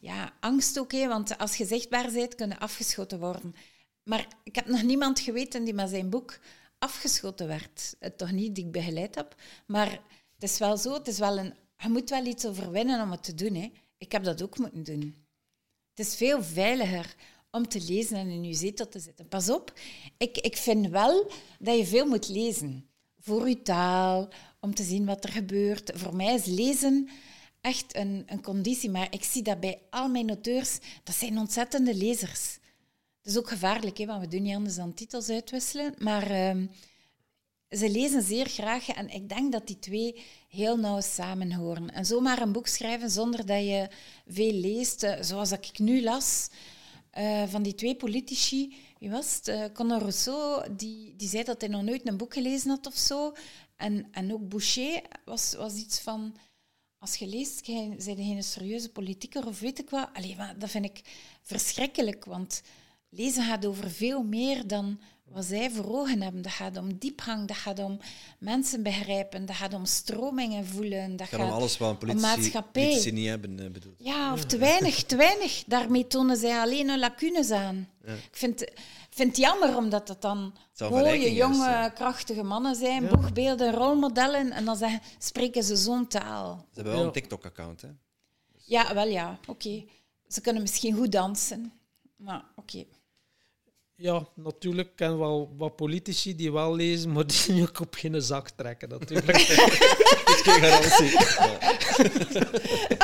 ja, 0.00 0.32
angst 0.40 0.78
ook, 0.78 0.92
hè, 0.92 1.08
want 1.08 1.38
als 1.38 1.56
je 1.56 1.64
zichtbaar 1.64 2.12
bent, 2.12 2.34
kunnen 2.34 2.58
afgeschoten 2.58 3.18
worden. 3.18 3.54
Maar 4.02 4.28
ik 4.42 4.54
heb 4.54 4.66
nog 4.66 4.82
niemand 4.82 5.20
geweten 5.20 5.64
die 5.64 5.74
met 5.74 5.88
zijn 5.88 6.10
boek 6.10 6.38
afgeschoten 6.78 7.46
werd. 7.46 7.96
Het 7.98 8.18
toch 8.18 8.30
niet 8.30 8.54
die 8.54 8.64
ik 8.64 8.72
begeleid 8.72 9.14
heb. 9.14 9.34
Maar 9.66 9.90
het 10.34 10.50
is 10.50 10.58
wel 10.58 10.76
zo, 10.76 10.92
het 10.92 11.08
is 11.08 11.18
wel 11.18 11.38
een, 11.38 11.54
je 11.76 11.88
moet 11.88 12.10
wel 12.10 12.26
iets 12.26 12.46
overwinnen 12.46 13.02
om 13.02 13.10
het 13.10 13.22
te 13.22 13.34
doen. 13.34 13.54
Hè. 13.54 13.72
Ik 13.98 14.12
heb 14.12 14.24
dat 14.24 14.42
ook 14.42 14.58
moeten 14.58 14.84
doen. 14.84 15.26
Het 15.94 16.06
is 16.06 16.14
veel 16.14 16.42
veiliger 16.42 17.14
om 17.50 17.68
te 17.68 17.80
lezen 17.80 18.16
en 18.16 18.28
in 18.28 18.44
je 18.44 18.54
zetel 18.54 18.88
te 18.88 18.98
zitten. 18.98 19.28
Pas 19.28 19.50
op, 19.50 19.72
ik, 20.18 20.38
ik 20.38 20.56
vind 20.56 20.88
wel 20.88 21.30
dat 21.58 21.76
je 21.78 21.86
veel 21.86 22.06
moet 22.06 22.28
lezen. 22.28 22.88
Voor 23.24 23.48
je 23.48 23.62
taal, 23.62 24.28
om 24.60 24.74
te 24.74 24.82
zien 24.82 25.04
wat 25.04 25.24
er 25.24 25.30
gebeurt. 25.30 25.90
Voor 25.94 26.16
mij 26.16 26.34
is 26.34 26.44
lezen 26.44 27.08
echt 27.60 27.96
een, 27.96 28.22
een 28.26 28.42
conditie, 28.42 28.90
maar 28.90 29.06
ik 29.10 29.24
zie 29.24 29.42
dat 29.42 29.60
bij 29.60 29.78
al 29.90 30.08
mijn 30.08 30.28
auteurs, 30.28 30.78
dat 31.04 31.14
zijn 31.14 31.38
ontzettende 31.38 31.94
lezers. 31.94 32.58
Het 33.18 33.32
is 33.32 33.38
ook 33.38 33.48
gevaarlijk, 33.48 33.98
hè, 33.98 34.06
want 34.06 34.20
we 34.20 34.28
doen 34.28 34.42
niet 34.42 34.54
anders 34.54 34.74
dan 34.76 34.94
titels 34.94 35.28
uitwisselen. 35.28 35.94
Maar 35.98 36.30
uh, 36.30 36.66
ze 37.68 37.90
lezen 37.90 38.22
zeer 38.22 38.46
graag 38.46 38.88
en 38.88 39.08
ik 39.08 39.28
denk 39.28 39.52
dat 39.52 39.66
die 39.66 39.78
twee 39.78 40.22
heel 40.48 40.76
nauw 40.76 41.00
samenhoren. 41.00 41.90
En 41.90 42.06
zomaar 42.06 42.42
een 42.42 42.52
boek 42.52 42.66
schrijven 42.66 43.10
zonder 43.10 43.46
dat 43.46 43.64
je 43.64 43.88
veel 44.26 44.52
leest, 44.52 45.02
uh, 45.02 45.14
zoals 45.20 45.52
ik 45.52 45.78
nu 45.78 46.02
las, 46.02 46.48
uh, 47.18 47.42
van 47.46 47.62
die 47.62 47.74
twee 47.74 47.96
politici. 47.96 48.76
Wie 48.98 49.10
was 49.10 49.34
het? 49.34 49.48
Uh, 49.48 49.64
Conor 49.72 49.98
Rousseau, 49.98 50.74
die, 50.76 51.16
die 51.16 51.28
zei 51.28 51.44
dat 51.44 51.60
hij 51.60 51.70
nog 51.70 51.82
nooit 51.82 52.08
een 52.08 52.16
boek 52.16 52.34
gelezen 52.34 52.70
had 52.70 52.86
of 52.86 52.96
zo. 52.96 53.32
En, 53.76 54.08
en 54.10 54.32
ook 54.32 54.48
Boucher 54.48 55.02
was, 55.24 55.54
was 55.54 55.74
iets 55.74 56.00
van... 56.00 56.36
Als 56.98 57.16
je 57.16 57.26
leest, 57.26 57.64
zijn 57.98 58.16
geen 58.16 58.42
serieuze 58.42 58.90
politieker 58.90 59.46
of 59.46 59.60
weet 59.60 59.78
ik 59.78 59.90
wat. 59.90 60.08
Allee, 60.12 60.36
dat 60.58 60.70
vind 60.70 60.84
ik 60.84 61.00
verschrikkelijk, 61.42 62.24
want 62.24 62.62
lezen 63.08 63.44
gaat 63.44 63.66
over 63.66 63.90
veel 63.90 64.22
meer 64.22 64.66
dan 64.66 65.00
wat 65.24 65.44
zij 65.44 65.70
voor 65.70 65.98
ogen 65.98 66.22
hebben. 66.22 66.42
Dat 66.42 66.52
gaat 66.52 66.76
om 66.76 66.98
diepgang, 66.98 67.48
dat 67.48 67.56
gaat 67.56 67.78
om 67.78 68.00
mensen 68.38 68.82
begrijpen, 68.82 69.46
dat 69.46 69.56
gaat 69.56 69.74
om 69.74 69.84
stromingen 69.84 70.66
voelen. 70.66 71.16
Dat 71.16 71.28
gaat 71.28 71.40
om 71.40 71.50
alles 71.50 71.78
wat 71.78 71.98
politici, 71.98 72.60
politici 72.72 73.12
niet 73.12 73.28
hebben 73.28 73.58
uh, 73.60 73.70
bedoeld. 73.70 73.94
Ja, 73.98 74.32
of 74.32 74.44
te 74.44 74.58
weinig, 74.58 75.02
te 75.02 75.16
weinig. 75.16 75.64
Daarmee 75.66 76.06
tonen 76.06 76.36
zij 76.36 76.60
alleen 76.60 76.88
hun 76.88 76.98
lacunes 76.98 77.50
aan. 77.50 77.88
Ik 78.04 78.36
vind, 78.36 78.64
vind 79.10 79.28
het 79.28 79.36
jammer, 79.36 79.76
omdat 79.76 80.06
dat 80.06 80.22
dan 80.22 80.54
mooie, 80.78 81.34
jonge, 81.34 81.90
krachtige 81.94 82.42
mannen 82.42 82.74
zijn, 82.74 83.08
boegbeelden, 83.08 83.72
rolmodellen, 83.72 84.50
en 84.50 84.64
dan 84.64 84.76
zeggen, 84.76 85.00
spreken 85.18 85.62
ze 85.62 85.76
zo'n 85.76 86.06
taal. 86.06 86.66
Ze 86.68 86.74
hebben 86.74 86.92
wel 86.92 87.04
een 87.04 87.12
TikTok-account, 87.12 87.80
hè? 87.80 87.88
Ja, 88.66 88.94
wel 88.94 89.08
ja, 89.08 89.38
oké. 89.46 89.84
Ze 90.28 90.40
kunnen 90.40 90.62
misschien 90.62 90.94
goed 90.94 91.12
dansen, 91.12 91.72
maar 92.16 92.44
oké. 92.56 92.84
Ja, 93.96 94.28
natuurlijk. 94.34 94.88
Ik 94.88 94.96
ken 94.96 95.18
wel 95.18 95.54
wat 95.56 95.76
politici 95.76 96.36
die 96.36 96.52
wel 96.52 96.74
lezen, 96.74 97.12
maar 97.12 97.26
die 97.26 97.62
ook 97.62 97.80
op 97.80 97.94
geen 97.94 98.22
zak 98.22 98.50
trekken, 98.50 98.88
natuurlijk. 98.88 99.26
dat 99.48 100.34
is 100.34 100.40
geen 100.42 100.62
garantie. 100.62 101.12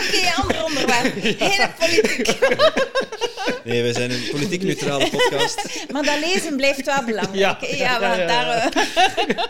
Oké, 0.00 0.32
ander 0.34 0.64
onderwerp. 0.64 1.14
Geen 1.38 1.70
politiek. 1.78 2.38
nee, 3.64 3.82
we 3.82 3.92
zijn 3.92 4.10
een 4.10 4.28
politiek 4.30 4.62
neutrale 4.62 5.10
podcast. 5.10 5.86
Maar 5.92 6.02
dat 6.02 6.18
lezen 6.20 6.56
blijft 6.56 6.84
wel 6.84 7.04
belangrijk. 7.04 7.60
Ja, 7.60 7.98
ja, 8.00 8.16
ja, 8.16 8.26
daar... 8.26 8.74
Uh... 8.76 9.36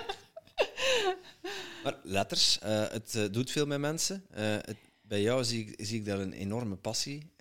maar 1.85 1.97
letters, 2.03 2.59
uh, 2.65 2.85
het 2.91 3.15
uh, 3.17 3.25
doet 3.31 3.51
veel 3.51 3.67
met 3.67 3.81
mensen. 3.81 4.25
Het, 4.33 4.77
bij 5.03 5.23
jou 5.23 5.45
zie 5.45 5.67
ik, 5.67 5.87
zie 5.87 5.99
ik 5.99 6.05
daar 6.05 6.19
een 6.19 6.33
enorme 6.33 6.77
passie 6.77 7.33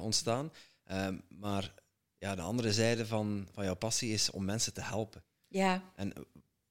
ontstaan. 0.00 0.52
maar 1.28 1.72
ja, 2.24 2.34
de 2.34 2.42
andere 2.42 2.72
zijde 2.72 3.06
van, 3.06 3.48
van 3.52 3.64
jouw 3.64 3.74
passie 3.74 4.12
is 4.12 4.30
om 4.30 4.44
mensen 4.44 4.74
te 4.74 4.80
helpen. 4.80 5.22
Ja. 5.48 5.82
En 5.94 6.12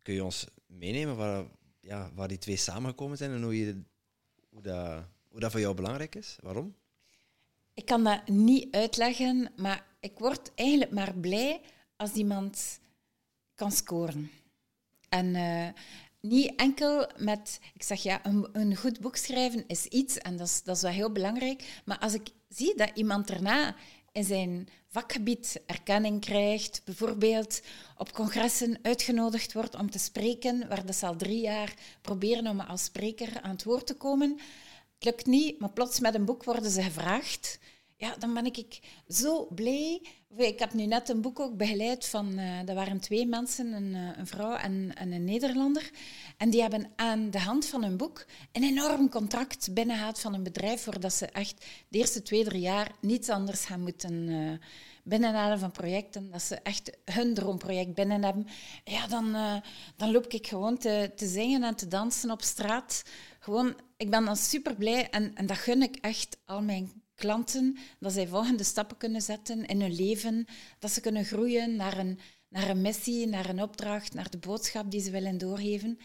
kun 0.01 0.13
je 0.13 0.23
ons 0.23 0.45
meenemen 0.65 1.15
waar, 1.15 1.45
ja, 1.79 2.11
waar 2.13 2.27
die 2.27 2.37
twee 2.37 2.55
samengekomen 2.55 3.17
zijn 3.17 3.31
en 3.31 3.43
hoe, 3.43 3.57
je, 3.57 3.81
hoe, 4.49 4.61
dat, 4.61 5.03
hoe 5.29 5.39
dat 5.39 5.51
voor 5.51 5.59
jou 5.59 5.75
belangrijk 5.75 6.15
is? 6.15 6.37
Waarom? 6.41 6.75
Ik 7.73 7.85
kan 7.85 8.03
dat 8.03 8.27
niet 8.27 8.75
uitleggen, 8.75 9.51
maar 9.55 9.85
ik 9.99 10.19
word 10.19 10.51
eigenlijk 10.55 10.91
maar 10.91 11.13
blij 11.13 11.61
als 11.95 12.11
iemand 12.11 12.79
kan 13.55 13.71
scoren. 13.71 14.31
En 15.09 15.35
uh, 15.35 15.67
niet 16.19 16.55
enkel 16.55 17.09
met, 17.17 17.59
ik 17.73 17.83
zeg 17.83 18.03
ja, 18.03 18.25
een, 18.25 18.47
een, 18.51 18.75
goed 18.75 18.99
boek 18.99 19.15
schrijven 19.15 19.67
is 19.67 19.85
iets 19.85 20.17
en 20.17 20.37
dat 20.37 20.47
is, 20.47 20.63
dat 20.63 20.75
is 20.75 20.81
wel 20.81 20.91
heel 20.91 21.11
belangrijk. 21.11 21.81
Maar 21.85 21.99
als 21.99 22.13
ik 22.13 22.27
zie 22.49 22.75
dat 22.75 22.91
iemand 22.93 23.27
daarna 23.27 23.75
in 24.13 24.23
zijn 24.23 24.67
vakgebied 24.87 25.61
erkenning 25.65 26.21
krijgt, 26.21 26.81
bijvoorbeeld 26.85 27.61
op 27.97 28.11
congressen 28.11 28.77
uitgenodigd 28.81 29.53
wordt 29.53 29.75
om 29.75 29.91
te 29.91 29.99
spreken, 29.99 30.67
waar 30.67 30.93
ze 30.93 31.05
al 31.05 31.15
drie 31.15 31.41
jaar 31.41 31.73
proberen 32.01 32.47
om 32.47 32.59
als 32.59 32.83
spreker 32.83 33.41
aan 33.41 33.51
het 33.51 33.63
woord 33.63 33.87
te 33.87 33.95
komen. 33.95 34.39
Het 34.93 35.03
lukt 35.05 35.25
niet, 35.25 35.59
maar 35.59 35.71
plots 35.71 35.99
met 35.99 36.15
een 36.15 36.25
boek 36.25 36.43
worden 36.43 36.71
ze 36.71 36.81
gevraagd. 36.81 37.59
Ja, 37.97 38.15
dan 38.15 38.33
ben 38.33 38.45
ik 38.45 38.79
zo 39.07 39.47
blij. 39.49 40.01
Ik 40.35 40.59
heb 40.59 40.73
nu 40.73 40.85
net 40.85 41.09
een 41.09 41.21
boek 41.21 41.39
ook 41.39 41.57
begeleid 41.57 42.05
van, 42.05 42.39
uh, 42.39 42.69
er 42.69 42.75
waren 42.75 42.99
twee 42.99 43.25
mensen, 43.25 43.73
een, 43.73 43.93
uh, 43.93 44.17
een 44.17 44.27
vrouw 44.27 44.55
en, 44.55 44.91
en, 44.95 45.11
een 45.11 45.23
Nederlander. 45.23 45.91
En 46.37 46.49
die 46.49 46.61
hebben 46.61 46.91
aan 46.95 47.29
de 47.29 47.39
hand 47.39 47.65
van 47.65 47.83
hun 47.83 47.97
boek 47.97 48.25
een 48.51 48.63
enorm 48.63 49.09
contract 49.09 49.73
binnengehaald 49.73 50.19
van 50.19 50.33
een 50.33 50.43
bedrijf, 50.43 50.81
voordat 50.81 51.13
ze 51.13 51.25
echt 51.25 51.65
de 51.87 51.97
eerste 51.97 52.21
twee, 52.21 52.43
drie 52.43 52.61
jaar 52.61 52.91
niets 53.01 53.29
anders 53.29 53.65
gaan 53.65 53.81
moeten 53.81 54.13
uh, 54.13 54.51
binnenhalen 55.03 55.59
van 55.59 55.71
projecten. 55.71 56.31
Dat 56.31 56.41
ze 56.41 56.55
echt 56.55 56.97
hun 57.05 57.33
droomproject 57.33 57.93
binnen 57.93 58.23
hebben. 58.23 58.47
Ja, 58.83 59.07
dan, 59.07 59.35
dan 59.95 60.11
loop 60.11 60.27
ik 60.27 60.47
gewoon 60.47 60.77
te, 60.77 61.11
te 61.15 61.27
zingen 61.27 61.63
en 61.63 61.75
te 61.75 61.87
dansen 61.87 62.31
op 62.31 62.41
straat. 62.41 63.03
Gewoon, 63.39 63.75
ik 63.97 64.09
ben 64.09 64.25
dan 64.25 64.37
super 64.37 64.75
blij 64.75 65.09
en, 65.09 65.35
en 65.35 65.45
dat 65.45 65.57
gun 65.57 65.81
ik 65.81 65.95
echt 65.95 66.37
al 66.45 66.61
mijn 66.61 67.02
klanten, 67.23 67.77
dat 67.99 68.13
zij 68.13 68.27
volgende 68.27 68.63
stappen 68.63 68.97
kunnen 68.97 69.21
zetten 69.21 69.65
in 69.65 69.81
hun 69.81 69.95
leven, 69.95 70.45
dat 70.79 70.91
ze 70.91 71.01
kunnen 71.01 71.25
groeien 71.25 71.75
naar 71.75 71.97
een, 71.97 72.19
naar 72.49 72.69
een 72.69 72.81
missie, 72.81 73.27
naar 73.27 73.49
een 73.49 73.61
opdracht, 73.61 74.13
naar 74.13 74.29
de 74.29 74.37
boodschap 74.37 74.91
die 74.91 75.01
ze 75.01 75.11
willen 75.11 75.37
doorgeven. 75.37 75.97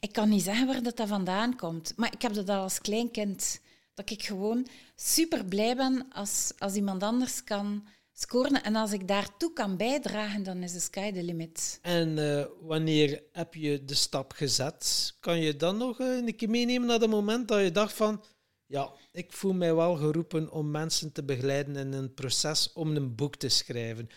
Ik 0.00 0.12
kan 0.12 0.28
niet 0.28 0.42
zeggen 0.42 0.66
waar 0.66 0.82
dat, 0.82 1.02
vandaan 1.06 1.56
komt, 1.56 1.92
maar 1.96 2.12
ik 2.12 2.22
heb 2.22 2.34
dat 2.34 2.48
al 2.48 2.62
als 2.62 2.80
klein 2.80 3.10
kind. 3.10 3.60
Dat 3.94 4.10
ik 4.10 4.22
gewoon 4.22 4.66
super 4.96 5.44
blij 5.44 5.76
ben 5.76 6.06
als, 6.12 6.52
als 6.58 6.74
iemand 6.74 7.02
anders 7.02 7.44
kan 7.44 7.86
scoren. 8.12 8.62
En 8.62 8.76
als 8.76 8.92
ik 8.92 9.08
daartoe 9.08 9.52
kan 9.52 9.76
bijdragen, 9.76 10.42
dan 10.42 10.62
is 10.62 10.72
de 10.72 10.80
sky 10.80 11.12
the 11.12 11.22
limit. 11.22 11.78
En 11.82 12.18
uh, 12.18 12.44
wanneer 12.60 13.22
heb 13.32 13.54
je 13.54 13.84
de 13.84 13.94
stap 13.94 14.32
gezet? 14.32 15.14
Kan 15.20 15.40
je 15.40 15.56
dan 15.56 15.76
nog 15.76 16.00
uh, 16.00 16.16
een 16.16 16.36
keer 16.36 16.50
meenemen 16.50 16.88
naar 16.88 17.00
het 17.00 17.10
moment 17.10 17.48
dat 17.48 17.60
je 17.60 17.70
dacht 17.70 17.92
van 17.92 18.22
ja, 18.74 18.92
ik 19.12 19.32
voel 19.32 19.52
mij 19.52 19.74
wel 19.74 19.96
geroepen 19.96 20.50
om 20.50 20.70
mensen 20.70 21.12
te 21.12 21.22
begeleiden 21.22 21.76
in 21.76 21.92
een 21.92 22.14
proces 22.14 22.70
om 22.72 22.96
een 22.96 23.14
boek 23.14 23.36
te 23.36 23.48
schrijven. 23.48 24.08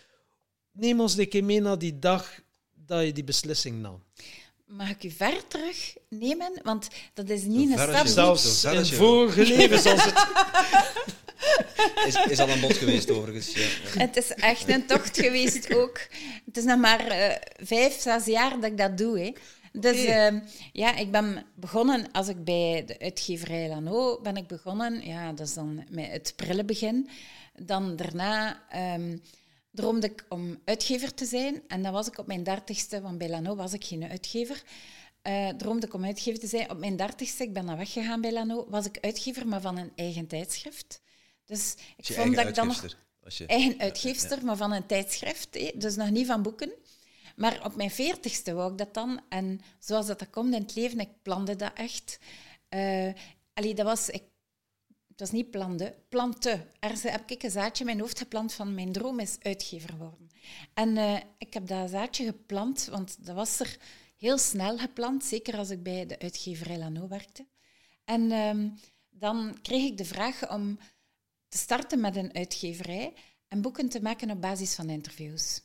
Neem 0.72 1.00
ons 1.00 1.18
een 1.18 1.30
keer 1.30 1.44
mee 1.44 1.62
naar 1.62 1.78
die 1.78 2.00
dag 2.00 2.40
dat 2.74 3.06
je 3.06 3.12
die 3.12 3.24
beslissing 3.24 3.82
nam. 3.82 4.04
Mag 4.66 4.90
ik 4.90 5.04
u 5.04 5.12
ver 5.12 5.48
terugnemen? 5.48 6.60
Want 6.64 6.88
dat 7.14 7.30
is 7.30 7.42
niet 7.42 7.72
een 7.72 7.78
stap... 7.78 8.08
Zelfs 8.08 8.64
in 8.64 8.86
vorige 8.86 9.46
levens 9.46 9.86
als 9.86 10.04
het... 10.04 10.28
Is, 12.06 12.16
is 12.30 12.40
al 12.40 12.50
een 12.50 12.60
bod 12.60 12.78
geweest, 12.78 13.12
overigens. 13.12 13.54
Ja. 13.54 13.68
Het 14.00 14.18
is 14.18 14.34
echt 14.34 14.70
een 14.70 14.86
tocht 14.86 15.20
geweest 15.20 15.74
ook. 15.74 16.00
Het 16.46 16.58
is 16.58 16.64
nog 16.64 16.80
maar 16.80 17.08
uh, 17.08 17.36
vijf, 17.64 18.02
zes 18.02 18.26
jaar 18.26 18.60
dat 18.60 18.72
ik 18.72 18.78
dat 18.78 18.98
doe. 18.98 19.20
Hè. 19.20 19.34
Dus 19.80 20.06
uh, 20.06 20.42
ja, 20.72 20.96
ik 20.96 21.12
ben 21.12 21.46
begonnen, 21.56 22.12
als 22.12 22.28
ik 22.28 22.44
bij 22.44 22.84
de 22.86 23.00
uitgeverij 23.00 23.68
Lano 23.68 24.22
ben 24.22 24.38
ik 24.38 24.48
begonnen, 24.48 25.06
ja, 25.06 25.32
dat 25.34 25.48
is 25.48 25.54
dan 25.54 25.84
met 25.90 26.12
het 26.12 26.34
prillenbegin. 26.36 27.10
Dan 27.56 27.96
daarna 27.96 28.64
um, 28.96 29.22
droomde 29.72 30.08
ik 30.08 30.26
om 30.30 30.62
uitgever 30.66 31.14
te 31.14 31.26
zijn. 31.26 31.62
En 31.68 31.84
dan 31.84 31.92
was 31.92 32.08
ik 32.08 32.18
op 32.18 32.28
mijn 32.28 32.44
dertigste, 32.44 33.02
want 33.02 33.18
bij 33.18 33.30
Lano 33.30 33.56
was 33.56 33.74
ik 33.74 33.86
geen 33.86 34.10
uitgever. 34.10 34.64
Uh, 35.24 35.50
droomde 35.50 35.86
ik 35.86 35.94
om 35.94 36.06
uitgever 36.06 36.40
te 36.40 36.48
zijn. 36.48 36.70
Op 36.70 36.78
mijn 36.78 36.96
dertigste, 36.96 37.44
ik 37.44 37.54
ben 37.54 37.66
dan 37.66 37.78
weggegaan 37.78 38.22
bij 38.22 38.32
Lano, 38.32 38.66
was 38.70 38.86
ik 38.86 38.98
uitgever, 39.02 39.48
maar 39.48 39.62
van 39.62 39.78
een 39.78 39.92
eigen 39.96 40.28
tijdschrift. 40.28 41.02
Dus 41.46 41.76
ik 41.98 42.06
vond 42.06 42.36
dat 42.36 42.48
ik 42.48 42.56
dan 42.56 42.68
nog... 42.68 42.86
Je... 43.28 43.46
Eigen 43.46 43.80
uitgeefster, 43.80 44.46
maar 44.46 44.58
van 44.58 44.72
een 44.72 44.86
tijdschrift. 44.86 45.80
Dus 45.80 45.96
nog 45.96 46.10
niet 46.10 46.28
van 46.28 46.42
boeken. 46.42 46.72
Maar 47.38 47.66
op 47.66 47.76
mijn 47.76 47.92
veertigste 47.92 48.54
wou 48.54 48.72
ik 48.72 48.78
dat 48.78 48.94
dan. 48.94 49.22
En 49.30 49.60
zoals 49.80 50.08
dat, 50.08 50.20
dat 50.20 50.30
komt 50.30 50.54
in 50.54 50.62
het 50.62 50.76
leven, 50.76 51.00
ik 51.00 51.22
plande 51.22 51.56
dat 51.56 51.74
echt. 51.74 52.20
Uh, 52.70 53.14
allee, 53.54 53.76
dat 53.76 53.86
was... 53.86 54.10
Ik, 54.10 54.24
het 55.08 55.20
was 55.20 55.32
niet 55.32 55.52
plande, 55.52 55.96
planten. 56.10 56.72
Er 56.80 57.12
heb 57.12 57.32
ik 57.32 57.44
een 57.44 57.52
zaadje 57.52 57.80
in 57.80 57.86
mijn 57.86 58.00
hoofd 58.00 58.18
geplant 58.18 58.54
van 58.54 58.74
mijn 58.74 58.92
droom 58.92 59.20
is 59.20 59.38
uitgever 59.42 59.98
worden. 59.98 60.30
En 60.74 60.96
uh, 60.96 61.20
ik 61.38 61.54
heb 61.54 61.68
dat 61.68 61.90
zaadje 61.90 62.26
geplant, 62.26 62.86
want 62.86 63.26
dat 63.26 63.36
was 63.36 63.60
er 63.60 63.78
heel 64.18 64.38
snel 64.38 64.78
geplant, 64.78 65.24
zeker 65.24 65.58
als 65.58 65.70
ik 65.70 65.84
bij 65.84 66.06
de 66.06 66.20
uitgeverij 66.20 66.78
Lano 66.78 67.08
werkte. 67.08 67.46
En 68.06 68.32
um, 68.32 68.80
dan 69.10 69.58
kreeg 69.62 69.84
ik 69.84 69.98
de 69.98 70.06
vraag 70.06 70.52
om 70.52 70.80
te 71.48 71.58
starten 71.58 72.00
met 72.00 72.16
een 72.16 72.34
uitgeverij 72.34 73.14
en 73.48 73.62
boeken 73.62 73.90
te 73.90 74.02
maken 74.02 74.32
op 74.32 74.42
basis 74.42 74.76
van 74.76 74.90
interviews. 74.90 75.62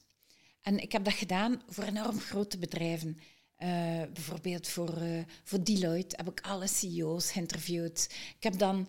En 0.63 0.79
ik 0.79 0.93
heb 0.93 1.05
dat 1.05 1.13
gedaan 1.13 1.63
voor 1.69 1.85
enorm 1.85 2.21
grote 2.21 2.59
bedrijven. 2.59 3.19
Uh, 3.59 3.69
bijvoorbeeld 4.13 4.69
voor, 4.69 5.03
uh, 5.03 5.23
voor 5.45 5.65
Deloitte 5.65 6.17
heb 6.17 6.31
ik 6.31 6.41
alle 6.41 6.67
CEO's 6.67 7.33
geïnterviewd. 7.33 8.09
Ik 8.37 8.43
heb 8.43 8.59
dan 8.59 8.89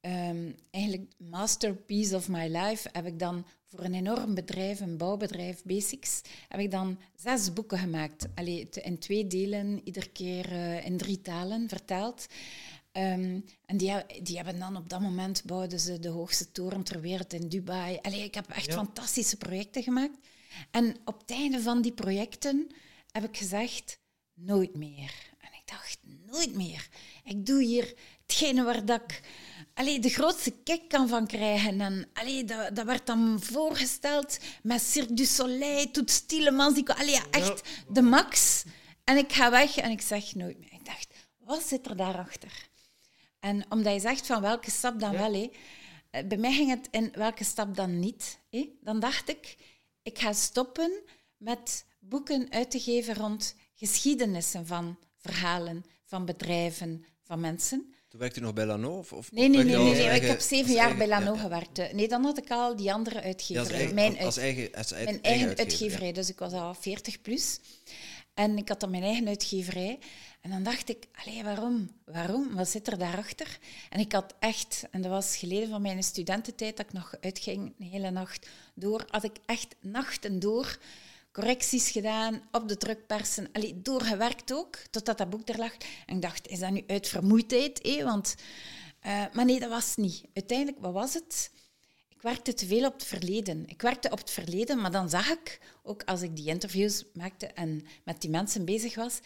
um, 0.00 0.56
eigenlijk 0.70 1.12
masterpiece 1.16 2.16
of 2.16 2.28
my 2.28 2.56
life 2.56 2.88
heb 2.92 3.06
ik 3.06 3.18
dan 3.18 3.46
voor 3.66 3.84
een 3.84 3.94
enorm 3.94 4.34
bedrijf, 4.34 4.80
een 4.80 4.96
bouwbedrijf, 4.96 5.62
Basics, 5.62 6.20
heb 6.48 6.60
ik 6.60 6.70
dan 6.70 6.98
zes 7.14 7.52
boeken 7.52 7.78
gemaakt. 7.78 8.26
Allee, 8.34 8.68
in 8.70 8.98
twee 8.98 9.26
delen, 9.26 9.80
iedere 9.84 10.08
keer 10.08 10.52
uh, 10.52 10.86
in 10.86 10.96
drie 10.96 11.20
talen 11.20 11.68
vertaald. 11.68 12.26
Um, 12.92 13.44
en 13.66 13.76
die, 13.76 13.92
die 14.22 14.36
hebben 14.36 14.58
dan 14.58 14.76
op 14.76 14.88
dat 14.88 15.00
moment 15.00 15.42
bouwden 15.44 15.80
ze 15.80 15.98
de 15.98 16.08
hoogste 16.08 16.50
toren 16.52 16.82
ter 16.82 17.00
wereld 17.00 17.32
in 17.32 17.48
Dubai. 17.48 17.98
Allee, 18.02 18.24
ik 18.24 18.34
heb 18.34 18.48
echt 18.50 18.66
ja. 18.66 18.72
fantastische 18.72 19.36
projecten 19.36 19.82
gemaakt. 19.82 20.18
En 20.70 20.96
op 21.04 21.20
het 21.20 21.30
einde 21.30 21.60
van 21.60 21.82
die 21.82 21.92
projecten 21.92 22.66
heb 23.10 23.24
ik 23.24 23.36
gezegd, 23.36 23.98
nooit 24.34 24.76
meer. 24.76 25.12
En 25.38 25.48
ik 25.52 25.62
dacht, 25.64 25.98
nooit 26.26 26.54
meer. 26.54 26.88
Ik 27.24 27.46
doe 27.46 27.62
hier 27.62 27.94
hetgene 28.26 28.62
waar 28.62 28.84
dat 28.84 29.00
ik 29.00 29.20
allee, 29.74 29.98
de 29.98 30.08
grootste 30.08 30.50
kick 30.50 30.88
kan 30.88 31.08
van 31.08 31.26
krijgen. 31.26 31.80
En 31.80 32.08
allee, 32.12 32.44
dat, 32.44 32.76
dat 32.76 32.86
werd 32.86 33.06
dan 33.06 33.40
voorgesteld 33.42 34.38
met 34.62 34.82
Cirque 34.82 35.14
du 35.14 35.24
Soleil, 35.24 35.90
Toet 35.90 36.10
Stielemans. 36.10 36.74
Die, 36.74 36.92
allee, 36.92 37.20
echt 37.30 37.68
de 37.88 38.02
max. 38.02 38.64
En 39.04 39.16
ik 39.16 39.32
ga 39.32 39.50
weg 39.50 39.76
en 39.76 39.90
ik 39.90 40.00
zeg 40.00 40.34
nooit 40.34 40.58
meer. 40.58 40.72
Ik 40.72 40.84
dacht, 40.84 41.14
wat 41.38 41.62
zit 41.62 41.86
er 41.86 41.96
daarachter? 41.96 42.68
En 43.40 43.64
omdat 43.68 43.92
je 43.92 44.00
zegt 44.00 44.26
van 44.26 44.40
welke 44.40 44.70
stap 44.70 45.00
dan 45.00 45.12
wel, 45.12 45.32
hé, 45.32 45.50
eh, 46.10 46.26
bij 46.26 46.38
mij 46.38 46.52
ging 46.52 46.70
het 46.70 46.88
in 46.90 47.12
welke 47.12 47.44
stap 47.44 47.76
dan 47.76 47.98
niet. 47.98 48.38
Hé, 48.50 48.68
dan 48.80 49.00
dacht 49.00 49.28
ik, 49.28 49.56
ik 50.04 50.18
ga 50.18 50.32
stoppen 50.32 51.02
met 51.36 51.84
boeken 51.98 52.46
uit 52.50 52.70
te 52.70 52.80
geven 52.80 53.14
rond 53.14 53.54
geschiedenissen 53.74 54.66
van 54.66 54.98
verhalen, 55.16 55.84
van 56.04 56.24
bedrijven, 56.24 57.04
van 57.22 57.40
mensen. 57.40 57.94
Toen 58.08 58.20
werkte 58.20 58.40
u 58.40 58.42
nog 58.42 58.52
bij 58.52 58.66
Lano? 58.66 58.98
Of, 58.98 59.12
of 59.12 59.32
nee, 59.32 59.48
nee, 59.48 59.64
nee, 59.64 59.76
nee, 59.76 59.94
nee. 59.94 60.20
ik 60.20 60.22
heb 60.22 60.40
zeven 60.40 60.72
jaar 60.72 60.96
bij 60.96 61.08
Lano 61.08 61.34
gewerkt. 61.36 61.92
Nee, 61.92 62.08
dan 62.08 62.24
had 62.24 62.38
ik 62.38 62.50
al 62.50 62.76
die 62.76 62.92
andere 62.92 63.22
uitgeverij. 63.22 63.86
Ja, 63.86 63.92
mijn, 63.92 64.18
als 64.18 64.36
eigen, 64.36 64.74
als 64.74 64.92
eigen, 64.92 65.10
mijn 65.10 65.22
eigen, 65.22 65.56
uitgeverij. 65.56 66.12
Dus 66.12 66.28
ik 66.28 66.38
was 66.38 66.52
al 66.52 66.74
40 66.74 67.20
plus. 67.20 67.60
En 68.34 68.58
ik 68.58 68.68
had 68.68 68.80
dan 68.80 68.90
mijn 68.90 69.02
eigen 69.02 69.28
uitgeverij. 69.28 69.98
En 70.44 70.50
dan 70.50 70.62
dacht 70.62 70.88
ik, 70.88 71.06
allee, 71.14 71.42
waarom? 71.42 71.90
Waarom? 72.04 72.54
Wat 72.54 72.68
zit 72.68 72.86
er 72.86 72.98
daarachter? 72.98 73.58
En 73.90 74.00
ik 74.00 74.12
had 74.12 74.34
echt, 74.38 74.86
en 74.90 75.02
dat 75.02 75.10
was 75.10 75.36
geleden 75.36 75.68
van 75.68 75.82
mijn 75.82 76.02
studententijd 76.02 76.76
dat 76.76 76.86
ik 76.86 76.92
nog 76.92 77.14
uitging, 77.20 77.74
een 77.78 77.86
hele 77.86 78.10
nacht 78.10 78.48
door, 78.74 79.04
had 79.10 79.24
ik 79.24 79.36
echt 79.46 79.74
nachten 79.80 80.40
door 80.40 80.78
correcties 81.32 81.90
gedaan 81.90 82.42
op 82.50 82.68
de 82.68 82.76
drukpersen. 82.76 83.48
Allee, 83.52 83.82
doorgewerkt 83.82 84.52
ook, 84.52 84.76
totdat 84.90 85.18
dat 85.18 85.30
boek 85.30 85.48
er 85.48 85.58
lag. 85.58 85.72
En 86.06 86.14
ik 86.16 86.22
dacht, 86.22 86.48
is 86.48 86.58
dat 86.58 86.70
nu 86.70 86.84
uit 86.86 87.08
vermoeidheid? 87.08 87.80
Eh? 87.80 88.04
Want, 88.04 88.34
uh, 89.06 89.24
maar 89.32 89.44
nee, 89.44 89.60
dat 89.60 89.70
was 89.70 89.96
niet. 89.96 90.24
Uiteindelijk, 90.34 90.78
wat 90.80 90.92
was 90.92 91.14
het? 91.14 91.50
Ik 92.08 92.22
werkte 92.22 92.54
te 92.54 92.66
veel 92.66 92.86
op 92.86 92.92
het 92.92 93.04
verleden. 93.04 93.64
Ik 93.66 93.82
werkte 93.82 94.10
op 94.10 94.18
het 94.18 94.30
verleden, 94.30 94.80
maar 94.80 94.92
dan 94.92 95.08
zag 95.08 95.30
ik, 95.30 95.60
ook 95.82 96.02
als 96.04 96.22
ik 96.22 96.36
die 96.36 96.46
interviews 96.48 97.04
maakte 97.14 97.46
en 97.46 97.86
met 98.04 98.20
die 98.20 98.30
mensen 98.30 98.64
bezig 98.64 98.94
was, 98.94 99.20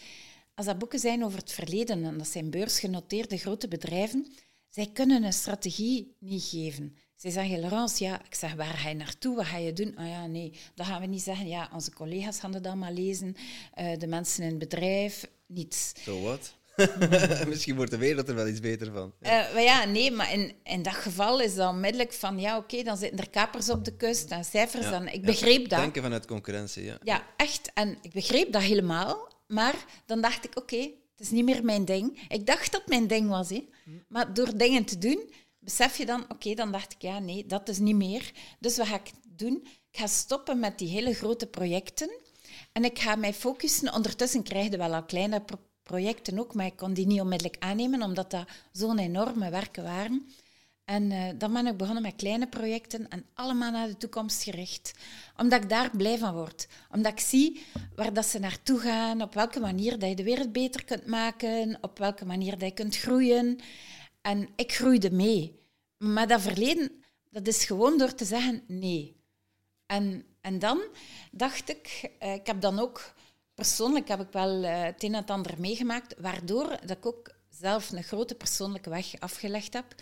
als 0.59 0.67
dat 0.67 0.79
boeken 0.79 0.99
zijn 0.99 1.23
over 1.23 1.39
het 1.39 1.51
verleden, 1.51 2.03
en 2.03 2.17
dat 2.17 2.27
zijn 2.27 2.49
beursgenoteerde 2.49 3.37
grote 3.37 3.67
bedrijven, 3.67 4.27
zij 4.69 4.89
kunnen 4.93 5.23
een 5.23 5.33
strategie 5.33 6.15
niet 6.19 6.43
geven. 6.43 6.95
Zij 7.15 7.31
zeggen, 7.31 7.59
Laurence, 7.59 8.03
ja, 8.03 8.21
ik 8.25 8.35
zeg, 8.35 8.53
waar 8.53 8.65
ga 8.65 8.89
je 8.89 8.95
naartoe? 8.95 9.35
Wat 9.35 9.45
ga 9.45 9.57
je 9.57 9.73
doen? 9.73 9.97
Ah 9.97 10.07
ja, 10.07 10.27
nee, 10.27 10.53
dat 10.75 10.85
gaan 10.85 11.01
we 11.01 11.07
niet 11.07 11.21
zeggen. 11.21 11.47
Ja, 11.47 11.69
onze 11.73 11.93
collega's 11.93 12.39
gaan 12.39 12.53
het 12.53 12.63
dan 12.63 12.79
maar 12.79 12.91
lezen. 12.91 13.35
Uh, 13.79 13.97
de 13.97 14.07
mensen 14.07 14.43
in 14.43 14.49
het 14.49 14.59
bedrijf, 14.59 15.27
niets. 15.47 15.91
Zo 16.03 16.15
so 16.15 16.21
wat? 16.21 16.53
Misschien 17.47 17.75
wordt 17.75 17.91
de 17.91 17.97
wereld 17.97 18.27
er 18.27 18.35
wel 18.35 18.47
iets 18.47 18.59
beter 18.59 18.91
van. 18.91 19.13
Ja, 19.21 19.47
uh, 19.47 19.53
maar 19.53 19.63
ja 19.63 19.85
nee, 19.85 20.11
maar 20.11 20.33
in, 20.33 20.53
in 20.63 20.83
dat 20.83 20.93
geval 20.93 21.41
is 21.41 21.55
dat 21.55 21.69
onmiddellijk 21.69 22.13
van, 22.13 22.39
ja, 22.39 22.57
oké, 22.57 22.83
dan 22.83 22.97
zitten 22.97 23.19
er 23.19 23.29
kapers 23.29 23.69
op 23.69 23.85
de 23.85 23.95
kust 23.95 24.31
en 24.31 24.45
cijfers. 24.45 24.85
Ja, 24.85 24.91
dan, 24.91 25.07
ik 25.07 25.21
begreep 25.21 25.61
ja, 25.61 25.67
dat. 25.67 25.79
Denken 25.79 26.01
vanuit 26.01 26.25
concurrentie, 26.25 26.83
ja. 26.83 26.97
Ja, 27.03 27.23
echt. 27.37 27.71
En 27.73 27.97
ik 28.01 28.11
begreep 28.11 28.51
dat 28.51 28.61
helemaal. 28.61 29.37
Maar 29.49 29.85
dan 30.05 30.21
dacht 30.21 30.45
ik, 30.45 30.57
oké, 30.57 30.77
het 30.77 31.19
is 31.19 31.29
niet 31.29 31.45
meer 31.45 31.63
mijn 31.63 31.85
ding. 31.85 32.25
Ik 32.27 32.45
dacht 32.45 32.71
dat 32.71 32.87
mijn 32.87 33.07
ding 33.07 33.29
was, 33.29 33.49
hè. 33.49 33.69
maar 34.07 34.33
door 34.33 34.57
dingen 34.57 34.85
te 34.85 34.97
doen, 34.97 35.31
besef 35.59 35.97
je 35.97 36.05
dan, 36.05 36.25
oké, 36.27 36.53
dan 36.53 36.71
dacht 36.71 36.93
ik, 36.93 37.01
ja, 37.01 37.19
nee, 37.19 37.45
dat 37.45 37.69
is 37.69 37.79
niet 37.79 37.95
meer. 37.95 38.31
Dus 38.59 38.77
wat 38.77 38.87
ga 38.87 38.95
ik 38.95 39.11
doen? 39.27 39.67
Ik 39.91 39.99
ga 39.99 40.07
stoppen 40.07 40.59
met 40.59 40.77
die 40.77 40.87
hele 40.87 41.13
grote 41.13 41.47
projecten 41.47 42.09
en 42.71 42.85
ik 42.85 42.99
ga 42.99 43.15
mij 43.15 43.33
focussen. 43.33 43.93
Ondertussen 43.93 44.43
krijg 44.43 44.69
je 44.69 44.77
wel 44.77 44.93
al 44.93 45.03
kleine 45.03 45.43
projecten 45.83 46.39
ook, 46.39 46.53
maar 46.53 46.65
ik 46.65 46.77
kon 46.77 46.93
die 46.93 47.07
niet 47.07 47.21
onmiddellijk 47.21 47.63
aannemen, 47.63 48.01
omdat 48.01 48.31
dat 48.31 48.47
zo'n 48.71 48.99
enorme 48.99 49.49
werken 49.49 49.83
waren. 49.83 50.29
En 50.89 51.37
dan 51.37 51.53
ben 51.53 51.67
ik 51.67 51.77
begonnen 51.77 52.03
met 52.03 52.15
kleine 52.15 52.47
projecten 52.47 53.09
en 53.09 53.25
allemaal 53.33 53.71
naar 53.71 53.87
de 53.87 53.97
toekomst 53.97 54.43
gericht. 54.43 54.93
Omdat 55.37 55.63
ik 55.63 55.69
daar 55.69 55.89
blij 55.97 56.17
van 56.17 56.33
word. 56.33 56.67
Omdat 56.91 57.11
ik 57.11 57.19
zie 57.19 57.65
waar 57.95 58.13
dat 58.13 58.25
ze 58.25 58.39
naartoe 58.39 58.79
gaan, 58.79 59.21
op 59.21 59.33
welke 59.33 59.59
manier 59.59 59.99
dat 59.99 60.09
je 60.09 60.15
de 60.15 60.23
wereld 60.23 60.51
beter 60.51 60.85
kunt 60.85 61.05
maken, 61.05 61.77
op 61.81 61.97
welke 61.97 62.25
manier 62.25 62.51
dat 62.51 62.69
je 62.69 62.73
kunt 62.73 62.97
groeien. 62.97 63.59
En 64.21 64.49
ik 64.55 64.73
groeide 64.73 65.11
mee. 65.11 65.59
Maar 65.97 66.27
dat 66.27 66.41
verleden, 66.41 66.91
dat 67.29 67.47
is 67.47 67.65
gewoon 67.65 67.97
door 67.97 68.15
te 68.15 68.25
zeggen 68.25 68.63
nee. 68.67 69.15
En, 69.85 70.25
en 70.41 70.59
dan 70.59 70.81
dacht 71.31 71.69
ik, 71.69 72.11
uh, 72.23 72.33
ik 72.33 72.47
heb 72.47 72.61
dan 72.61 72.79
ook 72.79 73.13
persoonlijk 73.53 74.07
heb 74.07 74.21
ik 74.21 74.31
wel 74.31 74.63
uh, 74.63 74.83
het 74.83 75.03
een 75.03 75.15
en 75.15 75.25
ander 75.25 75.55
meegemaakt, 75.57 76.15
waardoor 76.17 76.67
dat 76.67 76.97
ik 76.97 77.05
ook 77.05 77.31
zelf 77.49 77.91
een 77.91 78.03
grote 78.03 78.35
persoonlijke 78.35 78.89
weg 78.89 79.19
afgelegd 79.19 79.73
heb 79.73 79.95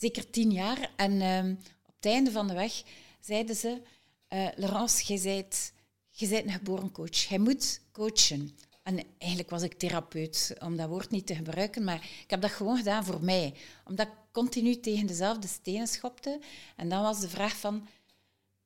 zeker 0.00 0.30
tien 0.30 0.52
jaar. 0.52 0.90
En 0.96 1.20
ehm, 1.20 1.54
op 1.86 1.94
het 1.96 2.06
einde 2.06 2.30
van 2.30 2.48
de 2.48 2.54
weg 2.54 2.82
zeiden 3.20 3.56
ze, 3.56 3.82
uh, 4.28 4.48
Laurence, 4.56 5.04
jij 5.04 5.22
bent, 5.22 5.72
jij 6.10 6.28
bent 6.28 6.44
een 6.44 6.52
geboren 6.52 6.92
coach. 6.92 7.16
Jij 7.28 7.38
moet 7.38 7.80
coachen. 7.92 8.56
En 8.82 9.02
eigenlijk 9.18 9.50
was 9.50 9.62
ik 9.62 9.78
therapeut, 9.78 10.54
om 10.58 10.76
dat 10.76 10.88
woord 10.88 11.10
niet 11.10 11.26
te 11.26 11.34
gebruiken, 11.34 11.84
maar 11.84 12.08
ik 12.22 12.30
heb 12.30 12.40
dat 12.40 12.50
gewoon 12.50 12.76
gedaan 12.76 13.04
voor 13.04 13.22
mij. 13.24 13.54
Omdat 13.84 14.06
ik 14.06 14.12
continu 14.32 14.80
tegen 14.80 15.06
dezelfde 15.06 15.48
stenen 15.48 15.86
schopte. 15.86 16.40
En 16.76 16.88
dan 16.88 17.02
was 17.02 17.20
de 17.20 17.28
vraag 17.28 17.56
van, 17.56 17.88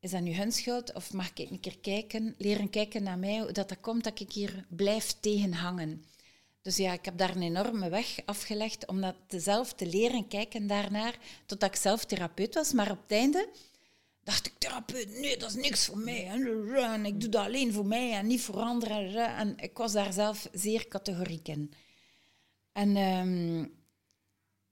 is 0.01 0.11
dat 0.11 0.21
nu 0.21 0.35
hun 0.35 0.53
schuld 0.53 0.93
of 0.93 1.13
mag 1.13 1.31
ik 1.35 1.51
een 1.51 1.61
keer 1.61 1.79
kijken, 1.79 2.35
leren 2.39 2.71
kijken 2.71 3.03
naar 3.03 3.19
mij, 3.19 3.39
hoe 3.39 3.53
dat, 3.53 3.69
dat 3.69 3.81
komt 3.81 4.05
dat 4.05 4.21
ik 4.21 4.33
hier 4.33 4.67
blijf 4.69 5.15
tegenhangen. 5.21 6.05
Dus 6.65 6.77
ja, 6.77 6.93
ik 6.93 7.05
heb 7.05 7.19
daar 7.19 7.37
een 7.37 7.43
enorme 7.43 7.89
weg 7.89 8.19
afgelegd 8.25 8.87
om 8.87 9.01
dat 9.01 9.17
zelf 9.29 9.73
te 9.73 9.87
leren 9.87 10.29
kijken 10.29 10.67
daarnaar, 10.67 11.19
totdat 11.47 11.69
ik 11.69 11.81
zelf 11.81 12.05
therapeut 12.05 12.55
was. 12.55 12.73
Maar 12.73 12.91
op 12.91 13.03
het 13.03 13.11
einde 13.11 13.49
dacht 14.23 14.47
ik, 14.47 14.53
therapeut, 14.59 15.19
nee, 15.19 15.37
dat 15.37 15.51
is 15.51 15.57
niks 15.57 15.87
voor 15.87 15.99
mij. 15.99 16.27
En 16.27 17.07
ik 17.07 17.21
doe 17.21 17.29
dat 17.29 17.45
alleen 17.45 17.73
voor 17.73 17.87
mij 17.87 18.13
en 18.13 18.27
niet 18.27 18.41
voor 18.41 18.57
anderen. 18.57 19.37
En 19.37 19.55
ik 19.57 19.77
was 19.77 19.93
daar 19.93 20.13
zelf 20.13 20.49
zeer 20.53 20.89
categoriek 20.89 21.49
in. 21.49 21.73
En 22.73 22.97
um, 22.97 23.73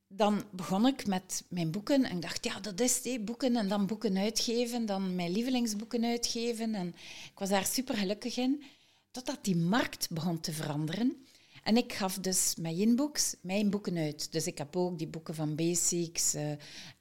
dan 0.09 0.45
begon 0.51 0.87
ik 0.87 1.07
met 1.07 1.45
mijn 1.49 1.71
boeken 1.71 2.05
en 2.05 2.17
ik 2.17 2.23
dacht, 2.23 2.45
ja, 2.45 2.61
dat 2.61 2.81
is 2.81 3.01
het, 3.05 3.25
boeken 3.25 3.57
en 3.57 3.69
dan 3.69 3.87
boeken 3.87 4.17
uitgeven, 4.17 4.87
dan 4.87 5.15
mijn 5.15 5.33
lievelingsboeken 5.33 6.05
uitgeven. 6.05 6.75
En 6.75 6.89
ik 7.25 7.39
was 7.39 7.49
daar 7.49 7.67
super 7.67 7.97
gelukkig 7.97 8.37
in, 8.37 8.63
totdat 9.11 9.39
die 9.43 9.57
markt 9.57 10.11
begon 10.11 10.41
te 10.41 10.53
veranderen. 10.53 11.22
En 11.63 11.77
ik 11.77 11.93
gaf 11.93 12.19
dus 12.19 12.55
met 12.59 12.77
Inbooks 12.77 13.37
mijn 13.41 13.71
boeken 13.71 13.97
uit. 13.97 14.33
Dus 14.33 14.47
ik 14.47 14.59
heb 14.59 14.77
ook 14.77 14.99
die 14.99 15.07
boeken 15.07 15.35
van 15.35 15.55
Basics, 15.55 16.35
uh, 16.35 16.53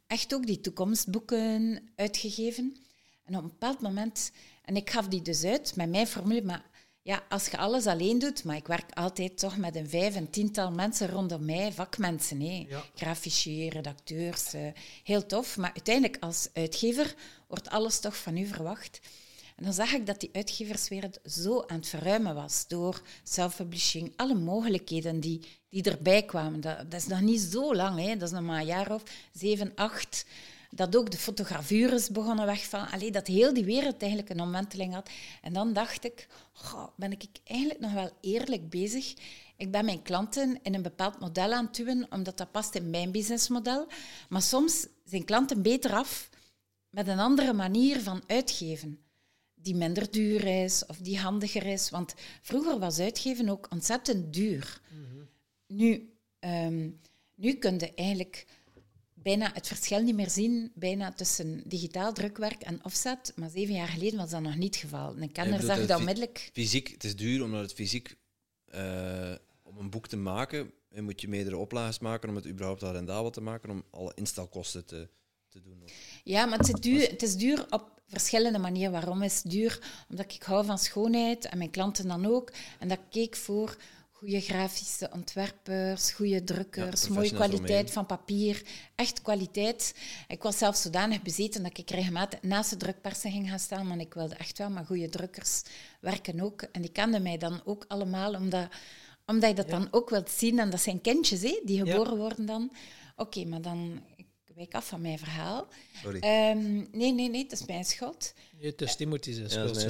echt 0.07 0.33
ook 0.33 0.45
die 0.45 0.61
toekomstboeken 0.61 1.81
uitgegeven. 1.95 2.75
En 3.23 3.35
op 3.35 3.43
een 3.43 3.49
bepaald 3.49 3.81
moment, 3.81 4.31
en 4.65 4.75
ik 4.75 4.89
gaf 4.89 5.07
die 5.07 5.21
dus 5.21 5.43
uit 5.43 5.75
met 5.75 5.89
mijn 5.89 6.07
formule, 6.07 6.41
maar 6.41 6.69
ja, 7.03 7.23
als 7.29 7.47
je 7.47 7.57
alles 7.57 7.87
alleen 7.87 8.19
doet, 8.19 8.43
maar 8.43 8.55
ik 8.55 8.67
werk 8.67 8.91
altijd 8.93 9.37
toch 9.37 9.57
met 9.57 9.75
een 9.75 9.89
vijf, 9.89 10.15
een 10.15 10.29
tiental 10.29 10.71
mensen 10.71 11.07
rondom 11.07 11.45
mij, 11.45 11.71
vakmensen. 11.71 12.41
Ja. 12.67 12.83
grafici, 12.95 13.69
redacteurs, 13.69 14.53
uh, 14.53 14.61
heel 15.03 15.25
tof. 15.25 15.57
Maar 15.57 15.71
uiteindelijk 15.73 16.23
als 16.23 16.47
uitgever 16.53 17.15
wordt 17.47 17.69
alles 17.69 17.99
toch 17.99 18.17
van 18.17 18.37
u 18.37 18.45
verwacht. 18.45 18.99
Dan 19.61 19.73
zag 19.73 19.91
ik 19.93 20.05
dat 20.05 20.19
die 20.19 20.29
uitgeverswereld 20.33 21.19
zo 21.25 21.63
aan 21.67 21.75
het 21.75 21.87
verruimen 21.87 22.35
was 22.35 22.67
door 22.67 23.01
self-publishing, 23.23 24.13
alle 24.15 24.33
mogelijkheden 24.33 25.19
die, 25.19 25.47
die 25.69 25.83
erbij 25.83 26.23
kwamen. 26.23 26.61
Dat, 26.61 26.91
dat 26.91 26.99
is 26.99 27.07
nog 27.07 27.21
niet 27.21 27.39
zo 27.41 27.75
lang, 27.75 27.99
hè. 27.99 28.17
dat 28.17 28.27
is 28.27 28.33
nog 28.33 28.43
maar 28.43 28.59
een 28.59 28.65
jaar 28.65 28.91
of 28.91 29.03
zeven, 29.33 29.71
acht. 29.75 30.25
Dat 30.69 30.95
ook 30.95 31.11
de 31.11 31.17
fotogravures 31.17 32.09
begonnen 32.09 32.45
wegvallen. 32.45 32.91
Alleen 32.91 33.11
dat 33.11 33.27
heel 33.27 33.53
die 33.53 33.63
wereld 33.63 34.01
eigenlijk 34.01 34.29
een 34.29 34.41
omwenteling 34.41 34.93
had. 34.93 35.09
En 35.41 35.53
dan 35.53 35.73
dacht 35.73 36.03
ik, 36.03 36.27
ben 36.95 37.11
ik 37.11 37.25
eigenlijk 37.43 37.79
nog 37.79 37.93
wel 37.93 38.09
eerlijk 38.21 38.69
bezig? 38.69 39.13
Ik 39.57 39.71
ben 39.71 39.85
mijn 39.85 40.01
klanten 40.01 40.59
in 40.61 40.73
een 40.73 40.81
bepaald 40.81 41.19
model 41.19 41.53
aan 41.53 41.65
het 41.65 41.75
duwen, 41.75 42.07
omdat 42.09 42.37
dat 42.37 42.51
past 42.51 42.75
in 42.75 42.89
mijn 42.89 43.11
businessmodel. 43.11 43.87
Maar 44.29 44.41
soms 44.41 44.87
zijn 45.05 45.25
klanten 45.25 45.61
beter 45.61 45.93
af 45.93 46.29
met 46.89 47.07
een 47.07 47.19
andere 47.19 47.53
manier 47.53 48.01
van 48.01 48.23
uitgeven 48.27 48.99
die 49.61 49.75
minder 49.75 50.11
duur 50.11 50.63
is 50.63 50.85
of 50.85 50.97
die 50.97 51.19
handiger 51.19 51.65
is. 51.65 51.89
Want 51.89 52.13
vroeger 52.41 52.79
was 52.79 52.99
uitgeven 52.99 53.49
ook 53.49 53.67
ontzettend 53.71 54.33
duur. 54.33 54.81
Mhm. 54.89 55.23
Nu, 55.67 56.13
um, 56.39 56.99
nu 57.35 57.53
kun 57.53 57.79
je 57.79 57.93
eigenlijk 57.93 58.45
bijna 59.13 59.51
het 59.53 59.67
verschil 59.67 60.01
niet 60.01 60.15
meer 60.15 60.29
zien 60.29 60.71
bijna 60.75 61.13
tussen 61.13 61.63
digitaal 61.65 62.13
drukwerk 62.13 62.61
en 62.61 62.83
offset. 62.85 63.33
Maar 63.35 63.49
zeven 63.49 63.73
jaar 63.73 63.87
geleden 63.87 64.19
was 64.19 64.29
dat 64.29 64.41
nog 64.41 64.55
niet 64.55 64.73
het 64.73 64.83
geval. 64.83 65.17
Een 65.17 65.31
kenner 65.31 65.61
zag 65.61 65.85
dat 65.85 65.99
onmiddellijk. 65.99 66.49
Fysiek, 66.53 66.87
het 66.87 67.03
is 67.03 67.15
duur 67.15 67.43
omdat 67.43 67.61
het 67.61 67.73
fysiek... 67.73 68.15
Uh, 68.75 69.35
om 69.71 69.77
een 69.77 69.89
boek 69.89 70.07
te 70.07 70.17
maken, 70.17 70.71
moet 70.99 71.21
je 71.21 71.27
meerdere 71.27 71.57
oplages 71.57 71.99
maken 71.99 72.29
om 72.29 72.35
het 72.35 72.47
überhaupt 72.47 72.81
rendabel 72.81 73.29
te 73.29 73.41
maken, 73.41 73.69
om 73.69 73.83
alle 73.89 74.11
instalkosten 74.15 74.85
te, 74.85 75.09
te 75.47 75.61
doen. 75.61 75.83
Ja, 76.23 76.45
maar 76.45 76.57
het 76.57 76.67
is 76.67 76.79
duur, 76.79 77.09
het 77.09 77.21
is 77.21 77.35
duur 77.35 77.65
op 77.69 78.00
verschillende 78.11 78.59
manieren. 78.59 78.91
Waarom 78.91 79.21
is 79.21 79.35
het 79.43 79.51
duur? 79.51 79.79
Omdat 80.09 80.33
ik 80.33 80.43
hou 80.43 80.65
van 80.65 80.77
schoonheid 80.77 81.45
en 81.45 81.57
mijn 81.57 81.69
klanten 81.69 82.07
dan 82.07 82.25
ook. 82.25 82.51
En 82.79 82.87
dat 82.87 82.99
keek 83.09 83.35
voor 83.35 83.77
goede 84.21 84.41
grafische 84.41 85.09
ontwerpers, 85.13 86.11
goede 86.11 86.43
drukkers, 86.43 87.07
mooie 87.07 87.33
kwaliteit 87.33 87.91
van 87.91 88.05
papier, 88.05 88.61
echt 88.95 89.21
kwaliteit. 89.21 89.95
Ik 90.27 90.43
was 90.43 90.57
zelfs 90.57 90.81
zodanig 90.81 91.21
bezeten 91.21 91.63
dat 91.63 91.77
ik 91.77 91.89
regelmatig 91.89 92.41
naast 92.41 92.69
de 92.69 92.77
drukpersen 92.77 93.31
ging 93.31 93.49
gaan 93.49 93.59
staan, 93.59 93.87
maar 93.87 93.99
ik 93.99 94.13
wilde 94.13 94.35
echt 94.35 94.57
wel 94.57 94.69
maar 94.69 94.85
goede 94.85 95.09
drukkers 95.09 95.61
werken 95.99 96.41
ook. 96.41 96.61
En 96.61 96.81
die 96.81 96.91
kenden 96.91 97.21
mij 97.21 97.37
dan 97.37 97.61
ook 97.65 97.85
allemaal, 97.87 98.33
omdat, 98.33 98.67
omdat 99.25 99.49
je 99.49 99.55
dat 99.55 99.69
dan 99.69 99.87
ook 99.91 100.09
wilt 100.09 100.29
zien. 100.29 100.59
En 100.59 100.69
dat 100.69 100.81
zijn 100.81 101.01
kindjes 101.01 101.41
hè, 101.41 101.61
die 101.65 101.85
geboren 101.85 102.17
worden 102.17 102.45
dan. 102.45 102.71
Oké, 103.15 103.45
maar 103.45 103.61
dan 103.61 104.01
wijk 104.61 104.73
af 104.75 104.87
van 104.87 105.01
mijn 105.01 105.19
verhaal. 105.19 105.67
Sorry. 106.01 106.19
Ehm, 106.19 106.73
nee, 106.91 107.13
nee, 107.13 107.29
nee, 107.29 107.43
dat 107.47 107.59
is 107.59 107.65
mijn 107.65 107.85
schuld. 107.85 108.33
Het 108.59 108.81
is 108.81 108.95
Timothy's 108.95 109.37
Ja, 109.37 109.47
schuld. 109.49 109.85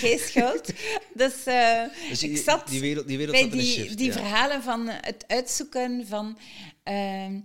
Geen 0.00 0.18
schuld. 0.18 0.72
Dus, 1.14 1.44
eh, 1.44 1.82
Dus 2.08 2.22
ik 2.22 2.30
die, 2.30 2.42
zat 2.42 2.68
die 2.68 2.80
wereld, 2.80 3.06
die 3.06 3.16
wereld 3.16 3.36
bij 3.36 3.44
zat 3.44 3.52
in 3.52 3.58
een 3.58 3.64
die, 3.64 3.74
shift, 3.74 3.96
die 3.98 4.06
ja. 4.06 4.12
verhalen 4.12 4.62
van 4.62 4.88
het 4.88 5.24
uitzoeken 5.26 6.06
van, 6.06 6.38
ehm, 6.82 7.40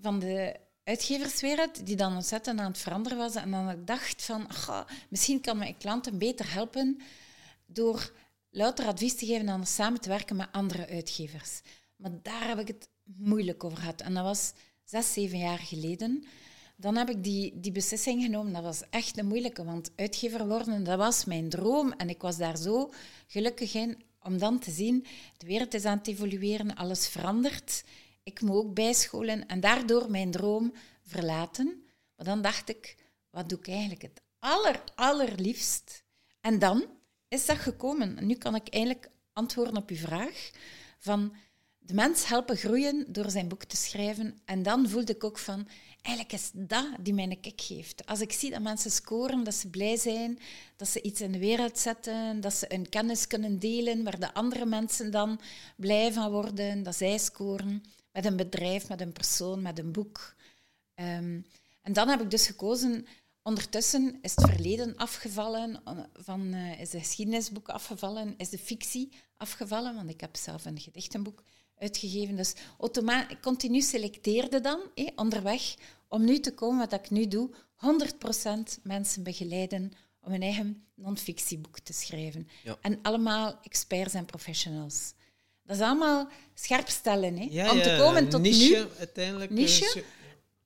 van 0.00 0.18
de 0.18 0.56
uitgeverswereld, 0.84 1.86
die 1.86 1.96
dan 1.96 2.14
ontzettend 2.14 2.60
aan 2.60 2.70
het 2.70 2.78
veranderen 2.78 3.18
was. 3.18 3.34
En 3.34 3.50
dan 3.50 3.70
ik 3.70 3.86
dacht 3.86 4.24
van, 4.24 4.54
"Goh, 4.54 4.88
misschien 5.08 5.40
kan 5.40 5.58
mijn 5.58 5.76
klanten 5.76 6.18
beter 6.18 6.52
helpen 6.52 7.00
door 7.66 8.12
louter 8.50 8.86
advies 8.86 9.14
te 9.14 9.26
geven 9.26 9.48
en 9.48 9.66
samen 9.66 10.00
te 10.00 10.08
werken 10.08 10.36
met 10.36 10.48
andere 10.52 10.86
uitgevers. 10.88 11.60
Maar 11.96 12.10
daar 12.22 12.48
heb 12.48 12.58
ik 12.58 12.68
het 12.68 12.88
moeilijk 13.16 13.64
over 13.64 13.78
gehad. 13.78 14.00
En 14.00 14.14
dat 14.14 14.24
was 14.24 14.52
zes, 14.84 15.12
zeven 15.12 15.38
jaar 15.38 15.58
geleden. 15.58 16.24
Dan 16.76 16.96
heb 16.96 17.10
ik 17.10 17.24
die, 17.24 17.60
die 17.60 17.72
beslissing 17.72 18.22
genomen. 18.22 18.52
Dat 18.52 18.62
was 18.62 18.82
echt 18.90 19.18
een 19.18 19.26
moeilijke, 19.26 19.64
want 19.64 19.90
uitgever 19.96 20.46
worden, 20.46 20.84
dat 20.84 20.98
was 20.98 21.24
mijn 21.24 21.48
droom. 21.48 21.92
En 21.92 22.08
ik 22.08 22.22
was 22.22 22.36
daar 22.36 22.56
zo 22.56 22.92
gelukkig 23.26 23.74
in 23.74 24.02
om 24.22 24.38
dan 24.38 24.58
te 24.58 24.70
zien, 24.70 25.06
de 25.36 25.46
wereld 25.46 25.74
is 25.74 25.84
aan 25.84 25.98
het 25.98 26.06
evolueren, 26.06 26.74
alles 26.74 27.08
verandert. 27.08 27.84
Ik 28.22 28.40
moet 28.40 28.56
ook 28.56 28.74
bijscholen 28.74 29.46
en 29.46 29.60
daardoor 29.60 30.10
mijn 30.10 30.30
droom 30.30 30.72
verlaten. 31.02 31.82
Maar 32.16 32.26
dan 32.26 32.42
dacht 32.42 32.68
ik, 32.68 32.96
wat 33.30 33.48
doe 33.48 33.58
ik 33.58 33.68
eigenlijk 33.68 34.02
het 34.02 34.22
aller, 34.38 34.82
allerliefst? 34.94 36.04
En 36.40 36.58
dan 36.58 36.84
is 37.28 37.46
dat 37.46 37.56
gekomen. 37.56 38.18
En 38.18 38.26
nu 38.26 38.34
kan 38.34 38.54
ik 38.54 38.68
eigenlijk 38.68 39.10
antwoorden 39.32 39.76
op 39.76 39.90
uw 39.90 39.96
vraag 39.96 40.50
van 40.98 41.34
de 41.88 41.94
mens 41.94 42.26
helpen 42.26 42.56
groeien 42.56 43.04
door 43.08 43.30
zijn 43.30 43.48
boek 43.48 43.64
te 43.64 43.76
schrijven. 43.76 44.40
En 44.44 44.62
dan 44.62 44.88
voelde 44.88 45.12
ik 45.12 45.24
ook 45.24 45.38
van, 45.38 45.68
eigenlijk 46.02 46.34
is 46.34 46.50
dat 46.52 46.86
die 47.00 47.14
mij 47.14 47.24
een 47.24 47.40
kick 47.40 47.60
geeft. 47.60 48.06
Als 48.06 48.20
ik 48.20 48.32
zie 48.32 48.50
dat 48.50 48.62
mensen 48.62 48.90
scoren, 48.90 49.44
dat 49.44 49.54
ze 49.54 49.68
blij 49.68 49.96
zijn, 49.96 50.38
dat 50.76 50.88
ze 50.88 51.02
iets 51.02 51.20
in 51.20 51.32
de 51.32 51.38
wereld 51.38 51.78
zetten, 51.78 52.40
dat 52.40 52.54
ze 52.54 52.64
hun 52.68 52.88
kennis 52.88 53.26
kunnen 53.26 53.58
delen, 53.58 54.04
waar 54.04 54.18
de 54.18 54.34
andere 54.34 54.66
mensen 54.66 55.10
dan 55.10 55.40
blij 55.76 56.12
van 56.12 56.30
worden, 56.30 56.82
dat 56.82 56.96
zij 56.96 57.18
scoren 57.18 57.82
met 58.12 58.24
een 58.24 58.36
bedrijf, 58.36 58.88
met 58.88 59.00
een 59.00 59.12
persoon, 59.12 59.62
met 59.62 59.78
een 59.78 59.92
boek. 59.92 60.34
Ehm, 60.94 61.40
en 61.82 61.92
dan 61.92 62.08
heb 62.08 62.20
ik 62.20 62.30
dus 62.30 62.46
gekozen. 62.46 63.06
Ondertussen 63.42 64.18
is 64.22 64.36
het 64.36 64.50
verleden 64.50 64.96
afgevallen, 64.96 65.80
eh, 65.84 65.98
van, 66.12 66.52
eh, 66.52 66.80
is 66.80 66.90
de 66.90 66.98
geschiedenisboek 66.98 67.68
afgevallen, 67.68 68.34
is 68.36 68.48
de 68.48 68.58
fictie 68.58 69.12
afgevallen, 69.36 69.94
want 69.94 70.10
ik 70.10 70.20
heb 70.20 70.36
zelf 70.36 70.64
een 70.64 70.80
gedichtenboek 70.80 71.42
uitgegeven. 71.78 72.36
Dus 72.36 72.54
ik 73.30 73.40
continu 73.40 73.80
selecteerde 73.80 74.60
dan 74.60 74.80
eh, 74.94 75.06
onderweg 75.16 75.74
om 76.08 76.24
nu 76.24 76.40
te 76.40 76.54
komen 76.54 76.78
wat 76.78 77.00
ik 77.00 77.10
nu 77.10 77.28
doe, 77.28 77.50
100% 78.78 78.82
mensen 78.82 79.22
begeleiden 79.22 79.92
om 80.20 80.32
een 80.32 80.42
eigen 80.42 80.84
non-fictieboek 80.94 81.78
te 81.78 81.92
schrijven. 81.92 82.48
Ja. 82.64 82.78
En 82.80 82.98
allemaal 83.02 83.58
experts 83.62 84.14
en 84.14 84.24
professionals. 84.24 85.12
Dat 85.62 85.76
is 85.76 85.82
allemaal 85.82 86.28
scherp 86.54 86.88
stellen, 86.88 87.38
hè? 87.38 87.46
Ja, 87.50 87.70
om 87.72 87.82
te 87.82 87.96
komen 87.98 88.28
tot 88.28 88.40
niche, 88.40 88.76
nu. 88.76 88.86
uiteindelijk. 88.98 89.50
Niche? 89.50 89.92
eh, 90.00 90.02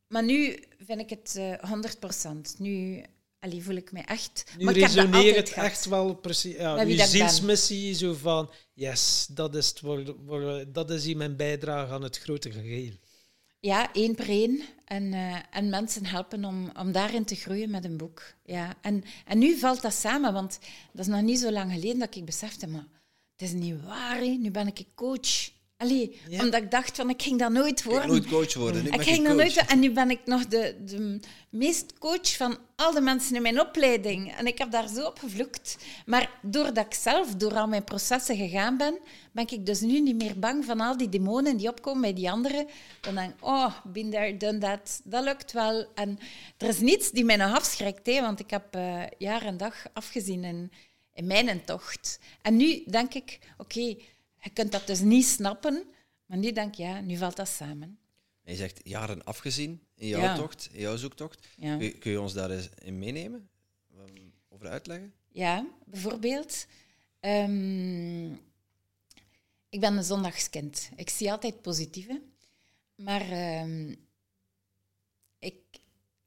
Maar 0.07 0.25
nu 0.25 0.65
vind 0.79 1.01
ik 1.01 1.11
het 1.11 1.37
eh 1.37 1.71
100%. 1.71 2.59
Nu 2.59 3.03
allee, 3.43 3.63
voel 3.63 3.77
ik 3.77 3.93
me 3.93 4.01
echt... 4.01 4.45
Nu 4.59 4.65
maar 4.65 4.77
ik 4.77 4.83
resoneert 4.83 5.37
het 5.37 5.49
gehad. 5.49 5.69
echt 5.71 5.85
wel 5.85 6.15
precies. 6.15 6.55
Ja, 6.55 6.85
uw 6.85 6.97
zielsmissie, 6.97 7.95
zo 7.95 8.15
van, 8.15 8.51
yes, 8.73 9.27
dat 9.31 9.55
is, 9.55 9.69
het, 9.69 9.79
voor, 9.79 10.17
voor, 10.27 10.65
dat 10.69 10.91
is 10.91 11.05
hier 11.05 11.17
mijn 11.17 11.37
bijdrage 11.37 11.93
aan 11.93 12.03
het 12.03 12.19
grote 12.19 12.53
geheel. 12.53 12.93
Ja, 13.61 13.93
één 13.93 14.15
per 14.15 14.29
één. 14.29 14.63
En, 14.85 15.13
eh, 15.13 15.37
en 15.51 15.69
mensen 15.69 16.07
helpen 16.07 16.45
om, 16.45 16.71
om 16.79 16.93
daarin 16.93 17.25
te 17.25 17.35
groeien 17.35 17.71
met 17.71 17.85
een 17.85 17.97
boek. 17.97 18.23
Ja. 18.45 18.75
En, 18.81 19.05
en 19.27 19.39
nu 19.39 19.59
valt 19.59 19.83
dat 19.83 19.95
samen, 19.95 20.33
want 20.33 20.59
dat 20.93 21.07
is 21.07 21.13
nog 21.13 21.23
niet 21.23 21.39
zo 21.39 21.53
lang 21.53 21.73
geleden 21.73 21.99
dat 21.99 22.15
ik 22.15 22.25
besefte, 22.25 22.67
maar 22.67 22.87
het 23.37 23.49
is 23.49 23.53
niet 23.53 23.85
waar, 23.85 24.17
hè. 24.17 24.37
nu 24.41 24.51
ben 24.51 24.67
ik 24.67 24.87
coach. 24.95 25.51
Allee, 25.83 26.21
Ja. 26.29 26.41
omdat 26.45 26.63
ik 26.63 26.71
dacht 26.71 26.97
van, 26.97 27.11
ik 27.11 27.23
ging 27.23 27.39
dat 27.39 27.51
nooit 27.51 27.79
Ik 27.79 27.85
worden. 27.85 28.09
nooit 28.09 28.27
coach 28.29 28.55
worden. 28.55 28.87
Ik, 28.87 28.95
Ik 28.95 29.03
ging 29.03 29.27
dat 29.27 29.37
nooit... 29.37 29.57
En 29.67 29.79
nu 29.79 29.91
ben 29.91 30.11
ik 30.11 30.21
nog 30.25 30.47
de, 30.47 30.77
de 30.85 31.21
meest 31.51 31.99
coach 31.99 32.37
van 32.37 32.59
al 32.77 32.93
de 32.93 33.01
mensen 33.01 33.37
in 33.37 33.43
mijn 33.43 33.61
opleiding. 33.61 34.33
En 34.37 34.47
ik 34.47 34.59
heb 34.59 34.71
daar 34.71 34.89
zo 34.89 35.07
op 35.07 35.19
gevloekt. 35.19 35.77
Maar 36.07 36.31
doordat 36.43 36.87
ik 36.87 36.95
zelf 36.95 37.35
door 37.35 37.55
al 37.55 37.67
mijn 37.67 37.85
processen 37.85 38.37
gegaan 38.37 38.77
ben, 38.77 38.99
ben 39.33 39.47
ik 39.51 39.67
dus 39.67 39.81
nu 39.81 40.01
niet 40.01 40.17
meer 40.17 40.39
bang 40.39 40.65
van 40.65 40.81
al 40.81 40.97
die 40.97 41.09
demonen 41.09 41.57
die 41.57 41.69
opkomen 41.69 42.01
bij 42.03 42.13
die 42.15 42.31
anderen. 42.31 42.67
Dan 43.01 43.15
denk 43.15 43.31
ik, 43.31 43.45
oh, 43.45 43.75
been 43.85 44.11
there, 44.11 44.37
done 44.37 44.59
that. 44.59 45.01
Dat 45.05 45.25
lukt 45.25 45.53
wel. 45.53 45.87
En 45.95 46.19
er 46.59 46.69
is 46.69 46.79
niets 46.81 47.11
die 47.11 47.25
mij 47.25 47.37
nog 47.37 47.57
afschrikt, 47.57 48.07
hè, 48.07 48.21
want 48.21 48.41
ik 48.41 48.51
heb 48.51 48.75
eh, 48.75 49.03
jaar 49.19 49.43
en 49.43 49.57
dag 49.57 49.85
afgezien 49.93 50.45
in, 50.45 50.73
in 51.15 51.27
mijn 51.27 51.65
tocht. 51.65 52.19
En 52.43 52.57
nu 52.57 52.83
denk 52.87 53.15
ik, 53.15 53.39
oké, 53.59 53.97
je 54.43 54.51
kunt 54.51 54.73
dat 54.73 54.87
dus 54.87 55.01
niet 55.01 55.27
snappen, 55.27 55.85
maar 56.27 56.39
nu 56.39 56.53
denk 56.53 56.69
ik, 56.73 56.79
ja, 56.79 57.01
nu 57.01 57.17
valt 57.17 57.37
dat 57.37 57.49
samen. 57.49 57.99
En 58.45 58.53
je 58.53 58.59
zegt 58.59 58.81
jaren 58.85 59.25
afgezien 59.25 59.83
in 59.95 60.09
jouw 60.09 60.21
Ja. 60.21 60.35
tocht, 60.37 60.69
in 60.73 60.81
jouw 60.81 60.97
zoektocht. 60.97 61.47
Ja. 61.57 61.77
Kun, 61.77 61.85
je- 61.87 61.99
kun 61.99 62.11
je 62.11 62.21
ons 62.21 62.33
daar 62.33 62.51
eens 62.51 62.69
in 62.79 62.99
meenemen? 62.99 63.49
Um, 63.99 64.33
Over 64.49 64.69
uitleggen? 64.69 65.15
Ja, 65.29 65.67
bijvoorbeeld. 65.87 66.67
ehm, 67.21 68.33
ik 69.69 69.81
ben 69.81 69.97
een 69.97 70.05
zondagskind. 70.05 70.89
Ik 70.97 71.09
zie 71.11 71.31
altijd 71.31 71.63
positieve. 71.63 72.23
Maar 72.95 73.31
ehm, 73.31 73.95
ik, 75.39 75.55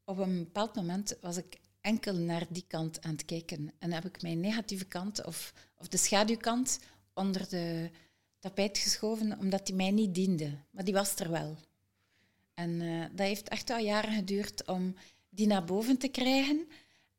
op 0.03 0.17
een 0.17 0.37
bepaald 0.43 0.75
moment 0.75 1.17
was 1.21 1.37
ik 1.37 1.57
enkel 1.81 2.13
naar 2.15 2.45
die 2.49 2.65
kant 2.67 3.01
aan 3.01 3.11
het 3.11 3.25
kijken. 3.25 3.71
En 3.79 3.91
heb 3.91 4.05
ik 4.05 4.21
mijn 4.21 4.39
negatieve 4.39 4.85
kant 4.85 5.25
of, 5.25 5.53
of 5.77 5.87
de 5.87 5.97
schaduwkant 5.97 6.79
onder 7.13 7.49
de 7.49 7.89
tapijt 8.45 8.77
geschoven, 8.77 9.37
omdat 9.39 9.65
die 9.65 9.75
mij 9.75 9.91
niet 9.91 10.15
diende. 10.15 10.51
Maar 10.71 10.83
die 10.83 10.93
was 10.93 11.15
er 11.15 11.31
wel. 11.31 11.55
En 12.53 12.81
eh, 12.81 13.01
dat 13.11 13.25
heeft 13.27 13.49
echt 13.49 13.67
wel 13.67 13.77
jaren 13.77 14.13
geduurd 14.13 14.65
om 14.67 14.95
die 15.29 15.47
naar 15.47 15.65
boven 15.65 15.97
te 15.97 16.07
krijgen. 16.07 16.67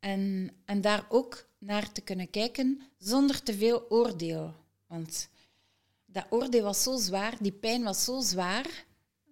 En, 0.00 0.50
en 0.64 0.80
daar 0.80 1.06
ook 1.08 1.48
naar 1.58 1.92
te 1.92 2.00
kunnen 2.00 2.30
kijken 2.30 2.80
zonder 2.98 3.42
te 3.42 3.54
veel 3.54 3.86
oordeel. 3.90 4.54
Want 4.86 5.28
dat 6.06 6.26
oordeel 6.30 6.62
was 6.62 6.82
zo 6.82 6.96
zwaar, 6.96 7.34
die 7.40 7.52
pijn 7.52 7.82
was 7.82 8.04
zo 8.04 8.20
zwaar, 8.20 8.84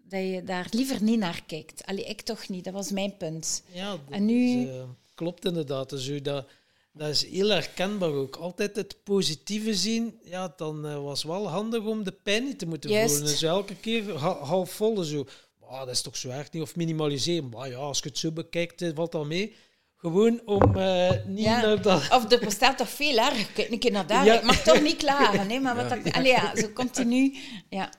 dat 0.05 0.21
je 0.21 0.43
daar 0.45 0.67
liever 0.71 1.03
niet 1.03 1.19
naar 1.19 1.43
kijkt. 1.47 1.87
Allee, 1.87 2.05
ik 2.05 2.21
toch 2.21 2.49
niet, 2.49 2.65
dat 2.65 2.73
was 2.73 2.91
mijn 2.91 3.17
punt. 3.17 3.63
Ja, 3.73 3.91
dat 3.91 4.01
En 4.11 4.25
nu- 4.25 4.61
is, 4.61 4.69
eh, 4.69 4.89
klopt 5.15 5.45
inderdaad. 5.45 5.91
Dus 5.91 6.07
u 6.07 6.21
dat, 6.21 6.49
dat 6.95 7.09
is 7.09 7.27
heel 7.27 7.49
herkenbaar 7.49 8.11
ook. 8.13 8.37
Altijd 8.37 8.77
het 8.77 8.97
positieve 9.05 9.75
zien, 9.75 10.19
ja, 10.23 10.53
dan 10.57 10.87
eh, 10.87 11.03
was 11.03 11.23
wel 11.25 11.49
handig 11.49 11.85
om 11.85 12.05
de 12.05 12.13
pijn 12.13 12.45
niet 12.45 12.59
te 12.59 12.67
moeten 12.67 12.91
Juist. 12.91 13.15
voelen. 13.15 13.31
Dus 13.33 13.43
elke 13.43 13.75
keer 13.77 14.19
ha- 14.19 14.39
half 14.45 14.71
vol 14.71 15.03
zo. 15.03 15.27
"Ah, 15.61 15.79
dat 15.79 15.89
is 15.89 16.03
toch 16.03 16.17
zo 16.17 16.29
erg 16.29 16.51
niet? 16.53 16.63
Of 16.63 16.77
minimaliseren. 16.77 17.49
Maar 17.49 17.69
ja, 17.69 17.77
als 17.77 17.99
je 17.99 18.09
het 18.09 18.19
zo 18.19 18.33
bekijkt, 18.33 18.83
eh, 18.83 18.91
valt 18.95 19.13
dat 19.13 19.27
mee. 19.27 19.55
Gewoon 19.97 20.41
om 20.45 20.77
eh, 20.77 21.11
niet 21.27 21.45
Ja. 21.45 21.61
naar 21.61 21.83
dat... 21.83 22.01
Of 22.11 22.33
er 22.33 22.39
bestaat 22.41 22.79
toch 22.79 22.89
veel 22.89 23.17
erger. 23.19 23.47
Kijk 23.53 23.71
een 23.71 23.79
keer 23.79 23.91
naar 23.93 24.07
daar. 24.07 24.25
Ja. 24.25 24.35
Ik 24.39 24.43
mag 24.45 24.63
toch 24.63 24.81
niet 24.83 24.97
klagen. 25.05 25.51
hè, 25.51 25.59
maar 25.59 25.75
wat 25.89 25.93
ik, 26.07 26.15
allee, 26.17 26.33
ja, 26.33 26.57
zo 26.57 26.69
continu. 26.73 27.37
Ja, 27.71 27.93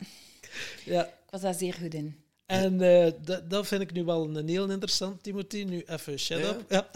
Ja. 0.86 1.06
ik 1.06 1.12
was 1.30 1.42
daar 1.42 1.54
zeer 1.54 1.74
goed 1.74 1.94
in. 1.94 2.24
En 2.46 2.82
eh, 2.82 3.12
dat, 3.22 3.50
dat 3.50 3.68
vind 3.68 3.82
ik 3.82 3.92
nu 3.92 4.04
wel 4.04 4.36
een 4.38 4.48
heel 4.48 4.70
interessant, 4.70 5.24
Timothy. 5.24 5.64
Nu 5.64 5.84
even 5.86 6.20
shut 6.20 6.40
Ja. 6.40 6.50
up. 6.50 6.64
Ja. 6.72 6.88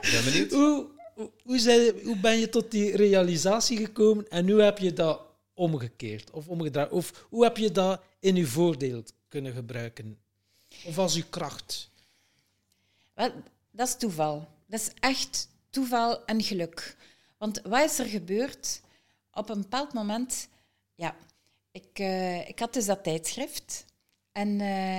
Ik 0.00 0.10
ben 0.12 0.24
benieuwd. 0.24 0.50
Hoe, 0.60 0.86
hoe, 1.14 1.30
hoe, 1.42 1.58
zijn- 1.58 2.00
hoe 2.04 2.16
ben 2.20 2.38
je 2.38 2.48
tot 2.48 2.70
die 2.70 2.96
realisatie 2.96 3.76
gekomen 3.76 4.28
en 4.30 4.50
hoe 4.50 4.60
heb 4.60 4.78
je 4.78 4.92
dat 4.92 5.20
omgekeerd 5.54 6.30
of 6.30 6.48
omgedraaid? 6.48 6.90
Of 6.90 7.26
hoe 7.28 7.44
heb 7.44 7.56
je 7.56 7.72
dat 7.72 8.00
in 8.20 8.36
je 8.36 8.46
voordeel 8.46 9.02
kunnen 9.28 9.52
gebruiken? 9.52 10.18
Of 10.84 10.98
als 10.98 11.14
je 11.14 11.22
kracht? 11.28 11.90
Wel, 13.14 13.32
dat 13.70 13.88
is 13.88 13.96
toeval. 13.96 14.48
Dat 14.66 14.80
is 14.80 14.90
echt 15.00 15.48
toeval 15.70 16.24
en 16.24 16.42
geluk. 16.42 16.96
Want 17.38 17.60
wat 17.64 17.90
is 17.90 17.98
er 17.98 18.06
gebeurd? 18.06 18.80
Op 19.32 19.48
een 19.50 19.60
bepaald 19.60 19.92
moment, 19.92 20.48
ja, 20.94 21.16
ik, 21.72 21.86
eh, 21.98 22.48
ik 22.48 22.58
had 22.58 22.72
dus 22.72 22.84
dat 22.86 23.04
tijdschrift. 23.04 23.84
En, 24.32 24.60
eh, 24.60 24.98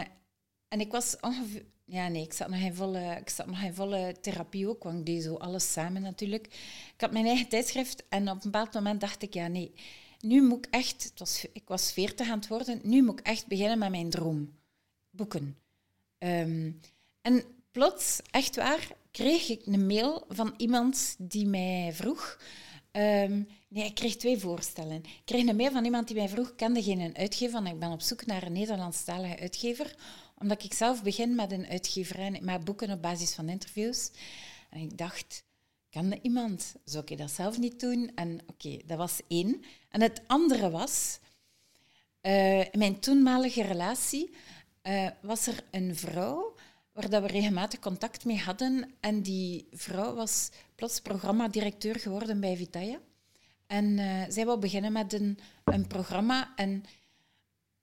en 0.68 0.80
ik 0.80 0.92
was 0.92 1.18
ongeveer... 1.20 1.66
Ja, 1.86 2.08
nee, 2.08 2.24
ik 2.24 2.34
zat, 2.34 2.50
nog 2.50 2.60
in 2.60 2.74
volle, 2.74 3.18
ik 3.20 3.30
zat 3.30 3.46
nog 3.46 3.62
in 3.62 3.74
volle 3.74 4.16
therapie 4.22 4.70
ook, 4.70 4.84
want 4.84 5.00
ik 5.00 5.06
deed 5.06 5.24
zo 5.24 5.36
alles 5.36 5.72
samen 5.72 6.02
natuurlijk. 6.02 6.46
Ik 6.94 7.02
had 7.02 7.12
mijn 7.12 7.26
eigen 7.26 7.48
tijdschrift 7.48 8.04
en 8.10 8.30
op 8.30 8.36
een 8.36 8.52
bepaald 8.52 8.74
moment 8.74 9.02
dacht 9.02 9.22
ik, 9.22 9.34
ja, 9.34 9.48
nee, 9.48 9.74
nu 10.20 10.42
moet 10.48 10.66
ik 10.66 10.74
echt... 10.74 11.04
Het 11.04 11.20
was, 11.20 11.46
ik 11.54 11.64
was 11.68 11.94
veertig 11.94 12.30
aan 12.30 12.40
het 12.40 12.48
worden, 12.48 12.80
nu 12.84 13.04
moet 13.04 13.20
ik 13.20 13.26
echt 13.26 13.48
beginnen 13.48 13.78
met 13.78 13.90
mijn 13.90 14.10
droom. 14.10 14.54
Boeken. 15.10 15.58
Ehm, 16.18 16.72
en 17.22 17.44
plots, 17.72 18.22
echt 18.32 18.56
waar, 18.56 18.88
kreeg 19.12 19.50
ik 19.50 19.66
een 19.66 19.86
mail 19.86 20.26
van 20.30 20.54
iemand 20.58 21.16
die 21.20 21.48
mij 21.48 21.92
vroeg: 21.94 22.40
ehm, 22.92 23.42
Nee, 23.74 23.86
ik 23.86 23.96
kreeg 23.96 24.16
twee 24.16 24.38
voorstellen. 24.38 24.96
Ik 25.04 25.22
kreeg 25.26 25.48
een 25.48 25.56
mail 25.56 25.72
van 25.72 25.86
iemand 25.86 26.08
die 26.08 26.16
mij 26.16 26.30
vroeg, 26.30 26.56
kende 26.56 26.84
geen 26.84 27.18
uitgever, 27.18 27.54
want 27.54 27.74
ik 27.74 27.80
ben 27.80 27.92
op 27.92 28.02
zoek 28.02 28.26
naar 28.26 28.44
een 28.44 28.52
Nederlandstalige 28.52 29.40
uitgever, 29.40 29.96
omdat 30.38 30.64
ik 30.64 30.74
zelf 30.74 31.04
begin 31.04 31.36
met 31.36 31.52
een 31.52 31.68
uitgeverij, 31.68 32.40
met 32.42 32.64
boeken 32.64 32.92
op 32.92 33.02
basis 33.02 33.34
van 33.34 33.50
interviews. 33.50 34.12
En 34.70 34.80
ik 34.80 34.98
dacht, 34.98 35.44
kende 35.90 36.20
iemand? 36.22 36.76
Zou 36.84 37.04
ik 37.06 37.18
dat 37.18 37.32
zelf 37.32 37.58
niet 37.58 37.80
doen? 37.80 38.12
En 38.16 38.40
oké, 38.48 38.80
dat 38.86 38.98
was 38.98 39.20
één. 39.28 39.64
En 39.90 40.02
het 40.02 40.22
andere 40.28 40.70
was, 40.70 41.20
uh, 42.22 42.62
mijn 42.72 43.00
toenmalige 43.00 43.64
relatie 43.64 44.34
uh, 44.84 45.10
was 45.22 45.48
er 45.48 45.64
een 45.72 45.96
vrouw 45.96 46.56
waar 46.92 47.10
dat 47.10 47.22
we 47.22 47.28
regelmatig 47.28 47.80
contact 47.80 48.26
mee 48.26 48.40
hadden. 48.40 48.94
En 49.00 49.22
die 49.22 49.68
vrouw 49.72 50.14
was 50.14 50.50
plots 50.76 51.02
programmadirecteur 51.02 52.00
geworden 52.00 52.40
bij 52.40 52.58
Vitaya. 52.58 53.00
En 53.74 53.98
uh, 53.98 54.24
zij 54.28 54.46
wou 54.46 54.60
beginnen 54.60 54.92
met 54.92 55.14
een, 55.14 55.40
een 55.64 55.88
programma. 55.88 56.54
En 56.56 56.84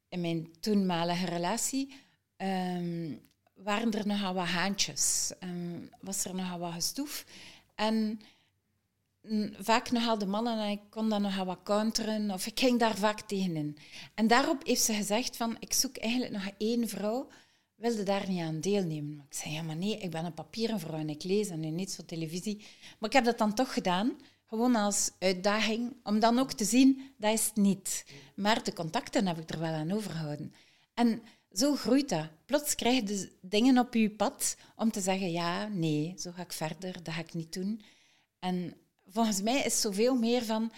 in 0.08 0.20
mijn 0.20 0.48
toenmalige 0.60 1.26
relatie 1.26 1.92
um, 2.36 3.20
waren 3.54 3.92
er 3.92 4.06
nogal 4.06 4.34
wat 4.34 4.46
haantjes. 4.46 5.32
Um, 5.44 5.90
was 6.00 6.24
er 6.24 6.34
nogal 6.34 6.58
wat 6.58 6.72
gestoef. 6.72 7.26
En 7.74 8.20
vaak 9.58 9.90
nogal 9.90 10.18
de 10.18 10.26
mannen, 10.26 10.58
en 10.58 10.70
ik 10.70 10.80
kon 10.90 11.08
dat 11.08 11.20
nogal 11.20 11.44
wat 11.44 11.62
counteren, 11.62 12.30
of 12.30 12.46
ik 12.46 12.60
ging 12.60 12.78
daar 12.78 12.96
vaak 12.96 13.20
tegenin. 13.20 13.76
En 14.14 14.26
daarop 14.26 14.66
heeft 14.66 14.82
ze 14.82 14.94
gezegd 14.94 15.36
van, 15.36 15.56
ik 15.58 15.72
zoek 15.72 15.96
eigenlijk 15.96 16.32
nog 16.32 16.50
één 16.58 16.88
vrouw, 16.88 17.28
wilde 17.74 18.02
daar 18.02 18.28
niet 18.28 18.40
aan 18.40 18.60
deelnemen. 18.60 19.24
Ik 19.28 19.36
zei, 19.36 19.54
ja 19.54 19.62
maar 19.62 19.76
nee, 19.76 19.98
ik 19.98 20.10
ben 20.10 20.24
een 20.24 20.34
papieren 20.34 20.80
vrouw 20.80 20.98
en 20.98 21.08
ik 21.08 21.22
lees 21.22 21.48
en 21.48 21.60
nu 21.60 21.70
niet 21.70 21.90
zo 21.90 22.04
televisie. 22.04 22.66
Maar 22.98 23.08
ik 23.08 23.16
heb 23.16 23.24
dat 23.24 23.38
dan 23.38 23.54
toch 23.54 23.72
gedaan, 23.72 24.16
gewoon 24.50 24.76
als 24.76 25.10
uitdaging, 25.18 25.96
om 26.02 26.20
dan 26.20 26.38
ook 26.38 26.52
te 26.52 26.64
zien, 26.64 27.12
dat 27.16 27.32
is 27.32 27.46
het 27.46 27.56
niet. 27.56 28.04
Maar 28.34 28.64
de 28.64 28.72
contacten 28.72 29.26
heb 29.26 29.38
ik 29.38 29.50
er 29.50 29.60
wel 29.60 29.72
aan 29.72 29.92
overgehouden. 29.92 30.54
En 30.94 31.22
zo 31.52 31.74
groeit 31.74 32.08
dat. 32.08 32.28
Plots 32.46 32.74
krijg 32.74 32.94
je 32.94 33.02
de 33.02 33.32
dingen 33.40 33.78
op 33.78 33.94
je 33.94 34.10
pad 34.10 34.56
om 34.76 34.90
te 34.90 35.00
zeggen, 35.00 35.32
ja, 35.32 35.66
nee, 35.68 36.14
zo 36.18 36.30
ga 36.30 36.42
ik 36.42 36.52
verder, 36.52 37.02
dat 37.02 37.14
ga 37.14 37.20
ik 37.20 37.34
niet 37.34 37.52
doen. 37.52 37.82
En 38.38 38.74
volgens 39.06 39.42
mij 39.42 39.62
is 39.62 39.80
zoveel 39.80 40.14
meer 40.14 40.44
van, 40.44 40.72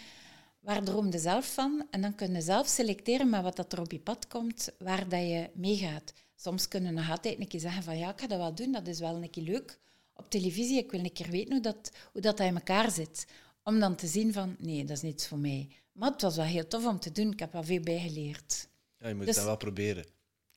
waar 0.60 0.82
droom 0.82 1.12
je 1.12 1.18
zelf 1.18 1.54
van? 1.54 1.86
En 1.90 2.00
dan 2.00 2.14
kun 2.14 2.32
je 2.34 2.40
zelf 2.40 2.66
selecteren 2.66 3.30
met 3.30 3.42
wat 3.42 3.56
dat 3.56 3.72
er 3.72 3.80
op 3.80 3.92
je 3.92 4.00
pad 4.00 4.26
komt, 4.26 4.70
waar 4.78 5.08
dat 5.08 5.20
je 5.20 5.50
meegaat. 5.54 6.12
Soms 6.36 6.68
kunnen 6.68 6.94
nog 6.94 7.10
altijd 7.10 7.40
een 7.40 7.48
keer 7.48 7.60
zeggen 7.60 7.82
van, 7.82 7.98
ja, 7.98 8.10
ik 8.10 8.20
ga 8.20 8.26
dat 8.26 8.38
wel 8.38 8.54
doen, 8.54 8.72
dat 8.72 8.86
is 8.86 8.98
wel 8.98 9.14
een 9.14 9.30
keer 9.30 9.42
leuk. 9.42 9.78
Op 10.14 10.30
televisie, 10.30 10.78
ik 10.78 10.90
wil 10.90 11.00
een 11.00 11.12
keer 11.12 11.30
weten 11.30 11.52
hoe 11.52 11.62
dat, 11.62 11.90
hoe 12.12 12.20
dat, 12.20 12.40
in 12.40 12.54
elkaar 12.54 12.90
zit. 12.90 13.26
Om 13.64 13.80
dan 13.80 13.96
te 13.96 14.06
zien 14.06 14.32
van, 14.32 14.56
nee, 14.58 14.84
dat 14.84 14.96
is 14.96 15.02
niets 15.02 15.26
voor 15.26 15.38
mij. 15.38 15.68
Maar 15.92 16.10
het 16.10 16.22
was 16.22 16.36
wel 16.36 16.44
heel 16.44 16.68
tof 16.68 16.86
om 16.86 17.00
te 17.00 17.12
doen. 17.12 17.32
Ik 17.32 17.38
heb 17.38 17.52
wel 17.52 17.64
veel 17.64 17.80
bijgeleerd. 17.80 18.68
Ja, 18.98 19.08
je 19.08 19.14
moet 19.14 19.26
dus, 19.26 19.34
dat 19.34 19.44
wel 19.44 19.56
proberen. 19.56 20.06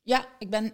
Ja, 0.03 0.27
ik 0.39 0.49
ben, 0.49 0.73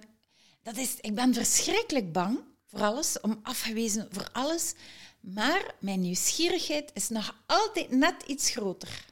dat 0.62 0.78
is, 0.78 0.96
ik 1.02 1.16
ben 1.16 1.34
verschrikkelijk 1.34 2.12
bang 2.12 2.40
voor 2.66 2.82
alles, 2.82 3.20
om 3.20 3.40
afgewezen 3.44 4.08
voor 4.12 4.30
alles. 4.32 4.74
Maar 5.20 5.76
mijn 5.80 6.02
nieuwsgierigheid 6.02 6.92
is 6.94 7.10
nog 7.10 7.44
altijd 7.46 7.92
net 7.92 8.24
iets 8.28 8.50
groter. 8.50 9.06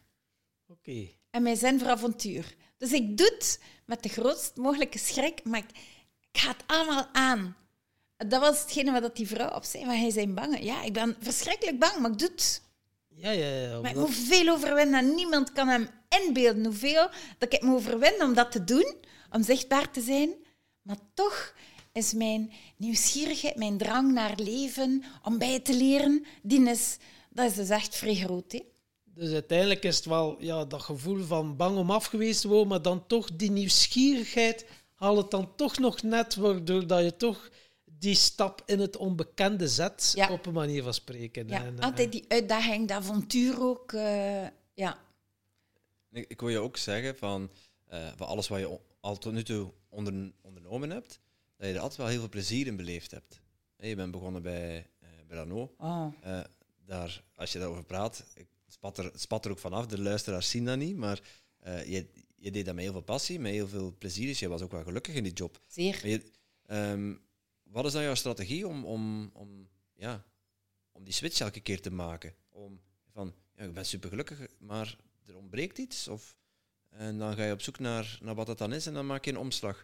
Oké. 0.67 1.07
En 1.29 1.43
mijn 1.43 1.57
zin 1.57 1.79
voor 1.79 1.89
avontuur. 1.89 2.55
Dus 2.77 2.91
ik 2.91 3.17
doe 3.17 3.27
het 3.27 3.59
met 3.85 4.03
de 4.03 4.09
grootst 4.09 4.55
mogelijke 4.55 4.99
schrik, 4.99 5.43
maar 5.43 5.59
ik, 5.59 5.69
ik 6.31 6.39
ga 6.39 6.47
het 6.47 6.63
allemaal 6.67 7.07
aan. 7.11 7.57
Dat 8.17 8.41
was 8.41 8.61
hetgene 8.61 9.01
wat 9.01 9.15
die 9.15 9.27
vrouw 9.27 9.55
op 9.55 9.63
zei, 9.63 9.85
maar 9.85 9.97
hij 9.97 10.11
zijn 10.11 10.33
bang. 10.33 10.63
Ja, 10.63 10.83
ik 10.83 10.93
ben 10.93 11.15
verschrikkelijk 11.19 11.79
bang, 11.79 11.99
maar 11.99 12.11
ik 12.11 12.19
doe 12.19 12.29
het. 12.29 12.61
Ja, 13.21 13.31
ja, 13.31 13.47
ja. 13.47 13.81
Maar 13.81 13.91
ik 13.91 13.97
moet 13.97 14.15
veel 14.15 14.53
overwinnen 14.53 14.99
en 14.99 15.15
niemand 15.15 15.51
kan 15.51 15.67
hem 15.67 15.89
inbeelden 16.25 16.65
hoeveel 16.65 17.09
dat 17.37 17.53
ik 17.53 17.61
me 17.61 17.73
overwin 17.73 18.23
om 18.23 18.33
dat 18.33 18.51
te 18.51 18.63
doen 18.63 18.95
om 19.31 19.43
zichtbaar 19.43 19.91
te 19.91 20.01
zijn. 20.01 20.29
Maar 20.81 20.97
toch 21.13 21.53
is 21.93 22.13
mijn 22.13 22.51
nieuwsgierigheid, 22.77 23.55
mijn 23.55 23.77
drang 23.77 24.13
naar 24.13 24.33
leven, 24.35 25.03
om 25.23 25.37
bij 25.37 25.59
te 25.59 25.75
leren, 25.75 26.25
die 26.41 26.69
is, 26.69 26.97
dat 27.29 27.45
is 27.45 27.55
dus 27.55 27.69
echt 27.69 27.95
vrij 27.95 28.15
groot. 28.15 28.51
Hè? 28.51 28.61
Dus 29.03 29.31
uiteindelijk 29.31 29.83
is 29.83 29.95
het 29.95 30.05
wel 30.05 30.35
ja, 30.39 30.65
dat 30.65 30.81
gevoel 30.81 31.23
van 31.23 31.55
bang 31.55 31.77
om 31.77 31.91
afgewezen 31.91 32.41
te 32.41 32.47
worden, 32.47 32.67
maar 32.67 32.81
dan 32.81 33.07
toch 33.07 33.29
die 33.35 33.51
nieuwsgierigheid 33.51 34.65
haalt 34.95 35.17
het 35.17 35.31
dan 35.31 35.55
toch 35.55 35.77
nog 35.77 36.01
net, 36.01 36.35
waardoor 36.35 36.87
dat 36.87 37.03
je 37.03 37.15
toch 37.17 37.49
die 37.99 38.15
stap 38.15 38.63
in 38.65 38.79
het 38.79 38.97
onbekende 38.97 39.67
zet, 39.67 40.15
op 40.29 40.45
een 40.45 40.53
manier 40.53 40.83
van 40.83 40.93
spreken. 40.93 41.47
Ja, 41.47 41.65
en, 41.65 41.79
altijd 41.79 42.11
die 42.11 42.25
uitdaging, 42.27 42.87
dat 42.87 42.97
avontuur 42.97 43.61
ook. 43.61 43.91
Uh, 43.91 44.47
ja. 44.73 44.97
Ik, 46.11 46.25
ik, 46.27 46.39
wil 46.39 46.49
je 46.49 46.59
ook 46.59 46.77
zeggen 46.77 47.17
van, 47.17 47.51
uh, 47.93 48.07
van 48.15 48.27
alles 48.27 48.47
wat 48.47 48.59
je 48.59 48.79
al 48.99 49.17
tot 49.17 49.33
nu 49.33 49.43
toe 49.43 49.71
onder, 49.89 50.31
ondernomen 50.41 50.89
hebt, 50.89 51.19
dat 51.57 51.67
je 51.67 51.73
er 51.73 51.79
altijd 51.79 51.99
wel 51.99 52.07
heel 52.07 52.19
veel 52.19 52.29
plezier 52.29 52.67
in 52.67 52.75
beleefd 52.75 53.11
hebt. 53.11 53.41
Je 53.77 53.95
bent 53.95 54.11
begonnen 54.11 54.41
bij, 54.41 54.87
uh, 55.03 55.09
bij. 55.27 55.67
Oh. 55.77 56.13
Uh, 56.25 56.39
daar, 56.85 57.23
als 57.35 57.51
je 57.51 57.59
daarover 57.59 57.83
praat, 57.83 58.25
ik 58.33 58.47
spat 58.67 58.97
er, 58.97 59.11
spat 59.15 59.45
er 59.45 59.51
ook 59.51 59.59
vanaf, 59.59 59.85
de 59.85 60.01
luisteraars 60.01 60.49
zien 60.49 60.65
dat 60.65 60.77
niet, 60.77 60.95
maar 60.95 61.21
uh, 61.67 61.85
je, 61.85 62.07
je 62.35 62.51
deed 62.51 62.65
dat 62.65 62.75
met 62.75 62.83
heel 62.83 62.93
veel 62.93 63.01
passie, 63.01 63.39
met 63.39 63.51
heel 63.51 63.67
veel 63.67 63.95
plezier, 63.97 64.27
dus 64.27 64.39
je 64.39 64.47
was 64.47 64.61
ook 64.61 64.71
wel 64.71 64.83
gelukkig 64.83 65.15
in 65.15 65.23
die 65.23 65.33
job. 65.33 65.61
Zeer. 65.67 66.07
Je, 66.07 66.21
um, 66.67 67.21
wat 67.71 67.85
is 67.85 67.91
dan 67.91 68.03
jouw 68.03 68.15
strategie 68.15 68.67
om, 68.67 68.85
om, 68.85 69.31
om, 69.33 69.69
ja, 69.95 70.23
om 70.91 71.03
die 71.03 71.13
switch 71.13 71.39
elke 71.39 71.59
keer 71.59 71.81
te 71.81 71.91
maken? 71.91 72.33
Om 72.49 72.81
van, 73.11 73.33
ja, 73.55 73.63
ik 73.63 73.73
ben 73.73 73.85
super 73.85 74.09
gelukkig, 74.09 74.39
maar 74.57 74.97
er 75.25 75.37
ontbreekt 75.37 75.77
iets? 75.77 76.07
Of 76.07 76.37
en 76.89 77.17
dan 77.17 77.35
ga 77.35 77.43
je 77.43 77.53
op 77.53 77.61
zoek 77.61 77.79
naar, 77.79 78.17
naar 78.21 78.35
wat 78.35 78.47
dat 78.47 78.57
dan 78.57 78.73
is 78.73 78.85
en 78.85 78.93
dan 78.93 79.05
maak 79.05 79.25
je 79.25 79.31
een 79.31 79.37
omslag. 79.37 79.77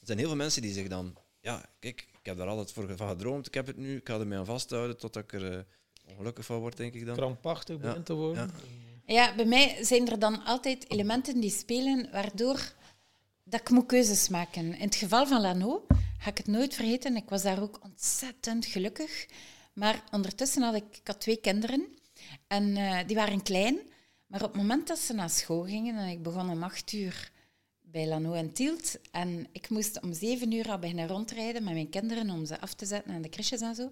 Er 0.00 0.06
zijn 0.06 0.18
heel 0.18 0.26
veel 0.26 0.36
mensen 0.36 0.62
die 0.62 0.72
zeggen 0.72 0.90
dan, 0.90 1.16
ja, 1.40 1.64
kijk, 1.78 2.08
ik 2.18 2.26
heb 2.26 2.36
daar 2.36 2.48
altijd 2.48 2.72
voor 2.72 2.96
van 2.96 3.08
gedroomd, 3.08 3.46
ik 3.46 3.54
heb 3.54 3.66
het 3.66 3.76
nu, 3.76 3.96
ik 3.96 4.08
ga 4.08 4.18
er 4.18 4.26
mee 4.26 4.38
aan 4.38 4.44
vasthouden 4.44 4.96
totdat 4.96 5.22
ik 5.22 5.32
er 5.32 5.52
uh, 5.52 5.58
ongelukkig 6.04 6.44
van 6.44 6.58
word, 6.58 6.76
denk 6.76 6.94
ik 6.94 7.06
dan. 7.06 7.16
Krampachtig 7.16 7.76
begint 7.76 7.96
ja. 7.96 8.02
te 8.02 8.14
worden. 8.14 8.50
Ja. 9.06 9.14
ja, 9.14 9.34
bij 9.34 9.44
mij 9.44 9.84
zijn 9.84 10.10
er 10.10 10.18
dan 10.18 10.44
altijd 10.44 10.90
elementen 10.90 11.40
die 11.40 11.50
spelen 11.50 12.10
waardoor 12.10 12.72
dat 13.44 13.60
ik 13.60 13.70
moet 13.70 13.86
keuzes 13.86 14.28
maken. 14.28 14.74
In 14.74 14.84
het 14.84 14.94
geval 14.94 15.26
van 15.26 15.40
Lano 15.40 15.86
ga 16.18 16.30
ik 16.30 16.36
het 16.36 16.46
nooit 16.46 16.74
vergeten. 16.74 17.16
Ik 17.16 17.28
was 17.28 17.42
daar 17.42 17.62
ook 17.62 17.78
ontzettend 17.82 18.66
gelukkig. 18.66 19.26
Maar 19.72 20.04
ondertussen 20.10 20.62
had 20.62 20.74
ik, 20.74 21.14
twee 21.18 21.36
kinderen 21.36 21.86
en 22.46 22.76
uh, 22.76 22.98
die 23.06 23.16
waren 23.16 23.42
klein. 23.42 23.78
Maar 24.26 24.42
op 24.42 24.52
het 24.52 24.62
moment 24.62 24.88
dat 24.88 24.98
ze 24.98 25.12
naar 25.12 25.30
school 25.30 25.64
gingen, 25.64 25.96
en 25.96 26.08
ik 26.08 26.22
begon 26.22 26.50
om 26.50 26.62
acht 26.62 26.92
uur 26.92 27.30
bij 27.80 28.06
Lano 28.06 28.32
en 28.32 28.52
Tielt, 28.52 28.98
en 29.10 29.46
ik 29.52 29.68
moest 29.68 30.00
om 30.02 30.12
zeven 30.12 30.52
uur 30.52 30.70
al 30.70 30.78
beginnen 30.78 31.08
rondrijden 31.08 31.64
met 31.64 31.72
mijn 31.72 31.88
kinderen 31.88 32.30
om 32.30 32.46
ze 32.46 32.60
af 32.60 32.74
te 32.74 32.86
zetten 32.86 33.12
aan 33.12 33.22
de 33.22 33.28
crèches 33.28 33.60
en 33.60 33.74
zo. 33.74 33.86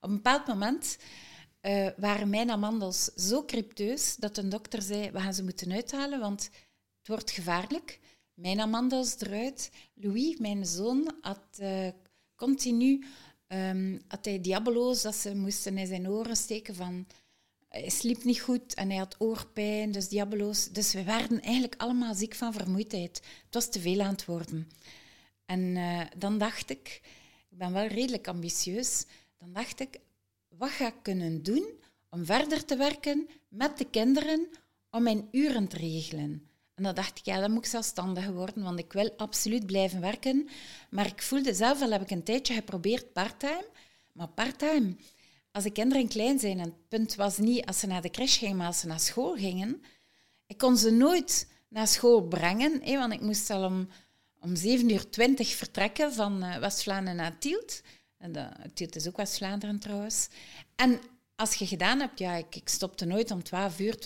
Op 0.00 0.08
een 0.08 0.14
bepaald 0.14 0.46
moment 0.46 0.98
uh, 1.62 1.88
waren 1.96 2.30
mijn 2.30 2.50
amandels 2.50 3.04
zo 3.04 3.44
crypteus 3.44 4.16
dat 4.16 4.36
een 4.36 4.48
dokter 4.48 4.82
zei, 4.82 5.10
we 5.10 5.20
gaan 5.20 5.34
ze 5.34 5.44
moeten 5.44 5.72
uithalen, 5.72 6.20
want 6.20 6.42
het 6.98 7.08
wordt 7.08 7.30
gevaarlijk. 7.30 7.98
Mijn 8.38 8.60
amandels 8.60 9.20
eruit. 9.20 9.70
Louis, 9.94 10.36
mijn 10.36 10.66
zoon, 10.66 11.14
had 11.20 11.58
uh, 11.60 11.88
continu 12.36 13.04
um, 13.48 14.00
had 14.08 14.24
hij 14.24 14.40
diabolo's 14.40 15.02
dat 15.02 15.14
ze 15.14 15.34
moesten 15.34 15.78
in 15.78 15.86
zijn 15.86 16.08
oren 16.08 16.36
steken 16.36 16.74
van 16.74 17.06
hij 17.68 17.88
sliep 17.88 18.24
niet 18.24 18.40
goed 18.40 18.74
en 18.74 18.88
hij 18.88 18.98
had 18.98 19.16
oorpijn, 19.18 19.92
dus 19.92 20.08
diabeloos. 20.08 20.68
Dus 20.68 20.92
we 20.92 21.04
werden 21.04 21.40
eigenlijk 21.40 21.74
allemaal 21.80 22.14
ziek 22.14 22.34
van 22.34 22.52
vermoeidheid. 22.52 23.16
Het 23.44 23.54
was 23.54 23.70
te 23.70 23.80
veel 23.80 24.00
aan 24.00 24.12
het 24.12 24.24
worden. 24.24 24.68
En 25.44 25.60
uh, 25.60 26.00
dan 26.16 26.38
dacht 26.38 26.70
ik, 26.70 27.00
ik 27.48 27.58
ben 27.58 27.72
wel 27.72 27.86
redelijk 27.86 28.28
ambitieus, 28.28 29.06
dan 29.38 29.52
dacht 29.52 29.80
ik, 29.80 30.00
wat 30.48 30.70
ga 30.70 30.86
ik 30.86 31.02
kunnen 31.02 31.42
doen 31.42 31.64
om 32.08 32.24
verder 32.24 32.64
te 32.64 32.76
werken 32.76 33.28
met 33.48 33.78
de 33.78 33.90
kinderen 33.90 34.48
om 34.90 35.02
mijn 35.02 35.28
uren 35.30 35.68
te 35.68 35.76
regelen? 35.76 36.47
En 36.78 36.84
dan 36.84 36.94
dacht 36.94 37.18
ik, 37.18 37.24
ja, 37.24 37.40
dan 37.40 37.50
moet 37.50 37.64
ik 37.64 37.70
zelfstandig 37.70 38.26
worden, 38.26 38.62
want 38.62 38.78
ik 38.78 38.92
wil 38.92 39.12
absoluut 39.16 39.66
blijven 39.66 40.00
werken. 40.00 40.48
Maar 40.90 41.06
ik 41.06 41.22
voelde 41.22 41.54
zelf 41.54 41.82
al, 41.82 41.90
heb 41.90 42.02
ik 42.02 42.10
een 42.10 42.22
tijdje 42.22 42.54
geprobeerd 42.54 43.12
parttime, 43.12 43.66
maar 44.12 44.28
parttime 44.28 44.96
als 45.52 45.64
de 45.64 45.72
kinderen 45.72 46.08
klein 46.08 46.38
zijn, 46.38 46.58
en 46.58 46.64
het 46.64 46.88
punt 46.88 47.14
was 47.14 47.38
niet 47.38 47.66
als 47.66 47.78
ze 47.78 47.86
naar 47.86 48.02
de 48.02 48.10
crash 48.10 48.38
gingen, 48.38 48.56
maar 48.56 48.66
als 48.66 48.80
ze 48.80 48.86
naar 48.86 49.00
school 49.00 49.36
gingen, 49.36 49.82
ik 50.46 50.58
kon 50.58 50.76
ze 50.76 50.90
nooit 50.90 51.48
naar 51.68 51.86
school 51.86 52.22
brengen, 52.22 52.80
want 52.98 53.12
ik 53.12 53.20
moest 53.20 53.50
al 53.50 53.64
om, 53.64 53.88
om 54.40 54.56
7 54.56 54.90
uur 54.90 55.10
20 55.10 55.54
vertrekken 55.54 56.12
van 56.12 56.44
uh, 56.44 56.56
West-Vlaanderen 56.56 57.16
naar 57.16 57.38
Tielt. 57.38 57.82
En 58.18 58.32
de, 58.32 58.48
Tielt 58.74 58.96
is 58.96 59.08
ook 59.08 59.16
West-Vlaanderen 59.16 59.78
trouwens. 59.78 60.28
En 60.76 61.00
als 61.38 61.54
je 61.54 61.66
gedaan 61.66 62.00
hebt, 62.00 62.18
ja, 62.18 62.34
ik, 62.34 62.56
ik 62.56 62.68
stopte 62.68 63.04
nooit 63.04 63.30
om 63.30 63.42
12 63.42 63.78
uur. 63.78 63.98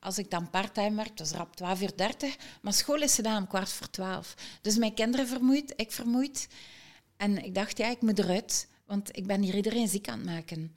Als 0.00 0.18
ik 0.18 0.30
dan 0.30 0.50
parttime 0.50 0.96
werk, 0.96 1.18
was 1.18 1.30
rap 1.30 1.56
12 1.56 1.80
uur 1.80 1.96
30. 1.96 2.36
Maar 2.62 2.72
school 2.72 3.02
is 3.02 3.14
gedaan 3.14 3.42
om 3.42 3.48
kwart 3.48 3.68
voor 3.68 3.90
12. 3.90 4.34
Dus 4.60 4.76
mijn 4.76 4.94
kinderen 4.94 5.28
vermoeid, 5.28 5.72
ik 5.76 5.92
vermoeid. 5.92 6.48
En 7.16 7.44
ik 7.44 7.54
dacht, 7.54 7.78
ja, 7.78 7.90
ik 7.90 8.00
moet 8.00 8.18
eruit, 8.18 8.68
want 8.86 9.16
ik 9.16 9.26
ben 9.26 9.42
hier 9.42 9.54
iedereen 9.54 9.88
ziek 9.88 10.08
aan 10.08 10.18
het 10.18 10.26
maken. 10.26 10.74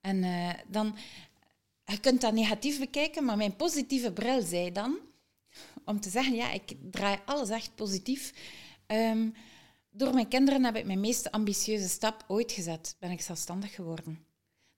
En 0.00 0.22
uh, 0.22 0.50
dan 0.66 0.96
je 1.84 2.00
kunt 2.00 2.20
dat 2.20 2.32
negatief 2.32 2.78
bekijken, 2.78 3.24
maar 3.24 3.36
mijn 3.36 3.56
positieve 3.56 4.12
bril 4.12 4.42
zei 4.42 4.72
dan, 4.72 4.98
om 5.84 6.00
te 6.00 6.10
zeggen, 6.10 6.34
ja, 6.34 6.50
ik 6.50 6.76
draai 6.90 7.18
alles 7.24 7.50
echt 7.50 7.74
positief. 7.74 8.32
Ehm, 8.86 9.30
door 9.90 10.14
mijn 10.14 10.28
kinderen 10.28 10.64
heb 10.64 10.76
ik 10.76 10.84
mijn 10.86 11.00
meest 11.00 11.30
ambitieuze 11.30 11.88
stap 11.88 12.24
ooit 12.28 12.52
gezet. 12.52 12.96
Ben 12.98 13.10
ik 13.10 13.20
zelfstandig 13.20 13.74
geworden. 13.74 14.23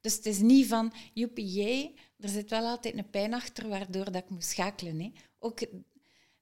Dus 0.06 0.14
het 0.14 0.26
is 0.26 0.38
niet 0.38 0.66
van, 0.66 0.92
joepie, 1.12 1.52
jij, 1.52 1.94
er 2.20 2.28
zit 2.28 2.50
wel 2.50 2.66
altijd 2.66 2.98
een 2.98 3.10
pijn 3.10 3.34
achter 3.34 3.68
waardoor 3.68 4.04
dat 4.04 4.22
ik 4.22 4.30
moet 4.30 4.44
schakelen. 4.44 5.00
Hè. 5.00 5.12
Ook 5.38 5.60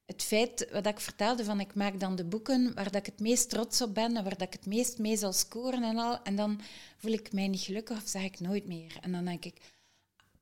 het 0.05 0.23
feit 0.23 0.67
wat 0.71 0.87
ik 0.87 0.99
vertelde 0.99 1.43
van 1.43 1.59
ik 1.59 1.75
maak 1.75 1.99
dan 1.99 2.15
de 2.15 2.25
boeken 2.25 2.73
waar 2.73 2.91
dat 2.91 2.95
ik 2.95 3.05
het 3.05 3.19
meest 3.19 3.49
trots 3.49 3.81
op 3.81 3.93
ben 3.93 4.17
en 4.17 4.23
waar 4.23 4.37
dat 4.37 4.47
ik 4.47 4.53
het 4.53 4.65
meest 4.65 4.97
mee 4.97 5.17
zal 5.17 5.33
scoren 5.33 5.83
en 5.83 5.97
al. 5.97 6.21
En 6.23 6.35
dan 6.35 6.59
voel 6.97 7.11
ik 7.11 7.33
mij 7.33 7.47
niet 7.47 7.61
gelukkig 7.61 7.97
of 7.97 8.07
zeg 8.07 8.23
ik 8.23 8.39
nooit 8.39 8.67
meer. 8.67 8.97
En 9.01 9.11
dan 9.11 9.25
denk 9.25 9.45
ik, 9.45 9.61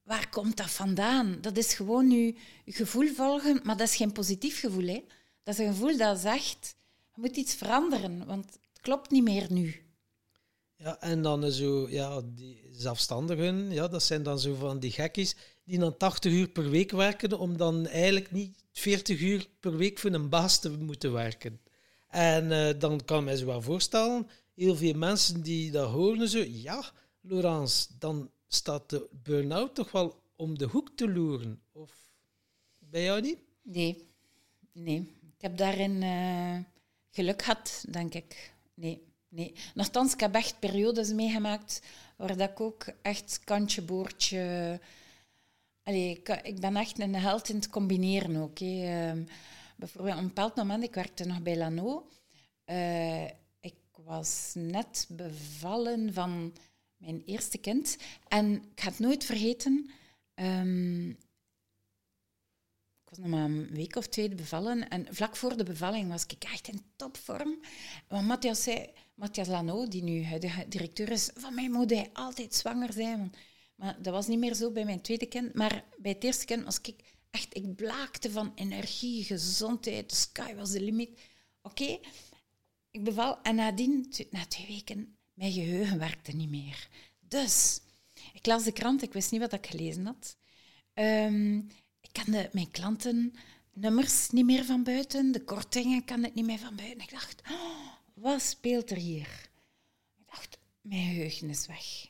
waar 0.03 0.29
komt 0.29 0.57
dat 0.57 0.71
vandaan? 0.71 1.37
Dat 1.41 1.57
is 1.57 1.73
gewoon 1.73 2.09
je, 2.11 2.35
gevoel 2.65 3.07
volgen, 3.07 3.59
maar 3.63 3.77
dat 3.77 3.87
is 3.87 3.95
geen 3.95 4.11
positief 4.11 4.59
gevoel. 4.59 4.87
Hè? 4.87 5.03
Dat 5.43 5.53
is 5.53 5.65
een 5.65 5.73
gevoel 5.73 5.97
dat 5.97 6.19
zegt, 6.19 6.75
je 7.13 7.21
moet 7.21 7.37
iets 7.37 7.55
veranderen, 7.55 8.25
want 8.25 8.45
het 8.45 8.81
klopt 8.81 9.11
niet 9.11 9.23
meer 9.23 9.51
nu. 9.51 9.82
Ja, 10.84 10.99
en 10.99 11.22
dan 11.22 11.51
zo, 11.51 11.89
ja, 11.89 12.22
die 12.22 12.61
zelfstandigen, 12.72 13.72
ja, 13.72 13.88
dat 13.88 14.03
zijn 14.03 14.23
dan 14.23 14.39
zo 14.39 14.53
van 14.53 14.80
die 14.80 14.91
gekkies 14.91 15.35
die 15.64 15.80
dan 15.80 15.97
80 15.97 16.31
uur 16.31 16.49
per 16.49 16.69
week 16.69 16.91
werken, 16.91 17.39
om 17.39 17.57
dan 17.57 17.88
eigenlijk 17.88 18.31
niet 18.31 18.65
40 18.72 19.22
uur 19.22 19.47
per 19.60 19.77
week 19.77 19.99
voor 19.99 20.11
een 20.11 20.30
baas 20.30 20.60
te 20.60 20.69
moeten 20.69 21.11
werken. 21.11 21.61
En 22.10 22.45
uh, 22.51 22.69
dan 22.80 23.05
kan 23.05 23.23
men 23.23 23.38
zich 23.38 23.45
wel 23.45 23.61
voorstellen, 23.61 24.27
heel 24.55 24.76
veel 24.76 24.93
mensen 24.93 25.41
die 25.41 25.72
dat 25.72 25.89
horen, 25.89 26.30
zo, 26.30 26.43
ja, 26.47 26.91
Laurence, 27.22 27.88
dan 27.99 28.31
staat 28.47 28.89
de 28.89 29.07
burn-out 29.11 29.76
toch 29.76 29.91
wel 29.91 30.22
om 30.35 30.57
de 30.57 30.65
hoek 30.65 30.89
te 30.95 31.11
loeren? 31.11 31.61
Of 31.72 31.91
bij 32.80 33.03
jou 33.03 33.22
niet? 33.22 33.39
Nee, 33.61 34.07
nee. 34.72 34.97
Ik 35.35 35.41
heb 35.41 35.57
daarin 35.57 36.01
uh, 36.01 36.57
geluk 37.10 37.41
gehad, 37.41 37.85
denk 37.89 38.14
ik. 38.14 38.53
Nee, 38.73 39.12
nee. 39.34 39.53
Nochtans, 39.73 40.14
ik 40.14 40.19
heb 40.19 40.35
echt 40.35 40.60
periodes 40.60 41.14
meegemaakt 41.14 41.81
waar 42.15 42.38
dat 42.38 42.49
ik 42.49 42.60
ook 42.60 42.85
echt 43.01 43.41
kantje, 43.43 43.81
boordje... 43.81 44.80
Allee, 45.84 46.10
ik, 46.10 46.30
ik, 46.30 46.60
ben 46.60 46.76
echt 46.76 46.99
een 46.99 47.15
held 47.15 47.49
in 47.49 47.55
het 47.55 47.69
combineren 47.69 48.35
ook. 48.35 48.60
Uh, 48.60 49.11
bijvoorbeeld, 49.76 50.15
op 50.15 50.22
een 50.22 50.27
bepaald 50.27 50.55
moment, 50.55 50.84
ik 50.84 50.93
werkte 50.93 51.26
nog 51.26 51.41
bij 51.41 51.57
Lano. 51.57 52.07
Uh, 52.65 53.23
ik 53.60 53.76
was 54.03 54.51
net 54.55 55.05
bevallen 55.10 56.14
van 56.14 56.53
mijn 56.97 57.23
eerste 57.26 57.57
kind. 57.57 57.97
En 58.27 58.53
ik 58.53 58.81
ga 58.81 58.89
het 58.89 58.99
nooit 58.99 59.23
vergeten. 59.23 59.89
Um, 60.35 61.10
ik 63.03 63.10
was 63.10 63.18
nog 63.18 63.27
maar 63.27 63.43
een 63.43 63.69
week 63.72 63.95
of 63.95 64.07
twee 64.07 64.35
bevallen. 64.35 64.89
En 64.89 65.07
vlak 65.10 65.35
voor 65.35 65.57
de 65.57 65.64
bevalling 65.64 66.10
was 66.10 66.26
ik 66.26 66.43
echt 66.43 66.68
in 66.68 66.81
topvorm. 66.95 67.60
Want 68.07 68.27
Matthias 68.27 68.64
zei, 68.64 68.93
Matthias 69.14 69.48
Lano, 69.48 69.88
die 69.88 70.03
nu 70.03 70.40
de 70.40 70.65
directeur 70.68 71.11
is, 71.11 71.30
van 71.34 71.56
mij 71.56 71.69
moet 71.69 71.90
hij 71.90 72.10
altijd 72.14 72.56
zwanger 72.56 72.94
zijn. 72.94 73.34
Maar 73.76 74.02
dat 74.02 74.14
was 74.14 74.27
niet 74.27 74.40
meer 74.40 74.53
zo 74.53 74.72
bij 74.72 74.85
mijn 74.85 75.02
tweede 75.02 75.26
kind. 75.26 75.53
Maar 75.53 75.84
bij 75.98 76.11
het 76.11 76.23
eerste 76.23 76.45
kind 76.45 76.64
was 76.64 76.80
ik 76.81 76.95
echt, 77.30 77.56
ik 77.56 77.76
blaakte 77.76 78.31
van 78.31 78.52
energie, 78.56 79.23
gezondheid. 79.23 80.10
De 80.10 80.15
sky 80.15 80.56
was 80.56 80.72
de 80.72 80.81
limiet. 80.81 81.19
Oké, 81.61 81.99
ik 82.91 83.03
beval. 83.03 83.41
En 83.41 83.56
nadien, 83.56 84.14
na 84.30 84.45
twee 84.45 84.68
weken, 84.68 85.18
mijn 85.34 85.52
geheugen 85.52 85.99
werkte 85.99 86.31
niet 86.31 86.49
meer. 86.49 86.88
Dus, 87.27 87.81
ik 88.34 88.45
las 88.45 88.64
de 88.64 88.72
krant, 88.72 89.02
ik 89.02 89.14
wist 89.14 89.31
niet 89.31 89.41
wat 89.41 89.53
ik 89.53 89.68
gelezen 89.68 90.06
had. 90.06 90.38
Um, 90.94 91.68
ik 92.02 92.10
kende 92.11 92.49
mijn 92.52 92.72
klantennummers 92.72 94.30
niet 94.30 94.45
meer 94.45 94.65
van 94.65 94.84
buiten, 94.84 95.31
de 95.31 95.44
kortingen 95.44 96.06
kan 96.06 96.26
ik 96.26 96.34
niet 96.34 96.45
meer 96.45 96.60
van 96.60 96.76
buiten. 96.76 97.02
Ik 97.02 97.11
dacht, 97.11 97.41
oh, 97.52 97.91
wat 98.14 98.41
speelt 98.41 98.91
er 98.91 98.98
hier? 98.98 99.49
Ik 100.18 100.26
dacht, 100.26 100.57
mijn 100.81 101.07
geheugen 101.07 101.49
is 101.49 101.68
weg. 101.68 102.03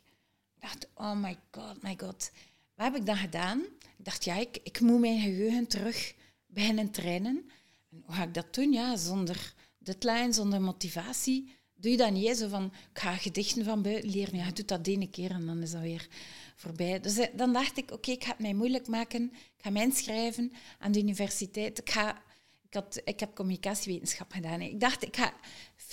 Ik 0.56 0.60
dacht, 0.60 0.88
oh 0.96 1.16
my 1.16 1.38
god, 1.52 1.82
my 1.82 1.96
god. 1.98 2.32
Wat 2.76 2.86
heb 2.86 2.96
ik 2.96 3.06
dan 3.06 3.18
gedaan? 3.18 3.60
Ik 3.98 4.06
dacht, 4.06 4.24
ja, 4.24 4.36
ik, 4.36 4.60
ik 4.64 4.80
moet 4.80 5.00
mijn 5.00 5.22
geheugen 5.22 5.68
terug 5.68 6.16
beginnen 6.46 6.92
trainen. 6.92 7.50
En 7.92 8.04
hoe 8.06 8.16
ga 8.16 8.24
ik 8.24 8.34
dat 8.34 8.54
doen? 8.54 8.72
Ja, 8.72 8.96
zonder 8.96 9.54
deadline, 9.78 10.34
zonder 10.34 10.62
motivatie 10.62 11.62
doe 11.84 11.92
je 11.92 11.98
dat 11.98 12.12
niet. 12.12 12.38
Zo 12.38 12.48
van, 12.48 12.66
ik 12.66 13.00
ga 13.00 13.16
gedichten 13.16 13.64
van 13.64 13.82
buiten 13.82 14.10
leren. 14.10 14.38
Ja, 14.38 14.46
je 14.46 14.54
doet 14.54 14.68
dat 14.68 14.86
de 14.86 14.92
ene 14.92 15.10
keer 15.10 15.32
en 15.32 15.46
dan 15.46 15.62
is 15.62 15.72
dat 15.72 15.82
weer 15.82 16.08
voorbij. 16.56 17.00
Dus 17.00 17.18
eh, 17.18 17.28
dan 17.36 17.54
dacht 17.54 17.78
ik, 17.78 17.92
oké, 17.92 18.12
ik 18.12 18.24
ga 18.24 18.30
het 18.30 18.40
mij 18.40 18.54
moeilijk 18.54 18.88
maken. 18.88 19.32
Ik 19.34 19.64
ga 19.64 19.70
mij 19.70 19.84
inschrijven 19.84 20.52
aan 20.80 20.92
de 20.92 21.00
universiteit. 21.00 21.80
Ik, 21.80 21.90
ga, 21.90 22.22
ik, 22.62 22.74
had, 22.74 23.02
ik 23.04 23.20
heb 23.20 23.36
communicatiewetenschap 23.36 24.32
gedaan. 24.32 24.62
Ik 24.62 24.80
dacht, 24.80 25.04
ik 25.04 25.16
ga 25.16 25.34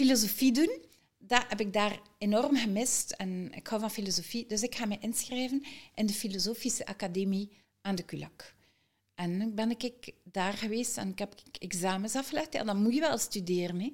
filosofie 0.01 0.53
doen. 0.53 0.79
Dat 1.19 1.45
heb 1.49 1.61
ik 1.61 1.73
daar 1.73 2.01
enorm 2.19 2.57
gemist. 2.57 3.11
En 3.11 3.53
ik 3.53 3.67
hou 3.67 3.81
van 3.81 3.91
filosofie. 3.91 4.47
Dus 4.47 4.63
ik 4.63 4.75
ga 4.75 4.87
me 4.87 4.99
inschrijven 5.01 5.65
in 5.95 6.07
de 6.07 6.13
Filosofische 6.13 6.87
Academie 6.87 7.51
aan 7.81 7.95
de 7.95 8.03
Kulak. 8.03 8.55
En 9.15 9.55
ben 9.55 9.71
ik 9.71 10.13
daar 10.25 10.53
geweest 10.53 10.97
en 10.97 11.09
ik 11.09 11.19
heb 11.19 11.35
examens 11.59 12.17
afgelegd. 12.17 12.53
Ja, 12.53 12.65
dan 12.65 12.83
moet 12.83 12.95
je 12.95 13.01
wel 13.01 13.19
studeren. 13.19 13.81
Hè. 13.81 13.93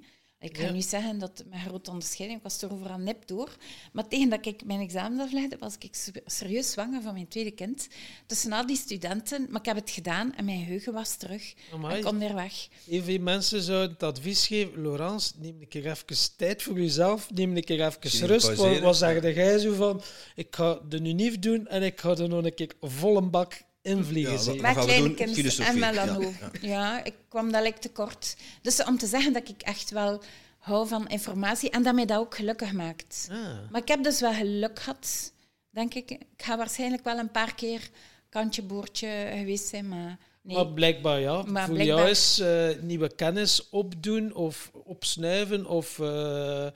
Ik 0.50 0.58
ga 0.58 0.70
niet 0.70 0.84
zeggen 0.84 1.18
dat 1.18 1.44
mijn 1.48 1.60
grote 1.60 1.90
onderscheiding 1.90 2.42
was 2.42 2.62
er 2.62 2.72
overal 2.72 2.98
nep 2.98 3.26
door. 3.26 3.56
Maar 3.92 4.08
tegen 4.08 4.28
dat 4.28 4.46
ik 4.46 4.64
mijn 4.64 4.80
examen 4.80 5.20
aflegde, 5.20 5.56
was 5.58 5.76
ik 5.78 6.10
serieus 6.26 6.70
zwanger 6.70 7.02
van 7.02 7.12
mijn 7.12 7.28
tweede 7.28 7.50
kind. 7.50 7.88
Tussen 8.26 8.52
al 8.52 8.66
die 8.66 8.76
studenten. 8.76 9.46
Maar 9.50 9.60
ik 9.60 9.66
heb 9.66 9.76
het 9.76 9.90
gedaan 9.90 10.34
en 10.34 10.44
mijn 10.44 10.64
geheugen 10.64 10.92
was 10.92 11.16
terug. 11.16 11.42
Ik 11.42 12.02
kon 12.02 12.18
weer 12.18 12.34
weg. 12.34 12.68
Heel 12.84 13.02
veel 13.02 13.20
mensen 13.20 13.62
zouden 13.62 13.90
het 13.90 14.02
advies 14.02 14.46
geven. 14.46 14.82
Laurence, 14.82 15.32
neem 15.36 15.60
een 15.60 15.68
keer 15.68 15.86
even 15.86 16.36
tijd 16.36 16.62
voor 16.62 16.80
jezelf. 16.80 17.30
Neem 17.30 17.56
een 17.56 17.64
keer 17.64 17.86
even 17.86 18.26
rust. 18.26 18.54
Wat, 18.54 18.78
wat 18.78 18.96
zeg 18.96 19.34
jij 19.34 19.58
zo 19.58 19.74
van? 19.74 20.02
Ik 20.34 20.46
ga 20.50 20.80
de 20.88 20.96
unief 20.96 21.38
doen 21.38 21.66
en 21.66 21.82
ik 21.82 22.00
ga 22.00 22.16
er 22.16 22.28
nog 22.28 22.44
een 22.44 22.54
keer 22.54 22.72
volle 22.80 23.22
bak 23.22 23.64
invliegen. 23.86 24.54
Ja, 24.54 24.60
met 24.62 24.84
kleinkind 24.84 25.58
en 25.58 25.78
melano. 25.78 26.32
Ja, 26.60 27.04
ik 27.04 27.14
kwam 27.28 27.52
dat 27.52 27.82
tekort. 27.82 28.36
Dus 28.62 28.84
om 28.84 28.98
te 28.98 29.06
zeggen 29.06 29.32
dat 29.32 29.48
ik 29.48 29.62
echt 29.62 29.90
wel 29.90 30.22
hou 30.58 30.88
van 30.88 31.08
informatie 31.08 31.70
en 31.70 31.82
dat 31.82 31.94
mij 31.94 32.06
dat 32.06 32.18
ook 32.18 32.34
gelukkig 32.34 32.72
maakt. 32.72 33.28
Ah. 33.30 33.38
Maar 33.70 33.80
ik 33.80 33.88
heb 33.88 34.02
dus 34.02 34.20
wel 34.20 34.32
geluk 34.32 34.78
gehad, 34.78 35.32
denk 35.70 35.94
ik. 35.94 36.10
Ik 36.10 36.26
ga 36.36 36.56
waarschijnlijk 36.56 37.04
wel 37.04 37.18
een 37.18 37.30
paar 37.30 37.54
keer 37.54 37.90
kantje 38.28 38.62
boordje 38.62 39.28
geweest 39.38 39.68
zijn, 39.68 39.88
maar... 39.88 40.18
Nee. 40.42 40.56
Maar 40.56 40.66
blijkbaar 40.66 41.20
ja. 41.20 41.42
Maar 41.42 41.66
Voor 41.66 41.82
jou 41.82 42.08
is 42.08 42.38
uh, 42.38 42.68
nieuwe 42.80 43.14
kennis 43.14 43.68
opdoen 43.70 44.34
of 44.34 44.70
opsnuiven 44.84 45.66
of... 45.66 45.98
Uh, 45.98 46.66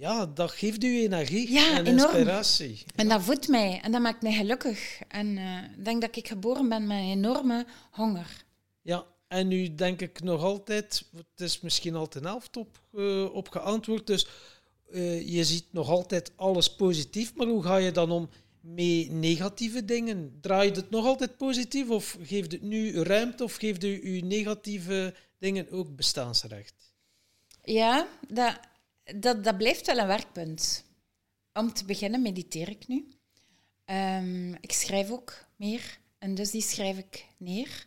ja, 0.00 0.26
dat 0.26 0.50
geeft 0.50 0.84
u 0.84 1.00
energie 1.00 1.52
ja, 1.52 1.76
en 1.76 1.86
enorm. 1.86 2.10
inspiratie. 2.10 2.82
En 2.94 3.08
dat 3.08 3.22
voedt 3.22 3.48
mij 3.48 3.80
en 3.82 3.92
dat 3.92 4.00
maakt 4.00 4.22
mij 4.22 4.32
gelukkig. 4.32 5.00
En 5.08 5.26
uh, 5.26 5.62
ik 5.76 5.84
denk 5.84 6.00
dat 6.00 6.16
ik 6.16 6.28
geboren 6.28 6.68
ben 6.68 6.86
met 6.86 6.98
een 6.98 7.10
enorme 7.10 7.66
honger. 7.90 8.44
Ja, 8.82 9.04
en 9.28 9.48
nu 9.48 9.74
denk 9.74 10.00
ik 10.00 10.22
nog 10.22 10.42
altijd, 10.42 11.04
het 11.16 11.40
is 11.40 11.60
misschien 11.60 11.94
al 11.94 12.08
ten 12.08 12.24
helft 12.24 12.56
op, 12.56 12.80
uh, 12.94 13.34
op 13.34 13.48
geantwoord, 13.48 14.06
dus 14.06 14.26
uh, 14.90 15.28
je 15.28 15.44
ziet 15.44 15.66
nog 15.70 15.88
altijd 15.88 16.32
alles 16.36 16.74
positief, 16.74 17.34
maar 17.34 17.46
hoe 17.46 17.62
ga 17.62 17.76
je 17.76 17.92
dan 17.92 18.10
om 18.10 18.28
met 18.60 19.10
negatieve 19.10 19.84
dingen? 19.84 20.38
Draai 20.40 20.68
je 20.68 20.74
het 20.76 20.90
nog 20.90 21.06
altijd 21.06 21.36
positief 21.36 21.88
of 21.88 22.16
geeft 22.22 22.52
het 22.52 22.62
nu 22.62 23.02
ruimte 23.02 23.44
of 23.44 23.54
geeft 23.54 23.84
u 23.84 24.00
uw 24.02 24.26
negatieve 24.26 25.14
dingen 25.38 25.70
ook 25.70 25.96
bestaansrecht? 25.96 26.74
Ja, 27.62 28.08
dat, 28.28 28.58
dat, 29.16 29.44
dat 29.44 29.56
blijft 29.56 29.86
wel 29.86 29.98
een 29.98 30.06
werkpunt. 30.06 30.84
Om 31.52 31.72
te 31.72 31.84
beginnen 31.84 32.22
mediteer 32.22 32.68
ik 32.68 32.88
nu. 32.88 33.08
Um, 33.84 34.54
ik 34.60 34.72
schrijf 34.72 35.10
ook 35.10 35.44
meer 35.56 35.98
en 36.18 36.34
dus 36.34 36.50
die 36.50 36.62
schrijf 36.62 36.98
ik 36.98 37.26
neer. 37.36 37.86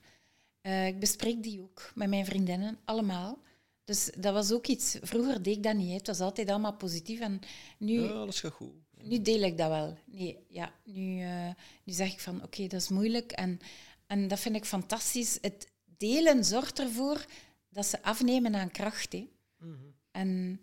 Uh, 0.61 0.87
ik 0.87 0.99
bespreek 0.99 1.43
die 1.43 1.61
ook 1.61 1.91
met 1.95 2.09
mijn 2.09 2.25
vriendinnen, 2.25 2.79
allemaal. 2.85 3.41
Dus 3.83 4.11
dat 4.17 4.33
was 4.33 4.51
ook 4.51 4.67
iets. 4.67 4.97
Vroeger 5.01 5.43
deed 5.43 5.55
ik 5.57 5.63
dat 5.63 5.75
niet. 5.75 5.93
Het 5.93 6.07
was 6.07 6.19
altijd 6.19 6.49
allemaal 6.49 6.75
positief. 6.75 7.19
En 7.19 7.39
nu, 7.77 8.01
ja, 8.01 8.09
alles 8.09 8.39
gaat 8.39 8.51
goed. 8.51 8.73
Nu 9.01 9.21
deel 9.21 9.41
ik 9.41 9.57
dat 9.57 9.69
wel. 9.69 9.97
Nee, 10.05 10.37
ja, 10.49 10.73
nu, 10.83 11.21
uh, 11.21 11.49
nu 11.83 11.93
zeg 11.93 12.11
ik 12.11 12.19
van 12.19 12.43
oké, 12.43 12.67
dat 12.67 12.81
is 12.81 12.89
moeilijk. 12.89 13.31
En, 13.31 13.59
en 14.07 14.27
dat 14.27 14.39
vind 14.39 14.55
ik 14.55 14.65
fantastisch. 14.65 15.37
Het 15.41 15.67
delen 15.97 16.45
zorgt 16.45 16.79
ervoor 16.79 17.25
dat 17.69 17.85
ze 17.85 18.03
afnemen 18.03 18.55
aan 18.55 18.71
kracht. 18.71 19.13
Hè. 19.13 19.29
Mm 19.57 19.75
-hmm. 19.75 19.93
En 20.11 20.61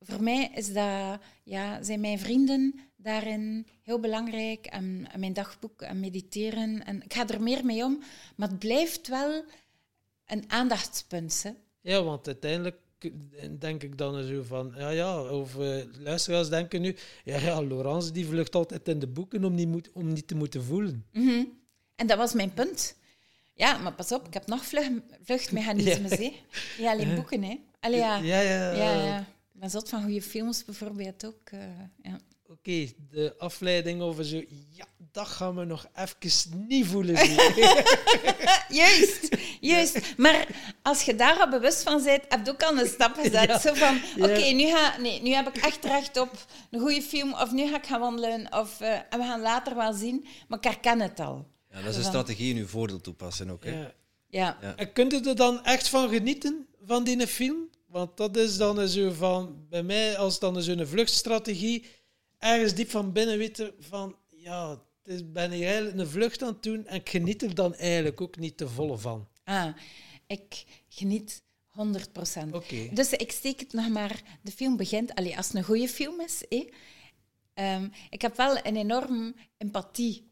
voor 0.00 0.22
mij 0.22 0.50
is 0.54 0.72
dat, 0.72 1.20
ja, 1.44 1.82
zijn 1.82 2.00
mijn 2.00 2.18
vrienden 2.18 2.80
daarin 2.96 3.66
heel 3.82 4.00
belangrijk. 4.00 4.66
En, 4.66 5.06
mijn 5.16 5.32
dagboek 5.32 5.82
en 5.82 6.00
mediteren. 6.00 6.84
En 6.84 7.02
ik 7.02 7.14
ga 7.14 7.28
er 7.28 7.42
meer 7.42 7.64
mee 7.64 7.84
om. 7.84 8.02
Maar 8.36 8.48
het 8.48 8.58
blijft 8.58 9.08
wel 9.08 9.44
een 10.26 10.44
aandachtspunt. 10.46 11.42
Hè. 11.42 11.50
Ja, 11.80 12.02
want 12.02 12.26
uiteindelijk 12.26 12.76
denk 13.58 13.82
ik 13.82 13.98
dan 13.98 14.24
zo 14.24 14.42
van, 14.42 14.72
ja, 14.76 14.88
ja, 14.88 15.22
of 15.22 15.56
uh, 15.56 15.84
luisteraars 15.98 16.48
denken 16.48 16.80
nu, 16.80 16.96
ja, 17.24 17.38
ja, 17.38 17.62
Laurence 17.62 18.12
die 18.12 18.26
vlucht 18.26 18.54
altijd 18.54 18.88
in 18.88 18.98
de 18.98 19.06
boeken 19.06 19.44
om 19.44 19.54
niet, 19.54 19.68
moet, 19.68 19.90
om 19.92 20.12
niet 20.12 20.28
te 20.28 20.34
moeten 20.34 20.64
voelen. 20.64 21.06
Mm 21.12 21.58
En 21.96 22.06
dat 22.06 22.18
was 22.18 22.32
mijn 22.32 22.54
punt. 22.54 22.96
Ja, 23.54 23.78
maar 23.78 23.92
pas 23.92 24.12
op, 24.12 24.26
ik 24.26 24.34
heb 24.34 24.46
nog 24.46 24.64
vlucht, 24.64 24.90
vluchtmechanismes, 25.22 26.18
ja. 26.18 26.30
hè. 26.76 26.88
alleen 26.88 27.14
boeken, 27.14 27.42
hè. 27.42 27.60
Allee, 27.80 27.98
ja. 27.98 28.16
Ja, 28.16 28.40
ja, 28.40 28.72
ja. 28.72 29.04
ja, 29.04 29.26
Ik 29.56 29.62
ben 29.62 29.70
zot 29.70 29.88
van 29.88 30.02
goede 30.02 30.22
films 30.22 30.64
bijvoorbeeld 30.64 31.26
ook, 31.26 31.50
uh, 31.54 31.60
ja. 32.02 32.18
Oké, 32.48 32.92
de 33.10 33.34
afleiding 33.38 34.02
over 34.02 34.24
zo, 34.24 34.42
ja, 34.70 34.84
dat 35.12 35.26
gaan 35.26 35.56
we 35.56 35.64
nog 35.64 35.86
even 35.94 36.66
niet 36.68 36.86
voelen. 36.86 37.14
juist, 38.68 39.36
juist. 39.60 40.16
Maar 40.16 40.48
als 40.82 41.02
je 41.02 41.14
daar 41.14 41.38
al 41.38 41.48
bewust 41.48 41.82
van 41.82 42.04
bent, 42.04 42.22
heb 42.28 42.46
je 42.46 42.52
ook 42.52 42.62
al 42.62 42.78
een 42.78 42.86
stap 42.86 43.14
gezet. 43.14 43.60
Zo 43.62 43.74
van, 43.74 44.00
oké, 44.18 44.40
nu, 44.40 44.66
ga, 44.66 44.98
nee, 44.98 45.22
nu 45.22 45.30
heb 45.30 45.48
ik 45.48 45.56
echt 45.56 45.84
recht 45.84 46.20
op 46.20 46.46
een 46.70 46.80
goede 46.80 47.02
film, 47.02 47.32
of 47.32 47.52
nu 47.52 47.68
ga 47.68 47.76
ik 47.76 47.86
gaan 47.86 48.00
wandelen, 48.00 48.52
of 48.52 48.80
uh, 48.80 48.92
en 48.92 49.18
we 49.18 49.24
gaan 49.24 49.40
later 49.40 49.76
wel 49.76 49.92
zien. 49.92 50.26
Maar 50.48 50.58
ik 50.58 50.64
herken 50.64 51.00
het 51.00 51.20
al. 51.20 51.46
Ja, 51.70 51.80
dat 51.82 51.90
is 51.90 51.96
een 51.96 52.04
strategie 52.04 52.54
in 52.54 52.60
uw 52.60 52.66
voordeel 52.66 53.00
toepassen 53.00 53.50
ook. 53.50 53.64
Hè? 53.64 53.80
Ja. 53.80 53.92
ja. 54.60 54.76
En 54.76 54.92
kunt 54.92 55.12
u 55.12 55.20
er 55.20 55.36
dan 55.36 55.64
echt 55.64 55.88
van 55.88 56.08
genieten, 56.08 56.66
van 56.84 57.04
die 57.04 57.26
film? 57.26 57.65
Want 57.96 58.16
dat 58.16 58.36
is 58.36 58.56
dan 58.56 58.88
zo 58.88 59.10
van, 59.10 59.66
bij 59.68 59.82
mij, 59.82 60.18
als 60.18 60.38
dan 60.38 60.62
zo'n 60.62 60.86
vluchtstrategie, 60.86 61.86
ergens 62.38 62.74
diep 62.74 62.90
van 62.90 63.12
binnen 63.12 63.38
weten 63.38 63.74
van, 63.78 64.16
ja, 64.26 64.82
dus 65.02 65.32
ben 65.32 65.52
ik 65.52 65.62
eigenlijk 65.62 65.98
een 65.98 66.08
vlucht 66.08 66.42
aan 66.42 66.48
het 66.48 66.62
doen 66.62 66.86
en 66.86 66.94
ik 66.94 67.08
geniet 67.08 67.42
er 67.42 67.54
dan 67.54 67.74
eigenlijk 67.74 68.20
ook 68.20 68.36
niet 68.36 68.56
te 68.56 68.68
volle 68.68 68.98
van. 68.98 69.28
Ah, 69.44 69.76
ik 70.26 70.64
geniet 70.88 71.42
100 71.66 72.12
procent. 72.12 72.54
Okay. 72.54 72.90
Dus 72.92 73.12
ik 73.12 73.32
steek 73.32 73.60
het 73.60 73.72
nog 73.72 73.88
maar... 73.88 74.22
De 74.42 74.52
film 74.52 74.76
begint... 74.76 75.14
Allee, 75.14 75.36
als 75.36 75.46
het 75.46 75.56
een 75.56 75.64
goede 75.64 75.88
film 75.88 76.20
is... 76.20 76.42
um, 77.54 77.92
ik 78.10 78.22
heb 78.22 78.36
wel 78.36 78.56
een 78.62 78.76
enorm 78.76 79.34
empathie. 79.56 80.30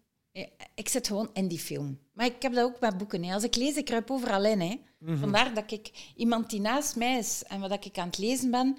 Ik 0.75 0.89
zit 0.89 1.07
gewoon 1.07 1.31
in 1.33 1.49
die 1.49 1.59
film. 1.59 1.99
Maar 2.13 2.27
ik 2.27 2.43
heb 2.43 2.53
dat 2.55 2.65
ook 2.65 2.81
met 2.81 2.99
boeken. 2.99 3.25
Hè. 3.25 3.35
Als 3.35 3.45
ik 3.45 3.57
lees, 3.57 3.77
ik 3.77 3.85
kruip 3.85 4.11
overal 4.11 4.45
in. 4.45 4.61
Hè. 4.61 4.81
Mm 4.99 5.19
Vandaar 5.19 5.55
dat 5.55 5.73
ik 5.73 5.91
iemand 6.17 6.51
die 6.51 6.61
naast 6.61 6.97
mij 6.97 7.19
is 7.19 7.43
en 7.47 7.61
wat 7.61 7.85
ik 7.85 7.99
aan 7.99 8.07
het 8.07 8.19
lezen 8.19 8.51
ben, 8.51 8.77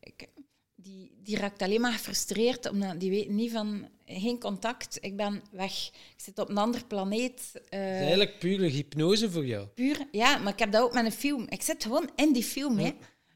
ik, 0.00 0.28
die, 0.74 1.12
die 1.22 1.36
raakt 1.36 1.62
alleen 1.62 1.80
maar 1.80 1.92
gefrustreerd, 1.92 2.70
omdat 2.70 3.00
die 3.00 3.10
weet 3.10 3.28
niet 3.28 3.50
van 3.52 3.88
geen 4.06 4.40
contact, 4.40 4.98
ik 5.00 5.16
ben 5.16 5.42
weg. 5.50 5.86
Ik 5.88 6.22
zit 6.22 6.38
op 6.38 6.48
een 6.48 6.58
ander 6.58 6.84
planeet. 6.84 7.52
Uh, 7.54 7.94
is 7.94 8.00
eigenlijk 8.00 8.38
pure 8.38 8.66
hypnose 8.66 9.30
voor 9.30 9.46
jou. 9.46 9.66
Puur, 9.66 10.06
ja, 10.10 10.38
maar 10.38 10.52
ik 10.52 10.58
heb 10.58 10.72
dat 10.72 10.82
ook 10.82 10.94
met 10.94 11.04
een 11.04 11.12
film. 11.12 11.46
Ik 11.48 11.62
zit 11.62 11.82
gewoon 11.82 12.10
in 12.16 12.32
die 12.32 12.42
film. 12.42 12.78
Hè. 12.78 12.92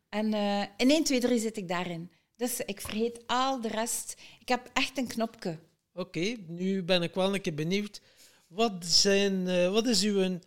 En 0.08 0.34
uh, 0.34 0.62
in 0.76 0.90
1, 0.90 1.04
2, 1.04 1.20
3 1.20 1.38
zit 1.38 1.56
ik 1.56 1.68
daarin. 1.68 2.10
Dus 2.36 2.60
ik 2.60 2.80
vergeet 2.80 3.22
al 3.26 3.60
de 3.60 3.68
rest. 3.68 4.14
Ik 4.40 4.48
heb 4.48 4.70
echt 4.72 4.98
een 4.98 5.06
knopje. 5.06 5.58
Oké, 5.98 6.36
nu 6.46 6.82
ben 6.82 7.02
ik 7.02 7.14
wel 7.14 7.34
een 7.34 7.40
keer 7.40 7.54
benieuwd. 7.54 8.00
Wat, 8.46 8.86
zijn, 8.86 9.46
uh, 9.46 9.72
wat 9.72 9.86
is 9.86 10.02
uw 10.02 10.38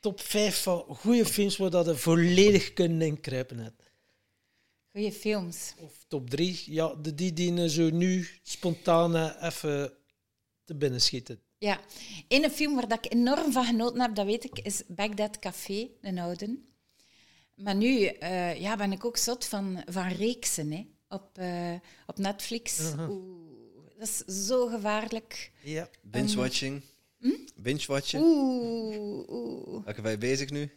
top 0.00 0.20
5 0.20 0.62
van 0.62 0.84
goede 0.88 1.26
films 1.26 1.56
waar 1.56 1.70
dat 1.70 1.86
je 1.86 1.96
volledig 1.96 2.72
kunnen 2.72 3.06
inkruipen 3.06 3.58
hebt? 3.58 3.82
Goeie 4.90 5.12
films. 5.12 5.74
Of 5.78 6.04
top 6.08 6.30
drie. 6.30 6.62
Ja, 6.66 6.94
de, 6.94 7.14
die 7.14 7.32
dienen 7.32 7.70
zo 7.70 7.90
nu 7.90 8.28
spontaan 8.42 9.16
even 9.42 9.92
te 10.64 10.74
binnen 10.74 11.00
schieten. 11.00 11.40
Ja, 11.58 11.80
een 12.28 12.50
film 12.50 12.74
waar 12.74 12.88
dat 12.88 13.04
ik 13.04 13.12
enorm 13.12 13.52
van 13.52 13.64
genoten 13.64 14.00
heb, 14.00 14.14
dat 14.14 14.26
weet 14.26 14.44
ik, 14.44 14.58
is 14.58 14.82
Bagdad 14.88 15.38
Café, 15.38 15.88
de 16.00 16.20
Ouden. 16.20 16.68
Maar 17.54 17.74
nu 17.74 18.12
uh, 18.22 18.60
ja, 18.60 18.76
ben 18.76 18.92
ik 18.92 19.04
ook 19.04 19.16
zot 19.16 19.44
van, 19.44 19.82
van 19.86 20.08
reeksen 20.08 20.72
hè, 20.72 20.86
op, 21.08 21.38
uh, 21.38 21.74
op 22.06 22.18
Netflix. 22.18 22.80
Uh 22.80 22.92
-huh. 22.92 23.10
Oeh, 23.10 23.48
dat 23.98 24.08
is 24.08 24.46
zo 24.46 24.66
gevaarlijk. 24.66 25.50
Ja. 25.62 25.88
Binge-watching. 26.02 26.82
Hm? 27.20 27.30
Binge-watchen. 27.56 28.20
Oeh, 28.20 29.28
oeh. 29.28 29.84
Welke 29.84 30.02
ben 30.02 30.10
je 30.10 30.18
bezig 30.18 30.50
nu? 30.50 30.70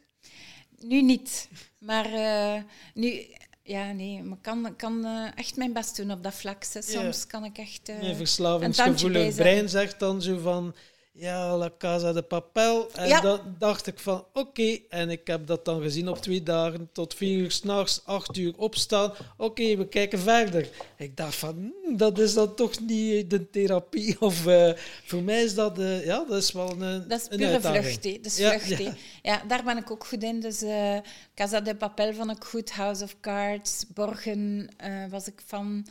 Nu 0.79 1.01
niet. 1.01 1.47
Maar 1.77 2.13
uh, 2.13 2.63
nu, 2.93 3.25
ja, 3.63 3.91
nee, 3.91 4.23
maar 4.23 4.37
ik 4.37 4.43
kan, 4.43 4.75
kan 4.75 5.05
uh, 5.05 5.37
echt 5.37 5.55
mijn 5.55 5.73
best 5.73 5.95
doen 5.95 6.11
op 6.11 6.23
dat 6.23 6.33
vlak. 6.33 6.63
Soms 6.63 7.21
ja. 7.21 7.27
kan 7.27 7.45
ik 7.45 7.57
echt. 7.57 7.89
Uh, 7.89 7.99
nee, 7.99 8.15
verslavingsgevoelig 8.15 9.35
brein 9.35 9.69
zegt 9.69 9.99
dan 9.99 10.21
zo 10.21 10.37
van 10.37 10.75
ja, 11.11 11.57
La 11.57 11.71
Casa 11.77 12.13
de 12.13 12.21
Papel. 12.21 12.91
En 12.91 13.07
ja. 13.07 13.21
dan 13.21 13.55
dacht 13.57 13.87
ik 13.87 13.99
van, 13.99 14.25
oké. 14.33 14.79
En 14.89 15.09
ik 15.09 15.27
heb 15.27 15.47
dat 15.47 15.65
dan 15.65 15.81
gezien 15.81 16.09
op 16.09 16.17
twee 16.17 16.43
dagen. 16.43 16.89
Tot 16.91 17.13
vier 17.13 17.37
uur 17.37 17.51
s'nachts, 17.51 18.01
acht 18.05 18.37
uur 18.37 18.53
opstaan. 18.57 19.13
Oké, 19.37 19.75
we 19.75 19.87
kijken 19.87 20.19
verder. 20.19 20.69
Ik 20.97 21.17
dacht 21.17 21.35
van, 21.35 21.55
hmm, 21.55 21.97
dat 21.97 22.19
is 22.19 22.33
dan 22.33 22.55
toch 22.55 22.79
niet 22.79 23.29
de 23.29 23.49
therapie. 23.49 24.21
Of 24.21 24.45
uh, 24.45 24.71
voor 25.05 25.21
mij 25.21 25.43
is 25.43 25.55
dat, 25.55 25.79
uh, 25.79 26.05
ja, 26.05 26.25
dat 26.27 26.37
is 26.37 26.51
wel 26.51 26.81
een 26.81 27.07
Dat 27.07 27.21
is 27.21 27.37
pure 27.37 27.61
vlucht, 27.61 28.03
Dat 28.03 28.25
is 28.25 28.37
ja, 28.37 28.59
vlucht, 28.59 28.81
ja. 28.81 28.93
ja. 29.21 29.43
daar 29.47 29.63
ben 29.63 29.77
ik 29.77 29.91
ook 29.91 30.05
goed 30.05 30.23
in. 30.23 30.39
Dus 30.39 30.63
uh, 30.63 30.97
Casa 31.35 31.61
de 31.61 31.75
Papel 31.75 32.13
vond 32.13 32.31
ik 32.31 32.43
goed. 32.43 32.71
House 32.71 33.03
of 33.03 33.15
Cards, 33.19 33.85
Borgen 33.93 34.69
was 35.09 35.27
ik 35.27 35.41
van... 35.45 35.87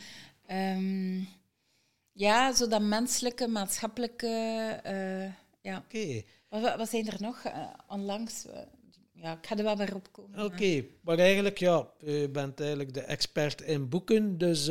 Um, 0.50 1.28
ja, 2.20 2.54
zo 2.54 2.68
dat 2.68 2.82
menselijke, 2.82 3.48
maatschappelijke. 3.48 4.26
Uh, 4.86 5.24
ja. 5.62 5.76
Oké. 5.76 5.96
Okay. 5.96 6.26
Wat, 6.48 6.76
wat, 6.76 6.88
zijn 6.88 7.06
er 7.06 7.16
nog 7.20 7.44
uh, 7.46 7.52
onlangs? 7.88 8.46
Uh, 8.46 8.52
ja, 9.12 9.32
ik 9.32 9.46
ga 9.46 9.56
er 9.56 9.64
wel 9.64 9.76
weer 9.76 9.94
op 9.94 10.12
komen. 10.12 10.44
Oké, 10.44 10.54
okay. 10.54 10.90
maar 11.00 11.18
eigenlijk, 11.18 11.58
ja, 11.58 11.88
u 12.04 12.28
bent 12.28 12.60
eigenlijk 12.60 12.94
de 12.94 13.00
expert 13.00 13.60
in 13.60 13.88
boeken, 13.88 14.38
dus 14.38 14.70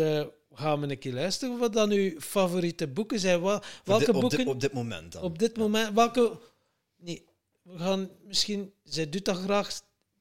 gaan 0.54 0.80
we 0.80 0.88
een 0.88 1.00
keer 1.00 1.14
luisteren 1.14 1.58
wat 1.58 1.74
dan 1.74 1.92
uw 1.92 2.20
favoriete 2.20 2.88
boeken 2.88 3.20
zijn. 3.20 3.42
Wel, 3.42 3.62
welke 3.84 4.14
op 4.14 4.22
dit, 4.22 4.22
boeken? 4.22 4.26
Op 4.26 4.46
dit, 4.46 4.48
op 4.48 4.60
dit 4.60 4.74
moment 4.74 5.12
dan. 5.12 5.24
Op 5.24 5.40
dit 5.40 5.58
moment, 5.58 5.94
welke... 5.94 6.40
Nee, 6.98 7.26
we 7.62 7.78
gaan 7.78 8.10
misschien... 8.24 8.74
Zij 8.84 9.10
doet 9.10 9.26
dat 9.26 9.38
graag 9.38 9.72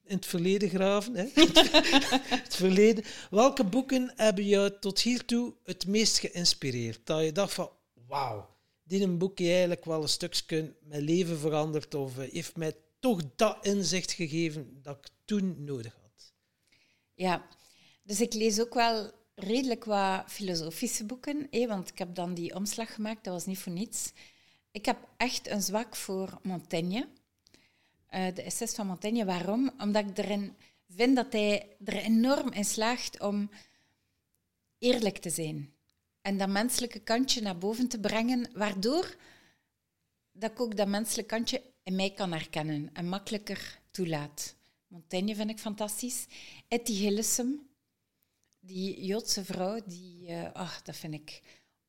in 0.09 0.15
het 0.15 0.25
verleden 0.25 0.69
graven. 0.69 1.15
Hè? 1.15 1.25
het 2.35 2.55
verleden. 2.63 3.03
Welke 3.29 3.63
boeken 3.63 4.11
hebben 4.15 4.45
je 4.45 4.77
tot 4.79 4.99
hiertoe 4.99 5.53
het 5.63 5.87
meest 5.87 6.17
geïnspireerd? 6.17 6.99
Dat 7.03 7.23
je 7.23 7.31
dacht 7.31 7.53
van, 7.53 7.69
wauw, 8.07 8.49
die 8.83 9.03
een 9.03 9.17
boekje 9.17 9.49
eigenlijk 9.49 9.85
wel 9.85 10.01
een 10.01 10.09
stukje 10.09 10.75
mijn 10.81 11.01
leven 11.01 11.39
veranderd 11.39 11.95
of 11.95 12.17
eh, 12.17 12.31
heeft 12.31 12.57
mij 12.57 12.73
toch 12.99 13.21
dat 13.35 13.57
inzicht 13.61 14.11
gegeven 14.11 14.79
dat 14.81 14.97
ik 14.97 15.07
toen 15.25 15.63
nodig 15.63 15.97
had. 16.01 16.33
Ja, 17.13 17.47
dus 18.03 18.21
ik 18.21 18.33
lees 18.33 18.59
ook 18.59 18.73
wel 18.73 19.11
redelijk 19.35 19.85
wat 19.85 20.23
filosofische 20.27 21.05
boeken, 21.05 21.47
hè, 21.49 21.67
want 21.67 21.89
ik 21.89 21.97
heb 21.97 22.15
dan 22.15 22.33
die 22.33 22.55
omslag 22.55 22.93
gemaakt, 22.93 23.23
dat 23.23 23.33
was 23.33 23.45
niet 23.45 23.59
voor 23.59 23.71
niets. 23.71 24.11
Ik 24.71 24.85
heb 24.85 24.97
echt 25.17 25.47
een 25.47 25.61
zwak 25.61 25.95
voor 25.95 26.39
Montaigne. 26.41 27.07
Eh, 28.09 28.35
de 28.35 28.41
essays 28.41 28.73
van 28.73 28.87
Montaigne. 28.87 29.25
Waarom? 29.25 29.71
Omdat 29.77 30.09
ik 30.09 30.17
erin 30.17 30.55
vind 30.89 31.15
dat 31.15 31.33
hij 31.33 31.75
er 31.85 31.97
enorm 31.97 32.51
in 32.51 32.65
slaagt 32.65 33.19
om 33.19 33.49
eerlijk 34.77 35.17
te 35.17 35.29
zijn. 35.29 35.73
En 36.21 36.37
dat 36.37 36.49
menselijke 36.49 36.99
kantje 36.99 37.41
naar 37.41 37.57
boven 37.57 37.87
te 37.87 37.99
brengen, 37.99 38.49
waardoor 38.53 39.15
dat 40.31 40.51
ik 40.51 40.59
ook 40.59 40.77
dat 40.77 40.87
menselijke 40.87 41.35
kantje 41.35 41.63
in 41.83 41.95
mij 41.95 42.11
kan 42.11 42.31
herkennen 42.31 42.89
en 42.93 43.07
makkelijker 43.07 43.79
toelaat. 43.91 44.55
Montaigne 44.87 45.35
vind 45.35 45.49
ik 45.49 45.59
fantastisch. 45.59 46.25
Etty 46.67 46.93
Hillesum, 46.93 47.69
die 48.59 49.05
Joodse 49.05 49.45
vrouw, 49.45 49.79
die, 49.85 50.29
uh, 50.29 50.77
dat 50.83 50.95
vind 50.95 51.13
ik 51.13 51.41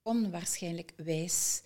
onwaarschijnlijk 0.03 0.93
wijs 0.97 1.63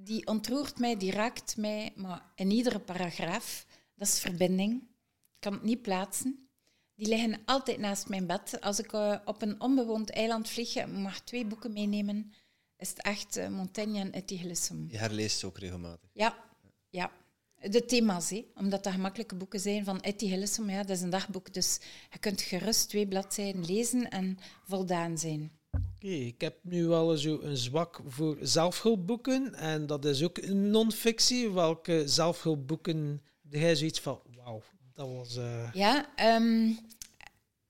die 0.00 0.26
ontroert 0.26 0.78
mij, 0.78 0.96
die 0.96 1.10
raakt 1.10 1.56
mij, 1.56 1.92
maar 1.96 2.22
in 2.34 2.50
iedere 2.50 2.78
paragraaf, 2.78 3.66
dat 3.94 4.08
is 4.08 4.20
verbinding. 4.20 4.82
Ik 4.82 5.40
kan 5.40 5.52
het 5.52 5.62
niet 5.62 5.82
plaatsen. 5.82 6.48
Die 6.94 7.08
liggen 7.08 7.40
altijd 7.44 7.78
naast 7.78 8.08
mijn 8.08 8.26
bed. 8.26 8.60
Als 8.60 8.78
ik 8.78 8.92
uh, 8.92 9.18
op 9.24 9.42
een 9.42 9.60
onbewoond 9.60 10.10
eiland 10.10 10.48
vlieg 10.48 10.86
mag 10.86 11.20
twee 11.20 11.46
boeken 11.46 11.72
meenemen, 11.72 12.32
is 12.76 12.88
het 12.88 13.02
echt 13.02 13.36
uh, 13.36 13.48
Montaigne 13.48 14.00
en 14.00 14.12
Etty 14.12 14.36
Hillesum. 14.36 14.86
Je 14.90 14.98
herleest 14.98 15.38
ze 15.38 15.46
ook 15.46 15.58
regelmatig? 15.58 16.10
Ja, 16.12 16.44
ja. 16.88 17.12
De 17.60 17.84
thema's, 17.84 18.30
hè. 18.30 18.46
omdat 18.54 18.84
dat 18.84 18.92
gemakkelijke 18.92 19.34
boeken 19.34 19.60
zijn 19.60 19.84
van 19.84 20.00
Etty 20.00 20.26
Hillesum. 20.26 20.70
Ja, 20.70 20.82
dat 20.82 20.96
is 20.96 21.02
een 21.02 21.10
dagboek, 21.10 21.54
dus 21.54 21.78
je 22.10 22.18
kunt 22.18 22.40
gerust 22.40 22.88
twee 22.88 23.08
bladzijden 23.08 23.64
lezen 23.64 24.10
en 24.10 24.38
voldaan 24.64 25.18
zijn. 25.18 25.57
Oké, 25.70 26.06
ik 26.06 26.40
heb 26.40 26.58
nu 26.62 26.86
wel 26.86 27.16
zo 27.16 27.40
een 27.40 27.56
zwak 27.56 28.00
voor 28.06 28.36
zelfhulpboeken 28.40 29.54
en 29.54 29.86
dat 29.86 30.04
is 30.04 30.22
ook 30.22 30.46
non-fictie. 30.46 31.50
Welke 31.50 32.02
zelfhulpboeken 32.06 33.22
heb 33.42 33.60
jij 33.60 33.76
zoiets 33.76 34.00
van, 34.00 34.20
wauw, 34.36 34.62
dat 34.92 35.08
was... 35.08 35.36
Uh... 35.36 35.70
Ja, 35.72 36.06
um, 36.36 36.78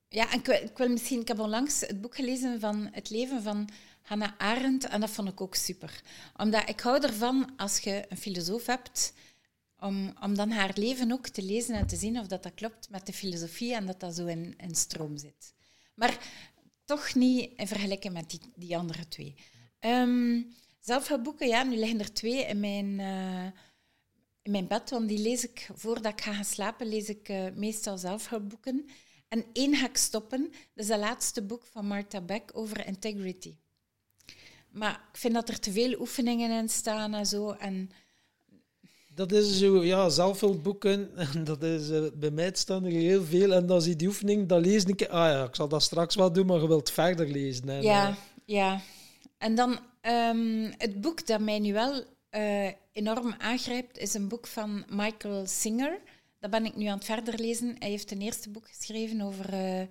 ja 0.07 0.33
ik, 0.33 0.73
wil 0.75 0.89
misschien... 0.89 1.21
Ik 1.21 1.27
heb 1.27 1.39
onlangs 1.39 1.79
het 1.79 2.01
boek 2.01 2.15
gelezen 2.15 2.59
van 2.59 2.89
Het 2.91 3.09
leven 3.09 3.43
van 3.43 3.69
Hannah 4.01 4.31
Arendt 4.37 4.87
en 4.87 4.99
dat 4.99 5.09
vond 5.09 5.29
ik 5.29 5.41
ook 5.41 5.55
super. 5.55 6.01
Omdat 6.37 6.69
ik 6.69 6.79
hou 6.79 7.03
ervan 7.03 7.53
als 7.57 7.79
je 7.79 8.05
een 8.09 8.17
filosoof 8.17 8.65
hebt 8.65 9.13
om, 9.79 10.13
om 10.21 10.35
dan 10.35 10.51
haar 10.51 10.71
leven 10.75 11.11
ook 11.11 11.27
te 11.27 11.43
lezen 11.43 11.75
en 11.75 11.87
te 11.87 11.95
zien 11.95 12.19
of 12.19 12.27
dat, 12.27 12.43
dat 12.43 12.53
klopt 12.53 12.89
met 12.89 13.05
de 13.05 13.13
filosofie 13.13 13.75
en 13.75 13.85
dat 13.85 13.99
dat 13.99 14.15
zo 14.15 14.25
in, 14.25 14.53
in 14.57 14.75
stroom 14.75 15.17
zit. 15.17 15.53
Maar 15.93 16.17
toch 16.89 17.15
niet 17.15 17.51
in 17.55 17.67
vergelijking 17.67 18.13
met 18.13 18.29
die, 18.29 18.39
die 18.55 18.77
andere 18.77 19.07
twee. 19.07 19.35
Um, 19.79 20.53
zelfhulpboeken, 20.79 21.47
ja, 21.47 21.63
nu 21.63 21.75
liggen 21.75 21.99
er 21.99 22.13
twee 22.13 22.45
in 22.45 22.59
mijn, 22.59 22.99
uh, 22.99 23.45
in 24.41 24.51
mijn 24.51 24.67
bed, 24.67 24.89
want 24.89 25.07
die 25.07 25.19
lees 25.19 25.43
ik 25.43 25.69
voordat 25.73 26.11
ik 26.11 26.21
ga 26.21 26.33
gaan 26.33 26.45
slapen, 26.45 26.87
lees 26.87 27.09
ik 27.09 27.29
uh, 27.29 27.51
meestal 27.55 27.97
zelfhulpboeken. 27.97 28.85
En 29.27 29.45
één 29.53 29.75
ga 29.75 29.89
ik 29.89 29.97
stoppen, 29.97 30.41
dat 30.73 30.85
is 30.85 30.87
het 30.87 30.99
laatste 30.99 31.41
boek 31.41 31.63
van 31.63 31.85
Martha 31.85 32.21
Beck 32.21 32.51
over 32.53 32.85
integrity. 32.85 33.55
Maar 34.69 35.07
ik 35.11 35.17
vind 35.17 35.33
dat 35.33 35.49
er 35.49 35.59
te 35.59 35.71
veel 35.71 35.99
oefeningen 35.99 36.51
in 36.51 36.69
staan 36.69 37.13
en 37.13 37.25
zo. 37.25 37.51
En 37.51 37.89
dat 39.19 39.31
is 39.31 39.57
zo, 39.57 39.83
ja, 39.83 40.09
zelfhulpboeken. 40.09 41.09
Dat 41.49 41.63
is, 41.63 41.89
uh, 41.89 42.05
bij 42.13 42.31
mij 42.31 42.51
staan 42.53 42.85
er 42.85 42.91
heel 42.91 43.23
veel. 43.23 43.53
En 43.53 43.65
dan 43.65 43.81
zie 43.81 43.95
die 43.95 44.07
oefening, 44.07 44.47
dan 44.47 44.61
lees 44.61 44.83
ik. 44.83 45.01
Ah 45.01 45.31
ja, 45.31 45.43
ik 45.43 45.55
zal 45.55 45.67
dat 45.67 45.83
straks 45.83 46.15
wel 46.15 46.31
doen, 46.31 46.45
maar 46.45 46.61
je 46.61 46.67
wilt 46.67 46.91
verder 46.91 47.27
lezen. 47.27 47.67
Hè, 47.67 47.79
ja, 47.79 48.15
ja. 48.45 48.81
En 49.37 49.55
dan 49.55 49.79
um, 50.01 50.73
het 50.77 51.01
boek 51.01 51.27
dat 51.27 51.39
mij 51.39 51.59
nu 51.59 51.73
wel 51.73 52.03
uh, 52.31 52.71
enorm 52.91 53.35
aangrijpt, 53.37 53.97
is 53.97 54.13
een 54.13 54.27
boek 54.27 54.47
van 54.47 54.85
Michael 54.89 55.45
Singer. 55.47 55.99
Dat 56.39 56.49
ben 56.49 56.65
ik 56.65 56.75
nu 56.75 56.85
aan 56.85 56.97
het 56.97 57.05
verder 57.05 57.39
lezen. 57.39 57.75
Hij 57.79 57.89
heeft 57.89 58.11
een 58.11 58.21
eerste 58.21 58.49
boek 58.49 58.67
geschreven 58.67 59.21
over. 59.21 59.53
Uh, 59.53 59.81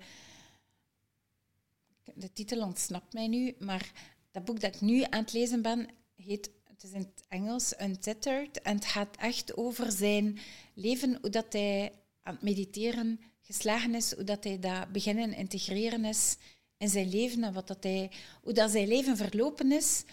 de 2.13 2.33
titel 2.33 2.61
ontsnapt 2.61 3.13
mij 3.13 3.27
nu, 3.27 3.55
maar 3.59 3.91
dat 4.31 4.45
boek 4.45 4.59
dat 4.59 4.75
ik 4.75 4.81
nu 4.81 5.03
aan 5.03 5.21
het 5.21 5.33
lezen 5.33 5.61
ben, 5.61 5.87
heet 6.15 6.49
het 6.81 6.89
is 6.89 6.95
in 6.95 7.11
het 7.15 7.23
Engels, 7.27 7.73
Untethered. 7.81 8.61
En 8.61 8.75
het 8.75 8.85
gaat 8.85 9.15
echt 9.17 9.57
over 9.57 9.91
zijn 9.91 10.39
leven, 10.73 11.17
hoe 11.21 11.29
dat 11.29 11.53
hij 11.53 11.91
aan 12.23 12.33
het 12.33 12.43
mediteren 12.43 13.19
geslagen 13.41 13.95
is, 13.95 14.13
hoe 14.13 14.23
dat 14.23 14.43
hij 14.43 14.59
dat 14.59 14.91
beginnen 14.91 15.33
integreren 15.33 16.05
is 16.05 16.37
in 16.77 16.89
zijn 16.89 17.09
leven 17.09 17.43
en 17.43 17.53
wat 17.53 17.67
dat 17.67 17.83
hij, 17.83 18.11
hoe 18.43 18.53
dat 18.53 18.71
zijn 18.71 18.87
leven 18.87 19.17
verlopen 19.17 19.71
is. 19.71 20.03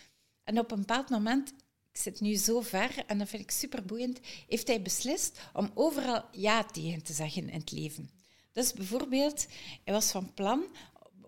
En 0.45 0.59
op 0.59 0.71
een 0.71 0.79
bepaald 0.79 1.09
moment, 1.09 1.53
ik 1.93 2.01
zit 2.01 2.21
nu 2.21 2.35
zo 2.35 2.61
ver 2.61 3.05
en 3.07 3.19
dat 3.19 3.29
vind 3.29 3.43
ik 3.43 3.51
super 3.51 3.85
boeiend, 3.85 4.21
heeft 4.49 4.67
hij 4.67 4.83
beslist 4.83 5.41
om 5.53 5.71
overal 5.75 6.25
ja 6.33 6.65
tegen 6.65 7.03
te 7.03 7.13
zeggen 7.13 7.49
in 7.49 7.61
het 7.61 7.73
leven. 7.73 8.11
Dus 8.53 8.73
bijvoorbeeld, 8.73 9.47
hij 9.85 9.95
was 9.95 10.11
van 10.11 10.35
plan 10.35 10.65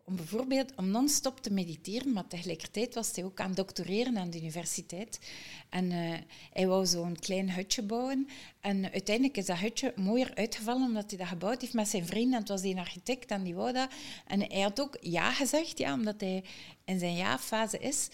om 0.08 0.16
bijvoorbeeld 0.16 0.72
om 0.76 0.90
non-stop 0.90 1.40
te 1.40 1.52
mediteren, 1.52 2.12
maar 2.12 2.26
tegelijkertijd 2.26 2.94
was 2.94 3.10
hij 3.14 3.24
ook 3.24 3.40
aan 3.40 3.46
het 3.46 3.56
doctoreren 3.56 4.18
aan 4.18 4.30
de 4.30 4.38
universiteit. 4.38 5.20
En 5.68 5.90
uh, 5.90 6.14
hij 6.52 6.66
wou 6.66 6.86
zo'n 6.86 7.16
klein 7.18 7.52
hutje 7.52 7.82
bouwen. 7.82 8.28
En 8.60 8.92
uiteindelijk 8.92 9.36
is 9.36 9.46
dat 9.46 9.58
hutje 9.58 9.92
mooier 9.96 10.34
uitgevallen 10.34 10.86
omdat 10.86 11.10
hij 11.10 11.18
dat 11.18 11.28
gebouwd 11.28 11.60
heeft 11.60 11.72
met 11.72 11.88
zijn 11.88 12.06
vrienden. 12.06 12.32
En 12.32 12.38
het 12.38 12.48
was 12.48 12.62
een 12.62 12.78
architect 12.78 13.30
en 13.30 13.42
die 13.42 13.54
wou 13.54 13.72
dat. 13.72 13.90
En 14.26 14.40
hij 14.40 14.60
had 14.60 14.80
ook 14.80 14.96
ja 15.00 15.32
gezegd, 15.32 15.78
ja, 15.78 15.92
omdat 15.92 16.20
hij 16.20 16.44
in 16.84 16.98
zijn 16.98 17.16
ja-fase 17.16 17.78
is. 17.78 18.08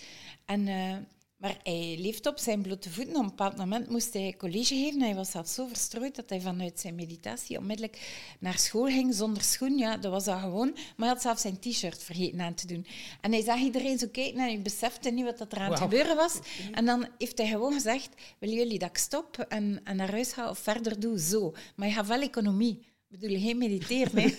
En 0.44 0.66
uh, 0.66 0.96
maar 1.44 1.58
hij 1.62 1.96
leeft 1.98 2.26
op 2.26 2.38
zijn 2.38 2.62
blote 2.62 2.90
voeten. 2.90 3.16
Op 3.16 3.22
een 3.22 3.28
bepaald 3.28 3.56
moment 3.56 3.88
moest 3.88 4.12
hij 4.12 4.34
college 4.38 4.74
geven. 4.74 5.00
Hij 5.00 5.14
was 5.14 5.30
zelfs 5.30 5.54
zo 5.54 5.66
verstrooid 5.66 6.16
dat 6.16 6.30
hij 6.30 6.40
vanuit 6.40 6.80
zijn 6.80 6.94
meditatie 6.94 7.58
onmiddellijk 7.58 7.98
naar 8.38 8.58
school 8.58 8.86
ging 8.86 9.14
zonder 9.14 9.42
schoen. 9.42 9.78
Ja, 9.78 9.96
dat 9.96 10.10
was 10.12 10.24
dat 10.24 10.40
gewoon. 10.40 10.72
Maar 10.72 10.92
hij 10.96 11.08
had 11.08 11.22
zelfs 11.22 11.42
zijn 11.42 11.58
t-shirt 11.58 12.02
vergeten 12.02 12.40
aan 12.40 12.54
te 12.54 12.66
doen. 12.66 12.86
En 13.20 13.32
hij 13.32 13.42
zag 13.42 13.58
iedereen 13.58 13.98
zo 13.98 14.06
kijken 14.12 14.40
en 14.40 14.46
hij 14.46 14.62
besefte 14.62 15.10
niet 15.10 15.24
wat 15.24 15.52
er 15.52 15.58
aan 15.58 15.70
het 15.70 15.80
gebeuren 15.80 16.16
was. 16.16 16.38
En 16.72 16.84
dan 16.84 17.06
heeft 17.18 17.38
hij 17.38 17.46
gewoon 17.46 17.72
gezegd, 17.72 18.08
willen 18.38 18.56
jullie 18.56 18.78
dat 18.78 18.88
ik 18.88 18.98
stop 18.98 19.38
en, 19.38 19.80
en 19.84 19.96
naar 19.96 20.10
huis 20.10 20.32
ga 20.32 20.50
of 20.50 20.58
verder 20.58 21.00
doe? 21.00 21.18
Zo. 21.20 21.54
Maar 21.76 21.88
je 21.88 21.94
gaat 21.94 22.06
wel 22.06 22.20
economie. 22.20 22.78
Ik 23.10 23.20
bedoel, 23.20 23.40
geen 23.40 23.58
mediteren. 23.58 24.14
Nee. 24.14 24.36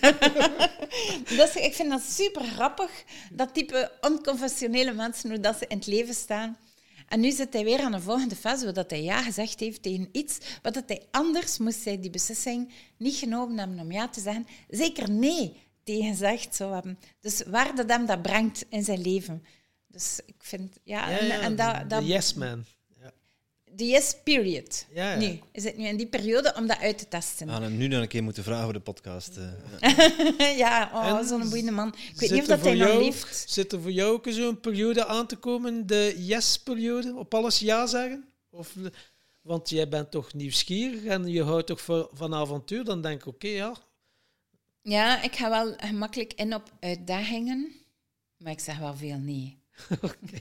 dus 1.38 1.54
ik 1.56 1.74
vind 1.74 1.90
dat 1.90 2.02
super 2.02 2.42
grappig, 2.44 3.04
dat 3.32 3.54
type 3.54 3.92
onconventionele 4.00 4.92
mensen, 4.92 5.30
hoe 5.30 5.40
dat 5.40 5.58
ze 5.58 5.64
in 5.68 5.76
het 5.76 5.86
leven 5.86 6.14
staan. 6.14 6.56
En 7.08 7.20
nu 7.20 7.30
zit 7.30 7.52
hij 7.52 7.64
weer 7.64 7.80
aan 7.80 7.92
de 7.92 8.00
volgende 8.00 8.36
fase, 8.36 8.72
dat 8.72 8.90
hij 8.90 9.02
ja 9.02 9.22
gezegd 9.22 9.60
heeft 9.60 9.82
tegen 9.82 10.08
iets, 10.12 10.38
wat 10.62 10.74
dat 10.74 10.84
hij 10.86 11.02
anders 11.10 11.58
moest 11.58 11.84
hij 11.84 12.00
die 12.00 12.10
beslissing 12.10 12.72
niet 12.96 13.14
genomen 13.14 13.58
hebben 13.58 13.80
om 13.80 13.92
ja 13.92 14.08
te 14.08 14.20
zeggen, 14.20 14.46
zeker 14.68 15.10
nee 15.10 15.56
tegen 15.84 16.08
gezegd 16.10 16.54
zou 16.54 16.72
hebben. 16.74 16.98
Dus 17.20 17.42
waar 17.46 17.74
dat 17.74 17.90
hem 17.90 18.06
dat 18.06 18.22
brengt 18.22 18.64
in 18.68 18.84
zijn 18.84 19.00
leven. 19.00 19.44
Dus 19.86 20.20
ik 20.26 20.34
vind, 20.38 20.78
ja, 20.84 21.08
ja, 21.08 21.18
en, 21.18 21.30
en 21.40 21.56
dat, 21.56 21.90
dat, 21.90 22.06
yes 22.06 22.34
man 22.34 22.64
de 23.76 23.86
yes 23.86 24.16
period. 24.24 24.86
Ja, 24.94 25.10
ja. 25.10 25.18
Nu, 25.18 25.40
is 25.52 25.64
het 25.64 25.76
nu 25.76 25.86
in 25.86 25.96
die 25.96 26.06
periode 26.06 26.54
om 26.56 26.66
dat 26.66 26.78
uit 26.78 26.98
te 26.98 27.08
testen. 27.08 27.48
Ah, 27.48 27.60
hem 27.60 27.76
nu 27.76 27.88
dan 27.88 28.00
een 28.00 28.08
keer 28.08 28.22
moeten 28.22 28.44
vragen 28.44 28.64
voor 28.64 28.72
de 28.72 28.80
podcast. 28.80 29.36
Uh. 29.38 30.58
ja, 30.62 30.90
oh, 30.94 31.28
zo'n 31.28 31.48
boeiende 31.48 31.70
man. 31.70 31.88
Ik 31.88 32.20
weet 32.20 32.30
niet 32.30 32.40
of 32.40 32.46
dat 32.46 32.60
hij 32.60 32.74
nog 32.74 32.98
leeft. 32.98 33.44
Zit 33.48 33.72
er 33.72 33.80
voor 33.80 33.90
jou 33.90 34.12
ook 34.12 34.26
zo'n 34.28 34.60
periode 34.60 35.06
aan 35.06 35.26
te 35.26 35.36
komen, 35.36 35.86
de 35.86 36.14
yes-periode? 36.18 37.14
Op 37.14 37.34
alles 37.34 37.58
ja 37.58 37.86
zeggen? 37.86 38.24
Of, 38.50 38.74
want 39.40 39.68
jij 39.68 39.88
bent 39.88 40.10
toch 40.10 40.34
nieuwsgierig 40.34 41.04
en 41.04 41.26
je 41.26 41.42
houdt 41.42 41.66
toch 41.66 42.08
van 42.12 42.34
avontuur. 42.34 42.84
Dan 42.84 43.00
denk 43.00 43.20
ik, 43.20 43.26
oké, 43.26 43.48
ja. 43.48 43.76
Ja, 44.82 45.22
ik 45.22 45.36
ga 45.36 45.50
wel 45.50 45.74
gemakkelijk 45.76 46.32
in 46.32 46.54
op 46.54 46.72
uitdagingen. 46.80 47.72
Maar 48.36 48.52
ik 48.52 48.60
zeg 48.60 48.78
wel 48.78 48.94
veel 48.94 49.18
nee. 49.18 49.58
Oké. 50.02 50.38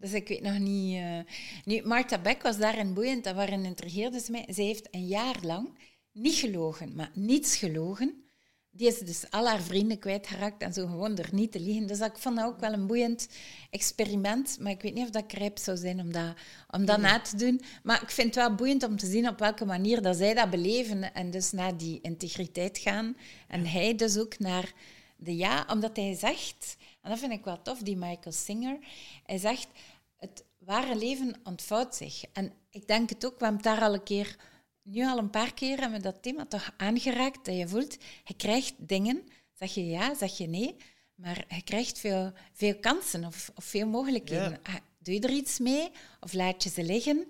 Dus 0.00 0.12
ik 0.12 0.28
weet 0.28 0.42
nog 0.42 0.58
niet... 0.58 0.94
Uh... 0.94 1.18
Nu, 1.64 1.82
Martha 1.82 2.18
Beck 2.18 2.42
was 2.42 2.58
daarin 2.58 2.94
boeiend, 2.94 3.24
dat 3.24 3.34
waarin 3.34 3.64
intrigeerde 3.64 4.20
ze 4.20 4.30
mij. 4.30 4.44
Zij 4.48 4.64
heeft 4.64 4.88
een 4.90 5.06
jaar 5.06 5.36
lang 5.42 5.68
niet 6.12 6.34
gelogen, 6.34 6.94
maar 6.94 7.10
niets 7.14 7.56
gelogen. 7.56 8.22
Die 8.70 8.88
is 8.88 8.98
dus 8.98 9.30
al 9.30 9.46
haar 9.46 9.62
vrienden 9.62 9.98
kwijtgeraakt 9.98 10.62
en 10.62 10.72
zo 10.72 10.86
gewoon 10.86 11.16
er 11.16 11.28
niet 11.32 11.52
te 11.52 11.60
liegen. 11.60 11.86
Dus 11.86 12.00
ik 12.00 12.18
vond 12.18 12.36
dat 12.36 12.44
ook 12.44 12.60
wel 12.60 12.72
een 12.72 12.86
boeiend 12.86 13.28
experiment. 13.70 14.56
Maar 14.60 14.72
ik 14.72 14.82
weet 14.82 14.94
niet 14.94 15.04
of 15.04 15.10
dat 15.10 15.26
krijp 15.26 15.58
zou 15.58 15.76
zijn 15.76 16.00
om 16.00 16.12
dat, 16.12 16.34
om 16.70 16.84
dat 16.84 17.00
na 17.00 17.20
te 17.20 17.36
doen. 17.36 17.60
Maar 17.82 18.02
ik 18.02 18.10
vind 18.10 18.34
het 18.34 18.44
wel 18.44 18.54
boeiend 18.54 18.82
om 18.82 18.96
te 18.96 19.06
zien 19.06 19.28
op 19.28 19.38
welke 19.38 19.64
manier 19.64 20.02
dat 20.02 20.16
zij 20.16 20.34
dat 20.34 20.50
beleven. 20.50 21.14
En 21.14 21.30
dus 21.30 21.52
naar 21.52 21.76
die 21.76 21.98
integriteit 22.02 22.78
gaan. 22.78 23.16
En 23.48 23.66
hij 23.66 23.94
dus 23.94 24.18
ook 24.18 24.38
naar 24.38 24.72
de 25.16 25.36
ja, 25.36 25.66
omdat 25.70 25.96
hij 25.96 26.14
zegt... 26.14 26.76
En 27.08 27.14
dat 27.14 27.22
vind 27.22 27.38
ik 27.38 27.44
wel 27.44 27.62
tof, 27.62 27.78
die 27.78 27.96
Michael 27.96 28.32
Singer. 28.32 28.78
Hij 29.26 29.38
zegt, 29.38 29.68
het 30.16 30.44
ware 30.58 30.96
leven 30.96 31.34
ontvouwt 31.44 31.94
zich. 31.94 32.24
En 32.32 32.52
ik 32.70 32.86
denk 32.86 33.08
het 33.08 33.26
ook, 33.26 33.38
we 33.38 33.44
hebben 33.44 33.64
het 33.64 33.76
daar 33.76 33.88
al 33.88 33.94
een 33.94 34.02
keer, 34.02 34.36
nu 34.82 35.06
al 35.06 35.18
een 35.18 35.30
paar 35.30 35.54
keer, 35.54 35.80
hebben 35.80 35.98
we 35.98 36.04
dat 36.04 36.22
thema 36.22 36.46
toch 36.46 36.74
aangeraakt, 36.76 37.44
dat 37.44 37.56
je 37.56 37.68
voelt, 37.68 37.96
je 38.24 38.34
krijgt 38.34 38.74
dingen, 38.76 39.22
zeg 39.54 39.74
je 39.74 39.86
ja, 39.86 40.14
zeg 40.14 40.38
je 40.38 40.46
nee, 40.46 40.76
maar 41.14 41.44
je 41.48 41.62
krijgt 41.62 41.98
veel, 41.98 42.32
veel 42.52 42.76
kansen 42.76 43.24
of, 43.24 43.50
of 43.54 43.64
veel 43.64 43.86
mogelijkheden. 43.86 44.58
Ah, 44.62 44.74
doe 44.98 45.14
je 45.14 45.20
er 45.20 45.30
iets 45.30 45.58
mee 45.58 45.90
of 46.20 46.32
laat 46.32 46.62
je 46.62 46.70
ze 46.70 46.82
liggen? 46.82 47.26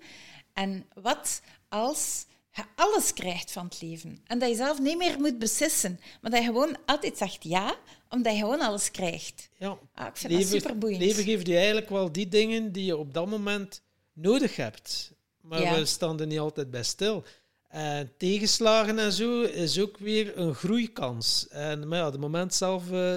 En 0.53 0.85
wat 0.93 1.41
als 1.69 2.25
je 2.51 2.63
alles 2.75 3.13
krijgt 3.13 3.51
van 3.51 3.65
het 3.65 3.81
leven. 3.81 4.19
En 4.27 4.39
dat 4.39 4.49
je 4.49 4.55
zelf 4.55 4.79
niet 4.79 4.97
meer 4.97 5.19
moet 5.19 5.39
beslissen. 5.39 5.99
Maar 6.21 6.31
dat 6.31 6.39
je 6.39 6.45
gewoon 6.45 6.77
altijd 6.85 7.17
zegt 7.17 7.43
ja, 7.43 7.75
omdat 8.09 8.33
je 8.33 8.39
gewoon 8.39 8.61
alles 8.61 8.91
krijgt. 8.91 9.49
Ja. 9.57 9.77
Ah, 9.93 10.07
ik 10.07 10.17
vind 10.17 10.33
leven, 10.33 10.51
dat 10.51 10.61
superboeiend. 10.61 11.01
leven 11.01 11.23
geeft 11.23 11.47
je 11.47 11.55
eigenlijk 11.55 11.89
wel 11.89 12.11
die 12.11 12.27
dingen 12.27 12.71
die 12.71 12.85
je 12.85 12.97
op 12.97 13.13
dat 13.13 13.27
moment 13.27 13.81
nodig 14.13 14.55
hebt. 14.55 15.11
Maar 15.41 15.75
we 15.75 15.85
staan 15.85 16.19
er 16.19 16.27
niet 16.27 16.39
altijd 16.39 16.71
bij 16.71 16.83
stil. 16.83 17.23
En 17.67 18.11
tegenslagen 18.17 18.99
en 18.99 19.11
zo 19.11 19.41
is 19.41 19.79
ook 19.79 19.97
weer 19.97 20.37
een 20.37 20.55
groeikans. 20.55 21.47
En 21.49 21.87
maar 21.87 21.97
ja, 21.99 22.05
het 22.05 22.19
moment 22.19 22.53
zelf... 22.53 22.91
Uh, 22.91 23.15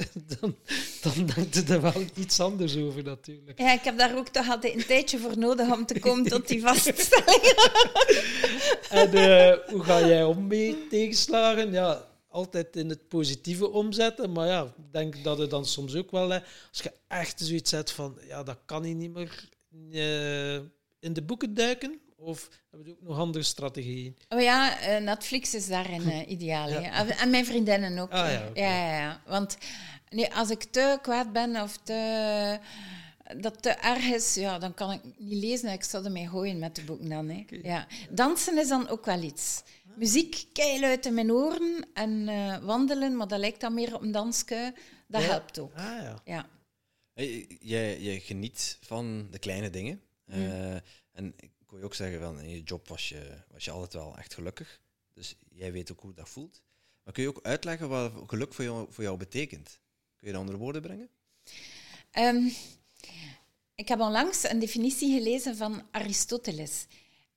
dan, 0.40 0.56
dan 1.02 1.26
denkt 1.34 1.54
je 1.54 1.64
er 1.68 1.80
wel 1.80 2.04
iets 2.14 2.40
anders 2.40 2.76
over 2.76 3.02
natuurlijk. 3.02 3.58
Ja, 3.58 3.72
ik 3.72 3.82
heb 3.82 3.98
daar 3.98 4.16
ook 4.16 4.28
toch 4.28 4.48
altijd 4.48 4.74
een 4.74 4.86
tijdje 4.86 5.18
voor 5.18 5.38
nodig 5.38 5.72
om 5.72 5.86
te 5.86 5.98
komen 5.98 6.24
tot 6.30 6.48
die 6.48 6.60
vaststelling. 6.60 7.42
en 8.90 9.14
uh, 9.14 9.72
hoe 9.72 9.84
ga 9.84 10.06
jij 10.06 10.24
om 10.24 10.46
mee 10.46 10.86
tegenslagen? 10.88 11.72
Ja, 11.72 12.09
altijd 12.30 12.76
in 12.76 12.88
het 12.88 13.08
positieve 13.08 13.70
omzetten. 13.70 14.32
Maar 14.32 14.46
ja, 14.46 14.62
ik 14.62 14.92
denk 14.92 15.24
dat 15.24 15.38
het 15.38 15.50
dan 15.50 15.66
soms 15.66 15.94
ook 15.94 16.10
wel... 16.10 16.32
als 16.32 16.82
je 16.82 16.92
echt 17.08 17.40
zoiets 17.40 17.70
hebt 17.70 17.90
van... 17.90 18.18
Ja, 18.26 18.42
dat 18.42 18.58
kan 18.64 18.82
hij 18.82 18.94
niet 18.94 19.12
meer 19.12 19.48
uh, 19.90 20.54
in 21.00 21.12
de 21.12 21.22
boeken 21.22 21.54
duiken. 21.54 22.00
Of 22.16 22.48
hebben 22.70 22.88
we 22.88 22.92
ook 22.92 23.08
nog 23.08 23.18
andere 23.18 23.44
strategieën? 23.44 24.16
Oh 24.28 24.40
ja, 24.40 24.76
Netflix 24.98 25.54
is 25.54 25.66
daarin 25.66 26.02
uh, 26.02 26.28
ideaal. 26.28 26.68
Ja. 26.68 27.08
En 27.08 27.30
mijn 27.30 27.46
vriendinnen 27.46 27.98
ook. 27.98 28.10
Ah, 28.10 28.32
ja, 28.32 28.50
ja, 28.54 28.98
ja, 28.98 29.22
Want 29.26 29.56
nee, 30.08 30.34
als 30.34 30.50
ik 30.50 30.62
te 30.62 30.98
kwaad 31.02 31.32
ben 31.32 31.62
of 31.62 31.76
te, 31.76 32.58
dat 33.36 33.62
te 33.62 33.70
erg 33.70 34.04
is, 34.04 34.34
ja, 34.34 34.58
dan 34.58 34.74
kan 34.74 34.92
ik 34.92 35.00
niet 35.18 35.42
lezen. 35.42 35.72
Ik 35.72 35.82
zou 35.82 36.04
ermee 36.04 36.28
gooien 36.28 36.58
met 36.58 36.74
de 36.74 36.82
boeken 36.82 37.08
dan. 37.08 37.28
Hè. 37.28 37.44
Ja. 37.62 37.86
Dansen 38.10 38.58
is 38.58 38.68
dan 38.68 38.88
ook 38.88 39.04
wel 39.04 39.22
iets. 39.22 39.62
Muziek 39.96 40.44
keihard 40.52 41.06
in 41.06 41.14
mijn 41.14 41.32
oren 41.32 41.86
en 41.94 42.28
uh, 42.28 42.58
wandelen, 42.58 43.16
maar 43.16 43.28
dat 43.28 43.38
lijkt 43.38 43.60
dan 43.60 43.74
meer 43.74 43.94
op 43.94 44.02
een 44.02 44.12
dansje. 44.12 44.74
Dat 45.06 45.22
helpt 45.22 45.58
ook. 45.58 45.74
Ah, 45.74 45.84
ja. 45.84 46.20
ja. 46.24 46.48
Jij, 47.60 48.00
jij 48.00 48.20
geniet 48.20 48.78
van 48.80 49.28
de 49.30 49.38
kleine 49.38 49.70
dingen. 49.70 50.02
Uh, 50.26 50.74
en 51.12 51.34
ik 51.36 51.50
kon 51.66 51.78
je 51.78 51.84
ook 51.84 51.94
zeggen 51.94 52.20
van 52.20 52.40
in 52.40 52.50
je 52.50 52.62
job 52.62 52.88
was 52.88 53.08
je, 53.08 53.42
was 53.52 53.64
je 53.64 53.70
altijd 53.70 53.92
wel 53.92 54.16
echt 54.18 54.34
gelukkig. 54.34 54.80
Dus 55.14 55.36
jij 55.48 55.72
weet 55.72 55.92
ook 55.92 56.00
hoe 56.00 56.14
dat 56.14 56.28
voelt. 56.28 56.62
Maar 57.04 57.14
kun 57.14 57.22
je 57.22 57.28
ook 57.28 57.42
uitleggen 57.42 57.88
wat 57.88 58.12
geluk 58.26 58.54
voor 58.54 58.64
jou, 58.64 58.86
voor 58.90 59.04
jou 59.04 59.16
betekent? 59.16 59.80
Kun 60.16 60.26
je 60.26 60.32
dat 60.32 60.42
onder 60.42 60.56
woorden 60.56 60.82
brengen? 60.82 61.08
Ehm, 62.10 62.48
ik 63.74 63.88
heb 63.88 64.00
onlangs 64.00 64.50
een 64.50 64.58
definitie 64.58 65.18
gelezen 65.18 65.56
van 65.56 65.86
Aristoteles. 65.90 66.86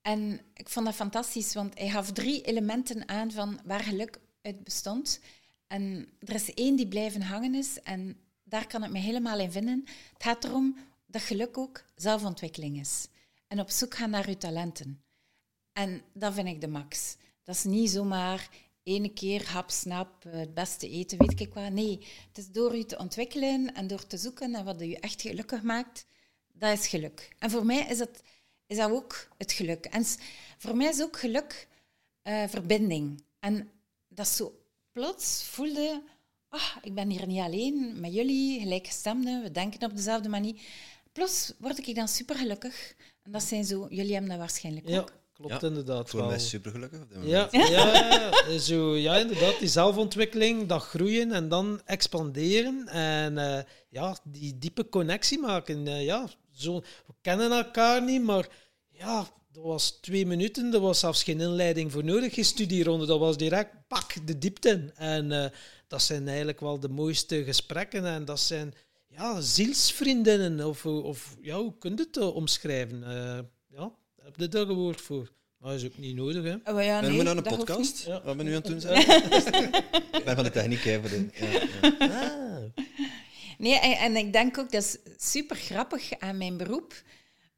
En 0.04 0.40
ik 0.54 0.70
vond 0.70 0.86
dat 0.86 0.96
fantastisch, 0.96 1.54
want 1.54 1.78
hij 1.78 1.90
gaf 1.90 2.12
drie 2.12 2.42
elementen 2.42 3.08
aan 3.08 3.32
van 3.32 3.60
waar 3.66 3.80
geluk 3.80 4.20
uit 4.42 4.64
bestond. 4.64 5.20
En 5.68 6.10
er 6.20 6.34
is 6.34 6.54
één 6.54 6.76
die 6.76 6.88
blijven 6.88 7.22
hangen 7.22 7.56
is, 7.56 7.82
en 7.82 8.18
daar 8.44 8.68
kan 8.68 8.84
ik 8.84 8.92
me 8.92 9.00
helemaal 9.00 9.40
in 9.40 9.52
vinden. 9.52 9.84
Het 10.14 10.24
gaat 10.24 10.44
erom 10.44 10.78
dat 11.06 11.22
geluk 11.22 11.58
ook 11.58 11.86
zelfontwikkeling 11.96 12.80
is. 12.80 13.08
En 13.48 13.60
op 13.60 13.70
zoek 13.70 13.96
gaan 13.96 14.10
naar 14.10 14.28
uw 14.28 14.38
talenten. 14.38 15.04
En 15.74 16.02
dat 16.14 16.34
vind 16.34 16.48
ik 16.48 16.62
de 16.62 16.68
max. 16.68 17.16
Dat 17.44 17.56
is 17.56 17.64
niet 17.64 17.90
zomaar 17.90 18.50
ene 18.84 19.14
keer 19.14 19.52
hap, 19.52 19.70
snap, 19.70 20.24
het 20.30 20.54
beste 20.54 20.90
eten, 20.90 21.18
weet 21.18 21.40
ik 21.40 21.54
wat. 21.54 21.72
Nee, 21.72 22.00
het 22.28 22.38
is 22.38 22.52
door 22.52 22.78
u 22.78 22.84
te 22.84 22.98
ontwikkelen 22.98 23.74
en 23.74 23.88
door 23.88 24.08
te 24.08 24.18
zoeken 24.18 24.52
naar 24.52 24.64
wat 24.64 24.82
u 24.82 24.92
echt 24.92 25.22
gelukkig 25.22 25.62
maakt, 25.62 26.06
dat 26.54 26.80
is 26.80 26.88
geluk. 26.88 27.36
En 27.40 27.50
voor 27.50 27.66
mij 27.66 27.88
is 27.90 27.98
dat, 27.98 28.22
is 28.74 28.80
dat 28.80 28.92
ook 28.92 29.28
het 29.38 29.52
geluk. 29.52 29.86
En 29.86 30.06
voor 30.58 30.76
mij 30.76 30.88
is 30.88 31.02
ook 31.02 31.20
geluk 31.20 31.68
uh, 32.24 32.44
verbinding. 32.48 33.24
En 33.40 33.70
dat 34.08 34.28
zo 34.28 34.60
plots 34.92 35.44
voelde, 35.44 36.04
ah, 36.50 36.76
ik 36.82 36.94
ben 36.94 37.10
hier 37.10 37.28
niet 37.28 37.40
alleen 37.40 38.00
met 38.00 38.14
jullie, 38.14 38.60
gelijkgestemden, 38.60 39.42
we 39.44 39.52
denken 39.52 39.90
op 39.90 39.96
dezelfde 39.96 40.30
manier. 40.30 40.62
Plots 41.12 41.54
word 41.60 41.88
ik 41.88 41.96
dan 41.96 42.08
super 42.08 42.36
gelukkig. 42.36 42.96
En 43.24 43.32
dat 43.32 43.44
zijn 43.44 43.66
zo, 43.66 43.88
jullie 43.90 44.12
hebben 44.12 44.30
dat 44.30 44.40
waarschijnlijk 44.40 44.88
ja. 44.88 45.00
ook. 45.00 45.14
Klopt 45.34 45.62
ja, 45.62 45.68
inderdaad. 45.68 46.10
Voor 46.10 46.26
mij 46.26 46.40
super 46.40 46.72
gelukkig 46.72 47.02
op 47.02 47.10
dit 47.10 47.24
Ja, 47.24 47.48
ja, 47.52 48.58
zo, 48.58 48.96
ja, 48.96 49.18
inderdaad. 49.18 49.60
Die 49.60 49.68
zelfontwikkeling, 49.68 50.68
dat 50.68 50.82
groeien 50.82 51.32
en 51.32 51.50
dan 51.50 51.82
expanderen. 51.86 52.88
En 52.88 53.38
uh, 53.38 53.60
ja, 53.90 54.18
die 54.24 54.58
diepe 54.58 54.90
connectie 54.90 55.40
maken. 55.40 55.88
Uh, 55.88 56.06
ja, 56.06 56.28
zo, 56.52 56.80
we 56.80 57.14
kennen 57.22 57.52
elkaar 57.52 58.04
niet, 58.04 58.24
maar 58.24 58.48
ja, 58.94 59.28
dat 59.52 59.64
was 59.64 59.92
twee 59.92 60.26
minuten, 60.26 60.74
er 60.74 60.80
was 60.80 61.00
zelfs 61.00 61.24
geen 61.24 61.42
inleiding 61.42 61.92
voor 61.92 62.04
nodig, 62.04 62.34
geen 62.34 62.46
studieronde, 62.46 63.06
dat 63.06 63.20
was 63.20 63.38
direct 63.38 63.88
pak 63.88 64.28
de 64.28 64.38
diepte 64.38 64.70
in. 64.70 64.92
En 64.96 65.32
uh, 65.32 65.46
dat 65.88 66.02
zijn 66.02 66.28
eigenlijk 66.28 66.60
wel 66.60 66.80
de 66.80 66.90
mooiste 66.90 67.44
gesprekken 67.44 68.06
en 68.06 68.26
dat 68.26 68.40
zijn 68.40 68.74
ja, 69.08 69.42
zielsvriendinnen, 69.42 70.68
of, 70.68 70.86
of 70.86 71.38
ja, 71.42 71.58
hoe 71.58 71.78
kun 71.78 71.96
je 71.96 72.04
het 72.04 72.18
uh, 72.18 72.36
omschrijven? 72.36 73.02
Uh, 73.02 73.40
ja, 73.78 73.92
heb 74.24 74.36
je 74.36 74.48
daar 74.48 74.70
een 74.70 74.76
woord 74.76 75.02
voor? 75.02 75.32
Maar 75.58 75.72
dat 75.72 75.82
is 75.82 75.88
ook 75.88 75.98
niet 75.98 76.16
nodig, 76.16 76.44
hè? 76.44 76.74
Oh, 76.74 76.84
ja, 76.84 77.00
nee, 77.00 77.18
ben 77.18 77.28
aan 77.28 77.38
een 77.38 77.44
podcast? 77.44 78.06
Ja. 78.06 78.22
Wat 78.24 78.38
ben 78.38 78.46
nu 78.46 78.56
aan 78.56 78.62
het 78.62 78.66
doen 78.66 78.82
zijn? 78.88 78.98
ik 80.12 80.22
ben 80.26 80.36
van 80.36 80.44
de 80.44 80.52
techniek, 80.52 80.84
hè. 80.84 81.00
Voor 81.00 81.10
de, 81.10 81.28
ja, 81.34 81.52
ja. 82.00 82.30
Ah. 82.30 82.84
Nee, 83.58 83.80
en, 83.80 83.98
en 83.98 84.16
ik 84.16 84.34
denk 84.34 84.58
ook, 84.58 84.72
dat 84.72 84.84
is 84.84 84.98
super 85.18 85.56
grappig 85.56 86.20
aan 86.20 86.38
mijn 86.38 86.58
beroep, 86.58 87.02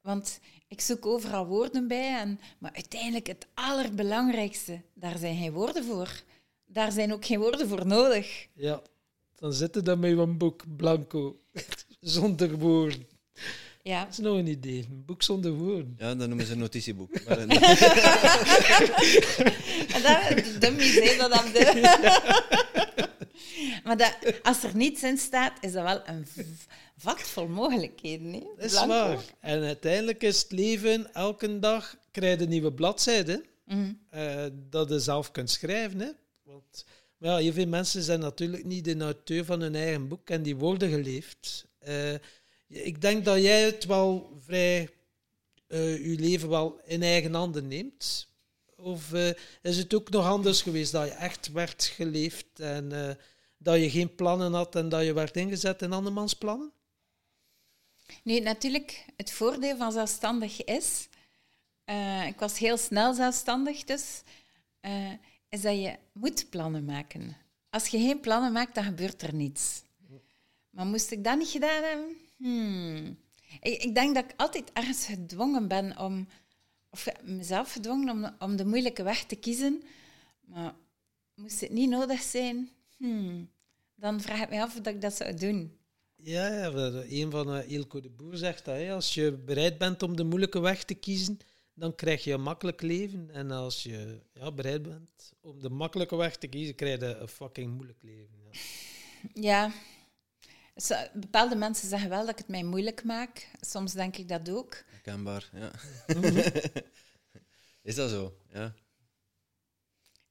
want 0.02 0.40
ik 0.76 0.82
zoek 0.82 1.06
overal 1.06 1.46
woorden 1.46 1.88
bij, 1.88 2.18
en, 2.18 2.40
maar 2.58 2.72
uiteindelijk 2.74 3.26
het 3.26 3.46
allerbelangrijkste, 3.54 4.80
daar 4.94 5.18
zijn 5.18 5.36
geen 5.36 5.52
woorden 5.52 5.84
voor. 5.84 6.22
Daar 6.66 6.92
zijn 6.92 7.12
ook 7.12 7.24
geen 7.24 7.38
woorden 7.38 7.68
voor 7.68 7.86
nodig. 7.86 8.46
Ja, 8.52 8.82
dan 9.34 9.52
zitten 9.52 9.84
dan 9.84 9.98
met 9.98 10.18
een 10.18 10.38
boek 10.38 10.62
blanco, 10.76 11.40
zonder 12.00 12.58
woorden. 12.58 13.06
Ja. 13.82 14.04
Dat 14.04 14.12
is 14.12 14.18
nog 14.18 14.36
een 14.36 14.46
idee, 14.46 14.86
een 14.90 15.04
boek 15.06 15.22
zonder 15.22 15.52
woorden. 15.52 15.94
Ja, 15.98 16.14
dan 16.14 16.28
noemen 16.28 16.46
ze 16.46 16.52
een 16.52 16.58
notitieboek. 16.58 17.24
Maar 17.24 17.38
en 17.38 17.48
dat, 17.48 17.58
de 20.60 21.14
dat 21.18 21.30
dan 21.30 21.52
de... 21.52 22.84
maar 23.86 23.96
dat, 23.96 24.42
als 24.42 24.62
er 24.62 24.76
niets 24.76 25.02
in 25.02 25.18
staat, 25.18 25.52
is 25.60 25.72
dat 25.72 25.84
wel 25.84 26.02
een 26.06 26.26
vat 26.96 27.20
vol 27.20 27.48
mogelijkheden. 27.48 28.32
Hè? 28.32 28.40
Dat 28.56 28.64
is 28.64 28.86
waar. 28.86 29.24
En 29.40 29.62
uiteindelijk 29.62 30.22
is 30.22 30.42
het 30.42 30.52
leven, 30.52 31.14
elke 31.14 31.58
dag 31.58 31.96
krijg 32.10 32.38
je 32.38 32.44
een 32.44 32.50
nieuwe 32.50 32.72
bladzijde. 32.72 33.44
Mm 33.64 34.04
dat 34.70 34.88
je 34.88 34.98
zelf 34.98 35.30
kunt 35.30 35.50
schrijven. 35.50 36.00
Hè? 36.00 36.10
Want 36.42 36.84
maar 37.16 37.30
ja, 37.30 37.36
heel 37.36 37.52
veel 37.52 37.66
mensen 37.66 38.02
zijn 38.02 38.20
natuurlijk 38.20 38.64
niet 38.64 38.84
de 38.84 38.98
auteur 38.98 39.44
van 39.44 39.60
hun 39.60 39.74
eigen 39.74 40.08
boek 40.08 40.30
en 40.30 40.42
die 40.42 40.56
worden 40.56 40.90
geleefd. 40.90 41.66
Uh, 41.88 42.14
ik 42.68 43.00
denk 43.00 43.24
dat 43.24 43.42
jij 43.42 43.62
het 43.62 43.84
wel 43.84 44.38
vrij, 44.44 44.88
uh, 45.68 46.06
je 46.06 46.18
leven 46.18 46.48
wel 46.48 46.80
in 46.84 47.02
eigen 47.02 47.34
handen 47.34 47.68
neemt. 47.68 48.28
Of 48.76 49.12
uh, 49.12 49.30
is 49.62 49.76
het 49.76 49.94
ook 49.94 50.10
nog 50.10 50.26
anders 50.26 50.62
geweest 50.62 50.92
dat 50.92 51.06
je 51.06 51.12
echt 51.12 51.52
werd 51.52 51.84
geleefd 51.84 52.60
en 52.60 53.18
dat 53.56 53.80
je 53.80 53.90
geen 53.90 54.14
plannen 54.14 54.52
had 54.52 54.74
en 54.76 54.88
dat 54.88 55.04
je 55.04 55.12
werd 55.12 55.36
ingezet 55.36 55.82
in 55.82 55.92
andermans 55.92 56.34
plannen? 56.34 56.72
Nee, 58.22 58.42
natuurlijk, 58.42 59.04
het 59.16 59.32
voordeel 59.32 59.76
van 59.76 59.92
zelfstandig 59.92 60.64
is, 60.64 61.08
ik 62.26 62.38
was 62.38 62.58
heel 62.58 62.76
snel 62.76 63.14
zelfstandig, 63.14 63.84
dus 63.84 64.22
is 65.48 65.60
dat 65.60 65.76
je 65.76 65.96
moet 66.12 66.50
plannen 66.50 66.84
maken. 66.84 67.36
Als 67.70 67.86
je 67.86 67.98
geen 67.98 68.20
plannen 68.20 68.52
maakt, 68.52 68.74
dan 68.74 68.84
gebeurt 68.84 69.22
er 69.22 69.34
niets. 69.34 69.82
Maar 70.70 70.86
moest 70.86 71.10
ik 71.10 71.24
dat 71.24 71.38
niet 71.38 71.48
gedaan 71.48 71.82
hebben? 71.82 72.16
Hmm. 72.36 73.18
Ik, 73.60 73.82
ik, 73.82 73.94
denk 73.94 74.14
dat 74.14 74.24
ik 74.24 74.32
altijd 74.36 74.72
ergens 74.72 75.06
gedwongen 75.06 75.68
ben 75.68 75.98
om, 75.98 76.28
of 76.90 77.06
mezelf 77.22 77.72
gedwongen 77.72 78.10
om, 78.10 78.34
om 78.38 78.56
de 78.56 78.64
moeilijke 78.64 79.02
weg 79.02 79.24
te 79.24 79.36
kiezen. 79.36 79.82
Maar 80.40 80.74
moest 81.34 81.60
het 81.60 81.70
niet 81.70 81.88
nodig 81.88 82.20
zijn, 82.20 82.70
hmm. 82.96 83.50
dan 83.94 84.20
vraag 84.20 84.42
ik 84.42 84.50
me 84.50 84.62
af 84.62 84.78
of 84.78 84.86
ik 84.86 85.00
dat 85.00 85.14
zou 85.14 85.34
doen. 85.34 85.78
Ja, 86.16 86.48
ja 86.48 86.72
een 87.08 87.30
van 87.30 87.56
uh, 87.56 87.70
Ilko 87.70 88.00
de 88.00 88.10
Boer 88.10 88.36
zegt 88.36 88.64
dat. 88.64 88.76
Hè. 88.76 88.92
Als 88.92 89.14
je 89.14 89.32
bereid 89.32 89.78
bent 89.78 90.02
om 90.02 90.16
de 90.16 90.24
moeilijke 90.24 90.60
weg 90.60 90.84
te 90.84 90.94
kiezen, 90.94 91.38
dan 91.74 91.94
krijg 91.94 92.24
je 92.24 92.32
een 92.32 92.42
makkelijk 92.42 92.82
leven. 92.82 93.30
En 93.30 93.50
als 93.50 93.82
je 93.82 94.20
ja, 94.32 94.52
bereid 94.52 94.82
bent 94.82 95.32
om 95.40 95.60
de 95.60 95.70
makkelijke 95.70 96.16
weg 96.16 96.36
te 96.36 96.46
kiezen, 96.46 96.74
krijg 96.74 97.00
je 97.00 97.06
een 97.06 97.28
fucking 97.28 97.74
moeilijk 97.74 98.02
leven. 98.02 98.34
Ja. 99.32 99.72
ja. 100.74 101.10
Bepaalde 101.14 101.56
mensen 101.56 101.88
zeggen 101.88 102.08
wel 102.08 102.20
dat 102.20 102.30
ik 102.30 102.38
het 102.38 102.48
mij 102.48 102.64
moeilijk 102.64 103.04
maak. 103.04 103.50
Soms 103.60 103.92
denk 103.92 104.16
ik 104.16 104.28
dat 104.28 104.50
ook. 104.50 104.84
Herkenbaar, 104.86 105.50
ja. 105.52 105.70
Is 107.82 107.94
dat 107.94 108.10
zo? 108.10 108.36
Ja. 108.52 108.74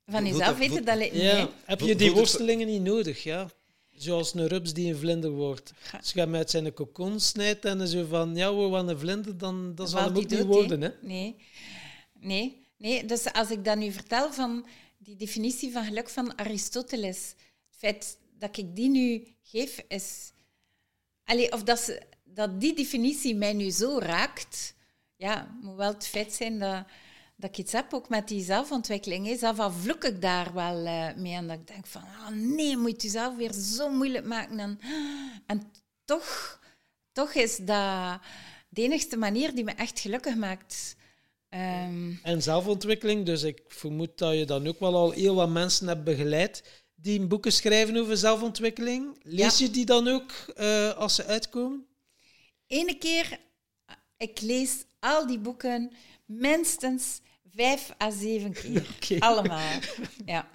Van 0.06 0.26
jezelf 0.26 0.58
weten 0.58 0.86
dat... 0.86 1.12
Ja. 1.12 1.50
Heb 1.66 1.80
je 1.80 1.96
die 1.96 2.12
worstelingen 2.12 2.68
niet 2.68 2.82
nodig, 2.82 3.24
ja? 3.24 3.50
Zoals 3.92 4.34
een 4.34 4.48
rups 4.48 4.74
die 4.74 4.90
een 4.90 5.00
vlinder 5.00 5.30
wordt. 5.30 5.74
Als 5.98 6.12
je 6.12 6.20
hem 6.20 6.36
uit 6.36 6.50
zijn 6.50 6.74
kokon 6.74 7.20
snijdt 7.20 7.66
en 7.66 7.88
zo 7.88 8.06
van, 8.06 8.36
ja, 8.36 8.56
we 8.56 8.72
gaan 8.72 8.88
een 8.88 9.00
vlinder, 9.00 9.38
dan, 9.38 9.76
dan 9.76 9.88
zal 9.88 10.04
hem 10.04 10.18
ook 10.18 10.30
niet 10.30 10.44
worden. 10.44 10.82
Hè? 10.82 10.90
Nee. 11.02 11.36
nee, 12.20 12.68
nee. 12.78 13.06
Dus 13.06 13.34
als 13.34 13.52
ik 13.52 13.66
dat 13.66 13.78
nu 13.78 13.92
vertel 13.92 14.34
van 14.34 14.66
die 14.98 15.16
definitie 15.16 15.72
van 15.72 15.86
geluk 15.86 16.10
van 16.10 16.38
Aristoteles, 16.38 17.34
het 17.70 17.78
feit 17.78 18.18
dat 18.40 18.58
ik 18.58 18.76
die 18.76 18.90
nu 18.90 19.28
geef, 19.44 19.84
is... 19.88 20.32
Allee, 21.24 21.52
of 21.52 21.64
dat, 21.64 21.80
ze, 21.80 22.02
dat 22.24 22.62
die 22.62 22.76
definitie 22.76 23.36
mij 23.36 23.54
nu 23.54 23.70
zo 23.70 24.00
raakt, 24.00 24.76
ja, 25.16 25.58
moet 25.62 25.76
wel 25.76 25.94
het 25.94 26.08
feit 26.08 26.34
zijn 26.34 26.60
dat 26.60 26.86
dat 27.36 27.50
ik 27.50 27.58
iets 27.58 27.72
heb 27.72 27.94
ook 27.94 28.10
met 28.10 28.28
die 28.28 28.44
zelfontwikkeling. 28.44 29.40
Zelf 29.40 29.60
al 29.60 29.72
vloek 29.72 30.04
ik 30.04 30.22
daar 30.22 30.54
wel 30.54 30.86
uh, 30.86 31.14
mee. 31.16 31.34
En 31.34 31.48
dat 31.48 31.58
ik 31.58 31.68
denk 31.68 31.88
van, 31.88 32.02
oh 32.02 32.30
nee, 32.30 32.78
moet 32.78 33.02
je 33.02 33.10
zelf 33.10 33.36
weer 33.36 33.54
zo 33.54 33.90
moeilijk 33.90 34.26
maken. 34.26 34.60
En, 34.60 34.80
en 35.46 35.72
toch, 36.06 36.60
toch 37.12 37.34
is 37.34 37.58
dat 37.58 38.20
de 38.70 38.82
enigste 38.82 39.18
manier 39.18 39.56
die 39.56 39.64
me 39.64 39.72
echt 39.72 40.00
gelukkig 40.00 40.36
maakt. 40.36 40.96
Um... 41.50 42.20
En 42.24 42.42
zelfontwikkeling, 42.42 43.26
dus 43.26 43.44
ik 43.44 43.62
vermoed 43.68 44.18
dat 44.18 44.34
je 44.34 44.46
dan 44.46 44.68
ook 44.68 44.80
wel 44.80 44.96
al 44.96 45.12
heel 45.12 45.36
wat 45.36 45.50
mensen 45.50 45.88
hebt 45.88 46.04
begeleid 46.04 46.84
die 46.96 47.28
boeken 47.28 47.52
schrijven 47.52 47.98
over 47.98 48.18
zelfontwikkeling. 48.18 49.20
Lees 49.22 49.58
je 49.58 49.70
die 49.70 49.86
dan 49.86 50.08
ook 50.08 50.32
uh, 50.58 50.94
als 50.94 51.16
ze 51.16 51.26
uitkomen? 51.26 51.86
Ene 52.68 52.98
keer, 52.98 53.40
ik 54.18 54.42
lees 54.42 54.86
al 55.00 55.28
die 55.28 55.40
boeken 55.40 55.92
minstens 56.26 57.22
vijf 57.56 57.94
à 58.02 58.12
zeven 58.12 58.54
keer. 59.00 59.20
Allemaal. 59.30 59.80
Ja. 60.26 60.48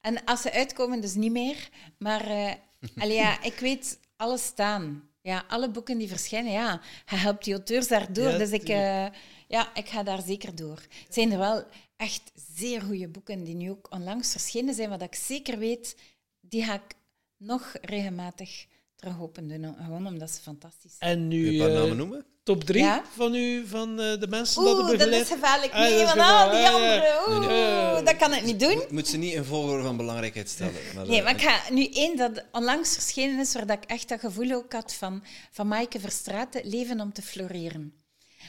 En 0.00 0.24
als 0.24 0.42
ze 0.42 0.52
uitkomen, 0.52 1.00
dus 1.00 1.14
niet 1.14 1.32
meer. 1.32 1.68
Maar 1.98 2.30
uh, 2.30 3.14
ja, 3.14 3.42
ik 3.52 3.58
weet 3.58 3.98
alles 4.16 4.44
staan. 4.44 5.08
Ja, 5.20 5.44
alle 5.48 5.70
boeken 5.70 5.98
die 5.98 6.08
verschijnen, 6.08 6.52
ja, 6.52 6.80
hij 7.04 7.18
helpt 7.18 7.44
die 7.44 7.54
auteurs 7.54 7.88
daardoor. 7.88 8.28
Ja, 8.30 8.38
dus 8.38 8.50
ik, 8.50 8.68
uh, 8.68 9.06
ja, 9.48 9.74
ik 9.74 9.88
ga 9.88 10.02
daar 10.02 10.22
zeker 10.22 10.54
door. 10.54 10.82
Het 11.04 11.14
zijn 11.14 11.32
er 11.32 11.38
wel 11.38 11.64
echt 11.96 12.32
zeer 12.54 12.82
goede 12.82 13.08
boeken 13.08 13.44
die 13.44 13.54
nu 13.54 13.70
ook 13.70 13.86
onlangs 13.90 14.30
verschenen 14.30 14.74
zijn, 14.74 14.88
wat 14.88 15.02
ik 15.02 15.14
zeker 15.14 15.58
weet, 15.58 15.96
die 16.40 16.64
ga 16.64 16.74
ik 16.74 16.94
nog 17.36 17.76
regelmatig 17.80 18.66
terug 18.98 19.20
open 19.20 19.48
doen. 19.48 19.74
Gewoon 19.84 20.06
omdat 20.06 20.30
ze 20.30 20.40
fantastisch 20.40 20.96
zijn. 20.98 21.10
En 21.10 21.28
nu... 21.28 21.44
Kun 21.44 21.52
je 21.52 21.68
namen 21.68 21.96
noemen? 21.96 22.26
top 22.48 22.64
drie 22.64 22.86
van 23.16 23.34
u, 23.34 23.66
van 23.66 23.90
uh, 23.90 24.20
de 24.20 24.26
mensen 24.28 24.62
Oeh, 24.62 24.70
dat 24.70 24.88
u 24.88 24.90
begeleid? 24.90 25.10
dat 25.10 25.20
is 25.20 25.28
gevaarlijk. 25.28 25.72
Ah, 25.72 25.80
nee, 25.80 26.06
van 26.06 26.20
al 26.20 26.50
die 26.50 26.68
anderen. 26.68 27.02
Oeh, 27.28 27.38
nee, 27.38 27.92
nee. 27.92 28.02
dat 28.02 28.16
kan 28.16 28.34
ik 28.34 28.44
niet 28.44 28.60
doen. 28.60 28.82
Moet 28.90 29.08
ze 29.08 29.16
niet 29.16 29.34
in 29.34 29.44
volgorde 29.44 29.82
van 29.82 29.96
belangrijkheid 29.96 30.48
stellen. 30.48 30.74
Maar 30.94 31.06
nee, 31.06 31.22
maar 31.22 31.34
ik 31.34 31.40
ga 31.40 31.72
nu 31.72 31.86
één 31.86 32.16
dat 32.16 32.44
onlangs 32.52 32.92
verschenen 32.92 33.38
is, 33.38 33.52
waar 33.52 33.66
dat 33.66 33.76
ik 33.76 33.90
echt 33.90 34.08
dat 34.08 34.20
gevoel 34.20 34.52
ook 34.52 34.72
had 34.72 34.94
van, 34.94 35.24
van 35.50 35.68
Maaike 35.68 36.00
Verstraeten, 36.00 36.68
Leven 36.68 37.00
om 37.00 37.12
te 37.12 37.22
floreren. 37.22 37.92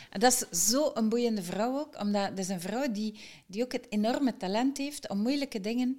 En 0.09 0.19
dat 0.19 0.45
is 0.49 0.69
zo'n 0.69 1.09
boeiende 1.09 1.43
vrouw 1.43 1.80
ook, 1.80 1.99
omdat 1.99 2.30
dat 2.30 2.39
is 2.39 2.49
een 2.49 2.61
vrouw 2.61 2.91
die, 2.91 3.19
die 3.47 3.63
ook 3.63 3.71
het 3.71 3.85
enorme 3.89 4.38
talent 4.38 4.77
heeft 4.77 5.09
om 5.09 5.17
moeilijke 5.17 5.61
dingen 5.61 5.97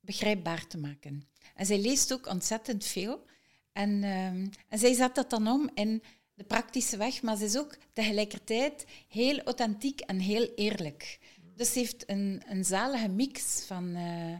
begrijpbaar 0.00 0.66
te 0.66 0.78
maken. 0.78 1.28
En 1.54 1.66
zij 1.66 1.78
leest 1.78 2.12
ook 2.12 2.26
ontzettend 2.26 2.84
veel. 2.84 3.24
En, 3.72 3.90
um, 4.04 4.50
en 4.68 4.78
zij 4.78 4.94
zet 4.94 5.14
dat 5.14 5.30
dan 5.30 5.48
om 5.48 5.70
in 5.74 6.02
de 6.34 6.44
praktische 6.44 6.96
weg, 6.96 7.22
maar 7.22 7.36
ze 7.36 7.44
is 7.44 7.58
ook 7.58 7.76
tegelijkertijd 7.92 8.86
heel 9.08 9.42
authentiek 9.42 10.00
en 10.00 10.18
heel 10.18 10.52
eerlijk. 10.54 11.18
Dus 11.54 11.72
ze 11.72 11.78
heeft 11.78 12.10
een, 12.10 12.42
een 12.46 12.64
zalige 12.64 13.08
mix 13.08 13.64
van, 13.64 13.96
uh, 13.96 14.36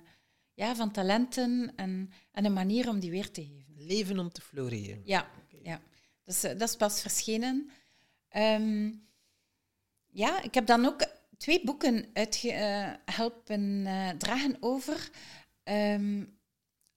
ja, 0.54 0.76
van 0.76 0.90
talenten 0.90 1.72
en, 1.76 2.10
en 2.32 2.44
een 2.44 2.52
manier 2.52 2.88
om 2.88 3.00
die 3.00 3.10
weer 3.10 3.30
te 3.30 3.42
geven. 3.42 3.74
Leven 3.86 4.18
om 4.18 4.32
te 4.32 4.40
floreren. 4.40 5.02
Ja, 5.04 5.30
ja. 5.62 5.80
Dus 6.24 6.44
uh, 6.44 6.50
dat 6.50 6.68
is 6.68 6.76
pas 6.76 7.00
verschenen. 7.00 7.70
Um, 8.36 9.06
ja, 10.06 10.42
ik 10.42 10.54
heb 10.54 10.66
dan 10.66 10.86
ook 10.86 11.06
twee 11.36 11.64
boeken 11.64 12.06
uitgehelpen 12.12 13.62
uh, 13.62 14.08
dragen 14.08 14.56
over 14.60 15.10
um, 15.64 16.38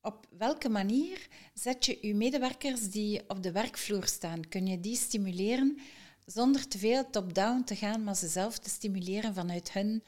op 0.06 0.26
welke 0.38 0.70
manier 0.70 1.28
zet 1.54 1.86
je 1.86 1.98
je 2.02 2.16
medewerkers 2.16 2.90
die 2.90 3.22
op 3.28 3.44
de 3.44 3.52
werkvloer 3.52 4.06
staan, 4.06 4.48
kun 4.50 4.68
je 4.68 4.80
die 4.80 4.96
stimuleren 4.96 5.78
zonder 6.26 6.68
te 6.68 6.78
veel 6.78 7.10
top-down 7.10 7.64
te 7.64 7.76
gaan, 7.76 8.04
maar 8.04 8.16
ze 8.16 8.28
zelf 8.28 8.60
te 8.60 8.70
stimuleren 8.70 9.34
vanuit 9.34 9.72
hun 9.72 10.04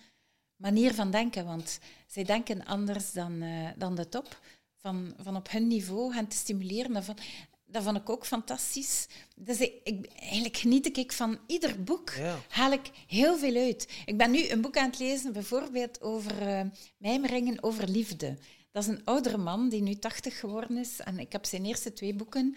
manier 0.56 0.94
van 0.94 1.12
denken. 1.12 1.46
Want 1.46 1.80
zij 2.08 2.24
denken 2.24 2.66
anders 2.66 3.12
dan, 3.12 3.44
uh, 3.44 3.70
dan 3.78 3.96
de 3.96 4.10
top. 4.10 4.40
Van, 4.76 5.14
van 5.18 5.36
op 5.36 5.52
hun 5.52 5.68
niveau 5.68 6.14
gaan 6.14 6.28
te 6.28 6.36
stimuleren. 6.36 6.94
Dat, 6.94 7.04
van, 7.04 7.18
dat 7.66 7.84
vond 7.84 7.98
ik 7.98 8.10
ook 8.10 8.26
fantastisch. 8.26 9.08
Dus 9.36 9.60
ik, 9.60 9.74
ik, 9.84 10.06
eigenlijk 10.20 10.58
geniet 10.58 10.98
ik 10.98 11.12
van 11.12 11.40
ieder 11.48 11.84
boek. 11.84 12.10
Ja. 12.10 12.40
Haal 12.50 12.72
ik 12.72 12.92
heel 13.08 13.38
veel 13.38 13.56
uit. 13.56 13.88
Ik 14.06 14.18
ben 14.18 14.32
nu 14.32 14.50
een 14.50 14.62
boek 14.62 14.78
aan 14.78 14.90
het 14.90 15.00
lezen, 15.00 15.34
bijvoorbeeld 15.34 16.02
over 16.02 16.42
uh, 16.42 16.62
mijmeringen 16.98 17.64
over 17.64 17.90
liefde. 17.90 18.38
Dat 18.72 18.84
is 18.84 18.90
een 18.90 19.06
oudere 19.06 19.38
man 19.38 19.70
die 19.70 19.82
nu 19.82 19.96
80 19.96 20.40
geworden 20.40 20.78
is. 20.78 21.00
En 21.00 21.20
ik 21.20 21.32
heb 21.32 21.46
zijn 21.46 21.66
eerste 21.66 21.94
twee 21.94 22.14
boeken 22.14 22.56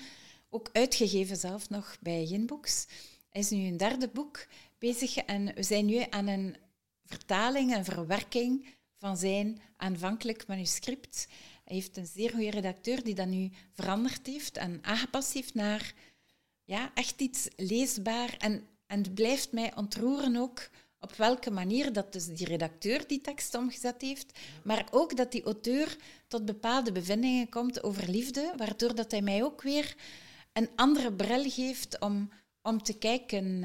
ook 0.50 0.68
uitgegeven 0.72 1.36
zelf 1.36 1.68
nog 1.68 1.96
bij 2.00 2.24
Jinbooks. 2.24 2.86
Hij 3.28 3.40
is 3.40 3.50
nu 3.50 3.66
een 3.66 3.76
derde 3.76 4.08
boek 4.08 4.46
bezig 4.78 5.16
en 5.16 5.54
we 5.54 5.62
zijn 5.62 5.86
nu 5.86 6.04
aan 6.10 6.26
een 6.26 6.56
vertaling 7.04 7.74
en 7.74 7.84
verwerking 7.84 8.66
van 8.96 9.16
zijn 9.16 9.60
aanvankelijk 9.76 10.46
manuscript. 10.46 11.26
Hij 11.64 11.76
heeft 11.76 11.96
een 11.96 12.06
zeer 12.06 12.30
goede 12.30 12.50
redacteur 12.50 13.02
die 13.02 13.14
dat 13.14 13.26
nu 13.26 13.50
veranderd 13.72 14.26
heeft 14.26 14.56
en 14.56 14.78
aangepast 14.82 15.32
heeft 15.32 15.54
naar 15.54 15.94
ja, 16.64 16.90
echt 16.94 17.20
iets 17.20 17.48
leesbaar. 17.56 18.36
En, 18.38 18.66
en 18.86 18.98
het 18.98 19.14
blijft 19.14 19.52
mij 19.52 19.76
ontroeren 19.76 20.36
ook 20.36 20.68
op 21.00 21.12
welke 21.16 21.50
manier 21.50 21.92
dat 21.92 22.12
dus 22.12 22.26
die 22.26 22.46
redacteur 22.46 23.06
die 23.06 23.20
tekst 23.20 23.54
omgezet 23.54 24.00
heeft, 24.02 24.38
maar 24.64 24.86
ook 24.90 25.16
dat 25.16 25.32
die 25.32 25.42
auteur 25.42 25.96
tot 26.28 26.44
bepaalde 26.44 26.92
bevindingen 26.92 27.48
komt 27.48 27.82
over 27.82 28.10
liefde, 28.10 28.52
waardoor 28.56 28.94
dat 28.94 29.10
hij 29.10 29.22
mij 29.22 29.44
ook 29.44 29.62
weer 29.62 29.94
een 30.52 30.68
andere 30.76 31.12
bril 31.12 31.50
geeft 31.50 32.00
om, 32.00 32.30
om 32.62 32.82
te 32.82 32.98
kijken 32.98 33.44
uh, 33.44 33.62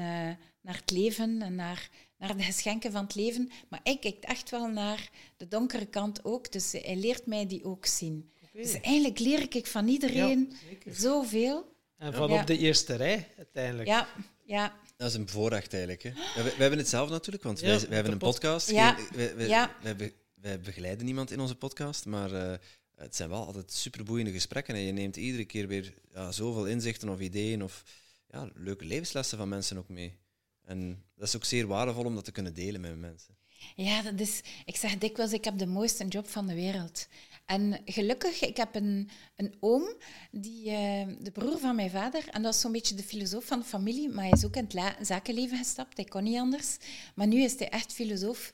naar 0.60 0.76
het 0.76 0.90
leven 0.90 1.42
en 1.42 1.54
naar, 1.54 1.90
naar 2.18 2.36
de 2.36 2.42
geschenken 2.42 2.92
van 2.92 3.02
het 3.04 3.14
leven. 3.14 3.50
Maar 3.68 3.80
hij 3.82 3.98
kijkt 3.98 4.24
echt 4.24 4.50
wel 4.50 4.66
naar 4.66 5.10
de 5.36 5.48
donkere 5.48 5.86
kant 5.86 6.24
ook, 6.24 6.52
dus 6.52 6.72
hij 6.72 6.96
leert 6.96 7.26
mij 7.26 7.46
die 7.46 7.64
ook 7.64 7.86
zien. 7.86 8.30
Okay. 8.48 8.62
Dus 8.62 8.80
eigenlijk 8.80 9.18
leer 9.18 9.56
ik 9.56 9.66
van 9.66 9.88
iedereen 9.88 10.52
ja, 10.84 10.92
zoveel. 10.92 11.74
En 11.96 12.14
van 12.14 12.30
ja. 12.30 12.40
op 12.40 12.46
de 12.46 12.58
eerste 12.58 12.94
rij 12.94 13.28
uiteindelijk. 13.36 13.88
Ja, 13.88 14.08
ja. 14.46 14.76
Dat 14.96 15.08
is 15.08 15.14
een 15.14 15.28
voorrecht 15.28 15.72
eigenlijk. 15.72 16.02
Hè. 16.02 16.10
We, 16.10 16.42
we 16.42 16.60
hebben 16.60 16.78
het 16.78 16.88
zelf 16.88 17.10
natuurlijk, 17.10 17.44
want 17.44 17.60
ja, 17.60 17.66
wij, 17.66 17.80
wij 17.80 17.94
hebben 17.94 18.12
een 18.12 18.18
podcast. 18.18 18.70
Ja. 18.70 18.96
Wij, 19.14 19.36
wij, 19.36 19.48
ja. 19.48 19.76
wij, 19.82 20.14
wij 20.34 20.60
begeleiden 20.60 21.04
niemand 21.04 21.30
in 21.30 21.40
onze 21.40 21.54
podcast, 21.54 22.06
maar 22.06 22.32
uh, 22.32 22.54
het 22.94 23.16
zijn 23.16 23.28
wel 23.28 23.46
altijd 23.46 23.72
superboeiende 23.72 24.32
gesprekken. 24.32 24.74
En 24.74 24.80
je 24.80 24.92
neemt 24.92 25.16
iedere 25.16 25.44
keer 25.44 25.66
weer 25.66 25.94
ja, 26.12 26.32
zoveel 26.32 26.66
inzichten 26.66 27.08
of 27.08 27.20
ideeën 27.20 27.62
of 27.62 27.82
ja, 28.30 28.48
leuke 28.54 28.84
levenslessen 28.84 29.38
van 29.38 29.48
mensen 29.48 29.78
ook 29.78 29.88
mee. 29.88 30.18
En 30.64 31.04
dat 31.14 31.28
is 31.28 31.36
ook 31.36 31.44
zeer 31.44 31.66
waardevol 31.66 32.04
om 32.04 32.14
dat 32.14 32.24
te 32.24 32.32
kunnen 32.32 32.54
delen 32.54 32.80
met 32.80 32.98
mensen. 32.98 33.36
Ja, 33.76 34.02
dat 34.02 34.20
is, 34.20 34.40
ik 34.64 34.76
zeg 34.76 34.98
dikwijls, 34.98 35.32
ik 35.32 35.44
heb 35.44 35.58
de 35.58 35.66
mooiste 35.66 36.06
job 36.06 36.28
van 36.28 36.46
de 36.46 36.54
wereld. 36.54 37.08
En 37.46 37.80
gelukkig, 37.84 38.42
ik 38.42 38.56
heb 38.56 38.74
een, 38.74 39.08
een 39.36 39.54
oom, 39.60 39.94
die, 40.30 40.70
uh, 40.70 41.06
de 41.20 41.30
broer 41.32 41.58
van 41.58 41.76
mijn 41.76 41.90
vader, 41.90 42.28
en 42.28 42.42
dat 42.42 42.54
is 42.54 42.60
zo'n 42.60 42.72
beetje 42.72 42.94
de 42.94 43.02
filosoof 43.02 43.44
van 43.44 43.58
de 43.58 43.64
familie, 43.64 44.08
maar 44.08 44.24
hij 44.24 44.32
is 44.32 44.44
ook 44.44 44.56
in 44.56 44.68
het 44.74 45.06
zakenleven 45.06 45.58
gestapt, 45.58 45.96
hij 45.96 46.06
kon 46.06 46.22
niet 46.22 46.38
anders. 46.38 46.76
Maar 47.14 47.26
nu 47.26 47.42
is 47.42 47.58
hij 47.58 47.68
echt 47.68 47.92
filosoof, 47.92 48.52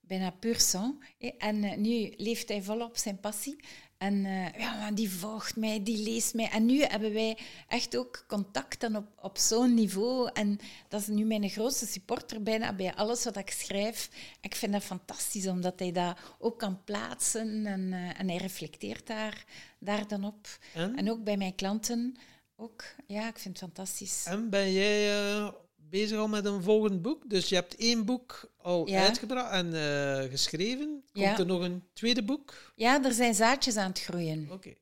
bijna 0.00 0.30
puur 0.30 0.60
sang. 0.60 1.04
En 1.38 1.64
uh, 1.64 1.76
nu 1.76 2.12
leeft 2.16 2.48
hij 2.48 2.62
volop 2.62 2.96
zijn 2.96 3.20
passie. 3.20 3.56
En 3.98 4.24
uh, 4.24 4.52
ja, 4.52 4.90
die 4.90 5.10
volgt 5.10 5.56
mij, 5.56 5.82
die 5.82 6.02
leest 6.02 6.34
mij. 6.34 6.48
En 6.48 6.66
nu 6.66 6.82
hebben 6.82 7.12
wij 7.12 7.38
echt 7.68 7.96
ook 7.96 8.24
contact 8.28 8.80
dan 8.80 8.96
op, 8.96 9.06
op 9.20 9.38
zo'n 9.38 9.74
niveau. 9.74 10.30
En 10.32 10.58
dat 10.88 11.00
is 11.00 11.06
nu 11.06 11.24
mijn 11.24 11.48
grootste 11.48 11.86
supporter 11.86 12.42
bijna 12.42 12.72
bij 12.72 12.94
alles 12.94 13.24
wat 13.24 13.36
ik 13.36 13.50
schrijf. 13.50 14.10
Ik 14.40 14.54
vind 14.54 14.72
dat 14.72 14.82
fantastisch, 14.82 15.46
omdat 15.46 15.78
hij 15.78 15.92
dat 15.92 16.18
ook 16.38 16.58
kan 16.58 16.84
plaatsen. 16.84 17.66
En, 17.66 17.80
uh, 17.80 18.20
en 18.20 18.28
hij 18.28 18.36
reflecteert 18.36 19.06
daar, 19.06 19.44
daar 19.78 20.08
dan 20.08 20.24
op. 20.24 20.58
En? 20.74 20.96
en? 20.96 21.10
ook 21.10 21.24
bij 21.24 21.36
mijn 21.36 21.54
klanten. 21.54 22.16
Ook, 22.56 22.84
ja, 23.06 23.28
ik 23.28 23.38
vind 23.38 23.60
het 23.60 23.68
fantastisch. 23.68 24.24
En 24.26 24.50
ben 24.50 24.72
jij 24.72 25.28
uh, 25.32 25.48
bezig 25.94 26.18
al 26.18 26.28
met 26.28 26.44
een 26.44 26.62
volgend 26.62 27.02
boek? 27.02 27.30
Dus 27.30 27.48
je 27.48 27.54
hebt 27.54 27.76
één 27.76 28.04
boek 28.04 28.50
al 28.56 28.88
ja. 28.88 29.02
uitgebracht 29.02 29.50
en 29.50 29.74
uh, 29.74 30.30
geschreven. 30.30 31.04
Komt 31.12 31.24
ja. 31.24 31.38
er 31.38 31.46
nog 31.46 31.62
een 31.62 31.82
tweede 31.92 32.22
boek? 32.22 32.72
Ja, 32.74 33.04
er 33.04 33.12
zijn 33.12 33.34
zaadjes 33.34 33.76
aan 33.76 33.88
het 33.88 34.00
groeien. 34.00 34.48
Oké. 34.50 34.54
Okay. 34.54 34.76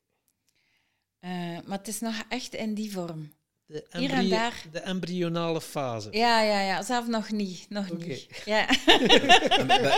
Uh, 1.21 1.59
maar 1.67 1.79
het 1.79 1.89
is 1.89 2.01
nog 2.01 2.15
echt 2.29 2.55
in 2.55 2.75
die 2.75 2.93
vorm. 2.93 3.33
De, 3.67 3.87
embryo 3.91 4.29
daar... 4.29 4.65
de 4.73 4.79
embryonale 4.79 5.61
fase. 5.61 6.09
Ja, 6.11 6.43
ja, 6.43 6.61
ja. 6.61 6.83
Zelf 6.83 7.07
nog 7.07 7.31
niet. 7.31 7.67
Nog 7.69 7.91
okay. 7.91 8.07
niet. 8.07 8.27
Ja. 8.45 8.67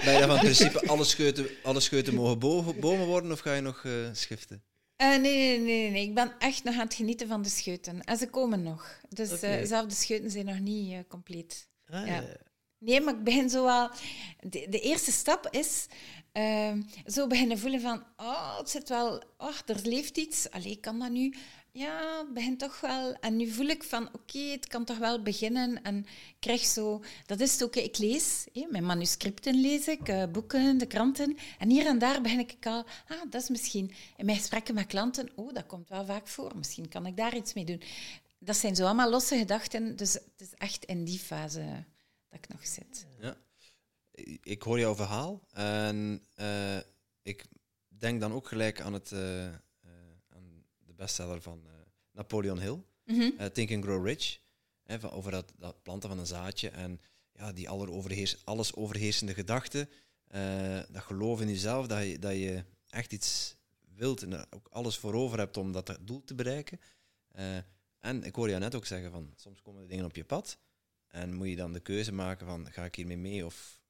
ben 0.04 0.18
je 0.18 0.24
van 0.26 0.38
principe 0.38 0.86
alle 0.86 1.04
scheuten, 1.04 1.46
alle 1.62 1.80
scheuten 1.80 2.14
mogen 2.14 2.38
bomen 2.80 3.06
worden 3.06 3.32
of 3.32 3.40
ga 3.40 3.54
je 3.54 3.60
nog 3.60 3.82
uh, 3.84 3.92
schiften? 4.12 4.62
Uh, 5.02 5.08
nee, 5.08 5.18
nee, 5.18 5.58
nee, 5.58 5.90
nee, 5.90 6.06
Ik 6.06 6.14
ben 6.14 6.34
echt 6.38 6.64
nog 6.64 6.74
aan 6.74 6.80
het 6.80 6.94
genieten 6.94 7.28
van 7.28 7.42
de 7.42 7.48
scheuten. 7.48 8.00
En 8.00 8.16
ze 8.16 8.30
komen 8.30 8.62
nog. 8.62 9.00
Dus 9.08 9.32
okay. 9.32 9.60
uh, 9.60 9.66
zelf 9.66 9.86
de 9.86 9.94
scheuten 9.94 10.30
zijn 10.30 10.46
nog 10.46 10.58
niet 10.58 10.92
uh, 10.92 10.98
compleet. 11.08 11.68
Ah, 11.86 12.06
ja. 12.06 12.24
Nee, 12.78 13.00
maar 13.00 13.14
ik 13.14 13.24
begin 13.24 13.50
zo 13.50 13.64
wel... 13.64 13.90
De, 14.40 14.66
de 14.68 14.80
eerste 14.80 15.12
stap 15.12 15.48
is 15.50 15.86
zo 17.06 17.26
beginnen 17.26 17.58
voelen 17.58 17.80
van... 17.80 18.04
Oh, 18.16 18.58
het 18.58 18.70
zit 18.70 18.88
wel... 18.88 19.22
Oh, 19.38 19.56
er 19.66 19.80
leeft 19.82 20.16
iets. 20.16 20.50
Allee, 20.50 20.76
kan 20.76 20.98
dat 20.98 21.10
nu? 21.10 21.34
Ja, 21.74 22.18
het 22.18 22.34
begint 22.34 22.58
toch 22.58 22.80
wel. 22.80 23.14
En 23.14 23.36
nu 23.36 23.48
voel 23.48 23.66
ik 23.66 23.82
van, 23.82 24.08
oké, 24.12 24.38
het 24.38 24.66
kan 24.66 24.84
toch 24.84 24.98
wel 24.98 25.22
beginnen. 25.22 25.82
En 25.82 25.98
ik 25.98 26.36
krijg 26.38 26.60
zo, 26.60 27.02
dat 27.26 27.40
is 27.40 27.52
het 27.52 27.62
ook, 27.62 27.76
ik 27.76 27.98
lees, 27.98 28.46
mijn 28.70 28.86
manuscripten 28.86 29.60
lees 29.60 29.88
ik, 29.88 30.08
uh, 30.08 30.24
boeken, 30.26 30.78
de 30.78 30.86
kranten. 30.86 31.36
En 31.58 31.70
hier 31.70 31.86
en 31.86 31.98
daar 31.98 32.20
begin 32.20 32.38
ik 32.38 32.66
al, 32.66 32.84
ah, 33.08 33.22
dat 33.30 33.42
is 33.42 33.48
misschien 33.48 33.92
in 34.16 34.24
mijn 34.24 34.38
gesprekken 34.38 34.74
met 34.74 34.86
klanten, 34.86 35.30
oh, 35.34 35.52
dat 35.54 35.66
komt 35.66 35.88
wel 35.88 36.04
vaak 36.04 36.28
voor, 36.28 36.56
misschien 36.56 36.88
kan 36.88 37.06
ik 37.06 37.16
daar 37.16 37.36
iets 37.36 37.54
mee 37.54 37.64
doen. 37.64 37.82
Dat 38.38 38.56
zijn 38.56 38.76
zo 38.76 38.84
allemaal 38.84 39.10
losse 39.10 39.36
gedachten, 39.36 39.96
dus 39.96 40.12
het 40.12 40.40
is 40.40 40.54
echt 40.54 40.84
in 40.84 41.04
die 41.04 41.18
fase 41.18 41.84
dat 42.28 42.38
ik 42.38 42.48
nog 42.48 42.66
zit. 42.66 43.06
Ja, 43.20 43.36
ik 44.42 44.62
hoor 44.62 44.78
jouw 44.78 44.94
verhaal 44.94 45.42
en 45.52 46.26
uh, 46.36 46.78
ik 47.22 47.44
denk 47.88 48.20
dan 48.20 48.32
ook 48.32 48.48
gelijk 48.48 48.80
aan 48.80 48.92
het... 48.92 49.10
Uh, 49.10 49.48
bestseller 50.96 51.42
van 51.42 51.62
uh, 51.66 51.72
Napoleon 52.12 52.60
Hill, 52.60 52.82
mm 53.04 53.20
-hmm. 53.20 53.32
uh, 53.40 53.46
Think 53.46 53.72
and 53.72 53.84
Grow 53.84 54.06
Rich, 54.06 54.38
hè, 54.82 55.00
van, 55.00 55.10
over 55.10 55.30
dat, 55.30 55.52
dat, 55.58 55.82
planten 55.82 56.08
van 56.08 56.18
een 56.18 56.26
zaadje 56.26 56.68
en 56.68 57.00
ja, 57.32 57.52
die 57.52 57.68
alleroverheers, 57.68 58.44
alles 58.44 58.74
overheersende 58.74 59.34
gedachte, 59.34 59.88
uh, 60.34 60.80
dat 60.88 61.02
geloof 61.02 61.40
in 61.40 61.48
jezelf, 61.48 61.86
dat 61.86 62.04
je, 62.04 62.18
dat 62.18 62.32
je 62.32 62.64
echt 62.88 63.12
iets 63.12 63.56
wilt 63.94 64.22
en 64.22 64.32
er 64.32 64.46
ook 64.50 64.68
alles 64.70 64.96
voor 64.96 65.14
over 65.14 65.38
hebt 65.38 65.56
om 65.56 65.72
dat 65.72 65.98
doel 66.00 66.24
te 66.24 66.34
bereiken. 66.34 66.80
en 67.98 68.24
ik 68.24 68.34
hoor 68.34 68.48
jou 68.48 68.60
net 68.60 68.74
ook 68.74 68.86
zeggen 68.86 69.10
van, 69.10 69.32
soms 69.36 69.62
komen 69.62 69.82
er 69.82 69.88
dingen 69.88 70.04
op 70.04 70.16
je 70.16 70.24
pad 70.24 70.58
en 71.08 71.34
moet 71.34 71.48
je 71.48 71.56
dan 71.56 71.72
de 71.72 71.80
keuze 71.80 72.12
maken 72.12 72.46
van, 72.46 72.70
ga 72.70 72.84
ik 72.84 72.94
hiermee 72.94 73.16
mee 73.16 73.46
of 73.46 73.80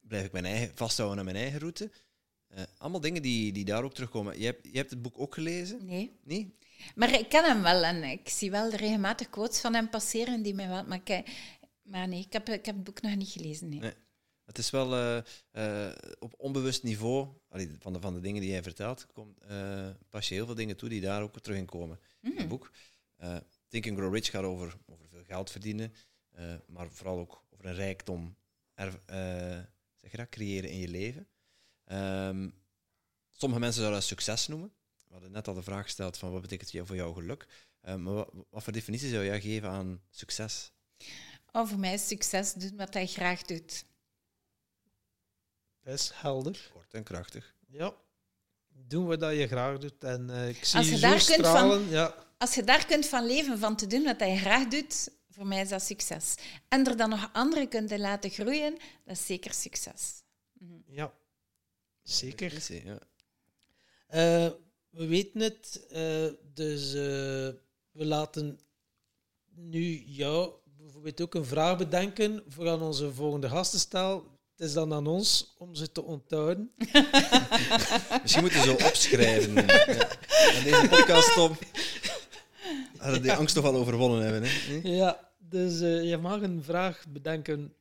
blijf 0.00 0.24
ik 0.24 0.32
mijn 0.32 0.44
eigen, 0.44 0.76
vasthouden 0.76 1.18
aan 1.18 1.24
mijn 1.24 1.36
eigen 1.36 1.60
route? 1.60 1.90
Allemaal 2.76 3.00
dingen 3.00 3.22
die, 3.22 3.52
die 3.52 3.64
daar 3.64 3.84
ook 3.84 3.94
terugkomen. 3.94 4.38
Je 4.38 4.44
hebt, 4.44 4.68
je 4.70 4.76
hebt 4.76 4.90
het 4.90 5.02
boek 5.02 5.18
ook 5.18 5.34
gelezen? 5.34 5.84
Nee. 5.84 6.18
Nee? 6.24 6.56
Maar 6.94 7.12
ik 7.14 7.28
ken 7.28 7.44
hem 7.44 7.62
wel 7.62 7.82
en 7.82 8.02
ik 8.02 8.28
zie 8.28 8.50
wel 8.50 8.70
regelmatig 8.70 9.30
quotes 9.30 9.60
van 9.60 9.74
hem 9.74 9.90
passeren 9.90 10.42
die 10.42 10.54
mij 10.54 10.68
wel... 10.68 10.84
Maar, 10.84 11.00
ik, 11.04 11.30
maar 11.82 12.08
nee, 12.08 12.20
ik 12.20 12.32
heb, 12.32 12.48
ik 12.48 12.66
heb 12.66 12.74
het 12.74 12.84
boek 12.84 13.00
nog 13.00 13.16
niet 13.16 13.28
gelezen, 13.28 13.68
nee. 13.68 13.80
nee. 13.80 13.92
Het 14.44 14.58
is 14.58 14.70
wel 14.70 15.22
uh, 15.54 15.92
op 16.18 16.34
onbewust 16.36 16.82
niveau, 16.82 17.28
van, 17.78 17.92
de, 17.92 18.00
van 18.00 18.14
de 18.14 18.20
dingen 18.20 18.40
die 18.40 18.50
jij 18.50 18.62
vertelt, 18.62 19.06
komt, 19.12 19.38
pas 20.08 20.28
je 20.28 20.34
heel 20.34 20.46
veel 20.46 20.54
dingen 20.54 20.76
toe 20.76 20.88
die 20.88 21.00
daar 21.00 21.22
ook 21.22 21.40
terug 21.40 21.58
in 21.58 21.66
komen. 21.66 22.00
In 22.20 22.30
het 22.30 22.42
mm. 22.42 22.48
boek. 22.48 22.70
Think 23.68 23.86
and 23.86 23.98
Grow 23.98 24.14
Rich 24.14 24.30
gaat 24.30 24.44
over, 24.44 24.76
over 24.86 25.08
veel 25.08 25.24
geld 25.24 25.50
verdienen, 25.50 25.92
maar 26.66 26.90
vooral 26.90 27.18
ook 27.18 27.44
over 27.50 27.66
een 27.66 27.74
rijkdom 27.74 28.36
er, 28.74 29.00
zeg 29.96 30.10
je 30.10 30.16
dat, 30.16 30.28
creëren 30.28 30.70
in 30.70 30.78
je 30.78 30.88
leven. 30.88 31.26
Um, 31.92 32.54
sommige 33.30 33.60
mensen 33.60 33.80
zouden 33.80 34.00
dat 34.00 34.08
succes 34.08 34.46
noemen. 34.46 34.72
We 35.06 35.12
hadden 35.12 35.30
net 35.30 35.48
al 35.48 35.54
de 35.54 35.62
vraag 35.62 35.82
gesteld 35.82 36.18
van 36.18 36.32
wat 36.32 36.40
betekent 36.40 36.86
voor 36.86 36.96
jou 36.96 37.14
geluk. 37.14 37.46
Um, 37.88 38.02
maar 38.02 38.14
wat, 38.14 38.30
wat, 38.50 38.62
voor 38.62 38.72
definitie 38.72 39.10
zou 39.10 39.24
jij 39.24 39.40
geven 39.40 39.68
aan 39.68 40.00
succes? 40.10 40.72
Oh, 41.52 41.68
voor 41.68 41.78
mij 41.78 41.92
is 41.92 42.06
succes 42.06 42.52
doen 42.52 42.76
wat 42.76 42.94
hij 42.94 43.06
graag 43.06 43.42
doet. 43.42 43.84
Dat 45.82 45.94
is 45.94 46.10
helder. 46.14 46.70
Kort 46.72 46.94
en 46.94 47.02
krachtig. 47.02 47.54
Ja. 47.66 47.94
Doen 48.68 49.06
wat 49.06 49.20
je 49.20 49.46
graag 49.46 49.78
doet. 49.78 50.04
En 50.04 50.28
uh, 50.30 50.48
ik 50.48 50.64
zie 50.64 50.78
als 50.78 50.88
je, 50.88 50.94
je 50.94 51.00
daar 51.00 51.24
kunt 51.24 51.46
stralen. 51.46 51.82
Van, 51.82 51.90
ja. 51.90 52.14
Als 52.38 52.54
je 52.54 52.64
daar 52.64 52.86
kunt 52.86 53.06
van 53.06 53.26
leven, 53.26 53.58
van 53.58 53.76
te 53.76 53.86
doen 53.86 54.02
wat 54.02 54.18
je 54.18 54.36
graag 54.36 54.68
doet, 54.68 55.08
voor 55.30 55.46
mij 55.46 55.60
is 55.60 55.68
dat 55.68 55.82
succes. 55.82 56.34
En 56.68 56.86
er 56.86 56.96
dan 56.96 57.10
nog 57.10 57.30
anderen 57.32 57.68
kunt 57.68 57.98
laten 57.98 58.30
groeien, 58.30 58.78
dat 59.04 59.16
is 59.16 59.26
zeker 59.26 59.52
succes. 59.52 60.22
Mhm. 60.52 60.72
Ja, 60.86 61.12
zeker. 62.02 62.52
Ja. 62.84 62.98
Uh, 64.14 64.50
we 64.90 65.06
weten 65.06 65.40
het, 65.40 65.86
uh, 65.92 65.98
dus 66.54 66.92
we 66.92 68.04
laten 68.04 68.58
nu 69.54 70.02
jou 70.06 70.52
bijvoorbeeld 70.64 71.20
ook 71.20 71.34
een 71.34 71.44
vraag 71.44 71.78
bedenken 71.78 72.42
voor 72.48 72.68
aan 72.68 72.82
onze 72.82 73.12
volgende 73.12 73.48
gastenstel. 73.48 74.30
Het 74.56 74.66
is 74.66 74.72
dan 74.72 74.92
aan 74.92 75.06
ons 75.06 75.54
om 75.58 75.74
ze 75.74 75.92
te 75.92 76.02
onthouden. 76.02 76.70
Misschien 78.22 78.42
moeten 78.42 78.62
ze 78.62 78.72
opschrijven. 78.86 79.54
ja. 79.54 80.08
En 80.52 80.64
deze 80.64 80.86
podcast, 80.88 81.34
Tom, 81.34 81.56
hadden 82.96 83.22
die 83.22 83.32
angst 83.32 83.54
toch 83.54 83.64
al 83.64 83.74
overwonnen 83.74 84.22
hebben. 84.22 84.42
Hè? 84.44 84.80
Ja, 84.82 85.30
dus 85.38 85.80
uh, 85.80 86.10
je 86.10 86.16
mag 86.16 86.40
een 86.40 86.62
vraag 86.62 87.04
bedenken 87.08 87.74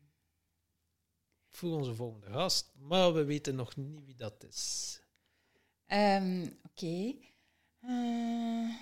voor 1.51 1.71
onze 1.71 1.95
volgende 1.95 2.31
gast. 2.31 2.71
Maar 2.77 3.13
we 3.13 3.23
weten 3.23 3.55
nog 3.55 3.75
niet 3.75 4.05
wie 4.05 4.15
dat 4.15 4.43
is. 4.43 4.99
Um, 5.87 6.43
Oké. 6.43 6.85
Okay. 6.85 7.29
Uh... 7.81 8.69
Eh, 8.69 8.75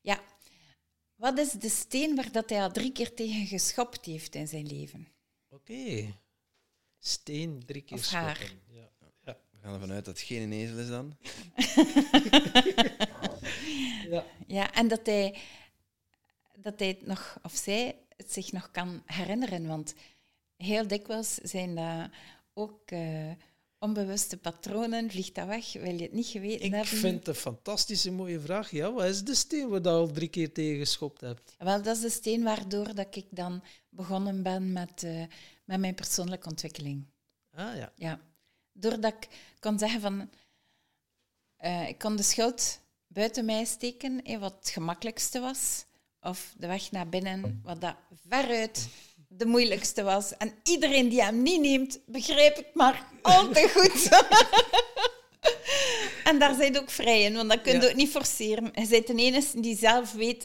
ja, 0.00 0.20
wat 1.14 1.38
is 1.38 1.50
de 1.50 1.68
steen 1.68 2.16
waar 2.16 2.32
dat 2.32 2.50
hij 2.50 2.62
al 2.62 2.70
drie 2.70 2.92
keer 2.92 3.14
tegen 3.14 3.46
geschopt 3.46 4.04
heeft 4.04 4.34
in 4.34 4.48
zijn 4.48 4.66
leven? 4.66 5.08
Oké. 5.48 6.14
Steen, 6.98 7.62
drie 7.66 7.82
keer 7.82 7.98
of 7.98 8.06
haar. 8.06 8.54
Ja. 8.66 8.90
ja. 9.24 9.38
We 9.50 9.58
gaan 9.60 9.72
ervan 9.72 9.92
uit 9.92 10.04
dat 10.04 10.18
het 10.18 10.26
geen 10.26 10.52
ezel 10.52 10.78
is 10.78 10.88
dan. 10.88 11.16
ja. 14.10 14.24
ja, 14.46 14.72
en 14.72 14.88
dat 14.88 15.06
hij, 15.06 15.38
dat 16.56 16.78
hij 16.78 16.88
het 16.88 17.06
nog, 17.06 17.38
of 17.42 17.52
zij 17.52 17.98
het 18.20 18.32
zich 18.32 18.52
nog 18.52 18.70
kan 18.70 19.02
herinneren. 19.06 19.66
Want 19.66 19.94
heel 20.56 20.86
dikwijls 20.86 21.34
zijn 21.34 21.74
dat 21.74 22.10
ook... 22.54 22.90
Uh, 22.90 23.30
onbewuste 23.80 24.36
patronen, 24.36 25.10
vliegt 25.10 25.34
dat 25.34 25.46
weg? 25.46 25.72
Wil 25.72 25.94
je 25.94 26.02
het 26.02 26.12
niet 26.12 26.26
geweten 26.26 26.66
ik 26.66 26.72
hebben? 26.72 26.92
Ik 26.92 26.98
vind 26.98 27.18
het 27.18 27.28
een 27.28 27.34
fantastische 27.34 28.10
mooie 28.10 28.40
vraag. 28.40 28.70
Ja, 28.70 28.92
wat 28.92 29.04
is 29.04 29.24
de 29.24 29.34
steen 29.34 29.68
waar 29.68 29.82
je 29.82 29.88
al 29.88 30.10
drie 30.10 30.28
keer 30.28 30.52
tegen 30.52 30.78
geschopt 30.78 31.20
hebt? 31.20 31.54
Wel, 31.58 31.82
dat 31.82 31.96
is 31.96 32.02
de 32.02 32.10
steen 32.10 32.42
waardoor 32.42 32.94
dat 32.94 33.16
ik 33.16 33.26
dan 33.30 33.62
begonnen 33.88 34.42
ben 34.42 34.72
met, 34.72 35.02
uh, 35.02 35.24
met 35.64 35.80
mijn 35.80 35.94
persoonlijke 35.94 36.48
ontwikkeling. 36.48 37.04
Ah 37.52 37.76
ja. 37.76 37.92
Ja. 37.96 38.20
Doordat 38.72 39.12
ik 39.12 39.28
kon 39.60 39.78
zeggen 39.78 40.00
van... 40.00 40.30
Uh, 41.60 41.88
ik 41.88 41.98
kon 41.98 42.16
de 42.16 42.22
schuld 42.22 42.80
buiten 43.06 43.44
mij 43.44 43.64
steken, 43.64 44.38
wat 44.40 44.54
het 44.58 44.68
gemakkelijkste 44.68 45.40
was. 45.40 45.84
Of 46.22 46.54
de 46.56 46.66
weg 46.66 46.90
naar 46.90 47.08
binnen, 47.08 47.60
wat 47.64 47.80
dat 47.80 47.96
veruit 48.28 48.88
de 49.28 49.46
moeilijkste 49.46 50.02
was. 50.02 50.36
En 50.36 50.54
iedereen 50.62 51.08
die 51.08 51.22
hem 51.22 51.42
niet 51.42 51.60
neemt, 51.60 52.00
begrijp 52.06 52.58
ik 52.58 52.74
maar 52.74 53.06
al 53.22 53.48
te 53.48 53.68
goed. 53.74 54.08
en 56.30 56.38
daar 56.38 56.54
zijn 56.54 56.78
ook 56.78 56.90
vrij 56.90 57.22
in, 57.22 57.34
want 57.34 57.48
dat 57.48 57.60
kun 57.60 57.80
je 57.80 57.88
ook 57.88 57.94
niet 57.94 58.10
forceren. 58.10 58.64
Je 58.64 58.86
bent 58.88 59.06
de 59.06 59.14
enige 59.14 59.60
die 59.60 59.76
zelf 59.76 60.12
weet, 60.12 60.42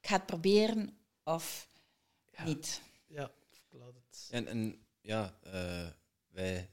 ik 0.00 0.08
ga 0.08 0.16
het 0.16 0.26
proberen 0.26 0.98
of 1.24 1.68
niet. 2.44 2.80
Ja, 3.06 3.30
ik 3.52 3.78
laat 3.78 3.94
het. 3.94 4.28
En, 4.30 4.46
en 4.46 4.86
ja, 5.00 5.38
uh, 5.46 5.86
wij 6.30 6.70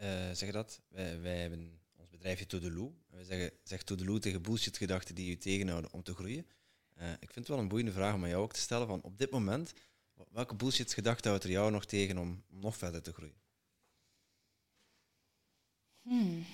uh, 0.00 0.06
zeggen 0.32 0.52
dat. 0.52 0.80
Wij, 0.88 1.20
wij 1.20 1.36
hebben 1.36 1.80
ons 1.96 2.08
bedrijfje 2.10 2.46
Toedeloe. 2.46 2.92
Wij 3.10 3.24
zeggen, 3.24 3.50
zeg 3.64 3.82
Toedeloe 3.82 4.18
tegen 4.18 4.42
bullshit-gedachten 4.42 5.14
die 5.14 5.28
je 5.28 5.38
tegenhouden 5.38 5.92
om 5.92 6.02
te 6.02 6.14
groeien. 6.14 6.46
Uh, 7.00 7.12
ik 7.12 7.30
vind 7.30 7.34
het 7.34 7.48
wel 7.48 7.58
een 7.58 7.68
boeiende 7.68 7.92
vraag 7.92 8.14
om 8.14 8.22
aan 8.22 8.28
jou 8.28 8.42
ook 8.42 8.52
te 8.52 8.60
stellen. 8.60 8.86
Van 8.86 9.02
op 9.02 9.18
dit 9.18 9.30
moment 9.30 9.72
Welke 10.28 10.54
bullshit 10.54 10.92
gedachte 10.92 11.28
houdt 11.28 11.44
er 11.44 11.50
jou 11.50 11.70
nog 11.70 11.84
tegen 11.84 12.18
om, 12.18 12.44
nog 12.48 12.76
verder 12.76 13.02
te 13.02 13.12
groeien? 13.12 13.40
Hmm. 16.02 16.44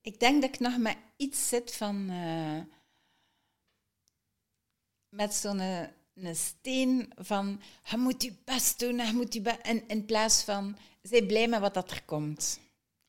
Ik 0.00 0.20
denk 0.20 0.42
dat 0.42 0.54
ik 0.54 0.60
nog 0.60 0.78
met 0.78 0.96
iets 1.16 1.48
zit 1.48 1.74
van. 1.74 2.10
Uh, 2.10 2.60
met 5.08 5.34
zo'n 5.34 5.60
een, 6.18 6.26
een 6.26 6.36
steen 6.36 7.12
van. 7.16 7.60
Je 7.84 7.96
moet 7.96 8.22
je 8.22 8.32
best 8.44 8.78
doen, 8.78 8.96
je 8.96 9.12
moet 9.12 9.34
je 9.34 9.40
best. 9.40 9.60
En 9.62 9.88
in 9.88 10.04
plaats 10.04 10.42
van. 10.42 10.76
Zij 11.02 11.26
blij 11.26 11.48
met 11.48 11.60
wat 11.60 11.74
dat 11.74 11.90
er 11.90 12.02
komt. 12.04 12.60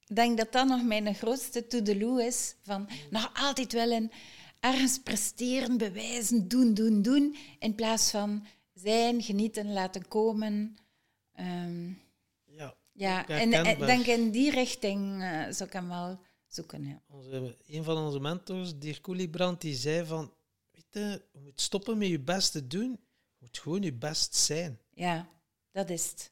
Ik 0.07 0.15
denk 0.15 0.37
dat 0.37 0.51
dat 0.51 0.67
nog 0.67 0.83
mijn 0.83 1.15
grootste 1.15 1.67
to-do 1.67 2.17
is. 2.17 2.55
Van 2.61 2.89
nog 3.09 3.31
altijd 3.33 3.73
wel 3.73 3.91
een 3.91 4.11
ergens 4.59 4.99
presteren, 4.99 5.77
bewijzen, 5.77 6.47
doen, 6.47 6.73
doen, 6.73 7.01
doen. 7.01 7.35
In 7.59 7.75
plaats 7.75 8.11
van 8.11 8.45
zijn, 8.73 9.21
genieten, 9.21 9.73
laten 9.73 10.07
komen. 10.07 10.77
Um, 11.39 12.01
ja, 12.45 12.75
ja 12.93 13.27
en 13.27 13.53
ik 13.53 13.79
denk 13.79 14.05
in 14.05 14.31
die 14.31 14.51
richting 14.51 15.21
uh, 15.21 15.43
zou 15.49 15.63
ik 15.63 15.73
hem 15.73 15.87
wel 15.87 16.19
zoeken. 16.47 16.87
Ja. 16.87 17.01
Onze, 17.07 17.57
een 17.67 17.83
van 17.83 17.97
onze 17.97 18.19
mentors, 18.19 18.77
Dirk 18.77 19.01
Koeliebrand, 19.01 19.61
die 19.61 19.75
zei 19.75 20.05
van... 20.05 20.33
Je, 20.91 21.21
je 21.31 21.39
moet 21.39 21.61
stoppen 21.61 21.97
met 21.97 22.07
je 22.07 22.19
best 22.19 22.51
te 22.51 22.67
doen. 22.67 22.89
Je 22.91 23.37
moet 23.39 23.57
gewoon 23.57 23.81
je 23.81 23.93
best 23.93 24.35
zijn. 24.35 24.79
Ja, 24.93 25.29
dat 25.71 25.89
is 25.89 26.09
het. 26.09 26.31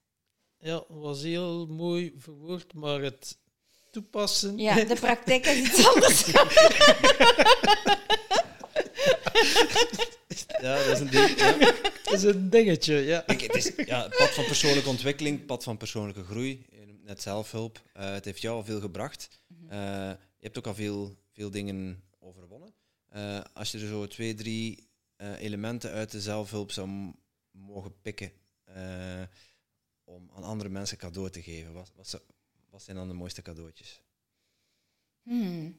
Ja, 0.60 0.84
was 0.88 1.22
heel 1.22 1.68
mooi 1.68 2.14
verwoord, 2.18 2.74
maar 2.74 3.02
het, 3.02 3.38
toepassen. 3.92 4.58
Ja, 4.58 4.84
de 4.84 4.96
praktijk 5.08 5.46
is 5.46 5.58
iets 5.58 5.88
anders. 5.88 6.26
ja, 10.62 10.86
dat 10.86 10.86
is 10.86 11.00
een 11.00 11.10
ding. 11.10 11.40
Ja. 11.40 11.58
Dat 12.04 12.14
is 12.14 12.24
een 12.24 12.50
dingetje, 12.50 12.96
ja. 12.96 13.24
het 13.26 13.56
is 13.56 13.72
ja, 13.86 14.08
pad 14.18 14.30
van 14.30 14.46
persoonlijke 14.46 14.90
ontwikkeling, 14.90 15.46
pad 15.46 15.64
van 15.64 15.78
persoonlijke 15.78 16.24
groei. 16.24 16.66
Net 17.04 17.22
zelfhulp. 17.22 17.82
Uh, 17.98 18.12
het 18.12 18.26
heeft 18.26 18.42
jou 18.42 18.56
al 18.56 18.64
veel 18.64 18.80
gebracht. 18.80 19.30
Uh, 19.64 19.78
je 20.10 20.46
hebt 20.46 20.58
ook 20.58 20.68
al 20.68 20.76
veel, 20.76 21.18
veel 21.34 21.52
dingen. 21.52 22.04
Uh, 23.18 23.42
als 23.54 23.72
je 23.72 23.80
er 23.80 23.88
zo 23.88 24.08
twee, 24.08 24.34
drie 24.34 24.90
elementen 25.18 25.92
uit 25.92 26.12
de 26.12 26.22
zelfhulp 26.22 26.72
zou 26.72 27.14
mogen 27.52 28.02
pikken 28.02 28.32
om 30.04 30.30
aan 30.36 30.44
andere 30.44 30.70
mensen 30.70 30.98
cadeau 30.98 31.30
te 31.30 31.42
geven, 31.42 31.74
wat, 31.74 31.92
wat, 32.70 32.84
zijn 32.84 32.98
dan 32.98 33.08
de 33.08 33.14
mooiste 33.14 33.42
cadeautjes? 33.42 34.02
Hmm. 35.24 35.78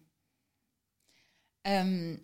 Um, 1.62 2.22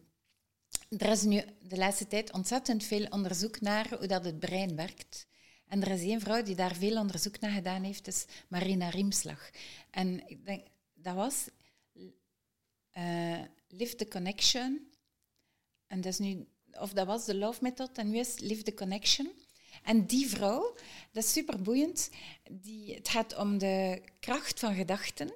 er 0.98 1.10
is 1.10 1.22
nu 1.22 1.42
de 1.60 1.76
laatste 1.76 2.06
tijd 2.06 2.32
ontzettend 2.32 2.84
veel 2.84 3.06
onderzoek 3.06 3.60
naar 3.60 3.88
hoe 3.98 4.06
dat 4.06 4.24
het 4.24 4.38
brein 4.38 4.76
werkt. 4.76 5.26
En 5.66 5.82
er 5.82 5.90
is 5.90 6.00
één 6.00 6.20
vrouw 6.20 6.42
die 6.42 6.54
daar 6.54 6.74
veel 6.74 6.98
onderzoek 6.98 7.40
naar 7.40 7.50
gedaan 7.50 7.82
heeft, 7.82 8.06
is 8.06 8.24
Marina 8.48 8.88
Riemslag. 8.88 9.50
En 9.90 10.28
ik 10.28 10.44
denk, 10.46 10.66
dat 10.94 11.14
was 11.14 11.48
uh, 12.96 13.42
Live 13.68 13.94
the 13.94 14.08
Connection. 14.08 14.92
En 15.86 16.00
dat 16.00 16.12
is 16.12 16.18
nu, 16.18 16.46
of 16.72 16.92
dat 16.92 17.06
was 17.06 17.24
de 17.24 17.34
Love 17.34 17.58
Method 17.62 17.98
en 17.98 18.10
nu 18.10 18.18
is 18.18 18.38
Live 18.38 18.62
the 18.62 18.74
Connection. 18.74 19.30
En 19.82 20.06
die 20.06 20.28
vrouw, 20.28 20.74
dat 21.12 21.24
is 21.24 21.32
super 21.32 21.62
boeiend, 21.62 22.10
die, 22.50 22.94
het 22.94 23.08
gaat 23.08 23.36
om 23.36 23.58
de 23.58 24.02
kracht 24.20 24.60
van 24.60 24.74
gedachten 24.74 25.32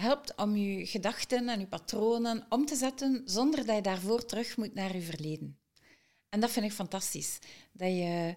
helpt 0.00 0.34
om 0.36 0.56
je 0.56 0.86
gedachten 0.86 1.48
en 1.48 1.60
je 1.60 1.66
patronen 1.66 2.46
om 2.48 2.66
te 2.66 2.76
zetten 2.76 3.22
zonder 3.24 3.66
dat 3.66 3.76
je 3.76 3.82
daarvoor 3.82 4.24
terug 4.24 4.56
moet 4.56 4.74
naar 4.74 4.94
je 4.94 5.02
verleden. 5.02 5.58
En 6.28 6.40
dat 6.40 6.50
vind 6.50 6.64
ik 6.66 6.72
fantastisch. 6.72 7.38
Dat 7.72 7.88
je 7.88 8.34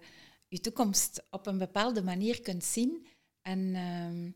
je 0.48 0.60
toekomst 0.60 1.22
op 1.30 1.46
een 1.46 1.58
bepaalde 1.58 2.02
manier 2.02 2.40
kunt 2.40 2.64
zien. 2.64 3.06
En 3.42 3.74
ehm, 3.74 4.30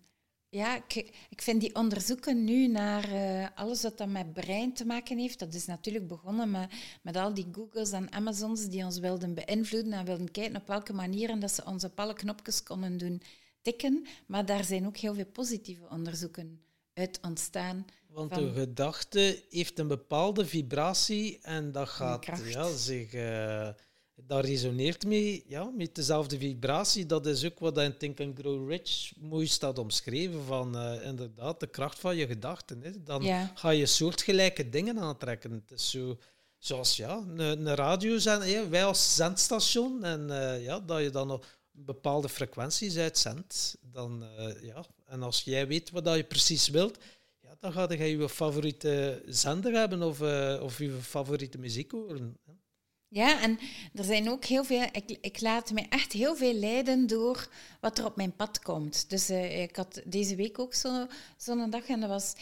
ja, 0.50 0.76
ik, 0.76 0.94
ik, 1.28 1.42
vind 1.42 1.60
die 1.60 1.74
onderzoeken 1.74 2.44
nu 2.44 2.66
naar 2.66 3.12
uh, 3.12 3.46
alles 3.54 3.82
wat 3.82 3.98
dat 3.98 4.08
met 4.08 4.32
brein 4.32 4.72
te 4.72 4.86
maken 4.86 5.18
heeft, 5.18 5.38
dat 5.38 5.54
is 5.54 5.66
natuurlijk 5.66 6.08
begonnen 6.08 6.50
met, 6.50 6.70
met 7.02 7.16
al 7.16 7.34
die 7.34 7.48
Googles 7.52 7.90
en 7.90 8.12
Amazons 8.12 8.68
die 8.68 8.84
ons 8.84 8.98
wilden 8.98 9.34
beïnvloeden 9.34 9.92
en 9.92 10.04
wilden 10.04 10.30
kijken 10.30 10.56
op 10.56 10.66
welke 10.66 10.92
manieren 10.92 11.40
dat 11.40 11.52
ze 11.52 11.64
ons 11.64 11.84
op 11.84 12.00
alle 12.00 12.14
knopjes 12.14 12.62
konden 12.62 12.96
doen 12.96 13.22
tikken. 13.62 14.06
Maar 14.26 14.46
daar 14.46 14.64
zijn 14.64 14.86
ook 14.86 14.96
heel 14.96 15.14
veel 15.14 15.26
positieve 15.26 15.88
onderzoeken 15.90 16.60
uit 16.94 17.18
ontstaan. 17.22 17.86
Want 18.08 18.34
de 18.34 18.52
gedachte 18.52 19.44
heeft 19.48 19.78
een 19.78 19.88
bepaalde 19.88 20.46
vibratie 20.46 21.38
en 21.42 21.72
dat 21.72 21.88
gaat 21.88 22.26
ja, 22.44 22.76
zich... 22.76 23.14
Uh, 23.14 23.68
dat 24.26 24.44
resoneert 24.44 25.06
mee 25.06 25.44
ja, 25.46 25.64
met 25.64 25.94
dezelfde 25.94 26.38
vibratie. 26.38 27.06
Dat 27.06 27.26
is 27.26 27.44
ook 27.44 27.58
wat 27.58 27.78
in 27.78 27.96
Think 27.96 28.20
and 28.20 28.38
Grow 28.38 28.70
Rich 28.70 29.12
mooi 29.20 29.46
staat 29.46 29.78
omschreven. 29.78 30.44
Van 30.44 30.76
uh, 30.76 31.04
inderdaad, 31.04 31.60
de 31.60 31.66
kracht 31.66 31.98
van 31.98 32.16
je 32.16 32.26
gedachten. 32.26 32.82
Hè. 32.82 33.02
Dan 33.02 33.50
ga 33.54 33.70
je 33.70 33.86
soortgelijke 33.86 34.68
dingen 34.68 34.98
aantrekken. 34.98 35.52
Het 35.52 35.70
is 35.70 35.90
zo, 35.90 36.18
zoals 36.58 36.96
ja, 36.96 37.16
een, 37.16 37.38
een 37.38 37.74
radiozender, 37.74 38.70
wij 38.70 38.84
als 38.84 39.14
zendstation. 39.14 40.04
En 40.04 40.26
uh, 40.30 40.64
ja, 40.64 40.80
dat 40.80 41.02
je 41.02 41.10
dan 41.10 41.30
op 41.30 41.46
bepaalde 41.70 42.28
frequenties 42.28 42.96
uitzendt. 42.96 43.78
Dan, 43.92 44.24
uh, 44.38 44.62
ja. 44.62 44.84
En 45.06 45.22
als 45.22 45.42
jij 45.42 45.66
weet 45.66 45.90
wat 45.90 46.14
je 46.14 46.24
precies 46.24 46.68
wilt, 46.68 46.98
ja, 47.42 47.56
dan 47.60 47.72
ga 47.72 47.92
je 47.92 48.18
je 48.18 48.28
favoriete 48.28 49.22
zender 49.26 49.72
hebben 49.72 50.02
of, 50.02 50.20
of 50.60 50.78
je 50.78 50.90
favoriete 50.90 51.58
muziek 51.58 51.90
horen. 51.90 52.36
Ja, 53.10 53.40
en 53.42 53.58
er 53.94 54.04
zijn 54.04 54.30
ook 54.30 54.44
heel 54.44 54.64
veel. 54.64 54.82
Ik, 54.92 55.18
ik 55.20 55.40
laat 55.40 55.70
me 55.70 55.86
echt 55.88 56.12
heel 56.12 56.36
veel 56.36 56.54
leiden 56.54 57.06
door 57.06 57.48
wat 57.80 57.98
er 57.98 58.04
op 58.04 58.16
mijn 58.16 58.36
pad 58.36 58.62
komt. 58.62 59.10
Dus 59.10 59.30
uh, 59.30 59.62
ik 59.62 59.76
had 59.76 60.02
deze 60.04 60.36
week 60.36 60.58
ook 60.58 60.74
zo'n 60.74 61.08
zo 61.36 61.68
dag 61.68 61.86
en 61.86 62.00
dat 62.00 62.08
was 62.08 62.34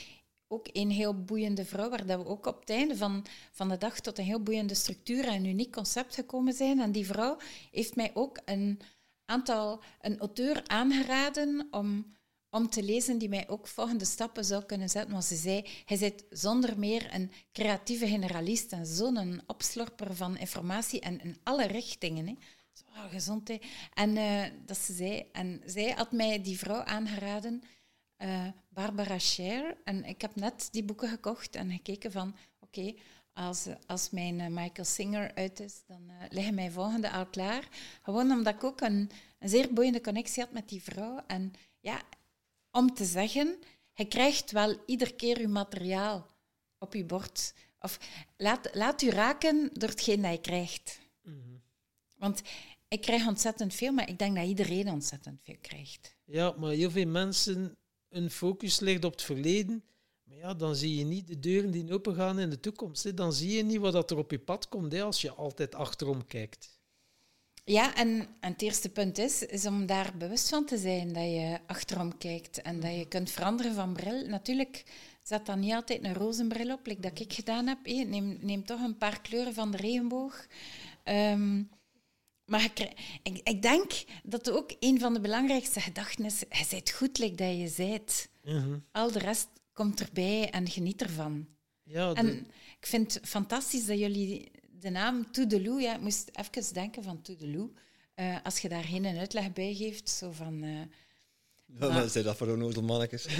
ook 0.48 0.68
een 0.72 0.90
heel 0.90 1.24
boeiende 1.24 1.64
vrouw, 1.64 1.90
waar 1.90 2.06
dat 2.06 2.22
we 2.22 2.26
ook 2.26 2.46
op 2.46 2.60
het 2.60 2.70
einde 2.70 2.96
van, 2.96 3.26
van 3.52 3.68
de 3.68 3.78
dag 3.78 4.00
tot 4.00 4.18
een 4.18 4.24
heel 4.24 4.42
boeiende 4.42 4.74
structuur 4.74 5.26
en 5.26 5.34
een 5.34 5.44
uniek 5.44 5.72
concept 5.72 6.14
gekomen 6.14 6.52
zijn. 6.52 6.80
En 6.80 6.92
die 6.92 7.06
vrouw 7.06 7.36
heeft 7.70 7.96
mij 7.96 8.10
ook 8.14 8.40
een 8.44 8.80
aantal, 9.24 9.82
een 10.00 10.18
auteur 10.18 10.62
aangeraden 10.66 11.68
om 11.70 12.16
om 12.50 12.70
te 12.70 12.82
lezen 12.82 13.18
die 13.18 13.28
mij 13.28 13.48
ook 13.48 13.66
volgende 13.66 14.04
stappen 14.04 14.44
zou 14.44 14.64
kunnen 14.64 14.88
zetten. 14.88 15.12
Want 15.12 15.24
ze 15.24 15.36
zei, 15.36 15.64
hij 15.84 15.96
zit 15.96 16.24
zonder 16.30 16.78
meer 16.78 17.14
een 17.14 17.30
creatieve 17.52 18.06
generalist 18.06 18.72
en 18.72 18.86
zo'n 18.86 19.42
opslorper 19.46 20.16
van 20.16 20.36
informatie 20.36 21.00
en 21.00 21.20
in 21.20 21.36
alle 21.42 21.66
richtingen. 21.66 22.26
Hè. 22.26 22.34
Zo, 22.72 22.84
gezondheid. 23.10 23.64
En 23.94 24.16
uh, 24.16 24.42
dat 24.66 24.78
ze 24.78 24.92
zei, 24.92 25.24
en 25.32 25.62
zij 25.64 25.90
had 25.90 26.12
mij 26.12 26.42
die 26.42 26.58
vrouw 26.58 26.82
aangeraden, 26.82 27.62
uh, 28.18 28.46
Barbara 28.68 29.18
Scher. 29.18 29.76
En 29.84 30.04
ik 30.04 30.20
heb 30.20 30.34
net 30.34 30.68
die 30.70 30.84
boeken 30.84 31.08
gekocht 31.08 31.56
en 31.56 31.70
gekeken 31.70 32.12
van, 32.12 32.36
oké, 32.60 32.94
als, 33.32 33.66
als 33.86 34.10
mijn 34.10 34.38
uh, 34.38 34.46
Michael 34.46 34.84
Singer 34.84 35.34
uit 35.34 35.60
is, 35.60 35.82
dan 35.86 36.10
liggen 36.28 36.54
mijn 36.54 36.72
volgende 36.72 37.10
al 37.10 37.26
klaar. 37.26 37.68
Gewoon 38.02 38.30
omdat 38.30 38.54
ik 38.54 38.64
ook 38.64 38.80
een, 38.80 39.10
een 39.38 39.48
zeer 39.48 39.72
boeiende 39.72 40.00
connectie 40.00 40.42
had 40.42 40.52
met 40.52 40.68
die 40.68 40.82
vrouw. 40.82 41.22
En 41.26 41.52
ja, 41.80 42.02
om 42.76 42.94
te 42.94 43.04
zeggen, 43.04 43.58
je 43.94 44.04
krijgt 44.04 44.50
wel 44.50 44.76
iedere 44.86 45.14
keer 45.14 45.40
je 45.40 45.48
materiaal 45.48 46.26
op 46.78 46.94
je 46.94 47.04
bord. 47.04 47.54
Of 47.80 47.98
laat, 48.36 48.68
laat 48.72 49.02
u 49.02 49.10
raken 49.10 49.70
door 49.72 49.88
hetgeen 49.88 50.22
dat 50.22 50.32
je 50.32 50.40
krijgt. 50.40 51.00
Mhm. 51.22 51.56
Want 52.14 52.42
ik 52.88 53.00
krijg 53.00 53.26
ontzettend 53.26 53.74
veel, 53.74 53.92
maar 53.92 54.08
ik 54.08 54.18
denk 54.18 54.36
dat 54.36 54.46
iedereen 54.46 54.88
ontzettend 54.90 55.40
veel 55.42 55.56
krijgt. 55.60 56.16
Ja, 56.24 56.54
maar 56.58 56.70
heel 56.70 56.90
veel 56.90 57.06
mensen, 57.06 57.76
hun 58.08 58.30
focus 58.30 58.80
ligt 58.80 59.04
op 59.04 59.12
het 59.12 59.22
verleden. 59.22 59.84
Maar 60.22 60.36
ja, 60.36 60.54
dan 60.54 60.76
zie 60.76 60.96
je 60.96 61.04
niet 61.04 61.26
de 61.26 61.38
deuren 61.38 61.70
die 61.70 61.92
open 61.92 62.14
gaan 62.14 62.38
in 62.38 62.50
de 62.50 62.60
toekomst. 62.60 63.04
Hè. 63.04 63.14
Dan 63.14 63.32
zie 63.32 63.56
je 63.56 63.62
niet 63.62 63.80
wat 63.80 64.10
er 64.10 64.16
op 64.16 64.30
je 64.30 64.38
pad 64.38 64.68
komt 64.68 64.92
hè, 64.92 65.02
als 65.02 65.20
je 65.20 65.32
altijd 65.32 65.74
achterom 65.74 66.26
kijkt. 66.26 66.75
Ja, 67.68 67.94
en, 67.94 68.26
het 68.40 68.62
eerste 68.62 68.88
punt 68.88 69.18
is, 69.18 69.46
is 69.46 69.66
om 69.66 69.86
daar 69.86 70.16
bewust 70.16 70.48
van 70.48 70.64
te 70.64 70.78
zijn 70.78 71.12
dat 71.12 71.22
je 71.22 71.58
achterom 71.66 72.18
kijkt 72.18 72.62
en 72.62 72.80
dat 72.80 72.94
je 72.94 73.08
kunt 73.08 73.30
veranderen 73.30 73.74
van 73.74 73.92
bril. 73.92 74.26
Natuurlijk 74.26 74.84
zet 75.22 75.46
dan 75.46 75.60
niet 75.60 75.72
altijd 75.72 76.04
een 76.04 76.14
roze 76.14 76.46
bril 76.46 76.72
op, 76.72 76.86
like 76.86 77.00
dat 77.00 77.20
ik 77.20 77.32
gedaan 77.32 77.66
heb. 77.66 77.78
Neem, 77.86 78.38
neem 78.40 78.64
toch 78.64 78.80
een 78.80 78.98
paar 78.98 79.20
kleuren 79.20 79.54
van 79.54 79.70
de 79.70 79.76
regenboog. 79.76 80.46
Ehm, 81.02 81.62
maar 82.44 82.64
ik, 82.64 82.92
ik, 83.42 83.62
denk 83.62 83.92
dat 84.22 84.50
ook 84.50 84.74
een 84.80 84.98
van 84.98 85.14
de 85.14 85.20
belangrijkste 85.20 85.80
gedachten 85.80 86.24
is, 86.24 86.38
je 86.38 86.66
bent 86.70 86.90
goed 86.90 87.18
like 87.18 87.34
dat 87.34 87.56
je 87.56 87.72
bent. 87.76 88.28
Mhm. 88.44 88.78
Al 88.92 89.12
de 89.12 89.18
rest 89.18 89.48
komt 89.72 90.00
erbij 90.00 90.50
en 90.50 90.68
geniet 90.68 91.02
ervan. 91.02 91.46
Ja, 91.82 92.12
En 92.12 92.46
ik 92.80 92.86
vind 92.86 93.14
het 93.14 93.28
fantastisch 93.28 93.86
dat 93.86 93.98
jullie 93.98 94.50
de 94.80 94.90
naam 94.90 95.30
Toedeloe, 95.30 95.80
ja, 95.80 95.94
ik 95.94 96.00
moest 96.00 96.30
even 96.32 96.74
denken 96.74 97.02
van 97.02 97.22
Toedeloe. 97.22 97.70
Uh, 98.16 98.36
als 98.42 98.58
je 98.58 98.68
daar 98.68 98.84
geen 98.84 99.18
uitleg 99.18 99.52
bij 99.52 99.74
geeft, 99.74 100.08
zo 100.08 100.30
van... 100.30 100.62
Uh, 100.64 100.80
wat 101.66 101.92
maar, 101.92 102.08
zijn 102.08 102.24
dat 102.24 102.36
voor 102.36 102.48
een 102.48 102.84
mannetjes? 102.84 103.26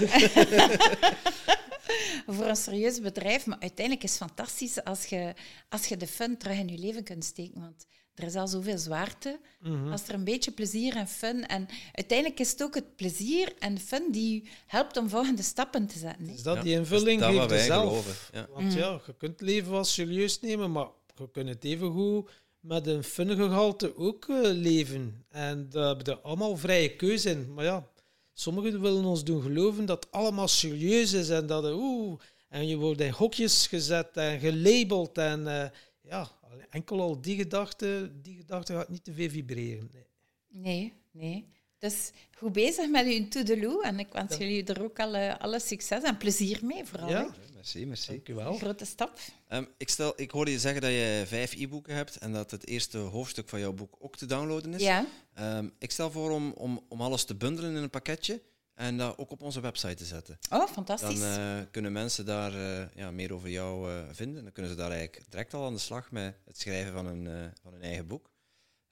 voor 2.27 2.45
een 2.45 2.55
serieus 2.55 3.01
bedrijf, 3.01 3.45
maar 3.45 3.59
uiteindelijk 3.59 4.05
is 4.05 4.19
het 4.19 4.19
fantastisch 4.19 4.83
als 4.83 5.05
je, 5.05 5.33
als 5.69 5.85
je 5.85 5.97
de 5.97 6.07
fun 6.07 6.37
terug 6.37 6.57
in 6.57 6.67
je 6.67 6.77
leven 6.77 7.03
kunt 7.03 7.25
steken. 7.25 7.61
Want 7.61 7.85
er 8.15 8.23
is 8.23 8.35
al 8.35 8.47
zoveel 8.47 8.77
zwaarte. 8.77 9.39
Mhm. 9.59 9.91
Als 9.91 10.07
er 10.07 10.13
een 10.13 10.23
beetje 10.23 10.51
plezier 10.51 10.95
en 10.95 11.07
fun... 11.07 11.47
En 11.47 11.67
uiteindelijk 11.93 12.39
is 12.39 12.51
het 12.51 12.63
ook 12.63 12.75
het 12.75 12.95
plezier 12.95 13.53
en 13.59 13.79
fun 13.79 14.11
die 14.11 14.33
je 14.33 14.49
helpt 14.65 14.97
om 14.97 15.09
volgende 15.09 15.43
stappen 15.43 15.87
te 15.87 15.97
zetten. 15.97 16.29
Is 16.29 16.43
dat 16.43 16.61
die 16.61 16.73
invulling 16.73 17.21
ja, 17.21 17.47
geeft 17.47 17.65
zelf. 17.65 18.29
Ja. 18.33 18.47
Want 18.53 18.71
mm. 18.71 18.77
ja, 18.77 19.01
je 19.05 19.15
kunt 19.17 19.41
leven 19.41 19.71
wel 19.71 19.83
serieus 19.83 20.39
nemen, 20.39 20.71
maar 20.71 20.87
je 21.17 21.31
kunt 21.31 21.49
het 21.49 21.63
evengoed 21.63 22.29
met 22.59 22.87
een 22.87 23.03
fungehalte 23.03 23.97
ook 23.97 24.27
uh, 24.27 24.39
leven. 24.41 25.25
En 25.29 25.69
daar 25.69 25.87
hebben 25.87 26.05
we 26.05 26.21
allemaal 26.21 26.57
vrije 26.57 26.95
keuze 26.95 27.29
in. 27.29 27.53
Maar 27.53 27.63
ja, 27.63 27.87
sommigen 28.33 28.81
willen 28.81 29.05
ons 29.05 29.23
doen 29.23 29.41
geloven 29.41 29.85
dat 29.85 30.03
het 30.03 30.13
allemaal 30.13 30.47
serieus 30.47 31.13
is 31.13 31.29
en 31.29 31.47
dat 31.47 31.65
oeh, 31.65 32.19
en 32.49 32.67
je 32.67 32.77
wordt 32.77 33.01
in 33.01 33.11
hokjes 33.11 33.67
gezet 33.67 34.17
en 34.17 34.39
gelabeld. 34.39 35.17
En 35.17 35.39
uh, 35.39 35.65
ja, 36.01 36.31
enkel 36.69 37.01
al 37.01 37.21
die 37.21 37.35
gedachte, 37.35 38.11
die 38.21 38.35
gedachte 38.35 38.73
gaat 38.73 38.89
niet 38.89 39.03
te 39.03 39.13
veel 39.13 39.29
vibreren. 39.29 39.89
Nee, 39.91 40.03
nee. 40.47 40.93
nee. 41.11 41.55
Dus 41.79 42.11
goed 42.37 42.53
bezig 42.53 42.89
met 42.89 43.05
uw 43.05 43.27
to-do 43.27 43.81
en 43.81 43.99
ik 43.99 44.07
wens 44.11 44.37
jullie 44.37 44.63
er 44.63 44.83
ook 44.83 44.99
alle, 44.99 45.39
alle 45.39 45.59
succes 45.59 46.03
en 46.03 46.17
plezier 46.17 46.59
mee 46.61 46.85
vooral. 46.85 47.09
Ja, 47.09 47.33
merci, 47.57 47.85
merci. 47.85 48.11
Dank 48.11 48.27
u 48.27 48.33
wel. 48.33 48.53
Grote 48.53 48.85
stap. 48.85 49.19
Um, 49.49 49.67
ik, 49.77 49.89
stel, 49.89 50.13
ik 50.15 50.31
hoorde 50.31 50.51
je 50.51 50.59
zeggen 50.59 50.81
dat 50.81 50.91
je 50.91 51.23
vijf 51.25 51.53
e-boeken 51.53 51.95
hebt 51.95 52.17
en 52.17 52.33
dat 52.33 52.51
het 52.51 52.67
eerste 52.67 52.97
hoofdstuk 52.97 53.49
van 53.49 53.59
jouw 53.59 53.73
boek 53.73 53.95
ook 53.99 54.15
te 54.15 54.25
downloaden 54.25 54.73
is. 54.73 54.81
Ja. 54.81 55.05
Um, 55.39 55.73
ik 55.79 55.91
stel 55.91 56.11
voor 56.11 56.31
om, 56.31 56.51
om, 56.51 56.85
om 56.89 57.01
alles 57.01 57.23
te 57.23 57.35
bundelen 57.35 57.75
in 57.75 57.83
een 57.83 57.89
pakketje 57.89 58.41
en 58.73 58.97
dat 58.97 59.17
ook 59.17 59.31
op 59.31 59.41
onze 59.41 59.59
website 59.59 59.95
te 59.95 60.05
zetten. 60.05 60.39
Oh, 60.49 60.67
fantastisch. 60.67 61.19
Dan 61.19 61.39
uh, 61.39 61.59
kunnen 61.71 61.91
mensen 61.91 62.25
daar 62.25 62.53
uh, 62.53 62.85
ja, 62.95 63.11
meer 63.11 63.33
over 63.33 63.49
jou 63.49 63.91
uh, 63.91 64.03
vinden. 64.11 64.43
Dan 64.43 64.51
kunnen 64.51 64.71
ze 64.71 64.77
daar 64.77 64.91
eigenlijk 64.91 65.23
direct 65.29 65.53
al 65.53 65.65
aan 65.65 65.73
de 65.73 65.79
slag 65.79 66.11
met 66.11 66.35
het 66.45 66.59
schrijven 66.59 66.93
van 66.93 67.05
een, 67.05 67.53
van 67.61 67.73
een 67.73 67.81
eigen 67.81 68.07
boek. 68.07 68.29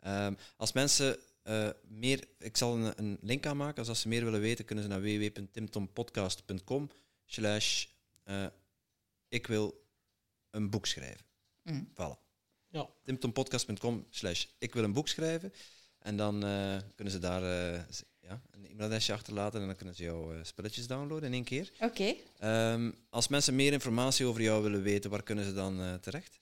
Um, 0.08 0.38
als 0.58 0.72
mensen 0.72 1.18
uh, 1.44 1.70
meer, 1.88 2.28
ik 2.40 2.58
zal 2.58 2.76
een, 2.76 2.94
een, 2.96 3.18
link 3.22 3.46
aanmaken. 3.46 3.76
Dus 3.76 3.88
als 3.88 4.02
ze 4.02 4.08
meer 4.08 4.24
willen 4.24 4.40
weten, 4.42 4.66
kunnen 4.66 4.84
ze 4.84 4.90
naar 4.90 5.02
www.timtompodcast.com 5.02 6.90
slash 7.26 7.86
uh, 8.26 8.46
ik 9.28 9.48
wil 9.48 9.88
een 10.50 10.70
boek 10.70 10.86
schrijven. 10.86 11.26
Mm. 11.64 11.90
Voilà. 11.94 12.24
Ja. 12.68 12.90
timtompodcast.com 13.04 14.06
slash 14.10 14.46
ik 14.58 14.74
wil 14.74 14.84
een 14.84 14.94
boek 14.94 15.08
schrijven. 15.08 15.54
En 16.00 16.18
dan 16.18 16.46
uh, 16.46 16.78
kunnen 16.96 17.14
ze 17.14 17.20
daar 17.20 17.42
ja, 18.20 18.42
een 18.52 18.66
e-mailadresje 18.66 19.14
achterlaten 19.14 19.62
en 19.62 19.68
dan 19.68 19.76
kunnen 19.76 19.96
ze 19.96 20.04
jouw 20.04 20.44
spelletjes 20.44 20.88
downloaden 20.88 21.28
in 21.28 21.34
één 21.34 21.44
keer. 21.44 21.72
Oké. 21.80 22.16
Okay. 22.40 22.74
Um, 22.74 22.96
als 23.10 23.28
mensen 23.28 23.56
meer 23.56 23.74
informatie 23.74 24.26
over 24.26 24.42
jou 24.42 24.64
willen 24.64 24.82
weten, 24.82 25.10
waar 25.10 25.24
kunnen 25.24 25.46
ze 25.46 25.54
dan 25.54 26.00
terecht? 26.02 26.40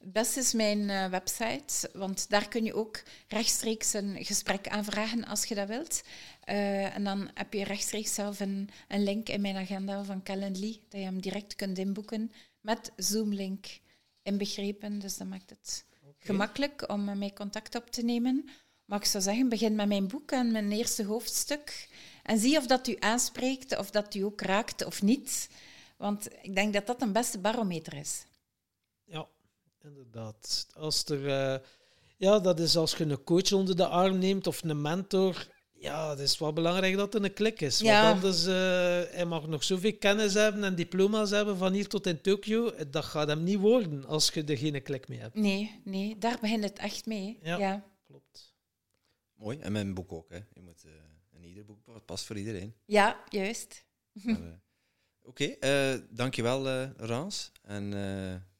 Het 0.00 0.12
beste 0.12 0.40
is 0.40 0.52
mijn 0.52 0.78
uh, 0.78 1.06
website, 1.06 1.90
want 1.92 2.30
daar 2.30 2.48
kun 2.48 2.64
je 2.64 2.74
ook 2.74 3.02
rechtstreeks 3.28 3.92
een 3.92 4.24
gesprek 4.24 4.68
aanvragen 4.68 5.24
als 5.24 5.44
je 5.44 5.54
dat 5.54 5.68
wilt. 5.68 6.02
Uh, 6.48 6.96
en 6.96 7.04
dan 7.04 7.30
heb 7.34 7.52
je 7.52 7.64
rechtstreeks 7.64 8.14
zelf 8.14 8.40
een, 8.40 8.70
een 8.88 9.02
link 9.02 9.28
in 9.28 9.40
mijn 9.40 9.56
agenda 9.56 10.04
van 10.04 10.22
Calendly, 10.22 10.80
dat 10.88 11.00
je 11.00 11.06
hem 11.06 11.20
direct 11.20 11.54
kunt 11.54 11.78
inboeken 11.78 12.32
met 12.60 12.92
Zoom-link 12.96 13.66
inbegrepen. 14.22 14.98
Dus 14.98 15.16
dat 15.16 15.26
maakt 15.26 15.50
het 15.50 15.84
okay. 16.02 16.14
gemakkelijk 16.18 16.90
om 16.90 17.04
met 17.04 17.18
mij 17.18 17.32
contact 17.32 17.74
op 17.74 17.90
te 17.90 18.02
nemen. 18.02 18.48
Maar 18.84 18.98
ik 18.98 19.04
zou 19.04 19.22
zeggen, 19.22 19.48
begin 19.48 19.74
met 19.74 19.88
mijn 19.88 20.08
boek 20.08 20.30
en 20.30 20.52
mijn 20.52 20.72
eerste 20.72 21.04
hoofdstuk. 21.04 21.88
En 22.22 22.38
zie 22.38 22.58
of 22.58 22.66
dat 22.66 22.88
u 22.88 22.96
aanspreekt, 22.98 23.78
of 23.78 23.90
dat 23.90 24.14
u 24.14 24.20
ook 24.20 24.40
raakt 24.40 24.84
of 24.84 25.02
niet. 25.02 25.48
Want 25.96 26.28
ik 26.42 26.54
denk 26.54 26.72
dat 26.72 26.86
dat 26.86 27.02
een 27.02 27.12
beste 27.12 27.38
barometer 27.38 27.94
is. 27.94 28.24
Ja, 29.82 29.88
inderdaad. 29.88 30.66
Als 30.74 31.04
er, 31.04 31.20
uh, 31.20 31.66
ja, 32.16 32.38
dat 32.38 32.60
is 32.60 32.76
als 32.76 32.96
je 32.96 33.04
een 33.04 33.24
coach 33.24 33.52
onder 33.52 33.76
de 33.76 33.86
arm 33.86 34.18
neemt 34.18 34.46
of 34.46 34.62
een 34.62 34.80
mentor. 34.80 35.48
Ja, 35.72 36.10
het 36.10 36.18
is 36.18 36.38
wel 36.38 36.52
belangrijk 36.52 36.96
dat 36.96 37.14
er 37.14 37.24
een 37.24 37.32
klik 37.32 37.60
is. 37.60 37.78
Ja. 37.78 38.02
Want 38.02 38.14
anders, 38.14 38.46
uh, 38.46 38.52
hij 39.14 39.24
mag 39.24 39.46
nog 39.46 39.64
zoveel 39.64 39.96
kennis 39.96 40.34
hebben 40.34 40.64
en 40.64 40.74
diploma's 40.74 41.30
hebben 41.30 41.56
van 41.56 41.72
hier 41.72 41.88
tot 41.88 42.06
in 42.06 42.20
Tokio. 42.20 42.72
Dat 42.90 43.04
gaat 43.04 43.28
hem 43.28 43.42
niet 43.42 43.58
worden 43.58 44.04
als 44.06 44.30
je 44.30 44.44
er 44.44 44.58
geen 44.58 44.82
klik 44.82 45.08
mee 45.08 45.18
hebt. 45.18 45.34
Nee, 45.34 45.80
nee, 45.84 46.18
daar 46.18 46.38
begint 46.40 46.64
het 46.64 46.78
echt 46.78 47.06
mee. 47.06 47.38
Ja, 47.42 47.84
klopt. 48.06 48.54
Mooi, 49.34 49.58
en 49.58 49.72
mijn 49.72 49.94
boek 49.94 50.12
ook. 50.12 50.30
Hè. 50.30 50.38
Je 50.52 50.60
moet, 50.60 50.84
uh, 50.86 50.92
in 51.30 51.44
ieder 51.44 51.64
boek 51.64 52.04
past 52.04 52.24
voor 52.24 52.38
iedereen. 52.38 52.74
Ja, 52.84 53.20
juist. 53.28 53.84
Oké, 55.22 55.56
okay, 55.56 55.94
uh, 55.94 56.00
dankjewel 56.10 56.66
uh, 56.66 56.90
Rans. 56.96 57.52
En 57.62 57.92
uh, 57.92 58.32
ja, 58.32 58.59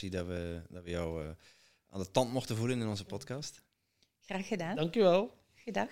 dat 0.00 0.26
we, 0.26 0.62
dat 0.68 0.84
we 0.84 0.90
jou 0.90 1.24
eh, 1.24 1.30
aan 1.88 2.00
de 2.00 2.10
tand 2.10 2.32
mochten 2.32 2.56
voelen 2.56 2.80
in 2.80 2.86
onze 2.86 3.04
podcast. 3.04 3.62
Graag 4.20 4.46
gedaan. 4.46 4.76
Dankjewel. 4.76 5.34
Gedag. 5.54 5.90